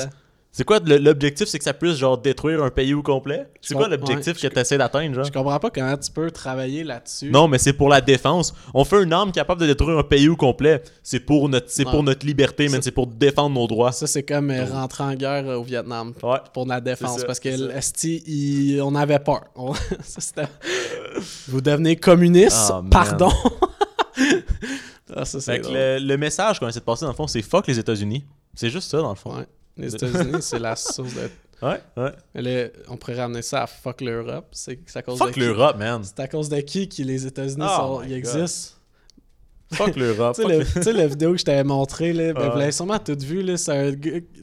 C'est 0.50 0.64
quoi 0.64 0.80
l'objectif 0.80 1.48
C'est 1.48 1.60
que 1.60 1.64
ça 1.64 1.74
puisse 1.74 1.98
genre 1.98 2.18
détruire 2.18 2.64
un 2.64 2.72
pays 2.72 2.96
au 2.96 3.04
complet? 3.04 3.48
C'est 3.62 3.76
quoi 3.76 3.88
l'objectif 3.88 4.42
ouais, 4.42 4.50
que 4.50 4.54
tu 4.56 4.60
essaies 4.60 4.80
d'atteindre 4.80 5.14
genre? 5.14 5.24
Je 5.26 5.32
comprends 5.32 5.60
pas 5.60 5.70
comment 5.70 5.96
tu 5.96 6.10
peux 6.10 6.32
travailler 6.32 6.84
là-dessus. 6.84 7.30
Non, 7.30 7.48
mais 7.48 7.60
c'est 7.60 7.74
pour 7.74 7.90
la 7.90 8.02
défense. 8.02 8.56
On 8.74 8.84
fait 8.84 9.04
une 9.04 9.14
arme 9.14 9.32
capable 9.32 9.62
de 9.62 9.68
détruire 9.68 10.00
un 10.00 10.04
pays 10.04 10.28
au 10.30 10.36
complet. 10.36 10.82
C'est 11.04 11.20
pour 11.20 11.48
notre, 11.48 11.68
c'est 11.70 11.84
pour 11.84 12.02
notre 12.02 12.26
liberté. 12.26 12.68
Ça- 12.70 12.80
C'est 12.82 12.90
pour 12.90 13.06
défendre 13.06 13.54
nos 13.54 13.68
droits. 13.68 13.92
Ça, 13.92 14.08
c'est 14.08 14.24
comme 14.24 14.50
euh, 14.50 14.66
rentrer 14.66 15.04
en 15.04 15.14
guerre 15.14 15.48
euh, 15.48 15.58
au 15.58 15.64
Vietnam 15.64 16.14
Ouais. 16.24 16.38
pour 16.52 16.66
la 16.66 16.82
défense. 16.82 17.20
Ça, 17.20 17.26
parce 17.28 17.40
que 17.40 17.50
l'esti, 17.50 18.80
on 18.82 18.96
avait 18.96 19.20
peur. 19.20 19.42
Ça, 20.04 20.42
Vous 21.50 21.62
devenez 21.62 21.98
communiste, 21.98 22.72
Ah, 22.72 22.82
pardon? 22.90 23.30
ah, 25.16 25.26
ça, 25.26 25.40
c'est 25.42 25.60
le, 25.70 26.00
le 26.00 26.18
message 26.18 26.60
qu'on 26.60 26.68
essaie 26.68 26.80
de 26.80 26.86
passer 26.86 27.06
dans 27.06 27.12
le 27.12 27.16
fond, 27.16 27.28
c'est 27.28 27.42
fuck 27.42 27.68
les 27.68 27.80
États-Unis. 27.80 28.26
C'est 28.56 28.70
juste 28.70 28.90
ça 28.90 28.98
dans 29.00 29.10
le 29.10 29.16
fond. 29.16 29.36
Ouais. 29.38 29.46
Les 29.78 29.94
États-Unis, 29.94 30.38
c'est 30.42 30.60
la 30.60 30.76
source 30.76 31.14
de. 31.14 31.30
Ouais, 31.62 31.82
ouais. 31.98 32.12
Mais 32.36 32.42
là, 32.42 32.68
on 32.88 32.98
pourrait 32.98 33.20
ramener 33.20 33.42
ça 33.42 33.64
à 33.64 33.68
fuck 33.68 34.02
l'Europe. 34.02 34.48
C'est 34.52 34.80
à 34.96 35.02
cause 35.02 35.18
Fuck 35.18 35.30
de 35.30 35.34
qui? 35.34 35.40
l'Europe, 35.40 35.78
man. 35.78 36.04
C'est 36.04 36.20
à 36.20 36.28
cause 36.28 36.50
de 36.50 36.60
qui 36.62 36.88
que 36.88 37.02
les 37.02 37.26
États-Unis 37.26 37.66
Oh 37.82 38.02
existent? 38.04 38.76
Fuck 39.74 39.96
l'Europe. 39.98 40.36
Tu 40.36 40.44
sais, 40.82 40.94
le- 40.94 40.98
la 40.98 41.08
vidéo 41.08 41.32
que 41.34 41.38
je 41.40 41.44
t'avais 41.44 41.64
montré, 41.64 42.14
là, 42.14 42.34
ben, 42.34 42.42
Ouais. 42.42 42.50
vous 42.52 42.58
l'avez 42.58 42.72
sûrement 42.72 43.00
tout 43.00 43.18
vu, 43.20 43.42
là, 43.42 43.58
c'est 43.58 43.72
un 43.72 43.92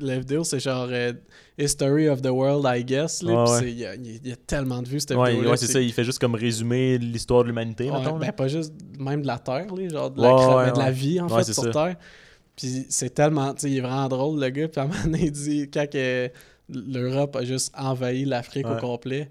la 0.00 0.18
vidéo, 0.18 0.44
c'est 0.44 0.60
genre 0.60 0.86
euh, 0.90 1.12
History 1.58 2.08
of 2.08 2.20
the 2.20 2.26
World, 2.28 2.64
I 2.66 2.84
guess, 2.84 3.22
là, 3.22 3.44
ouais. 3.44 3.70
il 3.70 3.78
y, 3.78 3.86
a- 3.86 3.94
il 3.94 4.26
y 4.28 4.32
a 4.32 4.36
tellement 4.36 4.82
de 4.82 4.88
vues, 4.88 5.00
cette 5.00 5.16
Ouais, 5.16 5.34
vidéo 5.34 5.50
ouais, 5.50 5.56
c'est 5.56 5.66
ça. 5.68 5.80
Il 5.80 5.92
fait 5.92 6.04
juste 6.04 6.18
comme 6.18 6.34
résumer 6.34 6.98
l'histoire 6.98 7.42
de 7.42 7.48
l'humanité, 7.48 7.90
Ouais, 7.90 7.98
ben, 8.20 8.32
pas 8.32 8.48
juste 8.48 8.74
même 8.98 9.22
de 9.22 9.26
la 9.26 9.38
Terre, 9.38 9.66
là, 9.74 9.88
genre 9.88 10.10
de 10.10 10.20
la, 10.20 10.70
de 10.72 10.78
la 10.78 10.90
vie, 10.90 11.20
en 11.20 11.28
fait, 11.28 11.44
sur 11.52 11.62
ça. 11.64 11.70
Terre. 11.70 11.96
Puis 12.56 12.86
c'est 12.90 13.10
tellement, 13.14 13.52
tu 13.54 13.62
sais, 13.62 13.70
il 13.70 13.78
est 13.78 13.80
vraiment 13.80 14.08
drôle, 14.08 14.38
le 14.40 14.48
gars, 14.50 14.68
puis 14.68 14.80
à 14.80 14.84
un 14.84 14.86
moment 14.88 15.02
donné, 15.04 15.24
il 15.24 15.32
dit, 15.32 15.70
quand 15.72 15.90
que 15.90 16.30
l'Europe 16.68 17.34
a 17.36 17.44
juste 17.44 17.72
envahi 17.76 18.24
l'Afrique 18.24 18.66
au 18.68 18.76
complet, 18.76 19.28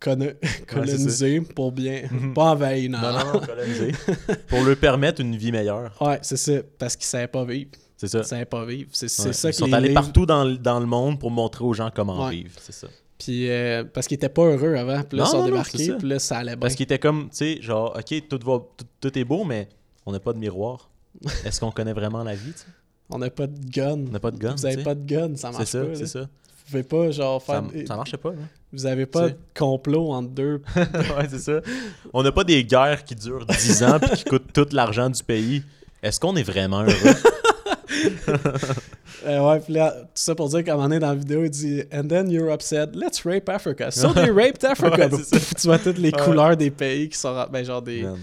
colo- 0.00 0.34
colonisé 0.66 1.40
pour 1.40 1.72
bien, 1.72 2.02
Mhm. 2.10 2.34
pas 2.34 2.52
envahi, 2.52 2.88
non. 2.88 3.00
Non, 3.00 3.12
non, 3.34 3.40
colonisé. 3.40 3.92
Pour 4.48 4.62
leur 4.62 4.76
permettre 4.76 5.20
une 5.20 5.36
vie 5.36 5.50
meilleure. 5.52 5.90
Ouais, 6.00 6.18
c'est 6.22 6.36
ça, 6.36 6.52
parce 6.78 6.96
qu'ils 6.96 7.06
savaient 7.06 7.26
pas 7.28 7.44
vivre. 7.44 7.70
C'est 7.96 8.08
ça. 8.08 8.18
Ils 8.20 8.24
savaient 8.24 8.44
pas 8.44 8.64
vivre. 8.64 8.90
C'est 8.92 9.08
c'est 9.08 9.26
Ouais. 9.28 9.32
ça 9.32 9.50
Ils 9.50 9.54
sont 9.54 9.72
allés 9.72 9.88
livres- 9.88 10.00
partout 10.00 10.26
dans, 10.26 10.44
le- 10.44 10.58
dans 10.58 10.78
le 10.80 10.86
monde 10.86 11.18
pour 11.18 11.30
montrer 11.30 11.64
aux 11.64 11.72
gens 11.72 11.90
comment 11.94 12.26
Ouais. 12.26 12.36
vivre. 12.36 12.50
C'est 12.60 12.72
ça. 12.72 12.86
Puis 13.18 13.48
euh, 13.50 13.84
parce 13.84 14.06
qu'ils 14.08 14.16
étaient 14.16 14.28
pas 14.28 14.42
heureux 14.42 14.74
avant, 14.74 15.02
puis 15.02 15.16
là 15.16 15.24
Non, 15.24 15.28
ils 15.28 15.32
sont 15.32 15.38
non, 15.38 15.44
débarqués, 15.46 15.78
c'est 15.78 15.86
ça. 15.86 15.94
puis 15.94 16.08
là 16.08 16.18
ça 16.18 16.38
allait 16.38 16.52
bien. 16.52 16.60
Parce 16.60 16.74
qu'il 16.74 16.84
était 16.84 16.98
comme, 16.98 17.30
tu 17.30 17.36
sais, 17.36 17.62
genre, 17.62 17.96
ok, 17.96 18.28
tout, 18.28 18.40
va, 18.44 18.58
tout, 18.76 18.84
tout 19.00 19.18
est 19.18 19.24
beau, 19.24 19.44
mais 19.44 19.68
on 20.04 20.12
n'a 20.12 20.20
pas 20.20 20.32
de 20.32 20.38
miroir. 20.38 20.90
Est-ce 21.44 21.60
qu'on 21.60 21.70
connaît 21.70 21.92
vraiment 21.92 22.22
la 22.24 22.34
vie, 22.34 22.52
tu 22.52 22.58
sais? 22.58 22.66
On 23.10 23.18
n'a 23.18 23.30
pas 23.30 23.46
de 23.46 23.58
gun. 23.70 23.92
On 24.08 24.10
n'a 24.10 24.18
pas 24.18 24.30
de 24.30 24.38
gun. 24.38 24.54
Vous 24.56 24.66
avez 24.66 24.74
tu 24.76 24.80
sais? 24.80 24.84
pas 24.84 24.94
de 24.94 25.04
gun, 25.06 25.36
ça 25.36 25.50
C'est 25.52 25.58
marche 25.58 25.70
ça, 25.70 25.80
pas. 25.80 25.86
là. 25.88 25.94
c'est 25.94 26.06
ça. 26.06 26.28
Vous 26.66 26.70
pouvez 26.70 26.82
pas 26.82 27.10
genre 27.10 27.42
Ça, 27.42 27.62
faire. 27.72 27.86
ça 27.86 27.96
marchait 27.96 28.16
pas, 28.16 28.30
là. 28.30 28.36
Vous 28.72 28.86
avez 28.86 29.06
pas 29.06 29.28
de 29.28 29.36
complot 29.56 30.10
entre 30.12 30.30
deux. 30.30 30.62
ouais, 30.76 31.28
c'est 31.30 31.38
ça. 31.38 31.60
On 32.12 32.22
n'a 32.22 32.32
pas 32.32 32.42
des 32.44 32.64
guerres 32.64 33.04
qui 33.04 33.14
durent 33.14 33.46
10 33.46 33.82
ans 33.84 33.98
puis 34.00 34.10
qui 34.16 34.24
coûtent 34.24 34.52
tout 34.52 34.66
l'argent 34.72 35.08
du 35.10 35.22
pays. 35.22 35.62
Est-ce 36.02 36.18
qu'on 36.18 36.34
est 36.36 36.42
vraiment 36.42 36.82
heureux? 36.82 36.92
Euh, 39.26 39.40
ouais, 39.40 39.60
puis 39.60 39.72
là, 39.72 39.92
tout 40.00 40.06
ça 40.14 40.34
pour 40.34 40.48
dire 40.50 40.62
qu'à 40.64 40.72
un 40.72 40.76
moment 40.76 40.88
donné 40.88 40.98
dans 41.00 41.08
la 41.10 41.14
vidéo, 41.14 41.44
il 41.44 41.50
dit 41.50 41.82
And 41.92 42.06
then 42.08 42.30
Europe 42.36 42.60
said, 42.60 42.94
let's 42.94 43.22
rape 43.24 43.48
Africa. 43.48 43.90
So 43.90 44.12
they 44.12 44.30
raped 44.30 44.62
Africa. 44.64 45.06
Ouais, 45.08 45.22
ça. 45.22 45.38
Tu 45.58 45.66
vois 45.66 45.78
toutes 45.78 45.96
les 45.98 46.10
Ouais. 46.12 46.22
couleurs 46.24 46.56
des 46.56 46.70
pays 46.70 47.08
qui 47.08 47.16
sont. 47.16 47.46
Ben, 47.50 47.64
genre 47.64 47.80
des. 47.80 48.02
Man. 48.02 48.18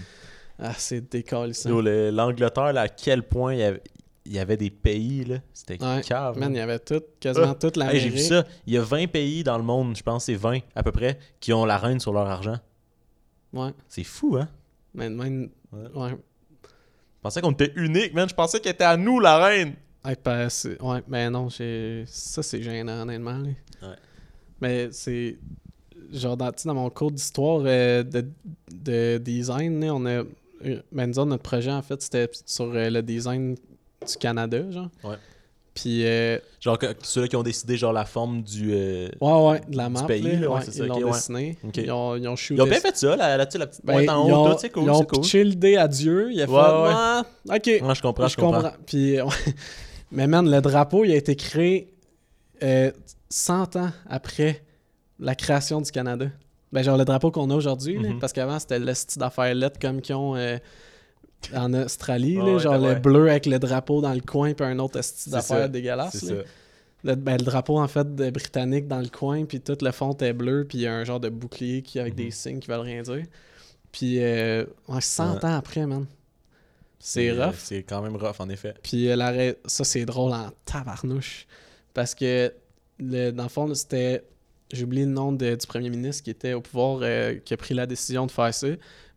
Ah, 0.62 0.72
c'est 0.76 1.10
décalissant. 1.10 1.70
L'Angleterre, 1.80 2.76
à 2.76 2.88
quel 2.88 3.24
point 3.24 3.54
il 3.54 3.58
y 3.60 3.62
avait, 3.64 3.82
il 4.24 4.32
y 4.32 4.38
avait 4.38 4.56
des 4.56 4.70
pays, 4.70 5.24
là. 5.24 5.38
C'était 5.52 5.82
Ouais. 5.82 6.00
cave. 6.02 6.38
Man, 6.38 6.52
il 6.54 6.58
y 6.58 6.60
avait 6.60 6.78
tout, 6.78 7.02
quasiment 7.20 7.48
Ah. 7.50 7.54
toute 7.54 7.76
Hey, 7.76 7.80
l'Amérique. 7.84 8.02
J'ai 8.02 8.08
vu 8.10 8.18
ça. 8.18 8.44
Il 8.66 8.74
y 8.74 8.78
a 8.78 8.82
20 8.82 9.06
pays 9.10 9.42
dans 9.44 9.56
le 9.58 9.64
monde, 9.64 9.96
je 9.96 10.02
pense, 10.02 10.24
c'est 10.26 10.34
20 10.34 10.60
à 10.74 10.82
peu 10.82 10.92
près, 10.92 11.18
qui 11.40 11.52
ont 11.52 11.64
la 11.64 11.78
reine 11.78 11.98
sur 12.00 12.12
leur 12.12 12.26
argent. 12.28 12.58
Ouais. 13.52 13.70
C'est 13.88 14.04
fou, 14.04 14.36
hein? 14.36 14.48
Mais 14.94 15.10
même. 15.10 15.50
Ouais. 15.72 15.88
Ouais. 15.94 16.10
Je 16.10 17.20
pensais 17.22 17.40
qu'on 17.40 17.52
était 17.52 17.72
unique, 17.76 18.14
man. 18.14 18.28
Je 18.28 18.34
pensais 18.34 18.60
qu'elle 18.60 18.72
était 18.72 18.84
à 18.84 18.96
nous, 18.96 19.20
la 19.20 19.44
reine. 19.44 19.74
Ouais, 20.80 21.02
mais 21.06 21.30
non, 21.30 21.48
j'ai... 21.48 22.02
ça 22.08 22.42
c'est 22.42 22.60
gênant, 22.62 23.02
honnêtement. 23.02 23.38
là. 23.38 23.48
Ouais. 23.88 23.94
Mais 24.60 24.88
c'est. 24.92 25.38
Genre, 26.12 26.36
dans, 26.36 26.50
dans 26.64 26.74
mon 26.74 26.90
cours 26.90 27.10
d'histoire 27.12 27.62
euh, 27.64 28.02
de, 28.02 28.26
de 28.72 29.18
design, 29.18 29.80
là, 29.80 29.94
on 29.94 30.04
a. 30.04 30.24
euh, 30.66 30.82
Ben, 30.90 31.10
notre 31.10 31.36
projet, 31.42 31.70
en 31.70 31.80
fait, 31.82 32.02
c'était 32.02 32.28
sur 32.44 32.64
euh, 32.66 32.90
le 32.90 33.02
design 33.02 33.56
du 34.04 34.16
Canada, 34.16 34.58
genre. 34.70 34.88
Ouais. 35.04 35.16
Puis, 35.74 36.04
euh, 36.04 36.38
Genre, 36.60 36.78
ceux-là 37.02 37.28
qui 37.28 37.36
ont 37.36 37.42
décidé, 37.42 37.78
genre, 37.78 37.94
la 37.94 38.04
forme 38.04 38.42
du. 38.42 38.72
euh, 38.74 39.08
ouais, 39.22 39.48
ouais, 39.48 39.60
de 39.66 39.76
la 39.78 39.88
map, 39.88 40.02
pays, 40.02 40.20
là, 40.22 40.50
ouais, 40.50 40.58
ouais, 40.58 40.64
ils 40.74 40.82
l'ont 40.84 40.96
ok, 40.98 41.04
ouais. 41.06 41.10
dessiné. 41.12 41.58
Ok. 41.64 41.76
Ils 41.78 41.90
ont, 41.90 42.16
ils 42.16 42.28
ont 42.28 42.36
shooté 42.36 42.58
Ils 42.58 42.62
ont 42.62 42.66
bien 42.68 42.78
fait 42.80 42.94
ça, 42.94 43.16
là, 43.16 43.16
là, 43.16 43.36
la 43.38 43.46
petite 43.46 43.80
Ben, 43.82 43.94
pointe 43.94 44.08
en 44.10 44.26
ils 44.28 44.32
haut, 44.34 44.58
c'est 44.58 44.68
cool, 44.68 44.82
ils 44.84 44.90
ont 44.90 45.02
cool. 45.04 45.22
l'idée 45.40 45.76
à 45.78 45.88
Dieu. 45.88 46.30
Il 46.30 46.42
a 46.42 46.46
fait. 46.46 46.52
Ah, 46.54 47.24
ok, 47.48 47.66
Ouais, 47.66 47.94
je 47.94 48.02
comprends, 48.02 48.28
je, 48.28 48.36
comprends. 48.36 48.72
Puis, 48.84 49.18
ouais. 49.22 49.28
Mais 50.10 50.26
man, 50.26 50.50
le 50.50 50.60
drapeau, 50.60 51.06
il 51.06 51.12
a 51.12 51.16
été 51.16 51.36
créé 51.36 51.90
euh, 52.62 52.90
100 53.30 53.76
ans 53.76 53.90
après 54.10 54.62
la 55.18 55.34
création 55.34 55.80
du 55.80 55.90
Canada. 55.90 56.26
Ben, 56.70 56.82
genre 56.82 56.98
le 56.98 57.04
drapeau 57.06 57.30
qu'on 57.30 57.48
a 57.50 57.54
aujourd'hui, 57.54 57.98
là, 57.98 58.10
Mhm. 58.10 58.18
parce 58.18 58.34
qu'avant, 58.34 58.58
c'était 58.58 58.78
le 58.78 58.92
style 58.92 59.20
d'affaires 59.20 59.54
lettres 59.54 59.78
comme 59.80 60.02
qu'ils 60.02 60.14
ont 60.16 60.36
euh, 60.36 60.58
en 61.54 61.72
Australie, 61.74 62.36
là, 62.36 62.44
ouais, 62.44 62.58
genre 62.58 62.80
ouais. 62.80 62.94
le 62.94 63.00
bleu 63.00 63.28
avec 63.30 63.46
le 63.46 63.58
drapeau 63.58 64.00
dans 64.00 64.12
le 64.14 64.20
coin, 64.20 64.54
puis 64.54 64.64
un 64.66 64.78
autre 64.78 65.00
d'affaires 65.28 65.68
dégueulasse. 65.68 66.22
Là. 66.22 66.42
Le, 67.04 67.14
ben, 67.16 67.36
le 67.36 67.42
drapeau, 67.44 67.78
en 67.80 67.88
fait, 67.88 68.14
de 68.14 68.30
britannique 68.30 68.86
dans 68.86 69.00
le 69.00 69.08
coin, 69.08 69.44
puis 69.44 69.60
tout 69.60 69.76
le 69.80 69.90
fond 69.90 70.16
est 70.20 70.32
bleu, 70.32 70.64
puis 70.68 70.78
il 70.78 70.80
y 70.82 70.86
a 70.86 70.94
un 70.94 71.04
genre 71.04 71.18
de 71.20 71.28
bouclier 71.28 71.82
qui, 71.82 71.98
avec 71.98 72.14
des 72.14 72.30
signes 72.30 72.60
qui 72.60 72.68
veulent 72.70 72.80
rien 72.80 73.02
dire. 73.02 73.24
Puis, 73.90 74.22
euh, 74.22 74.64
ouais, 74.88 75.00
100 75.00 75.24
Mhm. 75.26 75.32
Ouais. 75.34 75.44
ans 75.44 75.56
après, 75.56 75.86
man. 75.86 76.06
C'est 76.98 77.30
euh, 77.30 77.46
rough. 77.46 77.54
C'est 77.58 77.82
quand 77.82 78.00
même 78.02 78.14
rough, 78.16 78.36
en 78.38 78.48
effet. 78.48 78.74
Puis 78.82 79.10
euh, 79.10 79.52
ça, 79.66 79.82
c'est 79.84 80.04
drôle 80.04 80.32
en 80.32 80.50
tabarnouche. 80.64 81.46
Parce 81.92 82.14
que, 82.14 82.52
le, 83.00 83.32
dans 83.32 83.42
le 83.42 83.48
fond, 83.48 83.74
c'était. 83.74 84.22
J'ai 84.72 84.84
oublié 84.84 85.04
le 85.04 85.10
nom 85.12 85.32
de- 85.32 85.54
du 85.54 85.66
premier 85.66 85.90
ministre 85.90 86.22
qui 86.24 86.30
était 86.30 86.54
au 86.54 86.60
pouvoir, 86.60 87.00
euh, 87.02 87.34
qui 87.44 87.52
a 87.54 87.56
pris 87.56 87.74
la 87.74 87.86
décision 87.86 88.26
de 88.26 88.30
faire 88.30 88.52
ça. 88.54 88.66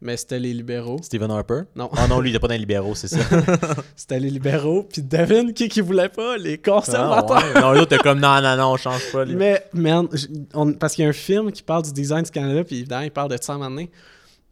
Mais 0.01 0.18
c'était 0.18 0.39
les 0.39 0.53
libéraux. 0.53 0.99
Stephen 1.01 1.32
Harper? 1.32 1.62
Non, 1.76 1.89
Ah 1.95 2.08
non, 2.08 2.20
lui, 2.20 2.30
il 2.30 2.34
n'est 2.34 2.39
pas 2.39 2.47
dans 2.49 2.53
les 2.53 2.60
libéraux, 2.60 2.93
c'est 2.95 3.08
ça. 3.08 3.18
c'était 3.95 4.20
les 4.20 4.30
libéraux. 4.30 4.84
Puis 4.84 5.01
devine 5.01 5.53
qui 5.53 5.70
qui 5.70 5.80
voulait 5.82 6.10
pas 6.10 6.38
Les 6.38 6.58
conservateurs. 6.58 7.38
Ah, 7.41 7.53
ouais. 7.56 7.62
Non, 7.62 7.72
l'autre 7.74 7.93
est 7.93 8.03
comme 8.03 8.20
non, 8.20 8.41
non, 8.41 8.58
non, 8.58 8.74
on 8.74 8.78
change 8.78 9.10
pas. 9.12 9.24
lui. 9.26 9.36
Mais, 9.36 9.66
man, 9.74 10.08
on- 10.53 10.74
parce 10.74 10.93
qu'il 10.95 11.03
y 11.03 11.06
a 11.06 11.10
un 11.10 11.14
film 11.14 11.51
qui 11.51 11.64
parle 11.64 11.84
du 11.84 11.93
design 11.93 12.24
du 12.24 12.30
Canada, 12.32 12.64
puis 12.66 12.80
évidemment, 12.80 13.03
il 13.03 13.12
parle 13.12 13.32
de 13.32 13.38
ça 13.41 13.56
donné. 13.58 13.89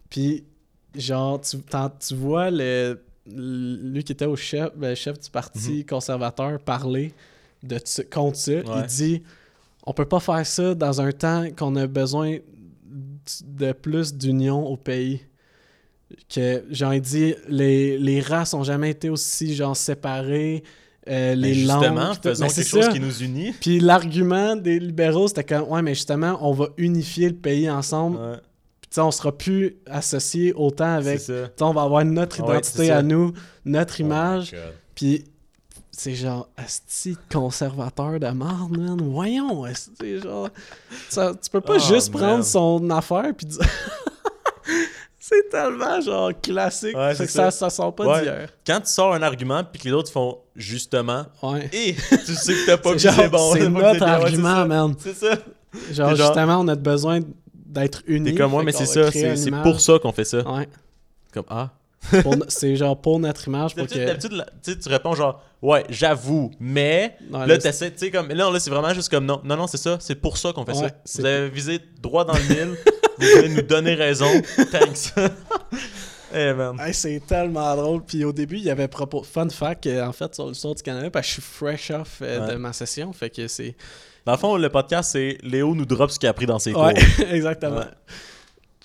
Puis, 0.08 0.44
genre, 0.96 1.40
tu, 1.40 1.58
tu 2.00 2.14
vois 2.14 2.50
le, 2.50 3.00
le- 3.30 3.76
lui 3.92 4.02
qui 4.02 4.12
était 4.12 4.26
au 4.26 4.36
chef, 4.36 4.70
ben, 4.74 4.96
chef 4.96 5.18
du 5.20 5.30
parti 5.30 5.84
conservateur 5.84 6.58
parler 6.58 7.12
de 7.62 7.78
contre 8.10 8.36
ça. 8.38 8.52
Il 8.52 8.86
dit 8.88 9.22
on 9.86 9.92
peut 9.92 10.04
pas 10.06 10.20
faire 10.20 10.46
ça 10.46 10.74
dans 10.74 11.00
un 11.00 11.12
temps 11.12 11.46
qu'on 11.56 11.76
a 11.76 11.86
besoin 11.86 12.38
de 13.44 13.72
plus 13.72 14.14
d'union 14.14 14.66
au 14.66 14.76
pays. 14.76 15.20
Que, 16.32 16.64
genre, 16.70 16.94
il 16.94 17.00
dit 17.00 17.34
les, 17.48 17.98
les 17.98 18.20
races 18.20 18.54
ont 18.54 18.62
jamais 18.62 18.90
été 18.90 19.08
aussi, 19.10 19.54
genre, 19.54 19.76
séparées. 19.76 20.62
euh, 21.08 21.30
Mais 21.30 21.48
les 21.48 21.54
justement, 21.54 21.80
langues. 21.94 22.14
tout. 22.16 22.28
faisons 22.28 22.48
c'est 22.48 22.62
quelque 22.62 22.82
chose 22.84 22.88
qui 22.94 23.00
nous 23.00 23.22
unit. 23.22 23.52
Puis 23.60 23.80
l'argument 23.80 24.54
des 24.56 24.78
libéraux, 24.78 25.28
c'était 25.28 25.44
comme, 25.44 25.68
ouais, 25.68 25.82
mais 25.82 25.94
justement, 25.94 26.38
on 26.40 26.52
va 26.52 26.68
unifier 26.76 27.28
le 27.28 27.34
pays 27.34 27.68
ensemble. 27.68 28.18
Ouais, 28.18 28.36
Puis 28.90 29.00
on 29.00 29.10
sera 29.10 29.36
plus 29.36 29.76
associé 29.86 30.52
autant 30.54 30.94
avec. 30.94 31.20
on 31.60 31.72
va 31.72 31.82
avoir 31.82 32.04
notre 32.04 32.42
Ah 32.42 32.46
ouais, 32.46 32.50
identité 32.58 32.90
à 32.90 33.02
nous, 33.02 33.32
notre 33.64 34.00
image. 34.00 34.50
Oh 34.52 34.56
God. 34.56 34.74
Puis 34.94 35.24
c'est 35.96 36.14
genre, 36.14 36.48
asti 36.56 37.16
conservateur 37.32 38.18
de 38.20 38.28
marde, 38.28 38.76
man. 38.76 39.00
Voyons, 39.02 39.64
asti, 39.64 40.20
genre. 40.20 40.48
ça- 41.08 41.32
tu 41.34 41.50
peux 41.50 41.60
pas 41.60 41.74
Oh, 41.76 41.78
juste 41.94 42.12
man. 42.12 42.22
prendre 42.22 42.44
son 42.44 42.90
affaire 42.90 43.32
puis 43.36 43.46
dire. 43.46 43.60
c'est 45.18 45.48
tellement 45.50 46.00
genre 46.00 46.30
classique. 46.40 46.96
Ouais, 46.96 47.10
fait 47.10 47.16
c'est 47.16 47.26
que 47.26 47.32
ça, 47.32 47.50
ça. 47.50 47.70
sort 47.70 47.94
pas 47.94 48.06
Ouais. 48.06 48.20
d'hier. 48.22 48.48
Quand 48.66 48.80
tu 48.80 48.90
sors 48.90 49.14
un 49.14 49.22
argument 49.22 49.62
puis 49.64 49.80
que 49.82 49.88
les 49.88 49.92
autres 49.94 50.12
font 50.12 50.38
justement, 50.54 51.24
Ouais. 51.42 51.68
et 51.72 51.94
tu 51.94 52.34
sais 52.34 52.52
que 52.52 52.66
t'as 52.66 52.76
pas 52.76 52.98
C'est 52.98 53.10
c'est 53.10 53.28
bon. 53.28 53.52
c'est 53.54 53.68
notre 53.68 54.02
argument, 54.02 54.62
c'est 54.62 54.68
man. 54.68 54.94
C'est 54.98 55.14
ça. 55.14 55.30
Genre, 55.30 55.40
C'est 55.88 55.94
genre- 55.94 56.16
justement, 56.16 56.58
on 56.60 56.68
a 56.68 56.74
besoin 56.76 57.20
d'être 57.54 58.02
unis. 58.06 58.32
T'es 58.32 58.38
comme 58.38 58.50
moi, 58.52 58.62
mais 58.62 58.72
c'est 58.72 58.86
ça. 58.86 59.10
C'est 59.10 59.36
c'est 59.36 59.50
pour 59.50 59.80
ça 59.80 59.98
qu'on 59.98 60.12
fait 60.12 60.24
ça. 60.24 60.38
Ouais. 60.50 60.68
Comme, 61.32 61.44
ah. 61.48 61.70
C'est 62.48 62.76
genre 62.76 63.00
pour 63.00 63.18
notre 63.18 63.46
image. 63.48 63.74
Pour 63.74 63.86
que... 63.86 64.06
d'habitude, 64.06 64.44
tu 64.62 64.88
réponds 64.88 65.14
genre, 65.14 65.42
ouais, 65.62 65.84
j'avoue, 65.88 66.50
mais. 66.60 67.16
Là, 67.30 67.46
là, 67.46 67.58
t'essaies, 67.58 67.90
tu 67.90 67.98
sais, 67.98 68.10
comme. 68.10 68.28
Là, 68.28 68.50
là 68.50 68.60
c'est 68.60 68.70
vraiment 68.70 68.92
juste 68.94 69.08
comme, 69.08 69.26
non, 69.26 69.40
non, 69.44 69.56
non, 69.56 69.66
c'est 69.66 69.78
ça. 69.78 69.98
C'est 70.00 70.14
pour 70.14 70.36
ça 70.38 70.52
qu'on 70.52 70.64
fait 70.64 70.72
Ouais, 70.72 70.88
ça. 71.04 71.20
Vous 71.20 71.26
avez 71.26 71.48
visé 71.48 71.80
droit 72.00 72.24
dans 72.24 72.34
le 72.34 72.42
mille. 72.42 72.76
vous 73.18 73.26
venez 73.26 73.48
nous 73.54 73.62
donner 73.62 73.94
raison. 73.94 74.30
Thanks. 74.70 75.14
Eh. 76.36 76.52
Hey, 76.80 76.92
c'est 76.92 77.20
tellement 77.24 77.76
drôle. 77.76 78.02
Puis 78.04 78.24
au 78.24 78.32
début, 78.32 78.56
il 78.56 78.64
y 78.64 78.70
avait 78.70 78.88
propos. 78.88 79.22
Fun 79.22 79.48
fact, 79.50 79.86
euh, 79.86 80.04
en 80.04 80.12
fait, 80.12 80.34
sur 80.34 80.48
le 80.48 80.54
sort 80.54 80.74
du 80.74 80.82
Canada, 80.82 81.08
parce 81.08 81.26
que 81.26 81.28
je 81.28 81.32
suis 81.34 81.42
fresh 81.42 81.90
off 81.92 82.18
euh, 82.22 82.40
Ouais. 82.40 82.54
de 82.54 82.58
ma 82.58 82.72
session. 82.72 83.12
Fait 83.12 83.30
que 83.30 83.46
c'est. 83.46 83.76
Dans 84.26 84.32
le 84.32 84.38
fond, 84.38 84.56
le 84.56 84.68
podcast, 84.68 85.10
c'est 85.12 85.38
Léo 85.42 85.74
nous 85.76 85.84
drop 85.84 86.10
ce 86.10 86.18
qu'il 86.18 86.26
a 86.26 86.30
appris 86.30 86.46
dans 86.46 86.58
ses 86.58 86.74
Ouais, 86.74 86.94
cours. 86.94 87.26
exactement. 87.30 87.76
Ouais. 87.76 87.84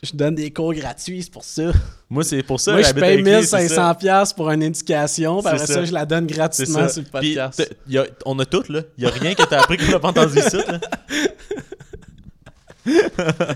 Je 0.02 0.12
donne 0.14 0.36
des 0.36 0.52
cours 0.52 0.74
gratuits, 0.74 1.24
c'est 1.24 1.32
pour 1.32 1.43
ça. 1.43 1.72
Moi, 2.10 2.24
c'est 2.24 2.41
pour 2.41 2.60
ça 2.60 2.72
Moi, 2.72 2.84
je 2.84 2.93
paye 2.93 3.04
avec 3.22 3.26
lui, 3.26 3.45
c'est 3.45 3.68
ça. 3.68 3.91
1500$ 3.93 3.97
piastres 3.97 4.36
pour 4.36 4.50
une 4.50 4.64
éducation. 4.64 5.39
Puis 5.39 5.47
après 5.47 5.68
ça. 5.68 5.74
ça. 5.74 5.86
je 5.86 5.91
la 5.91 6.06
donne 6.06 6.26
gratuitement 6.26 6.88
ça. 6.88 6.89
sur 6.89 7.02
le 7.04 7.10
podcast. 7.10 7.76
a- 7.93 8.06
on 8.26 8.39
a 8.39 8.45
tout, 8.45 8.64
là. 8.70 8.82
Il 8.97 9.04
y 9.04 9.08
a 9.08 9.10
rien 9.10 9.36
que 9.36 9.43
t'as 9.43 9.60
appris 9.62 9.78
qu'on 9.78 9.91
n'a 9.91 10.00
pas 10.00 10.08
entendu 10.10 10.39
ici, 10.39 10.58
là. 10.58 10.80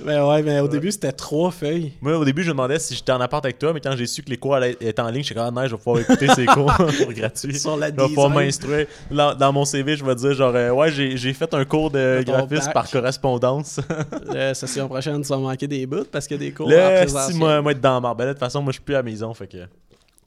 Mais 0.00 0.14
Mais 0.14 0.20
ouais, 0.20 0.42
mais 0.42 0.60
au 0.60 0.68
début, 0.68 0.92
c'était 0.92 1.12
trois 1.12 1.50
feuilles. 1.50 1.92
Moi, 2.00 2.16
au 2.16 2.24
début, 2.24 2.42
je 2.42 2.48
me 2.48 2.52
demandais 2.52 2.78
si 2.78 2.94
j'étais 2.94 3.12
en 3.12 3.20
appart 3.20 3.44
avec 3.44 3.58
toi, 3.58 3.72
mais 3.72 3.80
quand 3.80 3.96
j'ai 3.96 4.06
su 4.06 4.22
que 4.22 4.30
les 4.30 4.36
cours 4.36 4.54
allaient 4.54 4.76
être 4.80 5.00
en 5.00 5.08
ligne, 5.10 5.22
j'étais 5.22 5.40
comme, 5.40 5.56
ah, 5.58 5.66
je 5.66 5.72
vais 5.72 5.76
pouvoir 5.76 6.00
écouter 6.00 6.28
ces 6.34 6.46
cours 6.46 6.72
pour 6.76 7.12
gratuit. 7.12 7.58
Sur 7.58 7.76
la 7.76 7.88
Je 7.88 7.92
vais 7.94 8.08
pouvoir 8.08 8.30
m'instruire. 8.30 8.86
Dans, 9.10 9.34
dans 9.34 9.52
mon 9.52 9.64
CV, 9.64 9.96
je 9.96 10.04
vais 10.04 10.14
dire, 10.14 10.34
genre, 10.34 10.54
euh, 10.54 10.70
ouais, 10.70 10.90
j'ai 10.90 11.32
fait 11.32 11.52
un 11.52 11.64
cours 11.64 11.90
de 11.90 12.18
De 12.18 12.22
graphisme 12.24 12.72
par 12.72 12.90
correspondance. 12.90 13.80
La 14.26 14.54
session 14.54 14.88
prochaine, 14.88 15.20
tu 15.22 15.28
vas 15.28 15.38
manquer 15.38 15.66
des 15.66 15.86
bouts 15.86 16.04
parce 16.10 16.30
a 16.30 16.36
des 16.36 16.52
cours 16.52 16.68
Là, 16.68 17.06
si 17.06 17.36
moi, 17.36 17.60
moi, 17.60 17.72
être 17.72 17.80
dans 17.80 17.94
la 17.94 18.00
marbre. 18.00 18.18
Ben 18.18 18.26
de 18.26 18.32
toute 18.32 18.40
façon, 18.40 18.62
moi, 18.62 18.72
je 18.72 18.76
suis 18.76 18.84
plus 18.84 18.94
à 18.94 18.98
la 18.98 19.02
maison, 19.02 19.32
fait 19.34 19.46
que 19.46 19.58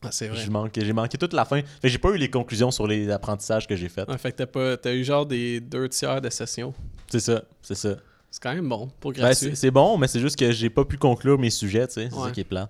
Ah, 0.03 0.09
c'est 0.11 0.27
vrai. 0.27 0.39
j'ai 0.77 0.93
manqué 0.93 1.17
toute 1.17 1.33
la 1.33 1.45
fin. 1.45 1.57
Fait 1.57 1.63
que 1.83 1.87
j'ai 1.87 1.97
pas 1.97 2.09
eu 2.09 2.17
les 2.17 2.29
conclusions 2.29 2.71
sur 2.71 2.87
les 2.87 3.09
apprentissages 3.09 3.67
que 3.67 3.75
j'ai 3.75 3.89
faits. 3.89 4.07
Ouais, 4.09 4.17
fait 4.17 4.31
que 4.31 4.37
t'as 4.37 4.45
pas, 4.45 4.77
t'as 4.77 4.93
eu 4.93 5.03
genre 5.03 5.25
des 5.25 5.59
deux 5.59 5.87
tiers 5.89 6.21
de 6.21 6.29
session. 6.29 6.73
C'est 7.11 7.19
ça, 7.19 7.43
c'est 7.61 7.75
ça. 7.75 7.95
C'est 8.31 8.41
quand 8.41 8.53
même 8.55 8.67
bon 8.69 8.89
pour 8.99 9.11
Ben, 9.11 9.19
gratuit. 9.19 9.35
c'est 9.49 9.55
c'est 9.55 9.71
bon, 9.71 9.97
mais 9.97 10.07
c'est 10.07 10.19
juste 10.21 10.39
que 10.39 10.51
j'ai 10.51 10.69
pas 10.69 10.85
pu 10.85 10.97
conclure 10.97 11.37
mes 11.37 11.49
sujets, 11.49 11.85
tu 11.87 11.93
sais. 11.95 12.09
C'est 12.09 12.15
Ouais. 12.17 12.27
ça 12.27 12.31
qui 12.31 12.39
est 12.39 12.45
plat. 12.45 12.69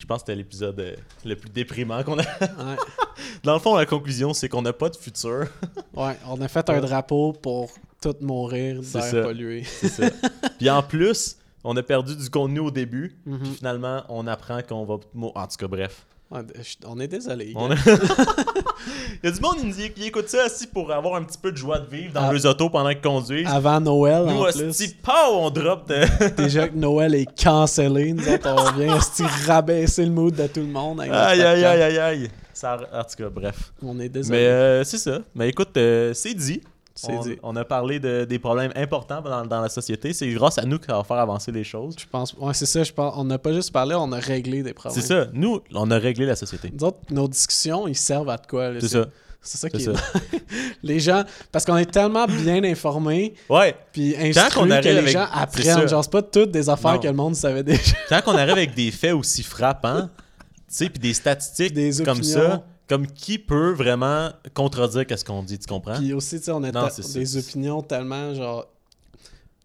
Je 0.00 0.06
pense 0.06 0.22
que 0.22 0.26
c'était 0.26 0.36
l'épisode 0.36 0.78
euh, 0.80 0.94
le 1.24 1.34
plus 1.36 1.50
déprimant 1.50 2.02
qu'on 2.04 2.18
a. 2.18 2.22
Ouais. 2.22 2.76
Dans 3.42 3.54
le 3.54 3.58
fond, 3.58 3.76
la 3.76 3.84
conclusion, 3.86 4.32
c'est 4.32 4.48
qu'on 4.48 4.62
n'a 4.62 4.72
pas 4.72 4.88
de 4.90 4.96
futur. 4.96 5.46
Ouais, 5.94 6.16
on 6.28 6.40
a 6.40 6.46
fait 6.46 6.68
un 6.70 6.80
drapeau 6.80 7.32
pour 7.32 7.72
tout 8.00 8.14
mourir 8.20 8.80
d'air 8.80 9.24
pollué. 9.24 9.64
C'est 9.64 9.88
ça. 9.88 10.08
Puis 10.58 10.70
en 10.70 10.80
plus, 10.80 11.36
on 11.64 11.76
a 11.76 11.82
perdu 11.82 12.14
du 12.14 12.30
contenu 12.30 12.60
au 12.60 12.70
début. 12.70 13.16
Mhm. 13.26 13.38
Puis 13.40 13.50
finalement, 13.54 14.04
on 14.08 14.28
apprend 14.28 14.62
qu'on 14.62 14.84
va. 14.84 14.94
En 14.94 15.46
tout 15.48 15.56
cas, 15.58 15.66
bref. 15.66 16.06
Je- 16.30 16.86
on 16.86 17.00
est 17.00 17.08
désolé. 17.08 17.52
On 17.56 17.68
gars. 17.68 17.74
a- 17.74 17.78
Il 19.22 19.26
y 19.26 19.28
a 19.28 19.30
du 19.34 19.40
monde 19.40 19.56
qui, 19.74 19.90
qui 19.92 20.04
écoute 20.06 20.28
ça 20.28 20.46
aussi 20.46 20.66
pour 20.66 20.92
avoir 20.92 21.16
un 21.16 21.22
petit 21.24 21.38
peu 21.38 21.50
de 21.50 21.56
joie 21.56 21.78
de 21.78 21.88
vivre 21.88 22.12
dans 22.12 22.22
Ah. 22.28 22.32
leurs 22.32 22.46
autos 22.46 22.68
pendant 22.70 22.90
qu'ils 22.90 23.00
conduisent. 23.00 23.48
Avant 23.48 23.80
Noël, 23.80 24.24
Nous, 24.26 24.40
en 24.42 24.44
plus. 24.52 24.94
pow, 25.02 25.12
on 25.32 25.50
drop 25.50 25.88
de. 25.88 26.36
Déjà 26.36 26.68
que 26.68 26.76
Noël 26.76 27.14
est 27.14 27.42
cancellé, 27.42 28.12
nous 28.12 28.28
autres, 28.28 28.48
on 28.48 28.78
vient 28.78 28.98
rabaisser 29.46 30.04
le 30.04 30.10
mood 30.10 30.34
de 30.34 30.46
tout 30.46 30.60
le 30.60 30.66
monde. 30.66 31.00
aïe, 31.00 31.10
aïe, 31.10 31.42
aïe, 31.42 31.64
aïe, 31.82 31.98
aïe. 31.98 32.30
Ça, 32.52 32.76
en 32.92 33.04
tout 33.04 33.16
cas, 33.22 33.28
bref. 33.30 33.72
On 33.82 33.98
est 34.00 34.08
désolé. 34.08 34.38
Mais 34.38 34.46
euh, 34.46 34.84
c'est 34.84 34.98
ça. 34.98 35.20
Mais 35.34 35.48
écoute, 35.48 35.76
euh, 35.76 36.12
c'est 36.12 36.34
dit. 36.34 36.60
C'est 37.00 37.12
on, 37.12 37.20
dit. 37.20 37.36
on 37.44 37.54
a 37.54 37.64
parlé 37.64 38.00
de, 38.00 38.24
des 38.24 38.40
problèmes 38.40 38.72
importants 38.74 39.20
dans, 39.22 39.46
dans 39.46 39.60
la 39.60 39.68
société. 39.68 40.12
C'est 40.12 40.28
grâce 40.32 40.58
à 40.58 40.64
nous 40.64 40.78
que 40.80 40.86
ça 40.86 40.96
va 40.96 41.04
faire 41.04 41.18
avancer 41.18 41.52
les 41.52 41.62
choses. 41.62 41.94
Je 41.96 42.04
pense. 42.10 42.34
Ouais, 42.34 42.52
c'est 42.54 42.66
ça, 42.66 42.82
je 42.82 42.92
pense. 42.92 43.14
On 43.16 43.22
n'a 43.24 43.38
pas 43.38 43.52
juste 43.52 43.70
parlé, 43.72 43.94
on 43.94 44.10
a 44.10 44.18
réglé 44.18 44.64
des 44.64 44.74
problèmes. 44.74 45.00
C'est 45.00 45.06
ça. 45.06 45.28
Nous, 45.32 45.60
on 45.74 45.90
a 45.92 45.96
réglé 45.98 46.26
la 46.26 46.34
société. 46.34 46.72
Nous 46.76 46.84
autres, 46.84 46.98
nos 47.10 47.28
discussions, 47.28 47.86
ils 47.86 47.94
servent 47.96 48.30
à 48.30 48.36
de 48.36 48.46
quoi? 48.48 48.70
là, 48.70 48.80
C'est 48.80 48.88
ça. 48.88 49.06
C'est 49.40 49.58
ça 49.58 49.70
qui 49.70 49.80
ça. 49.80 49.92
est. 49.92 50.42
les 50.82 50.98
gens. 50.98 51.22
Parce 51.52 51.64
qu'on 51.64 51.76
est 51.76 51.88
tellement 51.90 52.26
bien 52.26 52.64
informés, 52.64 53.34
Ouais. 53.48 53.76
puis 53.92 54.16
instruits 54.16 54.60
on 54.62 54.66
que 54.66 54.72
arrive 54.72 54.92
les 54.92 54.98
avec- 54.98 55.12
gens 55.12 55.26
apprennent. 55.32 55.86
Genre, 55.88 56.02
c'est 56.02 56.10
pas 56.12 56.22
toutes 56.22 56.50
des 56.50 56.68
affaires 56.68 56.94
Non. 56.94 56.98
que 56.98 57.06
le 57.06 57.12
monde 57.12 57.36
savait 57.36 57.62
déjà. 57.62 57.94
Quand 58.08 58.20
on 58.26 58.34
arrive 58.34 58.54
avec 58.54 58.74
des 58.74 58.90
faits 58.90 59.12
aussi 59.14 59.44
frappants, 59.44 60.08
tu 60.08 60.44
sais, 60.66 60.88
puis 60.90 60.98
des 60.98 61.14
statistiques 61.14 61.72
Des 61.72 62.02
comme 62.04 62.24
ça, 62.24 62.64
comme 62.88 63.06
qui 63.06 63.38
peut 63.38 63.72
vraiment 63.72 64.30
contredire 64.54 65.06
qu'est-ce 65.06 65.24
qu'on 65.24 65.42
dit, 65.42 65.58
tu 65.58 65.66
comprends? 65.66 65.96
Puis 65.98 66.12
aussi, 66.12 66.38
tu 66.38 66.44
sais, 66.46 66.50
on 66.52 66.62
a 66.62 66.72
Non, 66.72 66.88
ça. 66.90 67.02
des 67.18 67.36
opinions 67.36 67.82
tellement, 67.82 68.34
genre, 68.34 68.66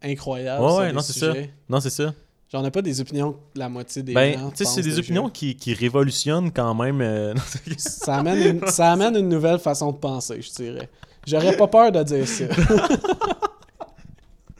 incroyables. 0.01 0.61
Ouais, 0.63 0.69
sur 0.69 0.77
ouais, 0.79 0.87
des 0.89 0.93
non, 0.93 1.01
c'est 1.01 1.19
ça. 1.19 1.33
Non, 1.69 1.79
c'est 1.79 1.89
ça. 1.89 2.03
Genre, 2.03 2.61
on 2.61 2.61
n'a 2.61 2.71
pas 2.71 2.81
des 2.81 3.01
opinions 3.01 3.35
la 3.55 3.67
moitié 3.69 4.03
des 4.03 4.13
Ben, 4.13 4.37
gens. 4.37 4.51
tu 4.51 4.57
sais, 4.57 4.65
c'est 4.65 4.81
des 4.81 4.99
opinions 4.99 5.29
qui, 5.29 5.55
qui 5.55 5.73
révolutionnent 5.73 6.51
quand 6.51 6.75
même. 6.75 7.01
euh, 7.01 7.33
Ça 7.77 8.17
amène, 8.17 8.57
une, 8.61 8.67
ça 8.67 8.91
amène 8.91 9.15
une 9.15 9.29
nouvelle 9.29 9.59
façon 9.59 9.91
de 9.91 9.97
penser, 9.97 10.41
je 10.41 10.51
dirais. 10.51 10.89
J'aurais 11.25 11.55
pas 11.57 11.67
peur 11.67 11.91
de 11.91 12.03
dire 12.03 12.27
ça. 12.27 12.43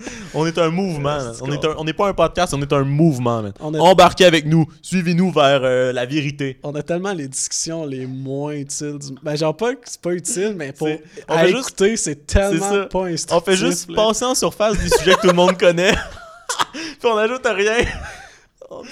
on 0.33 0.45
est 0.45 0.57
un 0.57 0.69
mouvement. 0.69 1.17
man. 1.17 1.33
On 1.41 1.51
est 1.51 1.63
un- 1.65 1.75
on 1.77 1.83
n'est 1.83 1.93
pas 1.93 2.07
un 2.07 2.13
podcast, 2.13 2.53
on 2.55 2.61
est 2.61 2.73
un 2.73 2.83
mouvement. 2.83 3.41
man. 3.41 3.53
On 3.59 3.73
Embarquez 3.79 4.25
avec 4.25 4.45
nous. 4.45 4.65
Suivez-nous 4.81 5.31
vers 5.31 5.61
euh, 5.63 5.91
la 5.93 6.05
vérité. 6.05 6.59
On 6.63 6.73
a 6.75 6.81
tellement 6.83 7.13
les 7.13 7.27
discussions 7.27 7.85
les 7.85 8.05
moins 8.05 8.53
utiles. 8.53 8.97
Du... 8.99 9.15
Ben, 9.23 9.35
genre, 9.35 9.55
pas 9.55 9.73
que 9.75 9.81
c'est 9.85 10.01
pas 10.01 10.11
utile, 10.13 10.53
mais 10.57 10.71
pour 10.73 10.87
C'est- 10.87 11.03
on 11.29 11.33
à 11.33 11.39
fait 11.39 11.47
juste- 11.49 11.59
écouter, 11.69 11.97
c'est 11.97 12.25
tellement 12.27 12.69
ça. 12.71 12.85
pas 12.85 12.99
On 12.99 13.05
instructif. 13.05 13.45
fait 13.45 13.55
juste 13.65 13.89
là. 13.89 13.95
passer 13.95 14.25
en 14.25 14.35
surface 14.35 14.77
des 14.77 14.89
sujets 14.89 15.15
que 15.15 15.21
tout 15.21 15.27
le 15.27 15.33
monde 15.33 15.57
connaît. 15.57 15.93
Puis 16.73 17.09
on 17.11 17.17
ajoute 17.17 17.45
rien. 17.45 17.85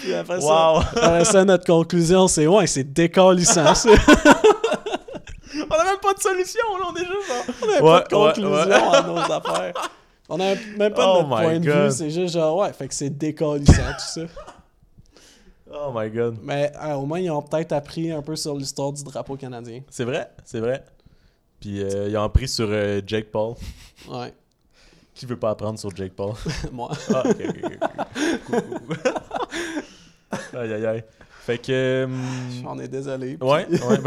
Puis 0.01 0.14
après 0.14 0.39
ça, 0.39 0.47
Wow. 0.74 0.80
après 0.80 1.26
ça, 1.26 1.43
notre 1.43 1.66
conclusion, 1.66 2.28
c'est 2.28 2.45
ouais, 2.45 2.68
c'est 2.68 2.84
décalissant, 2.93 3.74
ça. 3.74 3.89
On 5.70 5.74
a 5.76 5.84
même 5.84 5.97
pas 6.01 6.14
de 6.14 6.20
solution, 6.20 6.62
là. 6.80 6.86
On 6.91 6.95
est 6.95 6.99
juste 6.99 7.28
genre. 7.28 7.55
On 7.62 7.66
n'a 7.66 7.74
Ouais, 7.74 8.01
pas 8.01 8.01
de 8.01 8.14
conclusion 8.41 8.91
à 8.91 9.01
nos 9.01 9.18
affaires. 9.18 9.74
On 10.34 10.40
a 10.40 10.56
même 10.78 10.94
pas 10.94 11.14
Oh 11.14 11.24
de 11.24 11.28
notre 11.28 11.42
point 11.42 11.60
de 11.60 11.70
vue, 11.70 11.92
c'est 11.92 12.10
juste 12.10 12.34
genre, 12.36 12.58
ouais, 12.60 12.72
fait 12.74 12.88
que 12.88 12.94
c'est 12.94 13.10
décalissant, 13.10 13.74
tout 13.74 14.22
ça. 14.22 14.22
Oh 15.74 15.90
my 15.96 16.10
god. 16.10 16.38
Mais 16.44 16.70
euh, 16.84 16.96
au 16.96 17.06
moins, 17.06 17.20
ils 17.20 17.32
ont 17.32 17.42
peut-être 17.42 17.72
appris 17.72 18.12
un 18.12 18.22
peu 18.22 18.36
sur 18.36 18.58
l'histoire 18.58 18.92
du 18.92 19.06
drapeau 19.06 19.38
canadien. 19.38 19.80
C'est 19.90 20.04
vrai, 20.04 20.30
c'est 20.44 20.60
vrai. 20.60 20.84
Puis 21.62 21.82
euh, 21.82 22.10
ils 22.10 22.18
ont 22.18 22.24
appris 22.24 22.50
sur 22.50 22.68
euh, 22.70 23.00
Jake 23.08 23.32
Paul. 23.32 23.54
Ouais, 24.10 24.34
Qui 25.14 25.26
veut 25.26 25.38
pas 25.40 25.52
apprendre 25.52 25.80
sur 25.80 25.96
Jake 25.96 26.12
Paul? 26.14 26.34
moi. 26.74 26.92
Ah, 27.14 27.24
ok, 27.26 27.38
ok, 27.48 27.78
ok. 28.52 28.98
Aïe, 30.58 30.74
aïe, 30.74 30.86
aïe. 30.86 31.04
Fait 31.40 31.58
que. 31.58 32.04
hum, 32.04 32.22
On 32.68 32.78
est 32.78 32.90
désolé. 32.90 33.38
puis- 33.38 33.48
Ouais, 33.48 33.66
ouais. 33.70 33.98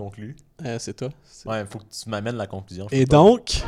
Conclus? 0.00 0.36
Euh, 0.64 0.78
c'est 0.78 0.94
toi. 0.94 1.10
Ouais, 1.44 1.64
faut 1.68 1.78
que 1.78 1.84
tu 1.84 2.08
m'amènes 2.08 2.36
la 2.36 2.46
conclusion. 2.46 2.86
Et 2.90 3.04
pas. 3.04 3.16
donc, 3.16 3.62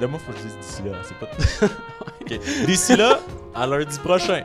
Là, 0.00 0.08
moi, 0.08 0.18
faut 0.18 0.32
que 0.32 0.38
je 0.38 0.42
dise 0.44 0.56
d'ici 0.58 0.82
là. 0.82 0.92
C'est 1.04 1.18
pas. 1.18 2.66
D'ici 2.66 2.96
là, 2.96 3.20
à 3.54 3.64
lundi 3.64 3.96
prochain. 4.00 4.44